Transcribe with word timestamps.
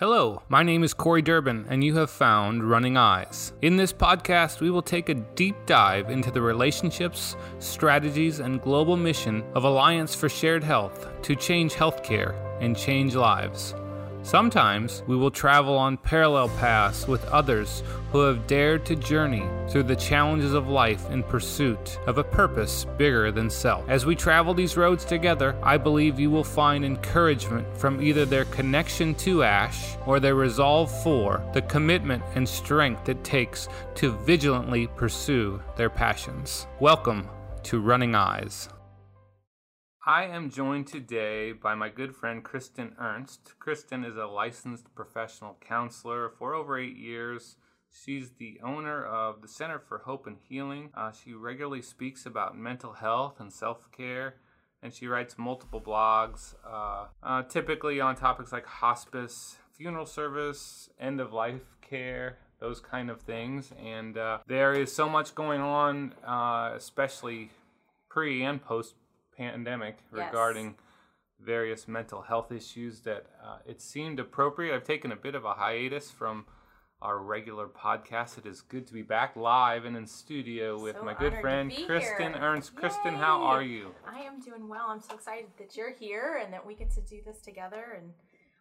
Hello, 0.00 0.42
my 0.48 0.62
name 0.62 0.84
is 0.84 0.94
Corey 0.94 1.22
Durbin, 1.22 1.66
and 1.68 1.82
you 1.82 1.96
have 1.96 2.08
found 2.08 2.62
Running 2.62 2.96
Eyes. 2.96 3.52
In 3.62 3.76
this 3.76 3.92
podcast, 3.92 4.60
we 4.60 4.70
will 4.70 4.80
take 4.80 5.08
a 5.08 5.14
deep 5.14 5.56
dive 5.66 6.08
into 6.08 6.30
the 6.30 6.40
relationships, 6.40 7.34
strategies, 7.58 8.38
and 8.38 8.62
global 8.62 8.96
mission 8.96 9.42
of 9.56 9.64
Alliance 9.64 10.14
for 10.14 10.28
Shared 10.28 10.62
Health 10.62 11.08
to 11.22 11.34
change 11.34 11.74
healthcare 11.74 12.36
and 12.60 12.78
change 12.78 13.16
lives. 13.16 13.74
Sometimes 14.28 15.02
we 15.06 15.16
will 15.16 15.30
travel 15.30 15.78
on 15.78 15.96
parallel 15.96 16.50
paths 16.50 17.08
with 17.08 17.24
others 17.28 17.82
who 18.12 18.20
have 18.20 18.46
dared 18.46 18.84
to 18.84 18.94
journey 18.94 19.48
through 19.70 19.84
the 19.84 19.96
challenges 19.96 20.52
of 20.52 20.68
life 20.68 21.10
in 21.10 21.22
pursuit 21.22 21.98
of 22.06 22.18
a 22.18 22.24
purpose 22.24 22.84
bigger 22.98 23.32
than 23.32 23.48
self. 23.48 23.88
As 23.88 24.04
we 24.04 24.14
travel 24.14 24.52
these 24.52 24.76
roads 24.76 25.06
together, 25.06 25.56
I 25.62 25.78
believe 25.78 26.20
you 26.20 26.30
will 26.30 26.44
find 26.44 26.84
encouragement 26.84 27.74
from 27.74 28.02
either 28.02 28.26
their 28.26 28.44
connection 28.44 29.14
to 29.14 29.44
ASH 29.44 29.96
or 30.04 30.20
their 30.20 30.34
resolve 30.34 30.90
for 31.02 31.42
the 31.54 31.62
commitment 31.62 32.22
and 32.34 32.46
strength 32.46 33.08
it 33.08 33.24
takes 33.24 33.66
to 33.94 34.12
vigilantly 34.26 34.88
pursue 34.88 35.58
their 35.76 35.88
passions. 35.88 36.66
Welcome 36.80 37.30
to 37.62 37.80
Running 37.80 38.14
Eyes. 38.14 38.68
I 40.08 40.24
am 40.24 40.48
joined 40.48 40.86
today 40.86 41.52
by 41.52 41.74
my 41.74 41.90
good 41.90 42.16
friend 42.16 42.42
Kristen 42.42 42.94
Ernst. 42.98 43.52
Kristen 43.58 44.06
is 44.06 44.16
a 44.16 44.24
licensed 44.24 44.94
professional 44.94 45.58
counselor 45.60 46.30
for 46.30 46.54
over 46.54 46.78
eight 46.78 46.96
years. 46.96 47.56
She's 47.92 48.30
the 48.30 48.58
owner 48.64 49.04
of 49.04 49.42
the 49.42 49.48
Center 49.48 49.78
for 49.78 49.98
Hope 49.98 50.26
and 50.26 50.38
Healing. 50.48 50.88
Uh, 50.94 51.12
she 51.12 51.34
regularly 51.34 51.82
speaks 51.82 52.24
about 52.24 52.56
mental 52.56 52.94
health 52.94 53.38
and 53.38 53.52
self 53.52 53.92
care, 53.92 54.36
and 54.82 54.94
she 54.94 55.06
writes 55.06 55.36
multiple 55.36 55.78
blogs, 55.78 56.54
uh, 56.66 57.08
uh, 57.22 57.42
typically 57.42 58.00
on 58.00 58.16
topics 58.16 58.50
like 58.50 58.64
hospice, 58.64 59.58
funeral 59.76 60.06
service, 60.06 60.88
end 60.98 61.20
of 61.20 61.34
life 61.34 61.76
care, 61.82 62.38
those 62.60 62.80
kind 62.80 63.10
of 63.10 63.20
things. 63.20 63.72
And 63.78 64.16
uh, 64.16 64.38
there 64.46 64.72
is 64.72 64.90
so 64.90 65.06
much 65.06 65.34
going 65.34 65.60
on, 65.60 66.14
uh, 66.26 66.72
especially 66.74 67.50
pre 68.08 68.42
and 68.42 68.64
post 68.64 68.94
pandemic 69.38 69.98
Yes. 70.12 70.26
regarding 70.26 70.74
various 71.40 71.86
mental 71.86 72.22
health 72.22 72.50
issues 72.50 73.00
that 73.02 73.26
uh, 73.42 73.58
it 73.64 73.80
seemed 73.80 74.18
appropriate. 74.18 74.74
I've 74.74 74.84
taken 74.84 75.12
a 75.12 75.16
bit 75.16 75.34
of 75.36 75.44
a 75.44 75.54
hiatus 75.54 76.10
from 76.10 76.46
our 77.00 77.18
regular 77.18 77.68
podcast. 77.68 78.38
It 78.38 78.46
is 78.46 78.60
good 78.60 78.88
to 78.88 78.92
be 78.92 79.02
back 79.02 79.36
live 79.36 79.84
and 79.84 79.96
in 79.96 80.06
studio 80.06 80.82
with 80.82 80.96
So 80.96 81.04
my 81.04 81.14
good 81.14 81.34
friend 81.40 81.72
Kristen 81.86 82.32
here. 82.32 82.42
Ernst. 82.42 82.74
Kristen, 82.74 83.14
how 83.14 83.40
are 83.44 83.62
you? 83.62 83.94
I 84.04 84.22
am 84.22 84.40
doing 84.40 84.68
well. 84.68 84.86
I'm 84.88 85.00
so 85.00 85.14
excited 85.14 85.46
that 85.58 85.76
you're 85.76 85.94
here 85.94 86.40
and 86.42 86.52
that 86.52 86.66
we 86.66 86.74
get 86.74 86.90
to 86.94 87.00
do 87.00 87.20
this 87.24 87.40
together 87.40 87.96
and 87.96 88.12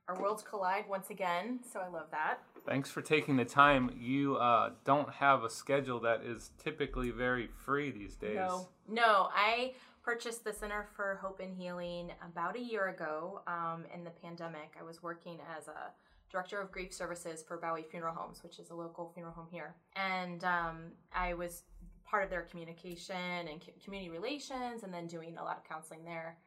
our 0.07 0.21
worlds 0.21 0.43
collide 0.43 0.85
once 0.87 1.09
again. 1.09 1.59
So 1.73 1.79
I 1.79 1.89
love 1.89 2.07
that. 2.11 2.37
Thanks 2.65 2.89
for 2.91 3.01
taking 3.01 3.37
the 3.37 3.45
time. 3.45 3.89
You 3.99 4.35
uh, 4.37 4.69
don't 4.85 5.09
have 5.15 5.43
a 5.43 5.49
schedule 5.49 5.99
that 6.01 6.21
is 6.23 6.51
typically 6.63 7.09
very 7.09 7.47
free 7.65 7.91
these 7.91 8.15
days. 8.15 8.35
No, 8.35 8.69
no. 8.87 9.29
I 9.33 9.73
purchased 10.07 10.45
the 10.45 10.53
Center 10.53 10.87
for 10.95 11.19
Hope 11.21 11.41
and 11.41 11.53
Healing 11.53 12.13
about 12.25 12.55
a 12.55 12.61
year 12.61 12.87
ago 12.87 13.41
um, 13.45 13.83
in 13.93 14.05
the 14.05 14.09
pandemic. 14.09 14.71
I 14.79 14.83
was 14.83 15.03
working 15.03 15.37
as 15.57 15.67
a 15.67 15.91
director 16.31 16.61
of 16.61 16.71
grief 16.71 16.93
services 16.93 17.43
for 17.45 17.57
Baue 17.57 17.83
Funeral 17.91 18.15
Homes, 18.15 18.41
which 18.41 18.57
is 18.57 18.69
a 18.69 18.73
local 18.73 19.11
funeral 19.13 19.33
home 19.33 19.49
here. 19.51 19.75
And 19.97 20.45
um, 20.45 20.93
I 21.13 21.33
was 21.33 21.63
part 22.05 22.23
of 22.23 22.29
their 22.29 22.43
communication 22.43 23.49
and 23.51 23.61
community 23.83 24.09
relations, 24.09 24.83
and 24.83 24.93
then 24.93 25.07
doing 25.07 25.37
a 25.37 25.43
lot 25.43 25.57
of 25.57 25.65
counseling 25.65 26.05
there 26.05 26.37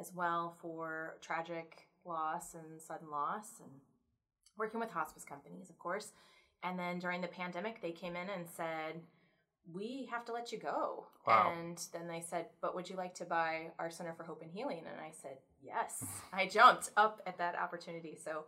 as 0.00 0.12
well 0.14 0.56
for 0.62 1.18
tragic 1.20 1.88
loss 2.06 2.54
and 2.54 2.80
sudden 2.80 3.10
loss, 3.10 3.60
and 3.60 3.70
working 4.56 4.80
with 4.80 4.90
hospice 4.90 5.24
companies, 5.24 5.68
of 5.68 5.78
course. 5.78 6.12
And 6.62 6.78
then 6.78 6.98
during 6.98 7.20
the 7.20 7.28
pandemic, 7.28 7.82
they 7.82 7.92
came 7.92 8.16
in 8.16 8.30
and 8.30 8.46
said, 8.56 9.02
we 9.72 10.08
have 10.10 10.24
to 10.26 10.32
let 10.32 10.52
you 10.52 10.58
go. 10.58 11.06
Wow. 11.26 11.52
And 11.56 11.80
then 11.92 12.08
they 12.08 12.20
said, 12.20 12.46
but 12.60 12.74
would 12.74 12.88
you 12.88 12.96
like 12.96 13.14
to 13.16 13.24
buy 13.24 13.68
our 13.78 13.90
Center 13.90 14.14
for 14.16 14.24
Hope 14.24 14.42
and 14.42 14.50
Healing? 14.50 14.78
And 14.90 15.00
I 15.00 15.12
said, 15.22 15.38
yes. 15.62 16.04
I 16.32 16.46
jumped 16.46 16.90
up 16.96 17.20
at 17.26 17.38
that 17.38 17.56
opportunity. 17.56 18.18
So 18.22 18.44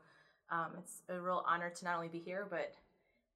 um, 0.51 0.73
it's 0.79 1.03
a 1.09 1.21
real 1.21 1.45
honor 1.47 1.71
to 1.71 1.85
not 1.85 1.97
only 1.97 2.09
be 2.09 2.19
here, 2.19 2.47
but 2.49 2.75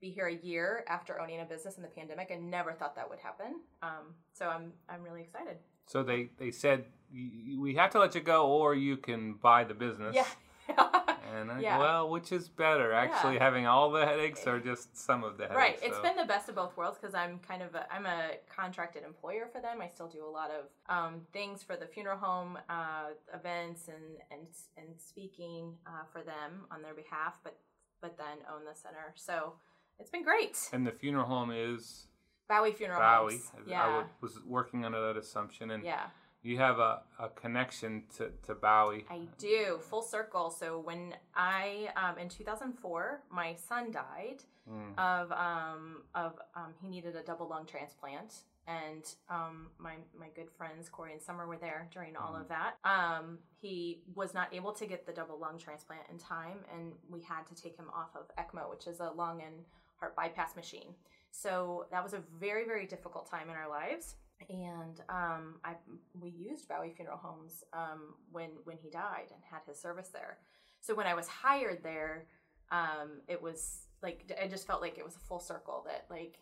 be 0.00 0.10
here 0.10 0.26
a 0.26 0.34
year 0.34 0.84
after 0.88 1.20
owning 1.20 1.40
a 1.40 1.44
business 1.44 1.76
in 1.76 1.82
the 1.82 1.88
pandemic. 1.88 2.30
I 2.32 2.36
never 2.36 2.72
thought 2.72 2.96
that 2.96 3.08
would 3.08 3.18
happen. 3.18 3.60
Um, 3.82 4.14
so 4.34 4.46
I'm 4.48 4.72
I'm 4.88 5.02
really 5.02 5.22
excited. 5.22 5.56
So 5.86 6.02
they, 6.02 6.30
they 6.38 6.50
said, 6.50 6.84
"Y- 7.12 7.56
we 7.58 7.74
have 7.76 7.90
to 7.92 8.00
let 8.00 8.14
you 8.14 8.20
go 8.20 8.46
or 8.48 8.74
you 8.74 8.96
can 8.96 9.34
buy 9.34 9.64
the 9.64 9.74
business. 9.74 10.14
Yeah. 10.14 10.26
And 11.34 11.50
I, 11.50 11.60
Yeah. 11.60 11.78
well, 11.78 12.08
which 12.10 12.30
is 12.32 12.48
better, 12.48 12.92
actually, 12.92 13.34
Yeah. 13.34 13.42
having 13.44 13.66
all 13.66 13.90
the 13.90 14.04
headaches 14.06 14.46
or 14.46 14.60
just 14.60 14.96
some 14.96 15.24
of 15.24 15.36
the 15.38 15.44
headaches? 15.44 15.56
right. 15.56 15.78
It's 15.82 15.96
so- 15.96 16.02
been 16.02 16.16
the 16.16 16.24
best 16.24 16.48
of 16.48 16.54
both 16.54 16.76
worlds 16.76 16.98
because 16.98 17.14
I'm 17.14 17.38
kind 17.40 17.62
of 17.62 17.74
a, 17.74 17.92
I'm 17.92 18.06
a 18.06 18.36
contracted 18.54 19.02
employer 19.04 19.48
for 19.52 19.60
them. 19.60 19.80
I 19.80 19.88
still 19.88 20.08
do 20.08 20.24
a 20.24 20.28
lot 20.30 20.50
of 20.50 20.66
um, 20.88 21.26
things 21.32 21.62
for 21.62 21.76
the 21.76 21.86
funeral 21.86 22.18
home 22.18 22.58
uh, 22.68 23.08
events 23.34 23.88
and 23.88 24.22
and 24.30 24.46
and 24.76 25.00
speaking 25.00 25.76
uh, 25.86 26.04
for 26.12 26.22
them 26.22 26.66
on 26.70 26.82
their 26.82 26.94
behalf, 26.94 27.38
but 27.42 27.58
but 28.00 28.16
then 28.18 28.38
own 28.52 28.64
the 28.64 28.74
center. 28.74 29.12
So 29.16 29.54
it's 29.98 30.10
been 30.10 30.22
great. 30.22 30.56
And 30.72 30.86
the 30.86 30.92
funeral 30.92 31.26
home 31.26 31.50
is 31.50 32.06
Baue 32.48 32.72
Funeral 32.76 33.00
Baue. 33.00 33.30
Homes. 33.30 33.52
Yeah. 33.66 33.96
would- 33.96 34.06
was 34.20 34.40
working 34.44 34.84
under 34.84 35.00
that 35.08 35.16
assumption. 35.16 35.70
And 35.72 35.82
yeah. 35.82 36.06
You 36.46 36.58
have 36.58 36.78
a, 36.78 37.02
a 37.18 37.28
connection 37.30 38.04
to, 38.16 38.30
to 38.46 38.54
Baue. 38.54 39.02
I 39.10 39.22
do 39.36 39.78
full 39.90 40.02
circle. 40.02 40.50
So 40.50 40.78
when 40.78 41.14
I 41.34 41.88
um, 41.96 42.18
in 42.18 42.28
2004, 42.28 43.22
my 43.30 43.54
son 43.54 43.90
died 43.90 44.42
Mm. 44.68 44.98
of 44.98 45.30
um, 45.30 46.02
of 46.16 46.32
um, 46.56 46.74
he 46.82 46.88
needed 46.88 47.14
a 47.14 47.22
double 47.22 47.46
lung 47.48 47.66
transplant, 47.66 48.34
and 48.66 49.04
um, 49.30 49.68
my 49.78 49.94
my 50.18 50.26
good 50.34 50.50
friends 50.50 50.88
Corey 50.88 51.12
and 51.12 51.22
Summer 51.22 51.46
were 51.46 51.56
there 51.56 51.86
during 51.92 52.16
all 52.16 52.34
of 52.34 52.48
that. 52.48 52.74
Um, 52.84 53.38
he 53.60 54.00
was 54.16 54.34
not 54.34 54.52
able 54.52 54.72
to 54.72 54.84
get 54.86 55.06
the 55.06 55.12
double 55.12 55.38
lung 55.38 55.56
transplant 55.56 56.02
in 56.10 56.18
time, 56.18 56.58
and 56.74 56.94
we 57.08 57.20
had 57.22 57.46
to 57.46 57.54
take 57.54 57.76
him 57.76 57.86
off 57.94 58.10
of 58.16 58.26
ECMO, 58.36 58.68
which 58.68 58.88
is 58.88 58.98
a 58.98 59.10
lung 59.10 59.40
and 59.40 59.54
heart 60.00 60.16
bypass 60.16 60.56
machine. 60.56 60.94
So 61.30 61.86
that 61.92 62.02
was 62.02 62.12
a 62.12 62.22
very 62.40 62.64
very 62.66 62.86
difficult 62.86 63.30
time 63.30 63.48
in 63.48 63.54
our 63.54 63.68
lives 63.68 64.16
and 64.48 65.00
um, 65.08 65.56
I 65.64 65.74
we 66.20 66.30
used 66.30 66.68
Baue 66.68 66.94
Funeral 66.94 67.18
Homes 67.18 67.64
um, 67.72 68.14
when 68.30 68.50
when 68.64 68.76
he 68.76 68.90
died 68.90 69.30
and 69.32 69.42
had 69.50 69.60
his 69.66 69.80
service 69.80 70.08
there. 70.08 70.38
So 70.80 70.94
when 70.94 71.06
I 71.06 71.14
was 71.14 71.26
hired 71.26 71.82
there, 71.82 72.26
um, 72.70 73.20
it 73.28 73.42
was 73.42 73.86
like 74.02 74.30
I 74.42 74.46
just 74.46 74.66
felt 74.66 74.80
like 74.80 74.98
it 74.98 75.04
was 75.04 75.16
a 75.16 75.20
full 75.20 75.40
circle 75.40 75.84
that 75.86 76.06
like 76.10 76.38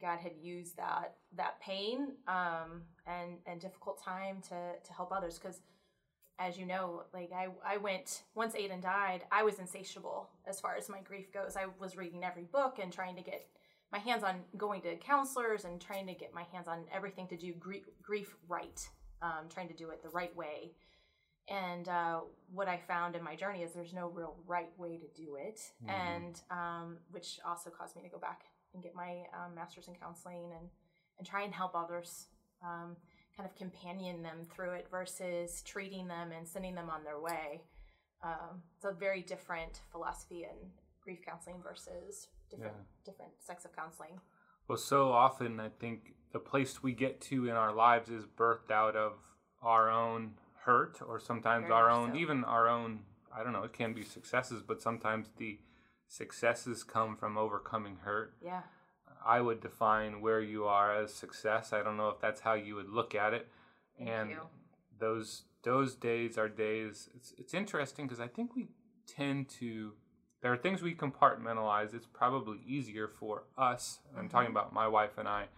God 0.00 0.18
had 0.18 0.32
used 0.40 0.76
that 0.76 1.14
that 1.36 1.60
pain 1.60 2.12
um, 2.26 2.82
and 3.06 3.38
and 3.46 3.60
difficult 3.60 4.02
time 4.02 4.40
to 4.48 4.72
to 4.82 4.92
help 4.92 5.12
others 5.12 5.38
because 5.38 5.60
as 6.38 6.58
you 6.58 6.66
know 6.66 7.04
like 7.14 7.30
I 7.34 7.48
I 7.64 7.76
went 7.78 8.22
once 8.34 8.54
Aiden 8.54 8.82
died 8.82 9.24
I 9.30 9.42
was 9.42 9.58
insatiable 9.58 10.28
as 10.46 10.60
far 10.60 10.76
as 10.76 10.88
my 10.88 11.00
grief 11.00 11.32
goes 11.32 11.56
I 11.56 11.66
was 11.78 11.96
reading 11.96 12.24
every 12.24 12.44
book 12.44 12.78
and 12.82 12.92
trying 12.92 13.16
to 13.16 13.22
get 13.22 13.46
my 13.96 14.02
hands 14.02 14.22
on 14.22 14.36
going 14.56 14.82
to 14.82 14.96
counselors 14.96 15.64
and 15.64 15.80
trying 15.80 16.06
to 16.06 16.12
get 16.14 16.34
my 16.34 16.42
hands 16.52 16.68
on 16.68 16.80
everything 16.94 17.26
to 17.28 17.36
do 17.36 17.52
grief, 17.54 17.84
grief 18.02 18.34
right, 18.46 18.86
um, 19.22 19.48
trying 19.48 19.68
to 19.68 19.74
do 19.74 19.88
it 19.90 20.02
the 20.02 20.08
right 20.10 20.34
way. 20.36 20.72
And 21.48 21.88
uh, 21.88 22.20
what 22.52 22.68
I 22.68 22.76
found 22.88 23.14
in 23.16 23.22
my 23.22 23.36
journey 23.36 23.62
is 23.62 23.72
there's 23.72 23.94
no 23.94 24.08
real 24.08 24.36
right 24.46 24.70
way 24.78 24.98
to 24.98 25.06
do 25.22 25.36
it, 25.36 25.60
Mhm. 25.84 25.90
and 25.90 26.42
um, 26.50 26.98
which 27.10 27.38
also 27.46 27.70
caused 27.70 27.96
me 27.96 28.02
to 28.02 28.08
go 28.08 28.18
back 28.18 28.42
and 28.74 28.82
get 28.82 28.94
my 28.94 29.24
um, 29.32 29.54
master's 29.54 29.88
in 29.88 29.94
counseling 29.94 30.52
and 30.58 30.68
and 31.18 31.26
try 31.26 31.42
and 31.44 31.54
help 31.54 31.74
others, 31.74 32.26
um, 32.62 32.94
kind 33.34 33.48
of 33.48 33.54
companion 33.56 34.22
them 34.22 34.44
through 34.52 34.72
it 34.72 34.86
versus 34.90 35.62
treating 35.62 36.06
them 36.08 36.30
and 36.30 36.46
sending 36.46 36.74
them 36.74 36.90
on 36.90 37.02
their 37.04 37.18
way. 37.18 37.62
Um, 38.22 38.62
it's 38.74 38.84
a 38.84 38.92
very 38.92 39.22
different 39.22 39.80
philosophy 39.90 40.42
in 40.44 40.70
grief 41.00 41.20
counseling 41.24 41.62
versus 41.62 42.28
different 42.50 42.76
different 43.04 43.32
sects 43.38 43.64
of 43.64 43.74
counseling. 43.74 44.20
Well, 44.68 44.78
so 44.78 45.12
often 45.12 45.60
I 45.60 45.68
think 45.68 46.14
the 46.32 46.38
place 46.38 46.82
we 46.82 46.92
get 46.92 47.20
to 47.22 47.48
in 47.48 47.54
our 47.54 47.72
lives 47.72 48.10
is 48.10 48.24
birthed 48.24 48.70
out 48.70 48.96
of 48.96 49.12
our 49.62 49.90
own 49.90 50.32
hurt 50.64 51.00
or 51.06 51.20
sometimes 51.20 51.62
Very 51.62 51.74
our 51.74 51.90
own, 51.90 52.12
so. 52.12 52.16
even 52.16 52.44
our 52.44 52.68
own, 52.68 53.00
I 53.34 53.42
don't 53.44 53.52
know, 53.52 53.62
it 53.62 53.72
can 53.72 53.94
be 53.94 54.02
successes, 54.02 54.62
but 54.66 54.82
sometimes 54.82 55.28
the 55.36 55.60
successes 56.08 56.82
come 56.82 57.16
from 57.16 57.38
overcoming 57.38 57.98
hurt. 58.02 58.34
Yeah. 58.44 58.62
I 59.24 59.40
would 59.40 59.60
define 59.60 60.20
where 60.20 60.40
you 60.40 60.64
are 60.64 60.94
as 60.94 61.14
success. 61.14 61.72
I 61.72 61.82
don't 61.82 61.96
know 61.96 62.08
if 62.08 62.20
that's 62.20 62.40
how 62.40 62.54
you 62.54 62.74
would 62.76 62.88
look 62.88 63.14
at 63.14 63.32
it. 63.32 63.48
Thank 63.98 64.10
and 64.10 64.30
you. 64.30 64.40
those 64.98 65.44
those 65.62 65.94
days 65.96 66.38
are 66.38 66.48
days. 66.48 67.08
It's 67.14 67.32
it's 67.36 67.54
interesting 67.54 68.06
because 68.06 68.20
I 68.20 68.28
think 68.28 68.54
we 68.54 68.68
tend 69.06 69.48
to. 69.60 69.92
There 70.42 70.52
are 70.52 70.56
things 70.56 70.82
we 70.82 70.94
compartmentalize. 70.94 71.94
It's 71.94 72.06
probably 72.06 72.60
easier 72.66 73.08
for 73.08 73.44
us. 73.56 74.00
I'm 74.16 74.28
talking 74.28 74.48
Mhm. 74.48 74.52
about 74.52 74.72
my 74.72 74.86
wife 74.86 75.18
and 75.18 75.28
I 75.28 75.48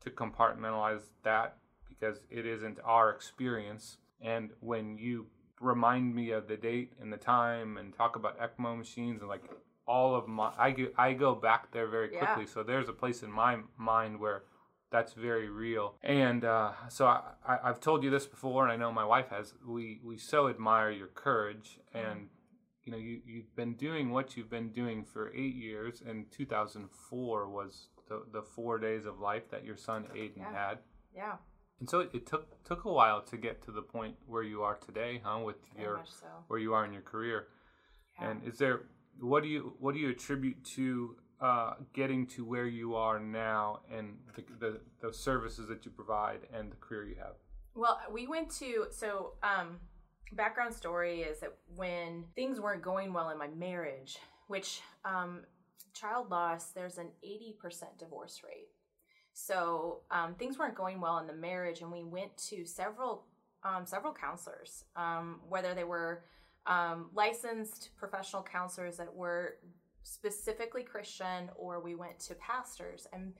to 0.00 0.10
compartmentalize 0.10 1.10
that 1.22 1.58
because 1.88 2.26
it 2.30 2.46
isn't 2.46 2.80
our 2.84 3.10
experience. 3.10 3.98
And 4.20 4.52
when 4.60 4.98
you 4.98 5.28
remind 5.60 6.14
me 6.14 6.30
of 6.32 6.48
the 6.48 6.56
date 6.56 6.94
and 7.00 7.12
the 7.12 7.16
time 7.18 7.76
and 7.76 7.94
talk 7.94 8.16
about 8.16 8.38
ECMO 8.40 8.76
machines 8.76 9.20
and 9.20 9.28
like 9.28 9.44
all 9.86 10.14
of 10.14 10.26
my 10.26 10.52
I 10.58 10.70
go, 10.72 10.88
I 10.96 11.12
go 11.12 11.34
back 11.34 11.70
there 11.72 11.86
very 11.86 12.12
Yeah. 12.12 12.18
quickly. 12.24 12.46
So 12.46 12.62
there's 12.62 12.88
a 12.88 12.92
place 12.92 13.22
in 13.22 13.30
my 13.30 13.60
mind 13.76 14.18
where 14.18 14.44
that's 14.90 15.12
very 15.14 15.48
real. 15.48 15.96
And 16.02 16.44
uh, 16.44 16.72
so 16.88 17.06
I, 17.06 17.34
I, 17.46 17.68
I've 17.68 17.80
told 17.80 18.02
you 18.04 18.10
this 18.10 18.26
before, 18.26 18.64
and 18.64 18.72
I 18.72 18.76
know 18.76 18.92
my 18.92 19.04
wife 19.04 19.28
has. 19.30 19.54
We 19.64 20.00
we 20.02 20.18
so 20.18 20.48
admire 20.48 20.90
your 20.90 21.08
courage, 21.08 21.78
and 21.94 22.28
you 22.84 22.92
know 22.92 22.98
you 22.98 23.20
you've 23.26 23.54
been 23.56 23.74
doing 23.74 24.10
what 24.10 24.36
you've 24.36 24.50
been 24.50 24.70
doing 24.72 25.04
for 25.04 25.30
eight 25.34 25.54
years. 25.54 26.02
And 26.06 26.30
2004 26.32 27.48
was 27.48 27.88
the 28.08 28.22
the 28.32 28.42
four 28.42 28.78
days 28.78 29.06
of 29.06 29.20
life 29.20 29.50
that 29.50 29.64
your 29.64 29.76
son 29.76 30.06
Aiden 30.14 30.38
Yeah. 30.38 30.52
had. 30.52 30.78
Yeah, 31.14 31.36
And 31.78 31.88
so 31.90 32.00
it, 32.00 32.10
it 32.14 32.26
took 32.26 32.62
took 32.64 32.84
a 32.84 32.92
while 32.92 33.20
to 33.22 33.36
get 33.36 33.60
to 33.62 33.70
the 33.72 33.82
point 33.82 34.16
where 34.26 34.42
you 34.42 34.62
are 34.62 34.76
today, 34.76 35.20
huh? 35.22 35.40
With 35.40 35.56
very 35.76 35.86
your 35.88 36.02
so. 36.06 36.26
where 36.48 36.58
you 36.58 36.72
are 36.74 36.84
in 36.84 36.92
your 36.92 37.02
career. 37.02 37.48
Yeah. 38.18 38.30
And 38.30 38.44
is 38.44 38.58
there 38.58 38.82
what 39.20 39.42
do 39.42 39.48
you 39.48 39.74
what 39.78 39.92
do 39.94 40.00
you 40.00 40.08
attribute 40.10 40.64
to 40.76 41.16
uh, 41.40 41.74
getting 41.92 42.26
to 42.28 42.44
where 42.44 42.66
you 42.66 42.94
are 42.94 43.18
now 43.20 43.80
and 43.90 44.16
the, 44.34 44.44
the 44.58 44.80
the 45.00 45.12
services 45.12 45.68
that 45.68 45.84
you 45.84 45.90
provide 45.90 46.40
and 46.52 46.70
the 46.72 46.76
career 46.76 47.04
you 47.04 47.16
have? 47.16 47.34
Well, 47.74 48.00
we 48.10 48.26
went 48.26 48.50
to 48.60 48.86
so 48.90 49.34
um 49.42 49.78
background 50.32 50.74
story 50.74 51.20
is 51.22 51.40
that 51.40 51.54
when 51.74 52.24
things 52.34 52.60
weren't 52.60 52.82
going 52.82 53.12
well 53.12 53.30
in 53.30 53.38
my 53.38 53.48
marriage, 53.48 54.18
which 54.48 54.80
um 55.04 55.42
child 55.94 56.30
loss, 56.30 56.70
there's 56.72 56.98
an 56.98 57.08
80% 57.24 57.98
divorce 57.98 58.40
rate. 58.44 58.68
So 59.34 60.00
um, 60.10 60.34
things 60.34 60.58
weren't 60.58 60.74
going 60.74 61.00
well 61.00 61.18
in 61.18 61.26
the 61.26 61.32
marriage, 61.34 61.80
and 61.80 61.90
we 61.90 62.02
went 62.04 62.36
to 62.48 62.64
several 62.64 63.26
um, 63.64 63.86
several 63.86 64.12
counselors, 64.12 64.84
um, 64.96 65.40
whether 65.48 65.72
they 65.72 65.84
were 65.84 66.24
um, 66.66 67.10
licensed 67.14 67.90
professional 67.96 68.42
counselors 68.42 68.96
that 68.96 69.14
were 69.14 69.58
specifically 70.02 70.82
Christian, 70.82 71.48
or 71.54 71.80
we 71.80 71.94
went 71.94 72.18
to 72.20 72.34
pastors. 72.34 73.06
and 73.12 73.34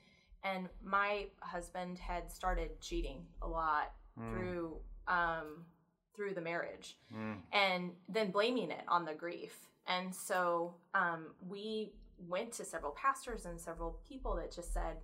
And 0.45 0.69
my 0.83 1.27
husband 1.41 1.99
had 1.99 2.31
started 2.31 2.81
cheating 2.81 3.27
a 3.43 3.49
lot 3.49 3.93
Mm, 4.19 4.29
through 4.31 4.77
um, 5.09 5.65
through 6.15 6.35
the 6.35 6.41
marriage 6.41 6.97
mm, 7.15 7.37
and 7.53 7.93
then 8.09 8.31
blaming 8.31 8.71
it 8.71 8.85
on 8.89 9.05
the 9.05 9.15
grief. 9.15 9.69
And 9.87 10.15
so 10.15 10.75
um, 10.95 11.29
we 11.49 11.93
went 12.29 12.53
to 12.53 12.65
several 12.65 12.93
pastors 12.93 13.47
and 13.47 13.61
several 13.61 13.99
people 14.09 14.37
that 14.37 14.53
just 14.53 14.73
said, 14.73 14.99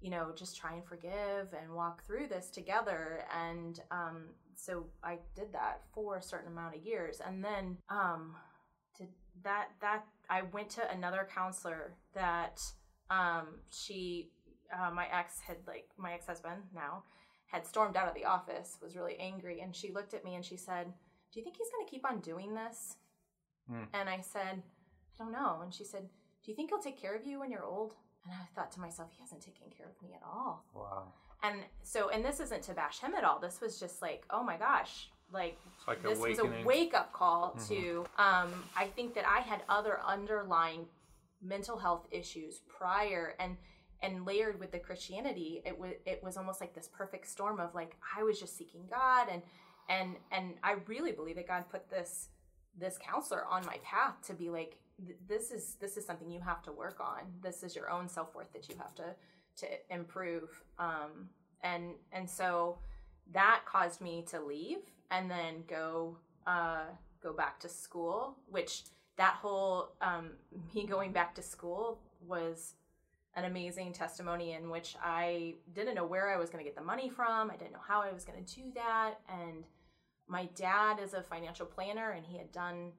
you 0.00 0.10
know, 0.10 0.32
just 0.36 0.56
try 0.56 0.72
and 0.72 0.84
forgive 0.84 1.52
and 1.60 1.72
walk 1.74 2.04
through 2.04 2.28
this 2.28 2.50
together. 2.50 3.24
And 3.36 3.80
um, 3.90 4.24
so 4.56 4.86
I 5.02 5.18
did 5.34 5.52
that 5.52 5.82
for 5.92 6.16
a 6.16 6.22
certain 6.22 6.52
amount 6.52 6.76
of 6.76 6.82
years, 6.82 7.20
and 7.24 7.42
then 7.42 7.78
um, 7.88 8.34
to 8.98 9.04
that 9.42 9.68
that 9.80 10.04
I 10.28 10.42
went 10.42 10.70
to 10.70 10.90
another 10.90 11.28
counselor 11.32 11.94
that 12.14 12.60
um, 13.10 13.60
she 13.70 14.30
uh, 14.72 14.90
my 14.90 15.06
ex 15.12 15.40
had 15.40 15.56
like 15.66 15.88
my 15.96 16.14
ex 16.14 16.26
husband 16.26 16.62
now 16.74 17.02
had 17.52 17.66
stormed 17.66 17.96
out 17.96 18.08
of 18.08 18.14
the 18.14 18.24
office, 18.24 18.78
was 18.82 18.96
really 18.96 19.16
angry, 19.20 19.60
and 19.60 19.76
she 19.76 19.92
looked 19.92 20.14
at 20.14 20.24
me 20.24 20.34
and 20.34 20.44
she 20.44 20.56
said, 20.56 20.92
"Do 21.32 21.38
you 21.38 21.44
think 21.44 21.56
he's 21.56 21.70
going 21.70 21.86
to 21.86 21.90
keep 21.90 22.08
on 22.08 22.20
doing 22.20 22.54
this?" 22.54 22.96
Hmm. 23.70 23.84
And 23.92 24.08
I 24.08 24.20
said, 24.20 24.62
"I 24.62 25.22
don't 25.22 25.32
know." 25.32 25.60
And 25.62 25.72
she 25.72 25.84
said, 25.84 26.08
"Do 26.44 26.50
you 26.50 26.56
think 26.56 26.70
he'll 26.70 26.80
take 26.80 27.00
care 27.00 27.14
of 27.14 27.24
you 27.24 27.38
when 27.40 27.50
you're 27.50 27.64
old?" 27.64 27.94
And 28.24 28.32
I 28.32 28.46
thought 28.54 28.72
to 28.72 28.80
myself, 28.80 29.10
"He 29.12 29.20
hasn't 29.20 29.42
taken 29.42 29.68
care 29.76 29.86
of 29.86 30.02
me 30.02 30.14
at 30.14 30.22
all." 30.24 30.64
wow. 30.74 31.12
And 31.42 31.56
so, 31.82 32.08
and 32.08 32.24
this 32.24 32.38
isn't 32.40 32.62
to 32.62 32.72
bash 32.72 33.00
him 33.00 33.14
at 33.14 33.24
all. 33.24 33.40
This 33.40 33.60
was 33.60 33.80
just 33.80 34.00
like, 34.00 34.24
oh 34.30 34.44
my 34.44 34.56
gosh, 34.56 35.10
like 35.32 35.58
like 35.88 36.02
this 36.02 36.18
was 36.18 36.38
a 36.38 36.50
wake 36.64 36.94
up 36.94 37.12
call 37.12 37.58
to. 37.68 38.06
Um, 38.16 38.52
I 38.76 38.86
think 38.94 39.14
that 39.14 39.26
I 39.26 39.40
had 39.40 39.62
other 39.68 39.98
underlying 40.06 40.86
mental 41.42 41.76
health 41.76 42.06
issues 42.10 42.60
prior, 42.68 43.34
and 43.40 43.56
and 44.02 44.26
layered 44.26 44.58
with 44.58 44.72
the 44.72 44.78
Christianity, 44.78 45.62
it 45.64 45.78
was 45.78 45.92
it 46.04 46.22
was 46.22 46.36
almost 46.36 46.60
like 46.60 46.74
this 46.74 46.88
perfect 46.88 47.28
storm 47.28 47.60
of 47.60 47.74
like 47.74 47.96
I 48.16 48.22
was 48.22 48.38
just 48.38 48.56
seeking 48.56 48.84
God, 48.90 49.28
and 49.30 49.42
and 49.88 50.16
and 50.30 50.54
I 50.62 50.76
really 50.86 51.12
believe 51.12 51.36
that 51.36 51.48
God 51.48 51.64
put 51.70 51.88
this 51.88 52.28
this 52.78 52.98
counselor 52.98 53.44
on 53.46 53.64
my 53.66 53.78
path 53.82 54.14
to 54.26 54.34
be 54.34 54.50
like 54.50 54.78
this 55.28 55.50
is 55.50 55.76
this 55.80 55.96
is 55.96 56.06
something 56.06 56.30
you 56.30 56.40
have 56.40 56.62
to 56.62 56.72
work 56.72 57.00
on. 57.00 57.22
This 57.42 57.62
is 57.62 57.74
your 57.74 57.90
own 57.90 58.08
self 58.08 58.34
worth 58.34 58.52
that 58.52 58.68
you 58.68 58.76
have 58.78 58.94
to 58.96 59.14
to 59.58 59.66
improve. 59.90 60.62
Um, 60.78 61.28
and 61.62 61.94
and 62.12 62.28
so 62.28 62.78
that 63.32 63.62
caused 63.66 64.00
me 64.00 64.24
to 64.30 64.40
leave 64.40 64.78
and 65.10 65.30
then 65.30 65.64
go 65.68 66.18
uh, 66.46 66.84
go 67.22 67.32
back 67.32 67.60
to 67.60 67.68
school. 67.68 68.36
Which 68.48 68.84
that 69.16 69.34
whole 69.34 69.92
um, 70.00 70.30
me 70.74 70.86
going 70.86 71.12
back 71.12 71.34
to 71.36 71.42
school 71.42 72.00
was 72.26 72.74
an 73.34 73.44
amazing 73.44 73.92
testimony 73.92 74.52
in 74.52 74.68
which 74.70 74.94
I 75.02 75.54
didn't 75.74 75.94
know 75.94 76.04
where 76.04 76.28
I 76.28 76.36
was 76.36 76.50
going 76.50 76.62
to 76.62 76.68
get 76.68 76.76
the 76.76 76.82
money 76.84 77.08
from. 77.08 77.50
I 77.50 77.56
didn't 77.56 77.72
know 77.72 77.80
how 77.86 78.02
I 78.02 78.12
was 78.12 78.24
going 78.24 78.44
to 78.44 78.54
do 78.54 78.62
that. 78.74 79.14
And 79.28 79.64
my 80.28 80.46
dad 80.54 80.98
is 81.02 81.14
a 81.14 81.22
financial 81.22 81.66
planner, 81.66 82.10
and 82.10 82.24
he 82.26 82.36
had 82.38 82.52
done 82.52 82.92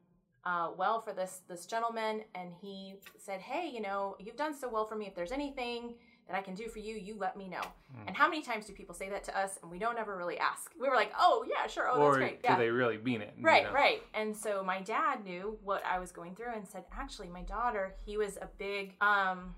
uh, 0.45 0.71
well 0.77 0.99
for 0.99 1.13
this 1.13 1.41
this 1.47 1.65
gentleman. 1.65 2.21
And 2.35 2.51
he 2.61 2.95
said, 3.17 3.41
"Hey, 3.41 3.69
you 3.73 3.81
know, 3.81 4.15
you've 4.19 4.35
done 4.35 4.53
so 4.55 4.67
well 4.69 4.85
for 4.85 4.95
me. 4.95 5.05
If 5.07 5.15
there's 5.15 5.31
anything 5.31 5.95
that 6.27 6.37
I 6.37 6.41
can 6.41 6.55
do 6.55 6.67
for 6.67 6.79
you, 6.79 6.95
you 6.95 7.15
let 7.17 7.37
me 7.37 7.47
know." 7.47 7.61
Mm. 7.95 8.07
And 8.07 8.15
how 8.17 8.27
many 8.27 8.41
times 8.41 8.65
do 8.65 8.73
people 8.73 8.95
say 8.95 9.09
that 9.09 9.23
to 9.25 9.37
us, 9.37 9.57
and 9.61 9.69
we 9.71 9.77
don't 9.79 9.97
ever 9.97 10.17
really 10.17 10.37
ask? 10.39 10.71
We 10.81 10.89
were 10.89 10.95
like, 10.95 11.11
"Oh 11.17 11.45
yeah, 11.47 11.67
sure. 11.67 11.87
Oh, 11.89 12.01
or 12.01 12.05
that's 12.11 12.17
great. 12.17 12.43
do 12.43 12.55
they 12.57 12.69
really 12.69 12.97
mean 12.97 13.21
it? 13.21 13.33
you 13.37 13.45
Right, 13.45 13.65
know? 13.65 13.71
right. 13.71 14.01
And 14.15 14.35
so 14.35 14.63
my 14.63 14.81
dad 14.81 15.23
knew 15.23 15.57
what 15.63 15.83
I 15.85 15.99
was 15.99 16.11
going 16.11 16.35
through 16.35 16.53
and 16.55 16.67
said, 16.67 16.83
actually, 16.91 17.29
my 17.29 17.43
daughter, 17.43 17.93
he 18.05 18.17
was 18.17 18.37
a 18.37 18.47
big, 18.57 18.95
um, 19.01 19.55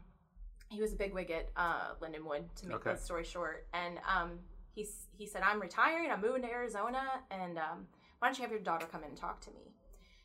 he 0.75 0.81
was 0.81 0.93
a 0.93 0.95
big 0.95 1.13
wig 1.13 1.31
at 1.31 1.49
uh, 1.55 1.93
Lindenwood, 2.01 2.43
to 2.57 2.67
make 2.67 2.75
Okay. 2.77 2.91
the 2.93 2.97
story 2.97 3.23
short. 3.23 3.65
And 3.73 3.97
um, 4.13 4.39
he's, 4.73 5.07
he 5.17 5.25
said, 5.25 5.41
I'm 5.43 5.59
retiring, 5.61 6.11
I'm 6.11 6.21
moving 6.21 6.41
to 6.43 6.49
Arizona, 6.49 7.03
and 7.31 7.57
um, 7.57 7.87
why 8.19 8.27
don't 8.27 8.37
you 8.37 8.43
have 8.43 8.51
your 8.51 8.59
daughter 8.59 8.85
come 8.91 9.03
in 9.03 9.09
and 9.09 9.17
talk 9.17 9.41
to 9.41 9.51
me? 9.51 9.71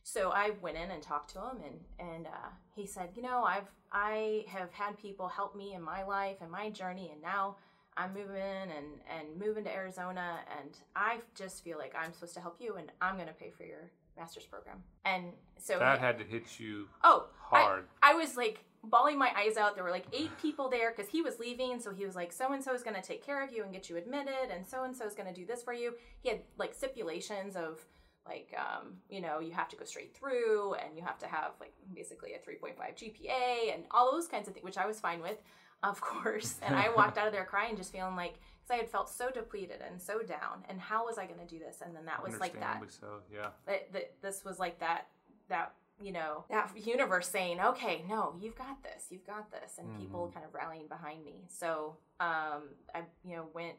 So 0.03 0.31
I 0.31 0.53
went 0.63 0.77
in 0.77 0.91
and 0.91 1.03
talked 1.03 1.31
to 1.35 1.39
him, 1.41 1.59
and 1.67 2.11
and 2.11 2.27
uh, 2.27 2.49
he 2.75 2.87
said, 2.87 3.11
you 3.15 3.23
know, 3.23 3.45
I've 3.45 3.71
I 3.93 4.45
have 4.49 4.73
had 4.73 4.99
people 4.99 5.29
help 5.29 5.55
me 5.55 5.75
in 5.75 5.83
my 5.83 6.03
life 6.05 6.39
and 6.41 6.51
my 6.51 6.71
journey, 6.71 7.11
and 7.13 7.21
now 7.21 7.57
I'm 7.99 8.15
moving 8.15 8.41
and 8.77 8.87
and 9.17 9.39
moving 9.39 9.63
to 9.65 9.73
Arizona, 9.73 10.39
and 10.59 10.71
I 10.97 11.19
just 11.35 11.63
feel 11.63 11.77
like 11.79 11.95
I'm 12.01 12.13
supposed 12.15 12.35
to 12.35 12.41
help 12.41 12.57
you, 12.61 12.77
and 12.77 12.91
I'm 13.03 13.17
going 13.17 13.29
to 13.29 13.35
pay 13.35 13.51
for 13.51 13.65
your 13.65 13.91
master's 14.17 14.47
program. 14.47 14.83
And 15.05 15.25
so 15.59 15.79
That 15.79 15.99
had 15.99 16.19
to 16.19 16.25
hit 16.25 16.59
you 16.59 16.89
oh 17.05 17.29
I- 17.53 17.61
hard. 17.63 17.85
I 18.03 18.15
was 18.15 18.37
like 18.39 18.65
bawling 18.85 19.19
my 19.19 19.31
eyes 19.37 19.57
out. 19.57 19.75
There 19.75 19.85
were 19.85 19.91
like 19.91 20.07
eight 20.13 20.31
people 20.41 20.69
there 20.69 20.93
because 20.95 21.11
he 21.11 21.23
was 21.23 21.39
leaving. 21.39 21.81
So 21.81 21.93
he 21.93 22.07
was 22.07 22.17
like, 22.17 22.33
so 22.33 22.53
and 22.53 22.63
so 22.63 22.75
is 22.75 22.83
going 22.83 22.97
to 22.97 23.03
take 23.03 23.25
care 23.25 23.45
of 23.45 23.53
you 23.53 23.63
and 23.63 23.73
get 23.73 23.89
you 23.89 23.97
admitted, 23.97 24.51
and 24.53 24.67
so 24.67 24.85
and 24.85 24.97
so 24.97 25.07
is 25.07 25.15
going 25.15 25.33
to 25.33 25.35
do 25.35 25.47
this 25.47 25.63
for 25.63 25.73
you. 25.73 25.95
He 26.23 26.29
had 26.29 26.41
like 26.59 26.75
stipulations 26.75 27.57
of 27.57 27.85
like, 28.27 28.55
um, 28.57 28.95
you 29.09 29.21
know, 29.21 29.41
you 29.41 29.53
have 29.53 29.69
to 29.69 29.77
go 29.77 29.85
straight 29.85 30.15
through 30.15 30.75
and 30.75 30.97
you 30.97 31.03
have 31.03 31.19
to 31.19 31.27
have 31.27 31.53
like 31.59 31.73
basically 31.95 32.35
a 32.35 32.39
3.5 32.39 32.77
GPA 32.97 33.75
and 33.75 33.85
all 33.91 34.13
those 34.13 34.29
kinds 34.29 34.47
of 34.47 34.55
things, 34.55 34.65
which 34.65 34.79
I 34.79 34.87
was 34.87 35.01
fine 35.01 35.21
with, 35.21 35.43
of 35.83 36.01
course. 36.01 36.57
And 36.63 36.75
I 36.75 36.91
walked 36.95 37.19
out 37.19 37.27
of 37.27 37.33
there 37.33 37.45
crying, 37.45 37.77
just 37.77 37.93
feeling 37.93 38.17
like, 38.17 38.35
because 38.35 38.75
I 38.75 38.77
had 38.77 38.91
felt 38.91 39.09
so 39.09 39.31
depleted 39.31 39.83
and 39.89 40.01
so 40.01 40.21
down. 40.21 40.65
And 40.69 40.81
how 40.81 41.07
was 41.07 41.19
I 41.19 41.27
going 41.27 41.41
to 41.41 41.47
do 41.47 41.59
this? 41.59 41.83
And 41.85 41.97
then 41.97 42.05
that 42.05 42.23
was 42.23 42.39
like 42.39 42.59
that 42.61 42.83
so, 42.89 43.21
yeah. 43.33 43.49
that, 43.67 43.93
that 43.93 44.13
this 44.23 44.45
was 44.45 44.59
like 44.59 44.79
that 44.81 45.07
that 45.49 45.75
you 46.03 46.13
know 46.13 46.45
that 46.51 46.71
universe 46.77 47.29
saying 47.29 47.61
okay 47.61 48.05
no 48.09 48.35
you've 48.41 48.57
got 48.57 48.83
this 48.83 49.07
you've 49.11 49.27
got 49.27 49.51
this 49.51 49.79
and 49.79 49.99
people 49.99 50.31
kind 50.33 50.47
of 50.47 50.55
rallying 50.55 50.89
behind 50.89 51.25
me. 51.25 51.45
So 51.49 51.97
um 52.21 52.71
i 52.95 53.03
you 53.25 53.37
know 53.37 53.47
went 53.55 53.77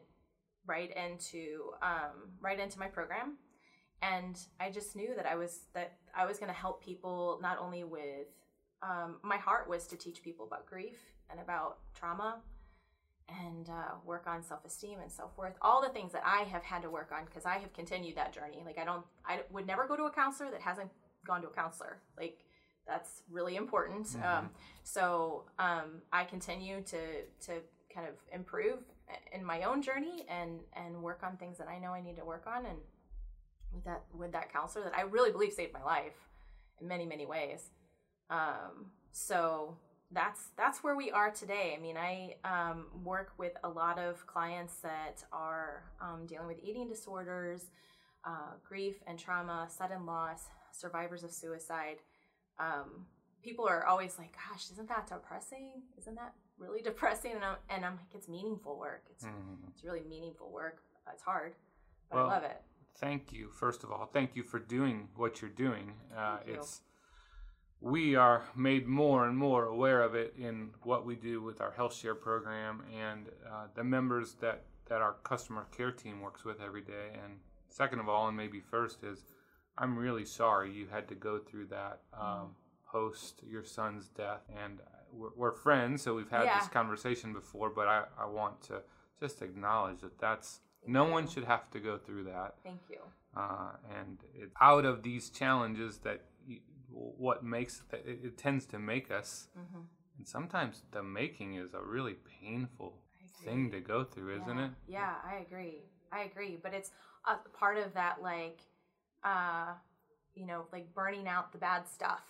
right 0.66 0.92
into 0.96 1.72
um 1.82 2.30
right 2.40 2.60
into 2.60 2.78
my 2.78 2.86
program 2.86 3.36
and 4.02 4.38
i 4.60 4.70
just 4.70 4.94
knew 4.96 5.14
that 5.16 5.26
i 5.26 5.34
was 5.34 5.60
that 5.74 5.94
i 6.16 6.24
was 6.26 6.38
going 6.38 6.48
to 6.48 6.58
help 6.58 6.84
people 6.84 7.38
not 7.42 7.58
only 7.58 7.84
with 7.84 8.26
um, 8.82 9.18
my 9.22 9.36
heart 9.36 9.68
was 9.68 9.86
to 9.86 9.96
teach 9.96 10.22
people 10.22 10.44
about 10.44 10.66
grief 10.66 10.98
and 11.30 11.38
about 11.38 11.78
trauma 11.94 12.40
and 13.28 13.68
uh, 13.68 13.94
work 14.04 14.26
on 14.26 14.42
self-esteem 14.42 14.98
and 15.00 15.10
self-worth 15.10 15.54
all 15.62 15.80
the 15.80 15.88
things 15.88 16.12
that 16.12 16.22
i 16.26 16.42
have 16.42 16.64
had 16.64 16.82
to 16.82 16.90
work 16.90 17.12
on 17.16 17.24
because 17.24 17.46
i 17.46 17.58
have 17.58 17.72
continued 17.72 18.16
that 18.16 18.32
journey 18.32 18.62
like 18.64 18.78
i 18.78 18.84
don't 18.84 19.04
i 19.26 19.40
would 19.52 19.66
never 19.66 19.86
go 19.86 19.96
to 19.96 20.04
a 20.04 20.10
counselor 20.10 20.50
that 20.50 20.60
hasn't 20.60 20.90
gone 21.26 21.42
to 21.42 21.48
a 21.48 21.52
counselor. 21.52 21.98
Like 22.18 22.38
that's 22.86 23.22
really 23.30 23.56
important. 23.56 24.08
Um, 24.24 24.50
so 24.82 25.44
um, 25.58 26.02
i 26.12 26.24
continue 26.24 26.82
to 26.82 26.98
to 27.46 27.52
kind 27.94 28.06
of 28.08 28.14
improve 28.32 28.78
in 29.32 29.44
my 29.44 29.62
own 29.62 29.82
journey 29.82 30.24
and 30.28 30.60
and 30.74 31.02
work 31.02 31.20
on 31.22 31.36
things 31.36 31.58
that 31.58 31.68
i 31.68 31.78
know 31.78 31.92
i 31.92 32.00
need 32.00 32.16
to 32.16 32.24
work 32.24 32.46
on. 32.46 32.66
And 32.66 32.78
with 33.72 33.84
that 33.84 34.02
with 34.14 34.32
that 34.32 34.52
counselor 34.52 34.84
that 34.84 34.96
i 34.96 35.02
really 35.02 35.30
believe 35.30 35.52
saved 35.52 35.72
my 35.72 35.82
life 35.82 36.16
in 36.80 36.88
many 36.88 37.06
many 37.06 37.26
ways. 37.26 37.70
Um, 38.30 38.86
so 39.12 39.76
that's 40.12 40.48
that's 40.56 40.82
where 40.84 40.96
we 40.96 41.10
are 41.10 41.30
today. 41.30 41.74
I 41.76 41.80
mean, 41.80 41.96
I 41.96 42.36
um, 42.44 42.86
work 43.04 43.32
with 43.38 43.52
a 43.64 43.68
lot 43.68 43.98
of 43.98 44.26
clients 44.26 44.76
that 44.82 45.24
are 45.32 45.84
um, 46.00 46.26
dealing 46.26 46.46
with 46.46 46.58
eating 46.62 46.88
disorders, 46.88 47.70
uh, 48.24 48.54
grief 48.66 48.96
and 49.06 49.18
trauma, 49.18 49.68
sudden 49.70 50.06
loss, 50.06 50.44
survivors 50.72 51.22
of 51.22 51.30
suicide. 51.32 51.98
Um, 52.58 53.06
people 53.42 53.66
are 53.68 53.86
always 53.86 54.18
like, 54.18 54.32
"Gosh, 54.50 54.70
isn't 54.72 54.88
that 54.88 55.06
depressing? 55.06 55.82
Isn't 55.98 56.16
that 56.16 56.34
really 56.58 56.82
depressing?" 56.90 57.32
And 57.32 57.44
I'm, 57.44 57.56
and 57.70 57.84
I'm 57.84 57.96
like, 57.96 58.14
"It's 58.14 58.28
meaningful 58.28 58.78
work. 58.78 59.04
It's 59.10 59.24
Mhm. 59.24 59.68
it's 59.68 59.84
really 59.84 60.02
meaningful 60.08 60.50
work. 60.50 60.82
It's 61.12 61.22
hard, 61.22 61.54
but 62.10 62.16
Well, 62.16 62.26
I 62.30 62.34
love 62.34 62.44
it." 62.44 62.60
Thank 62.96 63.32
you, 63.32 63.48
first 63.50 63.84
of 63.84 63.90
all. 63.90 64.06
Thank 64.06 64.36
you 64.36 64.42
for 64.42 64.58
doing 64.58 65.08
what 65.16 65.40
you're 65.40 65.50
doing. 65.50 65.94
Uh, 66.14 66.38
you. 66.46 66.54
It's 66.54 66.82
we 67.80 68.14
are 68.14 68.44
made 68.54 68.86
more 68.86 69.26
and 69.26 69.36
more 69.36 69.64
aware 69.64 70.02
of 70.02 70.14
it 70.14 70.34
in 70.36 70.72
what 70.84 71.04
we 71.04 71.16
do 71.16 71.42
with 71.42 71.60
our 71.60 71.72
health 71.72 71.92
share 71.92 72.14
program 72.14 72.84
and 72.92 73.28
uh, 73.50 73.66
the 73.74 73.82
members 73.82 74.34
that 74.34 74.64
that 74.86 75.00
our 75.00 75.14
customer 75.24 75.66
care 75.72 75.90
team 75.90 76.20
works 76.20 76.44
with 76.44 76.60
every 76.60 76.82
day. 76.82 77.18
And 77.24 77.40
second 77.70 77.98
of 77.98 78.08
all, 78.08 78.28
and 78.28 78.36
maybe 78.36 78.60
first 78.60 79.02
is, 79.02 79.24
I'm 79.78 79.98
really 79.98 80.24
sorry 80.24 80.72
you 80.72 80.86
had 80.90 81.08
to 81.08 81.14
go 81.14 81.38
through 81.38 81.66
that 81.66 82.00
um, 82.18 82.54
post 82.90 83.42
your 83.48 83.64
son's 83.64 84.08
death. 84.08 84.42
And 84.54 84.80
we're, 85.12 85.30
we're 85.36 85.52
friends, 85.52 86.02
so 86.02 86.14
we've 86.14 86.30
had 86.30 86.44
Yeah. 86.44 86.58
this 86.58 86.68
conversation 86.68 87.32
before. 87.32 87.70
But 87.70 87.88
I, 87.88 88.04
I 88.18 88.26
want 88.26 88.62
to 88.64 88.82
just 89.20 89.42
acknowledge 89.42 90.00
that 90.00 90.18
that's 90.18 90.60
no 90.86 91.04
one 91.04 91.28
should 91.28 91.44
have 91.44 91.70
to 91.70 91.78
go 91.80 91.96
through 91.96 92.24
that 92.24 92.56
Thank 92.64 92.80
you. 92.90 92.98
uh, 93.36 93.70
and 94.00 94.18
it, 94.34 94.50
out 94.60 94.84
of 94.84 95.02
these 95.04 95.30
challenges 95.30 95.98
that 95.98 96.22
you, 96.44 96.58
what 96.90 97.44
makes 97.44 97.82
it, 97.92 98.20
it 98.24 98.36
tends 98.36 98.66
to 98.66 98.78
make 98.78 99.10
us 99.10 99.48
hmm 99.54 99.80
and 100.18 100.26
sometimes 100.26 100.82
the 100.90 101.02
making 101.02 101.54
is 101.54 101.72
a 101.72 101.80
really 101.80 102.16
painful 102.42 102.98
thing 103.44 103.70
to 103.70 103.80
go 103.80 104.04
through 104.04 104.36
isn't 104.42 104.58
it 104.58 104.70
Yeah, 104.88 105.14
I 105.24 105.36
agree. 105.36 105.82
I 106.12 106.22
agree. 106.24 106.58
But 106.62 106.74
it's 106.74 106.90
a 107.26 107.36
part 107.56 107.78
of 107.78 107.94
that, 107.94 108.20
like, 108.22 108.60
uh, 109.24 109.74
you 110.34 110.46
know, 110.46 110.66
like 110.72 110.92
burning 110.94 111.28
out 111.28 111.52
the 111.52 111.58
bad 111.58 111.88
stuff. 111.88 112.24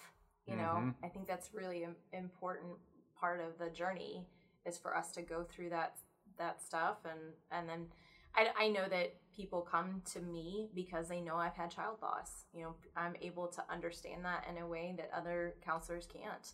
You 0.47 0.57
know, 0.57 0.75
Mhm. 0.81 0.95
I 1.05 1.09
think 1.09 1.27
that's 1.27 1.55
really 1.55 1.85
an 1.85 1.97
important 2.13 2.79
part 3.15 3.41
of 3.41 3.59
the 3.59 3.71
journey 3.71 4.27
is 4.65 4.79
for 4.79 4.97
us 4.97 5.13
to 5.13 5.23
go 5.23 5.45
through 5.45 5.71
that 5.71 5.97
that 6.39 6.61
stuff, 6.61 7.05
and 7.05 7.35
and 7.51 7.69
then 7.69 7.93
I, 8.35 8.53
I 8.57 8.69
know 8.69 8.89
that 8.89 9.15
people 9.33 9.61
come 9.63 10.03
to 10.13 10.21
me 10.21 10.71
because 10.75 11.09
they 11.09 11.21
know 11.21 11.37
I've 11.37 11.55
had 11.55 11.71
child 11.71 12.01
loss. 12.03 12.47
You 12.53 12.63
know, 12.63 12.75
I'm 12.97 13.15
able 13.21 13.49
to 13.49 13.65
understand 13.71 14.25
that 14.25 14.47
in 14.49 14.59
a 14.59 14.67
way 14.67 14.95
that 14.97 15.11
other 15.15 15.55
counselors 15.63 16.07
can't. 16.07 16.53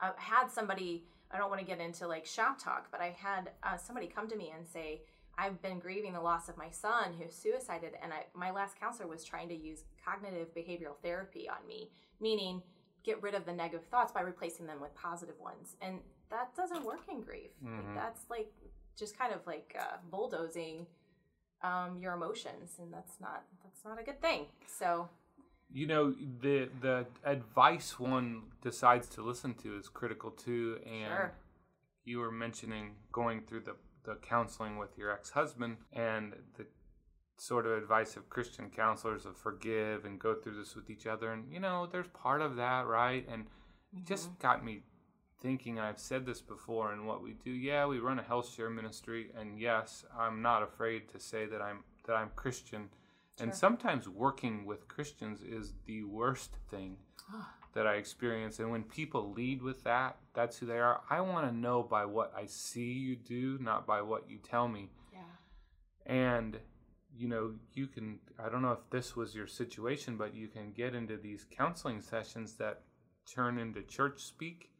I 0.00 0.12
had 0.16 0.48
somebody, 0.50 1.04
I 1.30 1.38
don't 1.38 1.50
want 1.50 1.60
to 1.60 1.66
get 1.66 1.80
into 1.80 2.06
like 2.08 2.26
shop 2.26 2.58
talk, 2.58 2.88
but 2.90 3.00
I 3.00 3.10
had 3.10 3.50
uh, 3.62 3.76
somebody 3.76 4.06
come 4.08 4.28
to 4.28 4.36
me 4.36 4.52
and 4.56 4.66
say, 4.66 5.02
I've 5.38 5.60
been 5.62 5.78
grieving 5.78 6.12
the 6.12 6.20
loss 6.20 6.48
of 6.48 6.56
my 6.56 6.70
son 6.70 7.14
who 7.18 7.30
suicided, 7.30 7.92
and 8.02 8.12
I, 8.12 8.24
my 8.34 8.50
last 8.50 8.78
counselor 8.78 9.08
was 9.08 9.24
trying 9.24 9.48
to 9.48 9.54
use 9.54 9.84
cognitive 10.04 10.54
behavioral 10.54 10.96
therapy 11.02 11.48
on 11.48 11.66
me, 11.66 11.90
meaning 12.20 12.62
get 13.04 13.22
rid 13.22 13.34
of 13.34 13.46
the 13.46 13.52
negative 13.52 13.86
thoughts 13.86 14.12
by 14.12 14.20
replacing 14.20 14.66
them 14.66 14.80
with 14.80 14.94
positive 14.94 15.38
ones. 15.40 15.76
And 15.80 16.00
that 16.30 16.54
doesn't 16.54 16.84
work 16.84 17.00
in 17.10 17.22
grief. 17.22 17.50
Mhm. 17.64 17.86
Like, 17.86 17.94
that's 17.94 18.24
like 18.28 18.52
just 18.96 19.16
kind 19.18 19.32
of 19.32 19.46
like 19.46 19.74
uh, 19.78 19.96
bulldozing 20.10 20.86
um, 21.62 21.98
your 21.98 22.14
emotions, 22.14 22.76
and 22.78 22.92
that's 22.92 23.20
not 23.20 23.44
that's 23.64 23.84
not 23.84 23.98
a 24.00 24.02
good 24.02 24.20
thing. 24.20 24.46
So 24.66 25.08
you 25.72 25.86
know 25.86 26.14
the 26.40 26.68
the 26.80 27.06
advice 27.24 27.98
one 27.98 28.42
decides 28.60 29.08
to 29.08 29.22
listen 29.22 29.54
to 29.54 29.76
is 29.78 29.88
critical 29.88 30.30
too 30.32 30.80
and 30.84 31.06
Sure. 31.06 31.32
you 32.04 32.18
were 32.18 32.32
mentioning 32.32 32.96
going 33.12 33.42
through 33.42 33.60
the 33.60 33.76
the 34.04 34.16
counseling 34.16 34.76
with 34.76 34.96
your 34.96 35.10
ex-husband 35.10 35.76
and 35.92 36.34
the 36.56 36.66
sort 37.36 37.66
of 37.66 37.72
advice 37.72 38.16
of 38.16 38.28
Christian 38.28 38.70
counselors 38.70 39.24
of 39.24 39.36
forgive 39.36 40.04
and 40.04 40.18
go 40.18 40.34
through 40.34 40.56
this 40.56 40.76
with 40.76 40.90
each 40.90 41.06
other. 41.06 41.32
And 41.32 41.50
you 41.50 41.60
know 41.60 41.88
there's 41.90 42.08
part 42.08 42.42
of 42.42 42.56
that 42.56 42.86
right? 42.86 43.26
And 43.30 43.46
it 43.96 44.04
just 44.04 44.26
mm-hmm. 44.26 44.42
got 44.42 44.64
me 44.64 44.82
thinking 45.40 45.78
I've 45.78 45.98
said 45.98 46.26
this 46.26 46.42
before 46.42 46.92
and 46.92 47.06
what 47.06 47.22
we 47.22 47.32
do. 47.32 47.50
Yeah 47.50 47.86
we 47.86 47.98
run 47.98 48.18
a 48.18 48.22
health 48.22 48.52
share 48.54 48.70
ministry 48.70 49.30
and 49.38 49.58
yes 49.58 50.04
I'm 50.18 50.42
not 50.42 50.62
afraid 50.62 51.08
to 51.12 51.20
say 51.20 51.46
that 51.46 51.62
I'm 51.62 51.84
that 52.06 52.14
I'm 52.14 52.30
Christian. 52.36 52.88
And 53.38 53.54
sometimes 53.54 54.06
working 54.06 54.66
with 54.66 54.86
Christians 54.86 55.40
is 55.40 55.72
the 55.86 56.04
worst 56.04 56.58
thing 56.70 56.98
ah. 57.32 57.54
that 57.72 57.86
I 57.86 57.94
experience. 57.94 58.58
And 58.58 58.70
when 58.70 58.82
people 58.82 59.32
lead 59.32 59.62
with 59.62 59.82
that, 59.84 60.18
that's 60.34 60.58
who 60.58 60.66
they 60.66 60.78
are. 60.78 61.00
I 61.10 61.20
want 61.20 61.48
to 61.48 61.56
know 61.56 61.82
by 61.82 62.04
what 62.04 62.32
I 62.36 62.46
see 62.46 62.92
you 62.92 63.16
do, 63.16 63.58
not 63.60 63.86
by 63.86 64.02
what 64.02 64.28
you 64.30 64.38
tell 64.38 64.68
me. 64.68 64.90
yeah, 65.12 65.18
And, 66.06 66.58
you 67.16 67.28
know, 67.28 67.54
you 67.74 67.86
can, 67.86 68.20
I 68.38 68.48
don't 68.48 68.62
know 68.62 68.72
if 68.72 68.88
this 68.90 69.16
was 69.16 69.34
your 69.34 69.46
situation, 69.46 70.16
but 70.16 70.34
you 70.34 70.48
can 70.48 70.72
get 70.72 70.94
into 70.94 71.16
these 71.16 71.46
counseling 71.50 72.00
sessions 72.00 72.54
that 72.56 72.82
turn 73.26 73.58
into 73.58 73.82
church 73.82 74.20
speak 74.20 74.70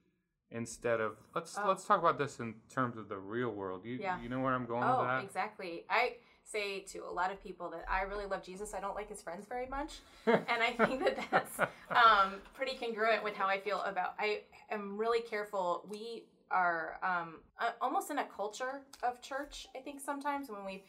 instead 0.52 1.00
of 1.00 1.16
let's 1.34 1.56
Oh. 1.56 1.68
let's 1.68 1.84
talk 1.84 2.00
about 2.00 2.18
this 2.18 2.40
in 2.40 2.54
terms 2.68 2.96
of 2.96 3.08
the 3.08 3.16
real 3.18 3.50
world. 3.50 3.84
You 3.84 3.96
Yeah. 3.96 4.20
you 4.20 4.28
know 4.28 4.40
where 4.40 4.52
I'm 4.54 4.66
going 4.66 4.82
oh, 4.82 4.98
with 5.00 5.06
that? 5.08 5.24
exactly. 5.24 5.84
I 5.88 6.16
say 6.50 6.80
to 6.80 7.04
a 7.04 7.12
lot 7.12 7.30
of 7.30 7.42
people 7.42 7.70
that 7.70 7.84
I 7.88 8.02
really 8.02 8.26
love 8.26 8.42
Jesus. 8.42 8.74
I 8.74 8.80
don't 8.80 8.94
like 8.94 9.08
his 9.08 9.22
friends 9.22 9.46
very 9.48 9.66
much, 9.66 10.00
and 10.26 10.44
I 10.48 10.72
think 10.86 11.04
that 11.04 11.18
that's 11.30 11.60
um, 11.60 12.34
pretty 12.54 12.76
congruent 12.76 13.22
with 13.24 13.34
how 13.34 13.46
I 13.46 13.60
feel 13.60 13.80
about. 13.82 14.14
I 14.18 14.40
am 14.70 14.96
really 14.96 15.20
careful. 15.20 15.86
We 15.88 16.24
are 16.50 16.98
um, 17.02 17.36
almost 17.80 18.10
in 18.10 18.18
a 18.18 18.24
culture 18.24 18.82
of 19.02 19.22
church. 19.22 19.68
I 19.76 19.80
think 19.80 20.00
sometimes 20.00 20.48
when 20.48 20.64
we've 20.64 20.82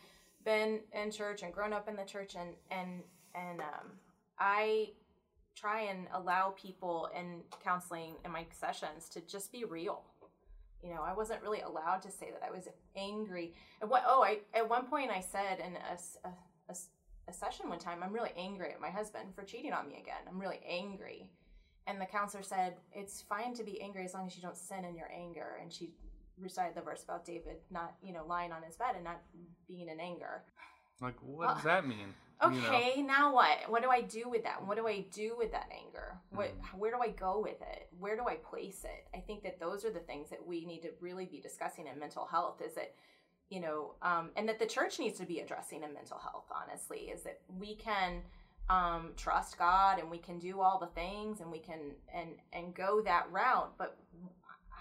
been 0.44 0.80
in 0.94 1.12
church 1.12 1.44
and 1.44 1.54
grown 1.54 1.74
up 1.74 1.88
in 1.88 1.96
the 1.96 2.06
church, 2.06 2.36
and 2.36 2.50
and 2.72 3.04
and 3.36 3.60
um, 3.62 3.92
I 4.40 4.90
try 5.56 5.82
and 5.82 6.08
allow 6.14 6.56
people 6.58 7.10
in 7.18 7.42
counseling 7.64 8.16
in 8.26 8.32
my 8.32 8.46
sessions 8.52 9.10
to 9.10 9.22
just 9.22 9.52
be 9.52 9.66
real. 9.66 10.04
You 10.84 10.94
know, 10.94 11.02
I 11.02 11.14
wasn't 11.14 11.42
really 11.42 11.62
allowed 11.62 12.02
to 12.04 12.12
say 12.12 12.32
that 12.32 12.44
I 12.46 12.52
was 12.52 12.68
angry. 12.96 13.54
And 13.82 13.90
what? 13.90 14.04
Oh, 14.08 14.24
I 14.24 14.40
at 14.54 14.70
one 14.70 14.86
point 14.88 15.12
I 15.12 15.22
said 15.22 15.60
in 15.60 15.78
a 17.28 17.34
session 17.34 17.70
one 17.70 17.80
time, 17.80 18.04
I'm 18.04 18.14
really 18.14 18.32
angry 18.38 18.72
at 18.72 18.82
my 18.82 18.90
husband 18.90 19.34
for 19.36 19.44
cheating 19.44 19.74
on 19.74 19.88
me 19.88 19.96
again. 20.02 20.22
I'm 20.28 20.40
really 20.40 20.60
angry. 20.68 21.30
And 21.88 22.00
the 22.00 22.06
counselor 22.06 22.44
said, 22.44 22.76
It's 22.94 23.22
fine 23.22 23.54
to 23.56 23.64
be 23.64 23.82
angry 23.82 24.06
as 24.06 24.14
long 24.14 24.28
as 24.28 24.36
you 24.36 24.42
don't 24.42 24.58
sin 24.58 24.86
in 24.86 24.96
your 24.96 25.12
anger. 25.12 25.58
And 25.62 25.72
she 25.72 25.92
recited 26.40 26.76
the 26.76 26.82
verse 26.82 27.04
about 27.04 27.26
David 27.26 27.58
not, 27.70 27.96
you 28.04 28.14
know, 28.14 28.26
lying 28.28 28.52
on 28.52 28.64
his 28.64 28.76
bed 28.76 28.96
and 28.96 29.04
not 29.04 29.22
being 29.68 29.90
in 29.90 30.00
anger. 30.00 30.44
Like 31.02 31.16
what 31.22 31.48
Well, 31.48 31.56
does 31.56 31.64
that 31.64 31.88
mean? 31.88 32.14
You 32.44 32.50
know? 32.50 32.68
Okay, 32.68 33.02
now 33.02 33.34
what? 33.34 33.58
What 33.68 33.84
do 33.84 33.90
I 33.90 34.02
do 34.02 34.30
with 34.30 34.44
that? 34.44 34.66
What 34.66 34.78
do 34.78 34.88
I 34.88 35.06
do 35.12 35.36
with 35.38 35.52
that 35.52 35.70
anger? 35.72 36.18
What 36.32 36.52
where 36.78 36.92
do 36.92 36.98
I 37.02 37.10
go 37.10 37.40
with 37.40 37.62
it? 37.62 37.88
Where 38.00 38.16
do 38.16 38.24
I 38.28 38.36
place 38.36 38.84
it? 38.84 39.08
I 39.16 39.20
think 39.20 39.44
that 39.44 39.60
those 39.60 39.86
are 39.86 39.92
the 39.92 40.00
things 40.00 40.30
that 40.30 40.46
we 40.46 40.66
need 40.66 40.82
to 40.82 40.90
really 41.00 41.26
be 41.26 41.40
discussing 41.40 41.88
in 41.88 42.00
mental 42.00 42.26
health 42.26 42.62
is 42.66 42.74
that 42.76 42.94
you 43.50 43.60
know, 43.60 43.96
um, 44.02 44.30
and 44.38 44.48
that 44.48 44.60
the 44.60 44.66
church 44.66 44.98
needs 44.98 45.20
to 45.20 45.26
be 45.26 45.40
addressing 45.42 45.84
in 45.84 45.94
mental 45.94 46.18
health, 46.18 46.46
honestly, 46.50 47.12
is 47.14 47.24
that 47.24 47.42
we 47.60 47.76
can 47.76 48.22
um, 48.70 49.10
trust 49.18 49.58
God 49.58 50.00
and 50.00 50.10
we 50.10 50.18
can 50.18 50.40
do 50.40 50.62
all 50.62 50.80
the 50.80 50.88
things 50.88 51.42
and 51.42 51.52
we 51.52 51.60
can 51.60 51.92
and 52.14 52.30
and 52.54 52.74
go 52.74 53.02
that 53.02 53.28
route. 53.30 53.74
But 53.78 53.98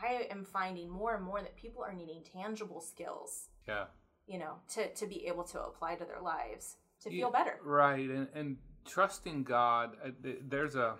I 0.02 0.28
am 0.30 0.44
finding 0.44 0.88
more 0.88 1.14
and 1.16 1.24
more 1.24 1.42
that 1.42 1.56
people 1.56 1.82
are 1.82 1.92
needing 1.92 2.22
tangible 2.22 2.80
skills, 2.80 3.48
Yeah. 3.68 3.86
you 4.26 4.38
know, 4.38 4.54
to 4.74 4.88
to 4.94 5.06
be 5.06 5.26
able 5.26 5.44
to 5.44 5.60
apply 5.60 5.96
to 5.96 6.04
their 6.04 6.20
lives 6.22 6.76
to 7.02 7.10
Yeah, 7.12 7.24
feel 7.24 7.30
better. 7.30 7.58
Right, 7.64 8.08
and 8.08 8.28
and 8.34 8.56
trusting 8.86 9.44
God, 9.44 9.96
uh, 10.04 10.10
there's 10.48 10.74
a, 10.76 10.96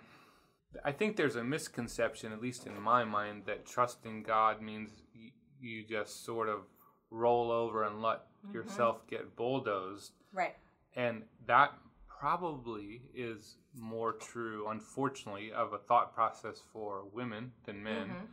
I 0.85 0.91
think 0.91 1.15
there's 1.17 1.35
a 1.35 1.43
misconception, 1.43 2.31
at 2.31 2.41
least 2.41 2.65
in 2.67 2.79
my 2.79 3.03
mind, 3.03 3.43
that 3.45 3.65
trusting 3.65 4.23
God 4.23 4.61
means 4.61 4.89
y- 5.15 5.31
you 5.59 5.83
just 5.83 6.23
sort 6.25 6.47
of 6.49 6.61
roll 7.09 7.51
over 7.51 7.83
and 7.83 8.01
let 8.01 8.21
Mm-hmm. 8.43 8.55
yourself 8.55 9.05
get 9.05 9.35
bulldozed, 9.35 10.13
Right. 10.33 10.55
and 10.95 11.21
that 11.45 11.73
probably 12.07 13.03
is 13.13 13.57
more 13.75 14.13
true, 14.13 14.67
unfortunately, 14.69 15.51
of 15.53 15.73
a 15.73 15.77
thought 15.77 16.15
process 16.15 16.59
for 16.73 17.03
women 17.13 17.51
than 17.65 17.83
men. 17.83 18.09
Mhm. 18.09 18.27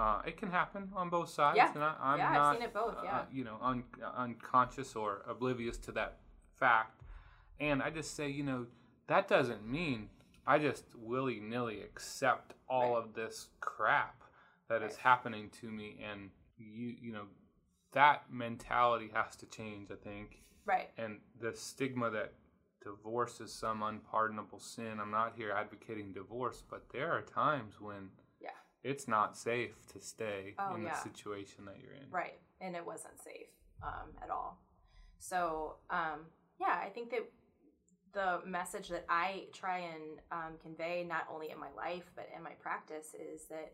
Uh, 0.00 0.22
it 0.24 0.36
can 0.36 0.48
happen 0.52 0.92
on 0.94 1.10
both 1.10 1.28
sides, 1.28 1.56
Yeah. 1.56 1.72
and 1.74 1.82
I, 1.82 1.96
I'm 1.98 2.18
Yeah, 2.18 2.28
I've 2.28 2.34
not, 2.34 2.54
seen 2.54 2.62
it 2.62 2.72
both, 2.72 2.96
uh, 2.98 3.24
you 3.32 3.42
know, 3.42 3.58
un, 3.60 3.82
unconscious 4.16 4.94
or 4.94 5.22
oblivious 5.26 5.76
to 5.78 5.90
that 5.92 6.20
fact. 6.54 6.97
And 7.60 7.82
I 7.82 7.90
just 7.90 8.14
say, 8.14 8.28
you 8.28 8.42
know, 8.42 8.66
that 9.08 9.28
doesn't 9.28 9.66
mean 9.66 10.10
I 10.46 10.58
just 10.58 10.84
willy 10.94 11.40
nilly 11.40 11.82
accept 11.82 12.54
all 12.68 12.94
Right. 12.94 13.04
of 13.04 13.14
this 13.14 13.48
crap 13.60 14.22
that 14.68 14.82
is 14.82 14.92
Right. 14.92 15.00
happening 15.02 15.50
to 15.60 15.70
me, 15.70 15.98
and 16.02 16.30
you, 16.56 16.88
you 17.00 17.12
know, 17.12 17.28
that 17.92 18.30
mentality 18.32 19.08
has 19.08 19.36
to 19.36 19.46
change. 19.46 19.90
I 19.90 19.96
think, 19.96 20.42
Right. 20.64 20.90
and 20.96 21.20
the 21.38 21.54
stigma 21.54 22.10
that 22.10 22.34
divorce 22.80 23.40
is 23.40 23.52
some 23.52 23.82
unpardonable 23.82 24.58
sin. 24.58 25.00
I'm 25.00 25.10
not 25.10 25.34
here 25.34 25.52
advocating 25.52 26.12
divorce, 26.12 26.62
but 26.62 26.88
there 26.90 27.12
are 27.12 27.22
times 27.22 27.80
when 27.80 28.10
Yeah. 28.40 28.56
it's 28.82 29.06
not 29.08 29.36
safe 29.36 29.84
to 29.88 30.00
stay 30.00 30.54
Oh, 30.58 30.74
in 30.74 30.84
the 30.84 30.94
situation 30.94 31.64
that 31.66 31.78
you're 31.80 31.92
in. 31.92 32.10
Right. 32.10 32.40
And 32.60 32.74
it 32.76 32.84
wasn't 32.86 33.18
safe 33.20 33.48
um, 33.82 34.16
at 34.22 34.30
all. 34.30 34.62
So, 35.18 35.78
um, 35.90 36.30
yeah, 36.58 36.80
I 36.82 36.90
think 36.90 37.10
that 37.10 37.30
the 38.12 38.40
message 38.46 38.88
that 38.88 39.04
I 39.08 39.44
try 39.52 39.78
and 39.78 40.20
um, 40.32 40.52
convey, 40.62 41.04
not 41.08 41.26
only 41.32 41.50
in 41.50 41.58
my 41.58 41.70
life 41.76 42.10
but 42.14 42.28
in 42.36 42.42
my 42.42 42.52
practice, 42.52 43.14
is 43.14 43.44
that 43.50 43.72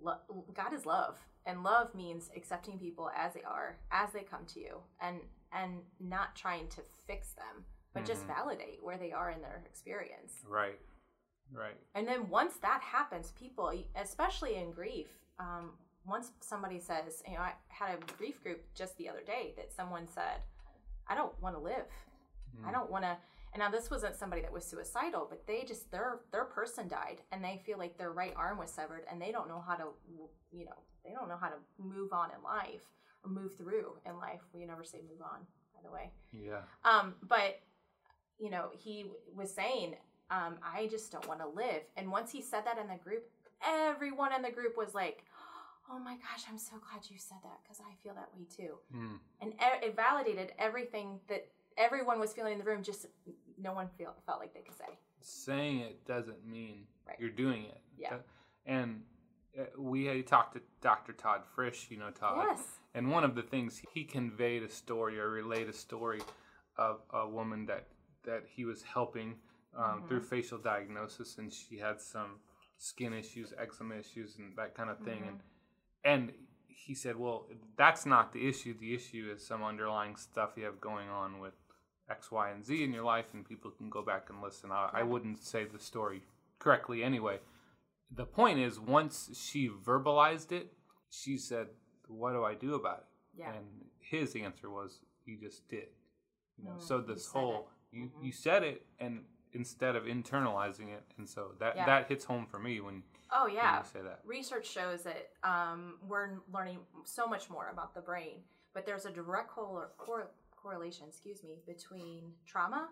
lo- 0.00 0.44
God 0.54 0.72
is 0.72 0.86
love, 0.86 1.18
and 1.46 1.62
love 1.62 1.94
means 1.94 2.30
accepting 2.36 2.78
people 2.78 3.10
as 3.16 3.34
they 3.34 3.42
are, 3.42 3.76
as 3.90 4.12
they 4.12 4.22
come 4.22 4.44
to 4.46 4.60
you, 4.60 4.78
and 5.00 5.20
and 5.52 5.80
not 5.98 6.36
trying 6.36 6.68
to 6.68 6.80
fix 7.06 7.32
them, 7.32 7.64
but 7.92 8.04
just 8.04 8.22
Mhm. 8.22 8.28
validate 8.36 8.82
where 8.82 8.96
they 8.98 9.10
are 9.12 9.30
in 9.30 9.40
their 9.42 9.62
experience. 9.66 10.44
Right. 10.46 10.78
Right. 11.52 11.76
And 11.96 12.06
then 12.06 12.28
once 12.28 12.56
that 12.58 12.80
happens, 12.80 13.32
people, 13.32 13.72
especially 13.96 14.54
in 14.54 14.70
grief, 14.70 15.08
um, 15.40 15.76
once 16.06 16.30
somebody 16.40 16.78
says, 16.78 17.24
you 17.26 17.34
know, 17.34 17.40
I 17.40 17.54
had 17.66 17.98
a 17.98 18.12
grief 18.12 18.40
group 18.44 18.64
just 18.74 18.96
the 18.96 19.08
other 19.08 19.22
day 19.22 19.54
that 19.56 19.72
someone 19.72 20.06
said, 20.06 20.42
I 21.08 21.16
don't 21.16 21.36
want 21.42 21.56
to 21.56 21.60
live. 21.60 21.88
I 22.64 22.68
Mm. 22.68 22.72
don't 22.72 22.90
want 22.90 23.04
to. 23.04 23.18
And 23.52 23.60
now 23.60 23.70
this 23.70 23.90
wasn't 23.90 24.14
somebody 24.14 24.42
that 24.42 24.52
was 24.52 24.64
suicidal, 24.64 25.26
but 25.28 25.46
they 25.46 25.64
just 25.66 25.90
their 25.90 26.20
their 26.30 26.44
person 26.44 26.86
died, 26.86 27.18
and 27.32 27.42
they 27.42 27.60
feel 27.66 27.78
like 27.78 27.98
their 27.98 28.12
right 28.12 28.34
arm 28.36 28.58
was 28.58 28.70
severed, 28.70 29.04
and 29.10 29.20
they 29.20 29.32
don't 29.32 29.48
know 29.48 29.62
how 29.66 29.74
to, 29.74 29.86
you 30.52 30.64
know, 30.64 30.78
they 31.04 31.10
don't 31.10 31.28
know 31.28 31.38
how 31.40 31.48
to 31.48 31.56
move 31.78 32.12
on 32.12 32.30
in 32.36 32.42
life 32.42 32.84
or 33.24 33.30
move 33.30 33.56
through 33.56 33.96
in 34.06 34.16
life. 34.18 34.40
We 34.52 34.64
never 34.64 34.84
say 34.84 34.98
move 34.98 35.20
on, 35.22 35.40
by 35.74 35.80
the 35.84 35.90
way. 35.90 36.12
Yeah. 36.32 36.60
Um, 36.84 37.14
but 37.22 37.60
you 38.38 38.50
know, 38.50 38.70
he 38.72 39.06
was 39.36 39.52
saying, 39.52 39.96
um, 40.30 40.56
I 40.62 40.86
just 40.86 41.12
don't 41.12 41.28
want 41.28 41.40
to 41.40 41.48
live. 41.48 41.82
And 41.96 42.10
once 42.10 42.32
he 42.32 42.40
said 42.40 42.64
that 42.64 42.78
in 42.78 42.88
the 42.88 42.96
group, 42.96 43.28
everyone 43.66 44.32
in 44.32 44.42
the 44.42 44.50
group 44.50 44.76
was 44.76 44.94
like, 44.94 45.24
Oh 45.92 45.98
my 45.98 46.14
gosh, 46.14 46.44
I'm 46.48 46.58
so 46.58 46.76
glad 46.76 47.02
you 47.10 47.18
said 47.18 47.38
that 47.42 47.58
because 47.64 47.80
I 47.80 47.92
feel 48.00 48.14
that 48.14 48.28
way 48.32 48.46
too. 48.48 48.78
Mm. 48.94 49.18
And 49.40 49.54
it 49.82 49.96
validated 49.96 50.52
everything 50.56 51.18
that 51.28 51.48
everyone 51.76 52.18
was 52.20 52.32
feeling 52.32 52.52
in 52.54 52.58
the 52.58 52.64
room. 52.64 52.82
Just 52.82 53.06
no 53.58 53.72
one 53.72 53.88
feel, 53.98 54.14
felt 54.26 54.40
like 54.40 54.54
they 54.54 54.60
could 54.60 54.76
say. 54.76 54.98
Saying 55.20 55.80
it 55.80 56.06
doesn't 56.06 56.46
mean 56.46 56.86
Right. 57.06 57.16
you're 57.18 57.30
doing 57.30 57.64
it. 57.64 57.80
Yeah. 57.98 58.16
And 58.66 59.02
uh, 59.58 59.64
we 59.78 60.04
had 60.04 60.26
talked 60.26 60.54
to 60.54 60.62
Dr. 60.80 61.12
Todd 61.12 61.42
Frisch, 61.54 61.88
you 61.90 61.96
know 61.98 62.10
Todd. 62.10 62.46
Yes. 62.50 62.62
And 62.94 63.10
one 63.10 63.24
of 63.24 63.34
the 63.34 63.42
things 63.42 63.80
he 63.92 64.04
conveyed 64.04 64.62
a 64.62 64.68
story 64.68 65.18
or 65.18 65.30
relayed 65.30 65.68
a 65.68 65.72
story 65.72 66.20
of 66.76 67.00
a 67.12 67.28
woman 67.28 67.66
that 67.66 67.86
that 68.24 68.44
he 68.46 68.64
was 68.64 68.82
helping 68.82 69.36
um, 69.74 70.02
Mhm. 70.02 70.08
through 70.08 70.20
facial 70.22 70.58
diagnosis, 70.58 71.38
and 71.38 71.52
she 71.52 71.78
had 71.78 72.00
some 72.00 72.40
skin 72.76 73.12
issues, 73.12 73.52
eczema 73.56 73.94
issues, 73.96 74.36
and 74.36 74.56
that 74.56 74.74
kind 74.74 74.90
of 74.90 74.98
thing. 75.00 75.22
And 75.26 75.42
and 76.04 76.32
he 76.74 76.94
said, 76.94 77.16
well, 77.16 77.46
that's 77.76 78.06
not 78.06 78.32
the 78.32 78.48
issue. 78.48 78.74
The 78.78 78.94
issue 78.94 79.30
is 79.34 79.44
some 79.46 79.62
underlying 79.62 80.16
stuff 80.16 80.50
you 80.56 80.64
have 80.64 80.80
going 80.80 81.08
on 81.08 81.40
with 81.40 81.54
X, 82.08 82.30
Y, 82.30 82.50
and 82.50 82.64
Z 82.64 82.82
in 82.82 82.92
your 82.92 83.04
life, 83.04 83.26
and 83.34 83.46
people 83.48 83.70
can 83.70 83.88
go 83.90 84.02
back 84.02 84.30
and 84.30 84.40
listen. 84.42 84.70
I, 84.72 84.90
I 84.92 85.02
wouldn't 85.02 85.42
say 85.42 85.64
the 85.64 85.78
story 85.78 86.22
correctly 86.58 87.02
anyway. 87.04 87.38
The 88.10 88.24
point 88.26 88.58
is, 88.58 88.80
once 88.80 89.30
she 89.34 89.68
verbalized 89.68 90.50
it, 90.52 90.72
she 91.10 91.36
said, 91.38 91.68
"What 92.08 92.32
do 92.32 92.44
I 92.44 92.54
do 92.54 92.74
about 92.74 92.98
it?" 92.98 93.40
Yeah. 93.40 93.52
And 93.54 93.64
his 94.00 94.34
answer 94.34 94.68
was, 94.70 95.00
"You 95.24 95.36
just 95.38 95.68
did." 95.68 95.88
You 96.58 96.64
know, 96.64 96.72
Mm, 96.72 96.82
so 96.82 97.00
this 97.00 97.26
whole 97.28 97.68
it. 97.92 97.96
you 97.96 98.06
Mhm. 98.08 98.24
you 98.24 98.32
said 98.32 98.64
it, 98.64 98.86
and 98.98 99.24
instead 99.52 99.94
of 99.94 100.04
internalizing 100.04 100.88
it, 100.88 101.04
and 101.16 101.28
so 101.28 101.54
that 101.60 101.76
Yeah. 101.76 101.86
that 101.86 102.08
hits 102.08 102.24
home 102.24 102.46
for 102.46 102.58
me 102.58 102.80
when, 102.80 103.04
Oh 103.32 103.46
yeah. 103.46 103.78
you 103.80 103.84
say 103.92 104.00
that. 104.02 104.20
research 104.24 104.68
shows 104.68 105.02
that 105.02 105.30
um, 105.44 105.94
we're 106.08 106.30
learning 106.52 106.78
so 107.04 107.26
much 107.26 107.48
more 107.50 107.68
about 107.72 107.94
the 107.94 108.00
brain, 108.00 108.38
but 108.74 108.84
there's 108.86 109.04
a 109.06 109.10
direct 109.10 109.50
cor- 109.50 109.92
cor- 109.98 110.30
correlation, 110.56 111.06
excuse 111.08 111.42
me, 111.44 111.58
between 111.66 112.32
trauma 112.46 112.88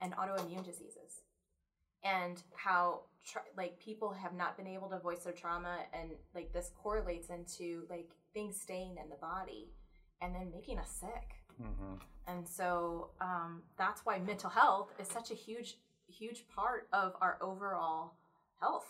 and 0.00 0.12
autoimmune 0.14 0.64
diseases, 0.64 1.22
and 2.04 2.42
how 2.56 3.02
tra- 3.24 3.42
like 3.56 3.78
people 3.78 4.10
have 4.12 4.34
not 4.34 4.56
been 4.56 4.66
able 4.66 4.88
to 4.90 4.98
voice 4.98 5.20
their 5.20 5.32
trauma, 5.32 5.78
and 5.92 6.10
like 6.34 6.52
this 6.52 6.70
correlates 6.82 7.30
into 7.30 7.84
like 7.88 8.10
things 8.34 8.60
staying 8.60 8.96
in 9.02 9.08
the 9.08 9.16
body, 9.16 9.70
and 10.20 10.34
then 10.34 10.50
making 10.50 10.78
us 10.78 10.90
sick. 10.90 11.34
hmm 11.56 11.94
And 12.26 12.48
so 12.48 13.10
um, 13.20 13.62
that's 13.78 14.04
why 14.04 14.18
mental 14.18 14.50
health 14.50 14.90
is 14.98 15.08
such 15.08 15.30
a 15.30 15.34
huge, 15.34 15.76
huge 16.08 16.44
part 16.48 16.88
of 16.92 17.12
our 17.20 17.38
overall 17.40 18.14
health, 18.60 18.86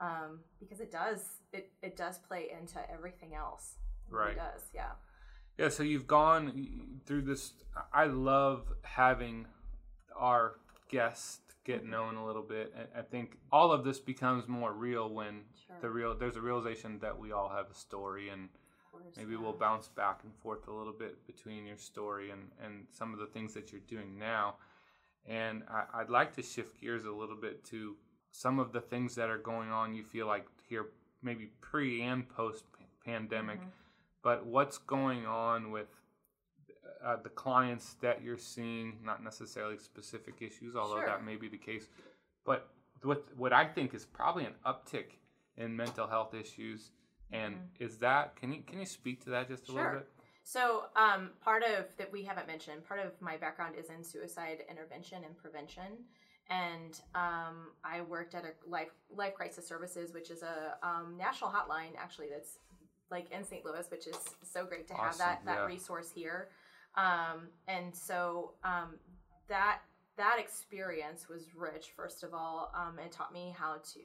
um, 0.00 0.40
because 0.58 0.80
it 0.80 0.90
does 0.90 1.22
it, 1.52 1.70
it 1.82 1.96
does 1.96 2.18
play 2.18 2.48
into 2.58 2.78
everything 2.90 3.34
else. 3.34 3.74
Right. 4.08 4.32
It 4.32 4.36
does, 4.36 4.62
yeah. 4.74 4.92
Yeah, 5.58 5.68
so 5.68 5.82
you've 5.82 6.06
gone 6.06 7.00
through 7.06 7.22
this. 7.22 7.52
I 7.92 8.04
love 8.04 8.72
having 8.82 9.46
our 10.16 10.56
guests 10.88 11.40
get 11.64 11.84
Mhm. 11.84 11.88
known 11.90 12.14
a 12.16 12.24
little 12.24 12.42
bit. 12.42 12.72
I 12.94 13.00
I 13.00 13.02
think 13.02 13.38
all 13.52 13.70
of 13.72 13.84
this 13.84 14.00
becomes 14.00 14.48
more 14.48 14.72
real 14.72 15.12
when 15.12 15.44
Sure. 15.66 15.76
the 15.80 15.90
real 15.90 16.14
there's 16.14 16.36
a 16.36 16.40
realization 16.40 16.98
that 17.00 17.18
we 17.18 17.32
all 17.32 17.48
have 17.50 17.70
a 17.70 17.74
story, 17.74 18.28
and 18.30 18.48
maybe 19.16 19.36
we'll 19.36 19.52
bounce 19.52 19.88
back 19.88 20.24
and 20.24 20.34
forth 20.36 20.66
a 20.68 20.72
little 20.72 20.92
bit 20.92 21.26
between 21.26 21.66
your 21.66 21.76
story 21.76 22.30
and 22.30 22.50
and 22.60 22.86
some 22.90 23.12
of 23.12 23.18
the 23.18 23.26
things 23.26 23.52
that 23.54 23.70
you're 23.72 23.82
doing 23.82 24.18
now. 24.18 24.56
And 25.26 25.62
I, 25.68 25.84
I'd 25.94 26.10
like 26.10 26.32
to 26.34 26.42
shift 26.42 26.80
gears 26.80 27.04
a 27.04 27.12
little 27.12 27.36
bit 27.36 27.62
to 27.66 27.96
some 28.32 28.58
of 28.58 28.72
the 28.72 28.80
things 28.80 29.14
that 29.16 29.28
are 29.30 29.38
going 29.38 29.70
on. 29.70 29.94
You 29.94 30.04
feel 30.04 30.26
like 30.26 30.46
here, 30.68 30.86
maybe 31.22 31.50
pre 31.60 32.02
and 32.02 32.28
post 32.28 32.64
pandemic 33.04 33.58
Mhm. 33.60 33.70
but 34.22 34.44
what's 34.44 34.76
going 34.78 35.24
on 35.26 35.70
with 35.70 35.88
uh, 37.02 37.16
the 37.16 37.30
clients 37.30 37.94
that 37.94 38.22
you're 38.22 38.36
seeing 38.36 38.98
not 39.02 39.22
necessarily 39.22 39.78
specific 39.78 40.42
issues 40.42 40.76
although 40.76 40.96
Sure. 40.98 41.06
that 41.06 41.24
may 41.24 41.36
be 41.36 41.48
the 41.48 41.56
case 41.56 41.88
but 42.44 42.68
what 43.02 43.24
what 43.38 43.52
i 43.54 43.64
think 43.66 43.94
is 43.94 44.04
probably 44.04 44.44
an 44.44 44.54
uptick 44.66 45.12
in 45.56 45.74
mental 45.74 46.06
health 46.06 46.34
issues 46.34 46.90
and 47.32 47.56
is 47.78 47.96
that 47.98 48.36
can 48.36 48.52
you 48.52 48.62
can 48.62 48.78
you 48.78 48.86
speak 48.86 49.22
to 49.24 49.30
that 49.30 49.48
just 49.48 49.68
a 49.68 49.72
little 49.72 49.86
Mm-hmm. 49.86 49.92
Sure. 49.96 50.00
bit 50.00 50.12
So, 50.42 50.86
um, 50.96 51.30
part 51.40 51.62
of 51.62 51.86
that 51.96 52.10
we 52.12 52.22
haven't 52.24 52.46
mentioned, 52.46 52.84
part 52.84 53.00
of 53.00 53.12
my 53.22 53.36
background 53.38 53.76
is 53.76 53.88
in 53.90 54.02
suicide 54.04 54.64
intervention 54.68 55.22
and 55.24 55.36
prevention. 55.36 56.04
And 56.50 57.00
um, 57.14 57.70
I 57.84 58.00
worked 58.00 58.34
at 58.34 58.44
a 58.44 58.68
life 58.68 58.90
life 59.08 59.34
crisis 59.34 59.66
services, 59.66 60.12
which 60.12 60.30
is 60.30 60.42
a 60.42 60.76
um, 60.86 61.16
national 61.16 61.50
hotline 61.50 61.96
actually 61.96 62.26
that's 62.30 62.58
like 63.10 63.30
in 63.30 63.44
St. 63.44 63.64
Louis, 63.64 63.86
which 63.90 64.06
is 64.06 64.16
so 64.42 64.64
great 64.64 64.88
to 64.88 64.94
have 64.94 65.16
that 65.18 65.38
Awesome, 65.38 65.46
that 65.46 65.58
yeah. 65.60 65.66
resource 65.66 66.10
here. 66.12 66.48
Um, 66.96 67.48
and 67.68 67.94
so 67.94 68.54
um, 68.64 68.96
that 69.48 69.78
that 70.16 70.36
experience 70.38 71.28
was 71.28 71.54
rich. 71.56 71.92
First 71.96 72.22
of 72.22 72.34
all, 72.34 72.72
um, 72.74 72.98
it 72.98 73.12
taught 73.12 73.32
me 73.32 73.54
how 73.56 73.76
to 73.94 74.00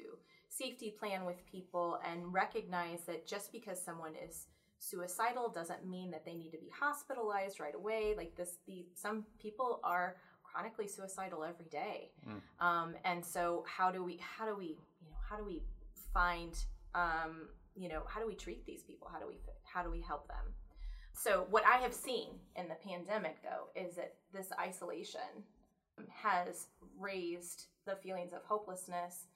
safety 0.50 0.94
plan 0.98 1.26
with 1.26 1.46
people 1.46 2.00
and 2.10 2.32
recognize 2.34 3.02
that 3.08 3.28
just 3.28 3.52
because 3.52 3.82
someone 3.82 4.14
is 4.28 4.48
suicidal 4.80 5.50
doesn't 5.50 5.86
mean 5.86 6.12
that 6.12 6.26
they 6.26 6.36
need 6.36 6.52
to 6.52 6.58
be 6.58 6.72
hospitalized 6.80 7.60
right 7.60 7.76
away. 7.76 8.14
Like 8.16 8.36
this, 8.36 8.58
the 8.68 8.86
some 8.94 9.26
people 9.40 9.80
are 9.84 10.16
chronically 10.56 10.88
suicidal 10.88 11.44
every 11.44 11.66
day, 11.66 12.12
Mm. 12.26 12.42
um, 12.60 12.96
and 13.04 13.24
so 13.26 13.66
how 13.68 13.92
do 13.92 14.04
we 14.04 14.18
how 14.18 14.46
do 14.46 14.56
we 14.56 14.68
you 15.02 15.10
know 15.12 15.18
how 15.30 15.36
do 15.36 15.44
we 15.44 15.62
find 16.14 16.54
um, 16.94 17.50
you 17.76 17.90
know 17.90 18.04
how 18.08 18.22
do 18.22 18.28
we 18.28 18.36
treat 18.36 18.66
these 18.66 18.82
people? 18.84 19.10
How 19.12 19.20
do 19.20 19.28
we 19.28 19.38
how 19.64 19.84
do 19.84 19.92
we 19.92 20.02
help 20.02 20.28
them? 20.30 20.54
So 21.14 21.46
what 21.50 21.66
I 21.66 21.78
have 21.78 21.94
seen 21.94 22.30
in 22.56 22.70
the 22.70 22.76
pandemic 22.76 23.38
though 23.44 23.68
is 23.80 23.96
that 23.98 24.16
this 24.34 24.50
isolation 24.60 25.44
has 26.10 26.68
raised 26.98 27.66
the 27.86 27.96
feelings 27.98 28.32
of 28.34 28.42
hopelessness, 28.44 29.28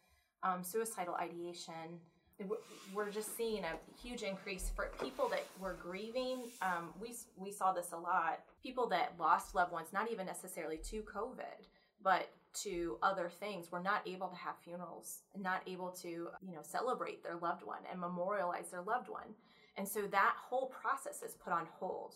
um, 0.43 0.63
suicidal 0.63 1.15
ideation. 1.15 1.99
We're- 2.47 3.11
just 3.11 3.35
seeing 3.35 3.63
a 3.63 3.73
huge 4.01 4.23
increase 4.23 4.69
for 4.69 4.91
people 5.01 5.29
that 5.29 5.43
were 5.59 5.73
grieving. 5.73 6.51
Um, 6.61 6.93
we 6.99 7.15
we 7.37 7.51
saw 7.51 7.71
this 7.71 7.91
a 7.91 7.97
lot. 7.97 8.39
People 8.61 8.87
that 8.89 9.13
lost 9.19 9.55
loved 9.55 9.71
ones, 9.71 9.91
not 9.91 10.11
even 10.11 10.25
necessarily 10.25 10.77
to 10.89 11.01
COVID, 11.03 11.67
but 12.01 12.29
to 12.65 12.97
other 13.01 13.29
things, 13.29 13.71
were 13.71 13.79
not 13.79 14.07
able 14.07 14.27
to 14.27 14.35
have 14.35 14.55
funerals, 14.57 15.23
not 15.37 15.61
able 15.67 15.91
to 15.91 16.07
you 16.07 16.53
know 16.53 16.61
celebrate 16.61 17.23
their 17.23 17.37
loved 17.37 17.63
one 17.63 17.79
and 17.91 17.99
memorialize 17.99 18.69
their 18.69 18.81
loved 18.81 19.09
one. 19.09 19.35
And 19.77 19.87
so 19.87 20.01
that 20.07 20.35
whole 20.37 20.67
process 20.67 21.21
is 21.23 21.33
put 21.35 21.53
on 21.53 21.67
hold. 21.79 22.15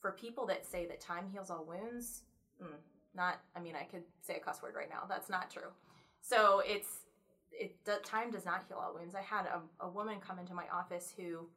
For 0.00 0.12
people 0.12 0.46
that 0.46 0.66
say 0.66 0.86
that 0.86 1.00
time 1.00 1.28
heals 1.30 1.50
all 1.50 1.64
wounds, 1.64 2.22
mm, 2.60 2.66
not. 3.14 3.40
I 3.54 3.60
mean, 3.60 3.76
I 3.76 3.84
could 3.84 4.04
say 4.20 4.36
a 4.36 4.40
cuss 4.40 4.62
word 4.62 4.74
right 4.74 4.90
now. 4.90 5.04
That's 5.08 5.30
not 5.30 5.50
true. 5.50 5.70
So 6.20 6.60
it's 6.64 7.00
it 7.52 7.76
time 8.04 8.30
does 8.30 8.44
not 8.44 8.64
heal 8.68 8.78
all 8.78 8.94
wounds. 8.94 9.14
I 9.14 9.22
had 9.22 9.46
a, 9.46 9.60
a 9.84 9.88
woman 9.88 10.18
come 10.20 10.38
into 10.38 10.54
my 10.54 10.64
office 10.72 11.12
who 11.16 11.48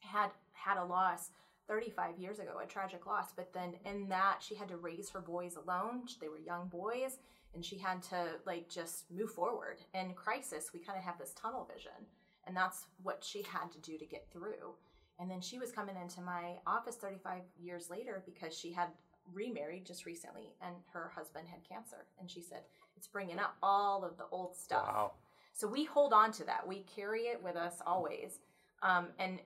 had 0.00 0.30
had 0.52 0.78
a 0.78 0.84
loss 0.84 1.30
35 1.68 2.18
years 2.18 2.38
ago, 2.38 2.60
a 2.62 2.66
tragic 2.66 3.06
loss, 3.06 3.32
but 3.34 3.52
then 3.52 3.74
in 3.84 4.08
that 4.08 4.38
she 4.40 4.54
had 4.54 4.68
to 4.68 4.76
raise 4.76 5.10
her 5.10 5.20
boys 5.20 5.56
alone. 5.56 6.02
They 6.20 6.28
were 6.28 6.38
young 6.38 6.68
boys 6.68 7.18
and 7.54 7.64
she 7.64 7.78
had 7.78 8.02
to 8.04 8.32
like 8.46 8.68
just 8.68 9.10
move 9.10 9.30
forward. 9.30 9.78
In 9.94 10.14
crisis, 10.14 10.70
we 10.72 10.80
kind 10.80 10.98
of 10.98 11.04
have 11.04 11.18
this 11.18 11.34
tunnel 11.34 11.68
vision, 11.72 12.06
and 12.46 12.56
that's 12.56 12.86
what 13.02 13.24
she 13.24 13.42
had 13.42 13.70
to 13.72 13.78
do 13.78 13.98
to 13.98 14.06
get 14.06 14.26
through. 14.32 14.74
And 15.18 15.30
then 15.30 15.40
she 15.40 15.58
was 15.58 15.72
coming 15.72 15.96
into 16.00 16.22
my 16.22 16.56
office 16.66 16.96
35 16.96 17.42
years 17.58 17.90
later 17.90 18.22
because 18.24 18.56
she 18.56 18.72
had 18.72 18.88
remarried 19.34 19.84
just 19.84 20.06
recently, 20.06 20.54
and 20.62 20.74
her 20.92 21.12
husband 21.14 21.46
had 21.48 21.68
cancer, 21.68 22.06
and 22.18 22.30
she 22.30 22.40
said 22.40 22.62
it's 23.00 23.08
bringing 23.08 23.38
up 23.38 23.56
all 23.62 24.04
of 24.04 24.18
the 24.18 24.26
old 24.30 24.54
stuff. 24.54 24.86
Wow. 24.86 25.12
So 25.54 25.66
we 25.66 25.84
hold 25.84 26.12
on 26.12 26.32
to 26.32 26.44
that. 26.44 26.68
We 26.68 26.84
carry 26.94 27.22
it 27.22 27.42
with 27.42 27.56
us 27.56 27.76
always. 27.86 28.40
Um, 28.82 29.08
and 29.18 29.38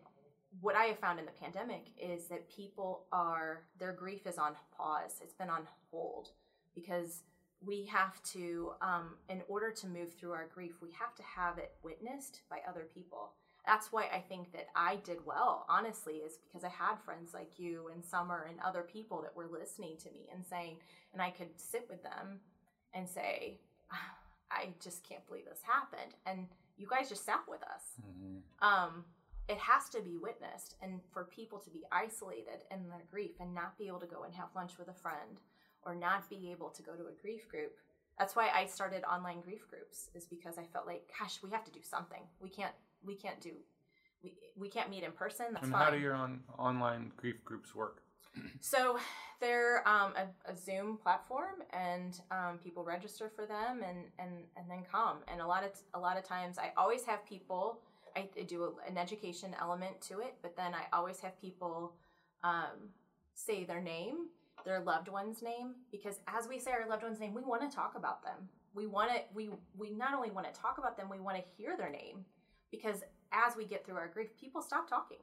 what 0.60 0.74
I 0.74 0.86
have 0.86 0.98
found 0.98 1.20
in 1.20 1.24
the 1.24 1.30
pandemic 1.40 1.86
is 1.96 2.26
that 2.26 2.48
people 2.48 3.06
are 3.12 3.62
their 3.78 3.92
grief 3.92 4.26
is 4.26 4.38
on 4.38 4.56
pause. 4.76 5.20
It's 5.22 5.34
been 5.34 5.50
on 5.50 5.68
hold 5.92 6.30
because 6.74 7.22
we 7.64 7.86
have 7.86 8.20
to, 8.24 8.72
um, 8.82 9.14
in 9.28 9.40
order 9.46 9.70
to 9.70 9.86
move 9.86 10.12
through 10.14 10.32
our 10.32 10.48
grief, 10.52 10.72
we 10.82 10.90
have 10.98 11.14
to 11.14 11.22
have 11.22 11.58
it 11.58 11.74
witnessed 11.84 12.40
by 12.50 12.58
other 12.68 12.88
people. 12.92 13.34
That's 13.64 13.92
why 13.92 14.08
I 14.12 14.18
think 14.18 14.52
that 14.52 14.66
I 14.74 14.96
did 14.96 15.18
well, 15.24 15.64
honestly, 15.68 16.14
is 16.14 16.38
because 16.44 16.64
I 16.64 16.68
had 16.68 16.96
friends 17.04 17.32
like 17.32 17.52
you 17.56 17.88
and 17.94 18.04
Summer 18.04 18.46
and 18.50 18.58
other 18.60 18.82
people 18.82 19.22
that 19.22 19.34
were 19.34 19.48
listening 19.50 19.96
to 20.02 20.10
me 20.10 20.28
and 20.34 20.44
saying, 20.44 20.78
and 21.12 21.22
I 21.22 21.30
could 21.30 21.48
sit 21.56 21.86
with 21.88 22.02
them 22.02 22.40
and 22.94 23.08
say, 23.08 23.58
I 24.50 24.68
just 24.80 25.06
can't 25.06 25.26
believe 25.26 25.44
this 25.46 25.60
happened. 25.62 26.14
And 26.26 26.46
you 26.76 26.86
guys 26.88 27.08
just 27.08 27.24
sat 27.24 27.42
with 27.48 27.62
us. 27.62 28.00
Mm-hmm. 28.00 28.66
Um, 28.66 29.04
it 29.48 29.58
has 29.58 29.90
to 29.90 30.00
be 30.00 30.16
witnessed 30.16 30.76
and 30.80 31.00
for 31.12 31.24
people 31.24 31.58
to 31.58 31.70
be 31.70 31.84
isolated 31.92 32.64
in 32.70 32.88
their 32.88 33.04
grief 33.10 33.32
and 33.40 33.54
not 33.54 33.76
be 33.76 33.88
able 33.88 34.00
to 34.00 34.06
go 34.06 34.22
and 34.22 34.34
have 34.34 34.48
lunch 34.56 34.78
with 34.78 34.88
a 34.88 34.94
friend 34.94 35.40
or 35.82 35.94
not 35.94 36.28
be 36.30 36.50
able 36.50 36.70
to 36.70 36.82
go 36.82 36.92
to 36.92 37.02
a 37.02 37.22
grief 37.22 37.46
group 37.48 37.76
that's 38.18 38.34
why 38.34 38.48
i 38.54 38.64
started 38.64 39.04
online 39.04 39.42
grief 39.42 39.68
groups 39.68 40.08
is 40.14 40.24
because 40.24 40.56
i 40.56 40.64
felt 40.64 40.86
like 40.86 41.02
gosh 41.18 41.40
we 41.42 41.50
have 41.50 41.62
to 41.62 41.70
do 41.70 41.80
something 41.82 42.22
we 42.40 42.48
can't 42.48 42.72
we 43.04 43.14
can't 43.14 43.38
do 43.40 43.50
we, 44.22 44.32
we 44.56 44.68
can't 44.68 44.88
meet 44.88 45.04
in 45.04 45.12
person 45.12 45.46
that's 45.52 45.64
and 45.64 45.72
fine 45.72 45.84
how 45.84 45.90
do 45.90 45.98
your 45.98 46.14
on, 46.14 46.40
online 46.58 47.12
grief 47.16 47.44
groups 47.44 47.74
work? 47.74 48.03
So 48.60 48.98
they're 49.40 49.86
um, 49.86 50.12
a, 50.16 50.50
a 50.50 50.56
Zoom 50.56 50.96
platform, 50.96 51.62
and 51.72 52.20
um, 52.30 52.58
people 52.62 52.84
register 52.84 53.30
for 53.34 53.46
them, 53.46 53.82
and, 53.86 53.98
and 54.18 54.44
and 54.56 54.70
then 54.70 54.84
come. 54.90 55.18
And 55.28 55.40
a 55.40 55.46
lot 55.46 55.64
of 55.64 55.70
a 55.94 56.00
lot 56.00 56.16
of 56.16 56.24
times, 56.24 56.58
I 56.58 56.72
always 56.76 57.04
have 57.04 57.24
people. 57.26 57.80
I 58.16 58.28
do 58.46 58.62
a, 58.64 58.90
an 58.90 58.96
education 58.96 59.56
element 59.60 60.00
to 60.02 60.20
it, 60.20 60.36
but 60.40 60.56
then 60.56 60.72
I 60.72 60.84
always 60.96 61.20
have 61.20 61.40
people 61.40 61.94
um, 62.44 62.90
say 63.34 63.64
their 63.64 63.80
name, 63.80 64.28
their 64.64 64.80
loved 64.80 65.08
one's 65.08 65.42
name, 65.42 65.74
because 65.90 66.20
as 66.28 66.46
we 66.48 66.58
say 66.58 66.70
our 66.70 66.88
loved 66.88 67.02
one's 67.02 67.18
name, 67.18 67.34
we 67.34 67.42
want 67.42 67.68
to 67.68 67.74
talk 67.74 67.94
about 67.96 68.22
them. 68.22 68.48
We 68.72 68.86
want 68.86 69.10
to 69.10 69.20
we 69.34 69.50
we 69.76 69.90
not 69.90 70.14
only 70.14 70.30
want 70.30 70.52
to 70.52 70.60
talk 70.60 70.78
about 70.78 70.96
them, 70.96 71.08
we 71.10 71.20
want 71.20 71.36
to 71.36 71.42
hear 71.56 71.76
their 71.76 71.90
name, 71.90 72.24
because 72.70 73.02
as 73.32 73.56
we 73.56 73.64
get 73.64 73.84
through 73.84 73.96
our 73.96 74.08
grief, 74.08 74.28
people 74.40 74.62
stop 74.62 74.88
talking. 74.88 75.18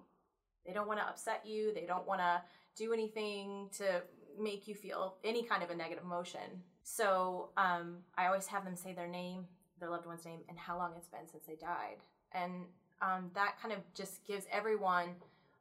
They 0.66 0.74
don't 0.74 0.88
want 0.88 1.00
to 1.00 1.08
upset 1.08 1.44
you. 1.46 1.74
They 1.74 1.86
don't 1.86 2.06
want 2.06 2.20
to 2.20 2.42
do 2.76 2.94
anything 2.94 3.70
to 3.78 4.02
make 4.40 4.68
you 4.68 4.76
feel 4.76 5.16
any 5.24 5.44
kind 5.44 5.64
of 5.64 5.70
a 5.70 5.76
negative 5.76 6.04
emotion. 6.04 6.64
So 6.84 7.50
um, 7.58 7.98
I 8.18 8.28
always 8.28 8.48
have 8.48 8.66
them 8.66 8.76
say 8.76 8.94
their 8.94 9.08
name, 9.08 9.46
their 9.80 9.90
loved 9.90 10.06
one's 10.06 10.26
name, 10.26 10.40
and 10.50 10.58
how 10.58 10.78
long 10.78 10.94
it's 10.98 11.08
been 11.08 11.28
since 11.30 11.46
they 11.46 11.56
died. 11.56 11.98
And 12.34 12.66
um, 13.02 13.30
that 13.34 13.56
kind 13.62 13.74
of 13.74 13.80
just 13.94 14.26
gives 14.26 14.46
everyone 14.52 15.10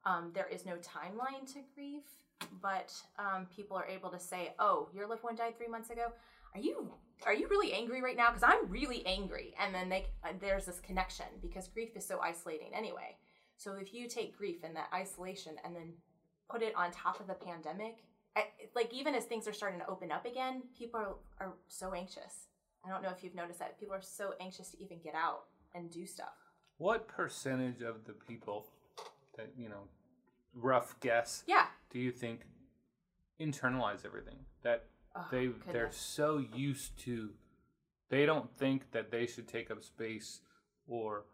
um, 0.04 0.30
there 0.34 0.46
is 0.46 0.64
no 0.64 0.76
timeline 0.76 1.46
to 1.52 1.60
grief, 1.74 2.04
but 2.62 2.92
um, 3.18 3.46
people 3.54 3.76
are 3.76 3.86
able 3.86 4.10
to 4.10 4.18
say, 4.18 4.54
"Oh, 4.58 4.88
your 4.94 5.06
loved 5.06 5.22
one 5.22 5.36
died 5.36 5.58
three 5.58 5.68
months 5.68 5.90
ago. 5.90 6.06
Are 6.54 6.60
you 6.60 6.92
are 7.26 7.34
you 7.34 7.48
really 7.48 7.72
angry 7.72 8.02
right 8.02 8.16
now? 8.16 8.28
Because 8.28 8.42
I'm 8.42 8.70
really 8.70 9.04
angry." 9.06 9.54
And 9.60 9.74
then 9.74 9.88
they 9.88 10.06
uh, 10.24 10.32
there's 10.40 10.64
this 10.64 10.80
connection 10.80 11.26
because 11.42 11.68
grief 11.68 11.96
is 11.96 12.06
so 12.06 12.18
isolating 12.20 12.74
anyway. 12.74 13.16
So 13.56 13.74
if 13.74 13.92
you 13.92 14.08
take 14.08 14.38
grief 14.38 14.64
and 14.64 14.74
that 14.74 14.88
isolation 14.94 15.56
and 15.64 15.76
then 15.76 15.92
put 16.50 16.62
it 16.62 16.74
on 16.76 16.90
top 16.90 17.20
of 17.20 17.26
the 17.26 17.34
pandemic, 17.34 17.98
I, 18.36 18.44
like 18.74 18.92
even 18.92 19.14
as 19.14 19.24
things 19.24 19.46
are 19.48 19.52
starting 19.52 19.80
to 19.80 19.88
open 19.88 20.10
up 20.12 20.24
again, 20.26 20.62
people 20.76 21.00
are, 21.00 21.14
are 21.40 21.54
so 21.68 21.92
anxious. 21.94 22.46
I 22.84 22.88
don't 22.88 23.02
know 23.02 23.10
if 23.10 23.22
you've 23.22 23.34
noticed 23.34 23.58
that. 23.58 23.78
People 23.78 23.94
are 23.94 24.02
so 24.02 24.32
anxious 24.40 24.70
to 24.70 24.82
even 24.82 24.98
get 25.02 25.14
out 25.14 25.44
and 25.74 25.90
do 25.90 26.06
stuff. 26.06 26.34
What 26.78 27.08
percentage 27.08 27.82
of 27.82 28.04
the 28.04 28.12
people 28.12 28.66
that, 29.36 29.50
you 29.56 29.68
know, 29.68 29.88
rough 30.54 30.98
guess, 31.00 31.44
Yeah. 31.46 31.66
do 31.90 31.98
you 31.98 32.10
think 32.10 32.40
internalize 33.40 34.04
everything? 34.04 34.36
That 34.62 34.84
Oh, 35.16 35.26
they 35.32 35.48
they're 35.72 35.90
so 35.90 36.38
used 36.54 36.96
to 37.00 37.30
they 38.10 38.26
don't 38.26 38.48
think 38.56 38.92
that 38.92 39.10
they 39.10 39.26
should 39.26 39.48
take 39.48 39.68
up 39.68 39.82
space 39.82 40.40
or 40.86 41.24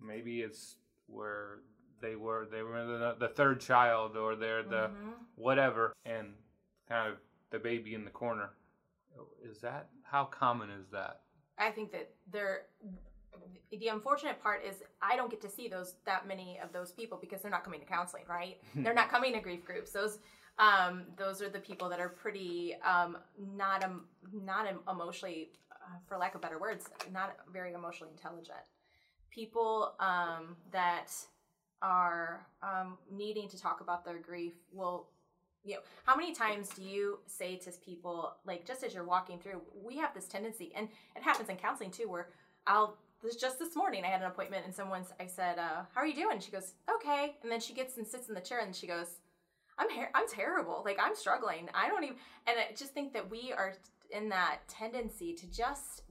maybe 0.00 0.40
it's 0.40 0.76
where 1.06 1.58
they 2.00 2.16
were 2.16 2.46
they 2.50 2.62
were 2.62 2.84
the, 2.84 3.16
the 3.18 3.28
third 3.28 3.60
child 3.60 4.16
or 4.16 4.36
they're 4.36 4.62
the 4.62 4.88
Mhm. 4.90 5.14
whatever 5.36 5.92
and 6.04 6.34
kind 6.88 7.10
of 7.10 7.18
the 7.50 7.58
baby 7.58 7.94
in 7.94 8.04
the 8.04 8.10
corner 8.10 8.50
is 9.42 9.60
that 9.60 9.88
how 10.02 10.24
common 10.24 10.70
is 10.70 10.88
that 10.90 11.22
I 11.58 11.70
think 11.70 11.92
that 11.92 12.10
they're 12.30 12.66
the 13.70 13.88
unfortunate 13.88 14.40
part 14.42 14.64
is 14.64 14.82
I 15.02 15.16
don't 15.16 15.30
get 15.30 15.40
to 15.42 15.48
see 15.50 15.68
those 15.68 15.94
that 16.04 16.26
many 16.26 16.58
of 16.62 16.72
those 16.72 16.92
people 16.92 17.18
because 17.20 17.42
they're 17.42 17.50
not 17.50 17.64
coming 17.64 17.80
to 17.80 17.86
counseling, 17.86 18.24
right? 18.28 18.60
they're 18.76 18.94
not 18.94 19.08
coming 19.10 19.32
to 19.34 19.40
grief 19.40 19.64
groups. 19.64 19.90
Those 19.90 20.18
um, 20.58 21.04
those 21.16 21.42
are 21.42 21.50
the 21.50 21.58
people 21.60 21.88
that 21.90 22.00
are 22.00 22.08
pretty 22.08 22.76
um, 22.82 23.18
not 23.38 23.84
um, 23.84 24.06
not 24.32 24.66
emotionally, 24.90 25.50
uh, 25.72 25.98
for 26.06 26.16
lack 26.16 26.34
of 26.34 26.40
better 26.40 26.58
words, 26.58 26.88
not 27.12 27.36
very 27.52 27.74
emotionally 27.74 28.10
intelligent. 28.12 28.56
People 29.30 29.94
um, 30.00 30.56
that 30.72 31.12
are 31.82 32.46
um, 32.62 32.98
needing 33.10 33.48
to 33.48 33.60
talk 33.60 33.80
about 33.80 34.04
their 34.04 34.18
grief 34.18 34.54
will 34.72 35.08
you 35.64 35.74
know 35.74 35.80
how 36.04 36.14
many 36.16 36.32
times 36.32 36.68
do 36.70 36.82
you 36.82 37.18
say 37.26 37.56
to 37.56 37.70
people 37.84 38.34
like 38.46 38.64
just 38.64 38.82
as 38.84 38.94
you're 38.94 39.04
walking 39.04 39.38
through 39.38 39.60
we 39.84 39.96
have 39.96 40.14
this 40.14 40.26
tendency 40.28 40.72
and 40.76 40.88
it 41.16 41.22
happens 41.22 41.48
in 41.48 41.56
counseling 41.56 41.90
too 41.90 42.08
where 42.08 42.28
i'll 42.66 42.96
this 43.22 43.36
just 43.36 43.58
this 43.58 43.74
morning 43.74 44.04
i 44.04 44.08
had 44.08 44.20
an 44.20 44.26
appointment 44.28 44.64
and 44.64 44.74
someone's 44.74 45.12
i 45.20 45.26
said 45.26 45.58
uh, 45.58 45.82
how 45.92 46.00
are 46.00 46.06
you 46.06 46.14
doing? 46.14 46.38
She 46.38 46.50
goes 46.50 46.74
okay. 46.94 47.34
And 47.42 47.50
then 47.50 47.60
she 47.60 47.72
gets 47.74 47.96
and 47.96 48.06
sits 48.06 48.28
in 48.28 48.34
the 48.34 48.40
chair 48.40 48.60
and 48.60 48.74
she 48.74 48.86
goes 48.86 49.16
i'm 49.78 49.90
her- 49.90 50.10
i'm 50.14 50.28
terrible. 50.28 50.82
Like 50.84 50.98
i'm 51.02 51.16
struggling. 51.16 51.68
I 51.74 51.88
don't 51.88 52.04
even 52.04 52.16
and 52.46 52.56
i 52.58 52.74
just 52.74 52.92
think 52.92 53.12
that 53.14 53.28
we 53.28 53.52
are 53.52 53.74
in 54.10 54.28
that 54.28 54.58
tendency 54.68 55.34
to 55.34 55.50
just 55.50 56.02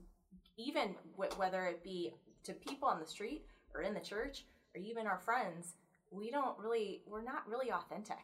even 0.58 0.94
w- 1.16 1.34
whether 1.36 1.64
it 1.64 1.82
be 1.82 2.12
to 2.44 2.52
people 2.52 2.88
on 2.88 3.00
the 3.00 3.06
street 3.06 3.46
or 3.74 3.82
in 3.82 3.94
the 3.94 4.00
church 4.00 4.44
or 4.76 4.80
even 4.80 5.06
our 5.06 5.18
friends 5.18 5.74
we 6.10 6.30
don't 6.30 6.58
really 6.58 7.02
we're 7.06 7.22
not 7.22 7.48
really 7.48 7.70
authentic 7.72 8.16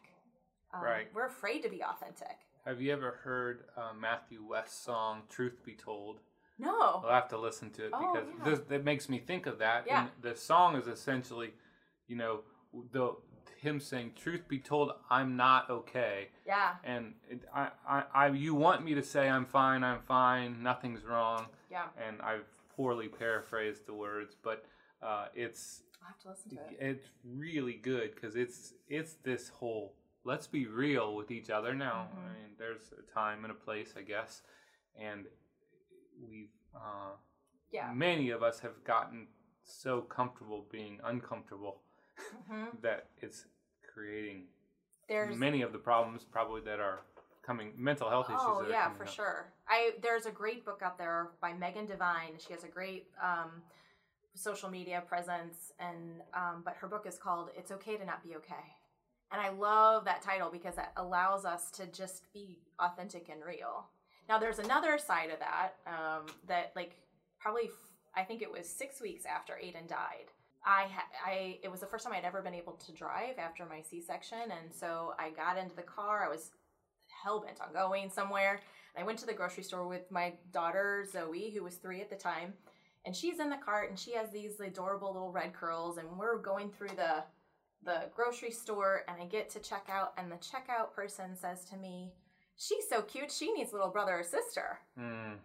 um, 0.73 0.83
Right. 0.83 1.07
we're 1.13 1.27
afraid 1.27 1.63
to 1.63 1.69
be 1.69 1.83
authentic 1.83 2.37
have 2.65 2.81
you 2.81 2.91
ever 2.93 3.19
heard 3.23 3.65
uh, 3.75 3.93
matthew 3.99 4.43
west's 4.47 4.83
song 4.83 5.23
truth 5.29 5.63
be 5.65 5.73
told 5.73 6.19
no 6.59 7.01
I'll 7.03 7.09
have 7.09 7.29
to 7.29 7.37
listen 7.37 7.71
to 7.71 7.85
it 7.85 7.91
Oh, 7.93 8.13
because 8.13 8.29
yeah. 8.37 8.43
this, 8.49 8.59
that 8.69 8.83
makes 8.85 9.09
me 9.09 9.17
think 9.17 9.47
of 9.47 9.57
that. 9.57 9.85
Yeah. 9.87 10.01
And 10.01 10.09
the 10.21 10.35
song 10.35 10.75
is 10.75 10.85
essentially, 10.85 11.51
you 12.07 12.15
know, 12.15 12.41
the 12.91 13.15
him 13.59 13.79
saying, 13.79 14.11
"Truth 14.15 14.47
be 14.47 14.59
told, 14.59 14.91
I'm 15.09 15.35
not 15.35 15.71
okay," 15.71 16.27
yeah 16.45 16.75
and 16.83 17.15
it, 17.27 17.39
I, 17.53 17.69
I, 17.89 18.03
I, 18.13 18.27
you 18.27 18.53
want 18.53 18.85
me 18.85 18.93
to 18.93 19.01
say 19.01 19.27
I'm 19.27 19.45
fine, 19.45 19.83
I'm 19.83 20.01
fine, 20.01 20.61
nothing's 20.61 21.03
wrong, 21.03 21.47
yeah 21.71 21.85
and 22.07 22.21
I've 22.21 22.45
poorly 22.77 23.07
paraphrased 23.07 23.87
the 23.87 23.93
words, 23.95 24.35
but 24.41 24.63
uh, 25.01 25.25
it's 25.33 25.81
i'll 26.03 26.09
have 26.09 26.19
to 26.19 26.29
listen 26.29 26.49
to 26.49 26.55
it 26.55 26.77
it's 26.79 27.09
really 27.23 27.73
good 27.73 28.13
because 28.13 28.35
it's 28.35 28.73
it's 28.87 29.13
this 29.23 29.49
whole 29.49 29.93
let's 30.25 30.47
be 30.47 30.65
real 30.65 31.15
with 31.15 31.31
each 31.31 31.49
other 31.49 31.73
now. 31.73 32.07
Mhm. 32.13 32.17
I 32.17 32.33
mean, 32.33 32.55
there's 32.57 32.93
a 32.93 33.01
time 33.13 33.43
and 33.43 33.51
a 33.51 33.55
place, 33.55 33.93
I 33.97 34.01
guess, 34.01 34.41
and 34.95 35.27
we've 36.21 36.49
uh, 36.75 37.15
yeah 37.71 37.91
many 37.91 38.29
of 38.29 38.43
us 38.43 38.59
have 38.59 38.83
gotten 38.83 39.27
so 39.63 40.01
comfortable 40.01 40.65
being 40.71 40.99
uncomfortable 41.03 41.81
hmm 42.47 42.65
that 42.81 43.09
it's 43.17 43.45
creating 43.93 44.47
there's 45.07 45.37
many 45.37 45.61
of 45.61 45.71
the 45.71 45.77
problems 45.77 46.23
probably 46.23 46.61
that 46.61 46.79
are 46.79 47.01
coming 47.43 47.73
mental 47.75 48.09
health 48.09 48.27
issues. 48.27 48.39
Oh 48.41 48.65
yeah, 48.69 48.89
for 48.93 49.03
up. 49.03 49.09
sure. 49.09 49.53
I 49.67 49.93
there's 50.01 50.25
a 50.25 50.31
great 50.31 50.63
book 50.65 50.81
out 50.83 50.97
there 50.97 51.31
by 51.41 51.53
Megan 51.53 51.85
Devine. 51.85 52.37
She 52.37 52.53
has 52.53 52.63
a 52.63 52.69
great 52.69 53.07
um, 53.21 53.61
social 54.35 54.69
media 54.69 55.03
presence, 55.07 55.71
and 55.79 56.21
um, 56.33 56.61
but 56.65 56.75
her 56.75 56.87
book 56.87 57.05
is 57.07 57.17
called 57.17 57.49
"It's 57.57 57.71
Okay 57.71 57.97
to 57.97 58.05
Not 58.05 58.23
Be 58.23 58.35
Okay," 58.35 58.65
and 59.31 59.41
I 59.41 59.49
love 59.49 60.05
that 60.05 60.21
title 60.21 60.49
because 60.51 60.75
that 60.75 60.93
allows 60.97 61.45
us 61.45 61.71
to 61.71 61.87
just 61.87 62.31
be 62.33 62.59
authentic 62.79 63.29
and 63.29 63.43
real. 63.45 63.87
Now 64.29 64.39
there's 64.39 64.59
another 64.59 64.97
side 64.97 65.29
of 65.29 65.39
that 65.39 65.73
um, 65.87 66.25
that 66.47 66.71
like 66.75 66.95
probably 67.39 67.69
I 68.15 68.23
think 68.23 68.41
it 68.41 68.51
was 68.51 68.67
six 68.67 69.01
weeks 69.01 69.25
after 69.25 69.53
Aiden 69.53 69.87
died. 69.87 70.31
I, 70.65 70.83
ha- 70.83 71.09
I 71.25 71.59
it 71.61 71.69
was 71.69 71.81
the 71.81 71.87
first 71.87 72.05
time 72.05 72.13
I'd 72.13 72.23
ever 72.23 72.41
been 72.41 72.53
able 72.53 72.73
to 72.73 72.91
drive 72.93 73.37
after 73.37 73.65
my 73.65 73.81
C-section, 73.81 74.39
and 74.43 74.73
so 74.73 75.13
I 75.19 75.31
got 75.31 75.57
into 75.57 75.75
the 75.75 75.81
car. 75.81 76.23
I 76.25 76.29
was 76.29 76.51
hell 77.23 77.41
bent 77.41 77.61
on 77.61 77.73
going 77.73 78.09
somewhere. 78.09 78.59
And 78.95 79.03
I 79.03 79.05
went 79.05 79.19
to 79.19 79.25
the 79.25 79.33
grocery 79.33 79.63
store 79.63 79.87
with 79.87 80.09
my 80.11 80.33
daughter 80.51 81.05
Zoe, 81.11 81.51
who 81.51 81.63
was 81.63 81.75
three 81.75 82.01
at 82.01 82.09
the 82.09 82.15
time, 82.15 82.53
and 83.05 83.15
she's 83.15 83.39
in 83.39 83.49
the 83.49 83.57
cart 83.57 83.89
and 83.89 83.99
she 83.99 84.13
has 84.13 84.29
these 84.29 84.59
adorable 84.59 85.13
little 85.13 85.31
red 85.31 85.53
curls. 85.53 85.97
And 85.97 86.07
we're 86.17 86.37
going 86.37 86.69
through 86.69 86.95
the 86.95 87.23
the 87.85 88.03
grocery 88.15 88.51
store, 88.51 89.03
and 89.09 89.21
I 89.21 89.25
get 89.25 89.49
to 89.51 89.59
checkout 89.59 90.09
and 90.17 90.31
the 90.31 90.35
checkout 90.37 90.93
person 90.95 91.35
says 91.35 91.65
to 91.65 91.77
me, 91.77 92.13
she's 92.55 92.87
so 92.89 93.01
cute. 93.01 93.31
She 93.31 93.51
needs 93.51 93.71
a 93.71 93.75
little 93.75 93.91
brother 93.91 94.19
or 94.19 94.23
sister. 94.23 94.79
Mm. 94.97 95.35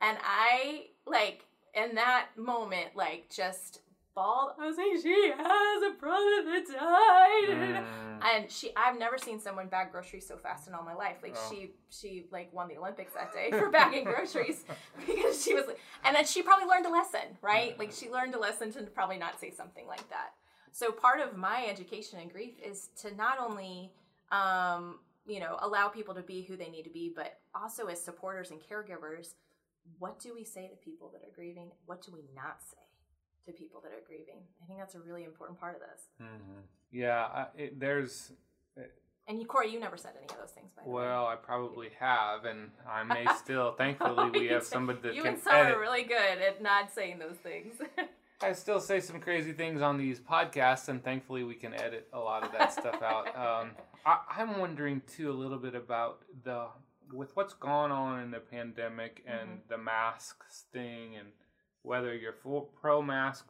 And 0.00 0.18
I 0.22 0.86
like 1.06 1.44
in 1.74 1.94
that 1.96 2.28
moment, 2.36 2.96
like 2.96 3.28
just 3.30 3.80
bawled. 4.14 4.52
I 4.58 4.66
was 4.66 4.76
like, 4.76 5.02
she 5.02 5.32
has 5.36 5.82
a 5.82 5.94
brother 5.98 6.42
that 6.44 6.64
died. 6.68 7.48
Mm. 7.48 7.84
And 8.24 8.50
she, 8.50 8.70
I've 8.76 8.98
never 8.98 9.18
seen 9.18 9.38
someone 9.38 9.68
bag 9.68 9.92
groceries 9.92 10.26
so 10.26 10.36
fast 10.36 10.66
in 10.66 10.74
all 10.74 10.82
my 10.82 10.94
life. 10.94 11.16
Like 11.22 11.36
Oh. 11.36 11.50
she, 11.50 11.72
she 11.90 12.26
like 12.32 12.52
won 12.52 12.68
the 12.68 12.76
Olympics 12.78 13.12
that 13.14 13.32
day 13.32 13.50
for 13.50 13.68
bagging 13.70 14.04
groceries 14.04 14.64
because 15.06 15.44
she 15.44 15.54
was, 15.54 15.64
and 16.04 16.16
then 16.16 16.24
she 16.24 16.42
probably 16.42 16.66
learned 16.66 16.86
a 16.86 16.90
lesson, 16.90 17.36
right? 17.42 17.78
Like 17.78 17.92
she 17.92 18.08
learned 18.10 18.34
a 18.34 18.38
lesson 18.38 18.72
to 18.72 18.82
probably 18.84 19.18
not 19.18 19.38
say 19.40 19.50
something 19.50 19.86
like 19.86 20.08
that. 20.08 20.32
So 20.72 20.90
part 20.90 21.20
of 21.20 21.36
my 21.36 21.66
education 21.68 22.18
in 22.18 22.28
grief 22.28 22.54
is 22.64 22.88
to 23.02 23.14
not 23.14 23.38
only, 23.38 23.92
um, 24.32 24.98
you 25.26 25.38
know, 25.40 25.56
allow 25.60 25.88
people 25.88 26.14
to 26.14 26.22
be 26.22 26.42
who 26.42 26.56
they 26.56 26.68
need 26.68 26.82
to 26.84 26.90
be, 26.90 27.12
but 27.14 27.38
also 27.54 27.86
as 27.86 28.02
supporters 28.02 28.50
and 28.50 28.60
caregivers, 28.60 29.34
what 29.98 30.18
do 30.18 30.34
we 30.34 30.44
say 30.44 30.66
to 30.68 30.76
people 30.76 31.10
that 31.12 31.22
are 31.22 31.32
grieving? 31.34 31.70
What 31.86 32.02
do 32.02 32.10
we 32.12 32.24
not 32.34 32.56
say 32.62 32.78
to 33.46 33.52
people 33.52 33.80
that 33.82 33.92
are 33.92 34.02
grieving? 34.06 34.40
I 34.62 34.66
think 34.66 34.78
that's 34.78 34.94
a 34.94 35.00
really 35.00 35.24
important 35.24 35.58
part 35.60 35.74
of 35.74 35.80
this. 35.80 36.08
Mhm. 36.20 36.62
Yeah, 36.90 37.24
I, 37.24 37.46
it, 37.56 37.80
there's 37.80 38.32
And 39.26 39.40
you, 39.40 39.46
Corey, 39.46 39.70
you 39.72 39.80
never 39.80 39.96
said 39.96 40.12
any 40.18 40.26
of 40.28 40.36
those 40.38 40.50
things, 40.50 40.72
by 40.76 40.82
the 40.82 40.88
way. 40.90 40.96
well, 41.02 41.26
I 41.26 41.36
probably 41.36 41.88
have, 41.98 42.44
and 42.44 42.70
I 42.88 43.02
may 43.14 43.26
still. 43.36 43.72
Thankfully, 43.72 44.30
we 44.30 44.46
have 44.52 44.64
somebody 44.64 45.00
that 45.00 45.14
you 45.14 45.22
can 45.22 45.34
and 45.34 45.42
Summer 45.42 45.56
edit. 45.58 45.76
are 45.76 45.80
really 45.80 46.02
good 46.04 46.38
at 46.46 46.62
not 46.62 46.92
saying 46.92 47.18
those 47.18 47.36
things. 47.36 47.74
I 48.42 48.52
still 48.52 48.80
say 48.80 49.00
some 49.00 49.20
crazy 49.20 49.52
things 49.52 49.80
on 49.80 49.96
these 49.96 50.20
podcasts, 50.20 50.88
and 50.88 51.02
thankfully 51.02 51.44
we 51.44 51.54
can 51.54 51.72
edit 51.72 52.08
a 52.12 52.18
lot 52.18 52.42
of 52.44 52.52
that 52.52 52.72
stuff 52.74 53.00
out. 53.02 53.28
Um, 53.34 53.70
I, 54.04 54.18
I'm 54.36 54.58
wondering 54.58 55.00
too 55.06 55.30
a 55.30 55.32
little 55.32 55.58
bit 55.58 55.74
about 55.74 56.22
the 56.42 56.66
with 57.12 57.34
what's 57.36 57.54
gone 57.54 57.92
on 57.92 58.20
in 58.22 58.30
the 58.30 58.40
pandemic 58.40 59.22
and 59.26 59.48
Mhm. 59.48 59.68
the 59.68 59.78
masks 59.78 60.64
thing, 60.72 61.16
and 61.16 61.28
whether 61.84 62.14
you're 62.14 62.32
full 62.32 62.62
pro 62.80 63.00
mask, 63.02 63.46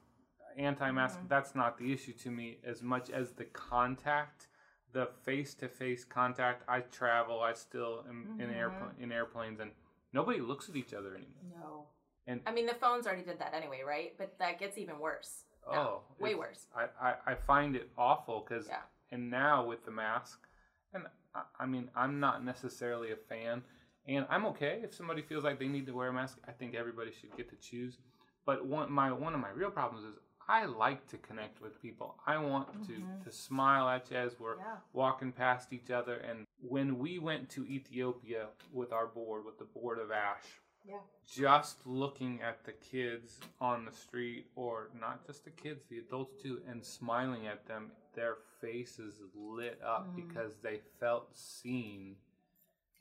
anti 0.57 0.90
mask. 0.90 1.18
Mhm. 1.20 1.29
That's 1.29 1.55
not 1.55 1.79
the 1.79 1.92
issue 1.92 2.12
to 2.12 2.31
me 2.31 2.59
as 2.64 2.83
much 2.83 3.09
as 3.11 3.33
the 3.33 3.44
contact, 3.47 4.49
the 4.92 5.07
face 5.23 5.55
to 5.55 5.68
face 5.68 6.05
contact. 6.05 6.62
I 6.68 6.81
travel. 6.81 7.40
I 7.40 7.53
still 7.55 8.05
am 8.09 8.37
in 8.38 8.51
Mhm. 8.51 8.57
airplane 8.57 8.94
in 8.99 9.12
airplanes, 9.12 9.61
and 9.61 9.73
nobody 10.12 10.40
looks 10.40 10.68
at 10.68 10.77
each 10.77 10.92
other 10.92 11.14
anymore. 11.14 11.42
no. 11.59 11.88
And 12.27 12.40
I 12.47 12.53
mean, 12.53 12.64
the 12.66 12.75
phones 12.75 13.07
already 13.07 13.23
did 13.23 13.38
that 13.38 13.53
anyway, 13.53 13.83
right? 13.83 14.16
But 14.16 14.38
that 14.38 14.59
gets 14.59 14.79
even 14.79 14.99
worse. 14.99 15.44
now. 15.70 15.73
oh, 15.73 16.03
way 16.18 16.35
worse. 16.35 16.66
I, 16.75 16.88
I, 17.01 17.16
I 17.27 17.35
find 17.35 17.75
it 17.75 17.90
awful 17.97 18.40
because 18.47 18.68
Yeah. 18.68 18.83
and 19.11 19.31
now 19.31 19.64
with 19.64 19.83
the 19.87 19.90
mask 19.90 20.47
and 20.92 21.07
I, 21.35 21.42
I 21.61 21.64
mean 21.66 21.90
i'm 21.94 22.20
not 22.20 22.44
necessarily 22.44 23.12
a 23.12 23.16
fan 23.16 23.64
and 24.07 24.27
i'm 24.29 24.44
okay 24.47 24.81
if 24.85 24.92
somebody 24.92 25.23
feels 25.23 25.42
like 25.42 25.59
they 25.59 25.68
need 25.68 25.87
to 25.87 25.92
wear 25.94 26.09
a 26.09 26.12
mask 26.12 26.38
i 26.47 26.53
think 26.53 26.75
everybody 26.75 27.12
should 27.12 27.35
get 27.35 27.49
to 27.49 27.57
choose 27.57 27.97
but 28.44 28.64
one 28.66 28.90
my 28.90 29.11
one 29.12 29.35
of 29.35 29.40
my 29.40 29.50
real 29.50 29.70
problems 29.70 30.04
is 30.04 30.14
i 30.48 30.64
like 30.66 31.07
to 31.07 31.16
connect 31.18 31.61
with 31.62 31.80
people 31.80 32.16
i 32.26 32.37
want 32.37 32.68
Mhm. 32.72 32.87
to 32.87 33.24
to 33.24 33.30
smile 33.33 33.88
at 33.88 34.11
you 34.11 34.16
as 34.16 34.38
we're 34.38 34.57
Yeah. 34.59 34.76
walking 34.92 35.33
past 35.33 35.72
each 35.72 35.90
other 35.90 36.16
and 36.16 36.46
when 36.61 36.98
we 36.98 37.18
went 37.18 37.48
to 37.50 37.64
ethiopia 37.66 38.48
with 38.72 38.92
our 38.92 39.07
board 39.07 39.44
with 39.44 39.59
the 39.59 39.64
board 39.64 39.98
of 39.98 40.11
ash 40.11 40.61
Yeah. 40.85 41.00
just 41.24 41.87
looking 41.87 42.42
at 42.42 42.62
the 42.64 42.72
kids 42.74 43.40
on 43.61 43.87
the 43.87 43.92
street 43.92 44.50
or 44.54 44.90
not 44.94 45.24
just 45.26 45.44
the 45.44 45.50
kids 45.50 45.87
the 45.87 45.98
adults 45.98 46.42
too 46.42 46.62
and 46.66 46.85
smiling 46.85 47.46
at 47.46 47.64
them 47.66 47.92
their 48.12 48.37
faces 48.61 49.20
lit 49.35 49.80
up 49.83 50.07
Mhm. 50.09 50.16
because 50.16 50.59
they 50.61 50.78
felt 51.00 51.35
seen 51.35 52.16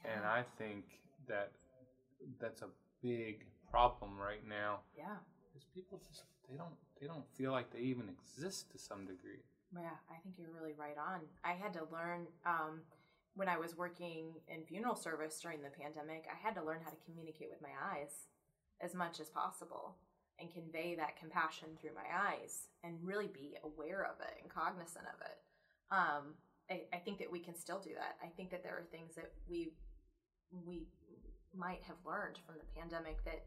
and 0.06 0.26
i 0.26 0.42
think 0.44 0.86
that 1.28 1.52
that's 2.40 2.62
a 2.62 2.70
big 3.02 3.46
problem 3.70 4.18
right 4.18 4.46
now 4.46 4.80
Yeah. 4.96 5.18
Is 5.64 5.70
people 5.74 6.02
just 6.08 6.24
they 6.50 6.58
don't 6.58 6.76
they 7.00 7.08
don't 7.08 7.28
feel 7.36 7.52
like 7.52 7.72
they 7.72 7.80
even 7.80 8.10
exist 8.10 8.72
to 8.72 8.78
some 8.78 9.06
degree 9.06 9.42
Yeah, 9.74 9.98
I 10.10 10.22
think 10.22 10.36
you're 10.38 10.54
really 10.54 10.74
right 10.78 10.98
on. 10.98 11.22
I 11.44 11.54
had 11.54 11.74
to 11.74 11.88
learn 11.92 12.28
um, 12.46 12.82
when 13.36 13.50
I 13.50 13.58
was 13.58 13.76
working 13.76 14.34
in 14.48 14.64
funeral 14.64 14.96
service 14.96 15.40
during 15.42 15.62
the 15.62 15.74
pandemic, 15.74 16.26
I 16.30 16.38
had 16.38 16.54
to 16.56 16.64
learn 16.64 16.80
how 16.84 16.92
to 16.92 17.06
communicate 17.06 17.50
with 17.50 17.62
my 17.62 17.74
eyes 17.74 18.30
as 18.82 18.94
much 18.94 19.20
as 19.20 19.30
possible 19.30 19.96
and 20.40 20.54
convey 20.54 20.96
that 20.96 21.18
compassion 21.18 21.70
through 21.82 21.96
my 21.96 22.06
eyes 22.06 22.70
and 22.84 22.98
really 23.02 23.28
be 23.28 23.58
aware 23.64 24.06
of 24.06 24.22
it 24.22 24.38
and 24.42 24.50
cognizant 24.50 25.06
of 25.10 25.20
it. 25.26 25.38
Um, 25.90 26.38
I, 26.70 26.84
I 26.96 27.00
think 27.00 27.18
that 27.20 27.32
we 27.32 27.40
can 27.40 27.56
still 27.56 27.80
do 27.80 27.92
that. 27.96 28.18
I 28.24 28.28
think 28.36 28.52
that 28.52 28.64
there 28.64 28.78
are 28.78 28.86
things 28.92 29.16
that 29.16 29.32
we 29.50 29.74
we 30.66 30.86
might 31.56 31.82
have 31.84 31.98
learned 32.06 32.38
from 32.46 32.56
the 32.60 32.80
pandemic 32.80 33.24
that 33.26 33.46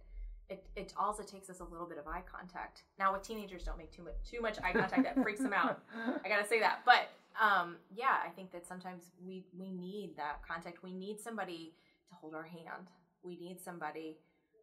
it, 0.48 0.64
it 0.76 0.92
also 0.96 1.22
takes 1.22 1.50
us 1.50 1.61
a 1.61 1.64
little 1.64 1.87
bit 1.87 1.98
of 1.98 2.06
eye 2.06 2.22
contact. 2.30 2.82
Now 2.98 3.12
with 3.12 3.22
teenagers 3.22 3.64
don't 3.64 3.78
make 3.78 3.92
too 3.92 4.02
much 4.04 4.14
too 4.30 4.40
much 4.40 4.59
eye 4.62 4.72
contact 4.72 5.02
that 5.04 5.22
freaks 5.22 5.40
them 5.40 5.52
out. 5.52 5.82
I 6.24 6.28
gotta 6.28 6.46
say 6.46 6.61
that. 6.61 6.80
But 6.85 7.09
um, 7.40 7.76
yeah, 7.94 8.16
I 8.24 8.28
think 8.30 8.52
that 8.52 8.66
sometimes 8.66 9.11
we 9.24 9.44
we 9.59 9.70
need 9.72 10.14
that 10.16 10.40
contact. 10.46 10.82
We 10.82 10.92
need 10.94 11.20
somebody 11.20 11.74
to 12.09 12.14
hold 12.14 12.35
our 12.35 12.44
hand. 12.44 12.88
We 13.22 13.37
need 13.38 13.61
somebody 13.61 14.18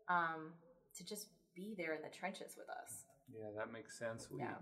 um, 0.09 0.51
to 0.97 1.05
just 1.05 1.27
be 1.55 1.75
there 1.77 1.93
in 1.93 2.01
the 2.01 2.09
trenches 2.09 2.55
with 2.57 2.69
us. 2.69 3.03
yeah 3.31 3.49
that 3.55 3.71
makes 3.71 3.97
sense 3.97 4.29
we 4.31 4.39
Yeah. 4.39 4.55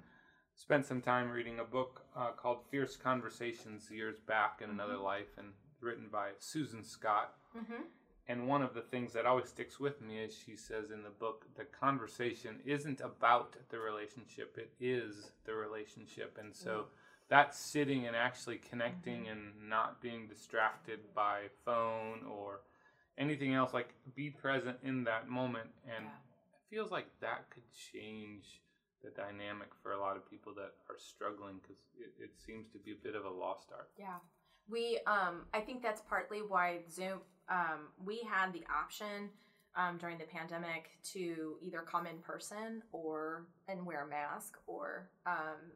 spent 0.56 0.86
some 0.86 1.02
time 1.02 1.30
reading 1.32 1.60
a 1.60 1.64
book 1.64 2.06
uh, 2.16 2.32
called 2.32 2.60
fierce 2.70 2.96
conversations 2.98 3.90
years 3.90 4.20
back 4.28 4.62
in 4.64 4.70
another 4.70 4.96
Mhm. 4.96 5.04
life 5.04 5.32
and 5.38 5.54
written 5.80 6.10
by 6.12 6.32
susan 6.40 6.84
scott 6.84 7.34
Mm-hmm. 7.58 7.84
And 8.32 8.48
one 8.48 8.62
of 8.62 8.74
the 8.74 8.82
things 8.82 9.12
that 9.12 9.26
always 9.26 9.50
sticks 9.50 9.78
with 9.78 10.02
me 10.02 10.20
is 10.20 10.34
she 10.34 10.56
says 10.56 10.90
in 10.90 11.04
the 11.04 11.10
book, 11.10 11.46
the 11.58 11.66
conversation 11.66 12.62
isn't 12.66 13.02
about 13.02 13.58
the 13.70 13.78
relationship, 13.78 14.58
it 14.58 14.72
is 14.80 15.32
the 15.44 15.54
relationship. 15.54 16.38
And 16.40 16.56
so 16.56 16.86
that's 17.28 17.60
sitting 17.60 18.08
and 18.08 18.16
actually 18.16 18.56
connecting 18.58 19.24
mm-hmm. 19.24 19.32
and 19.32 19.70
not 19.70 20.02
being 20.02 20.28
distracted 20.28 21.00
by 21.14 21.48
phone 21.66 22.22
or 22.26 22.62
anything 23.18 23.54
else. 23.54 23.74
Like 23.74 23.90
be 24.16 24.30
present 24.30 24.78
in 24.82 25.04
that 25.04 25.28
moment. 25.28 25.70
And 25.84 26.06
Yeah. 26.06 26.12
it 26.54 26.70
feels 26.70 26.90
like 26.90 27.08
that 27.20 27.50
could 27.50 27.70
change 27.92 28.62
the 29.04 29.10
dynamic 29.10 29.76
for 29.84 29.92
a 29.92 30.00
lot 30.00 30.16
of 30.16 30.30
people 30.30 30.54
that 30.54 30.72
are 30.90 30.98
struggling 30.98 31.60
because 31.62 31.84
it, 32.00 32.14
it 32.18 32.40
seems 32.40 32.70
to 32.70 32.78
be 32.80 32.94
a 32.94 33.04
bit 33.04 33.16
of 33.16 33.26
a 33.26 33.30
lost 33.30 33.74
art. 33.74 33.90
Yeah. 33.98 34.20
We 34.70 35.00
um 35.08 35.46
I 35.54 35.60
think 35.60 35.82
that's 35.82 36.02
partly 36.02 36.40
why 36.40 36.80
Zoom 36.90 37.20
um 37.50 37.90
we 38.04 38.22
had 38.30 38.54
the 38.54 38.64
option 38.74 39.30
um 39.76 39.98
during 39.98 40.18
the 40.18 40.26
pandemic 40.26 40.92
to 41.14 41.56
either 41.62 41.82
come 41.82 42.06
in 42.08 42.18
person 42.20 42.82
or 42.92 43.48
and 43.68 43.86
wear 43.86 44.06
a 44.06 44.10
mask 44.10 44.58
or 44.68 45.10
um 45.26 45.76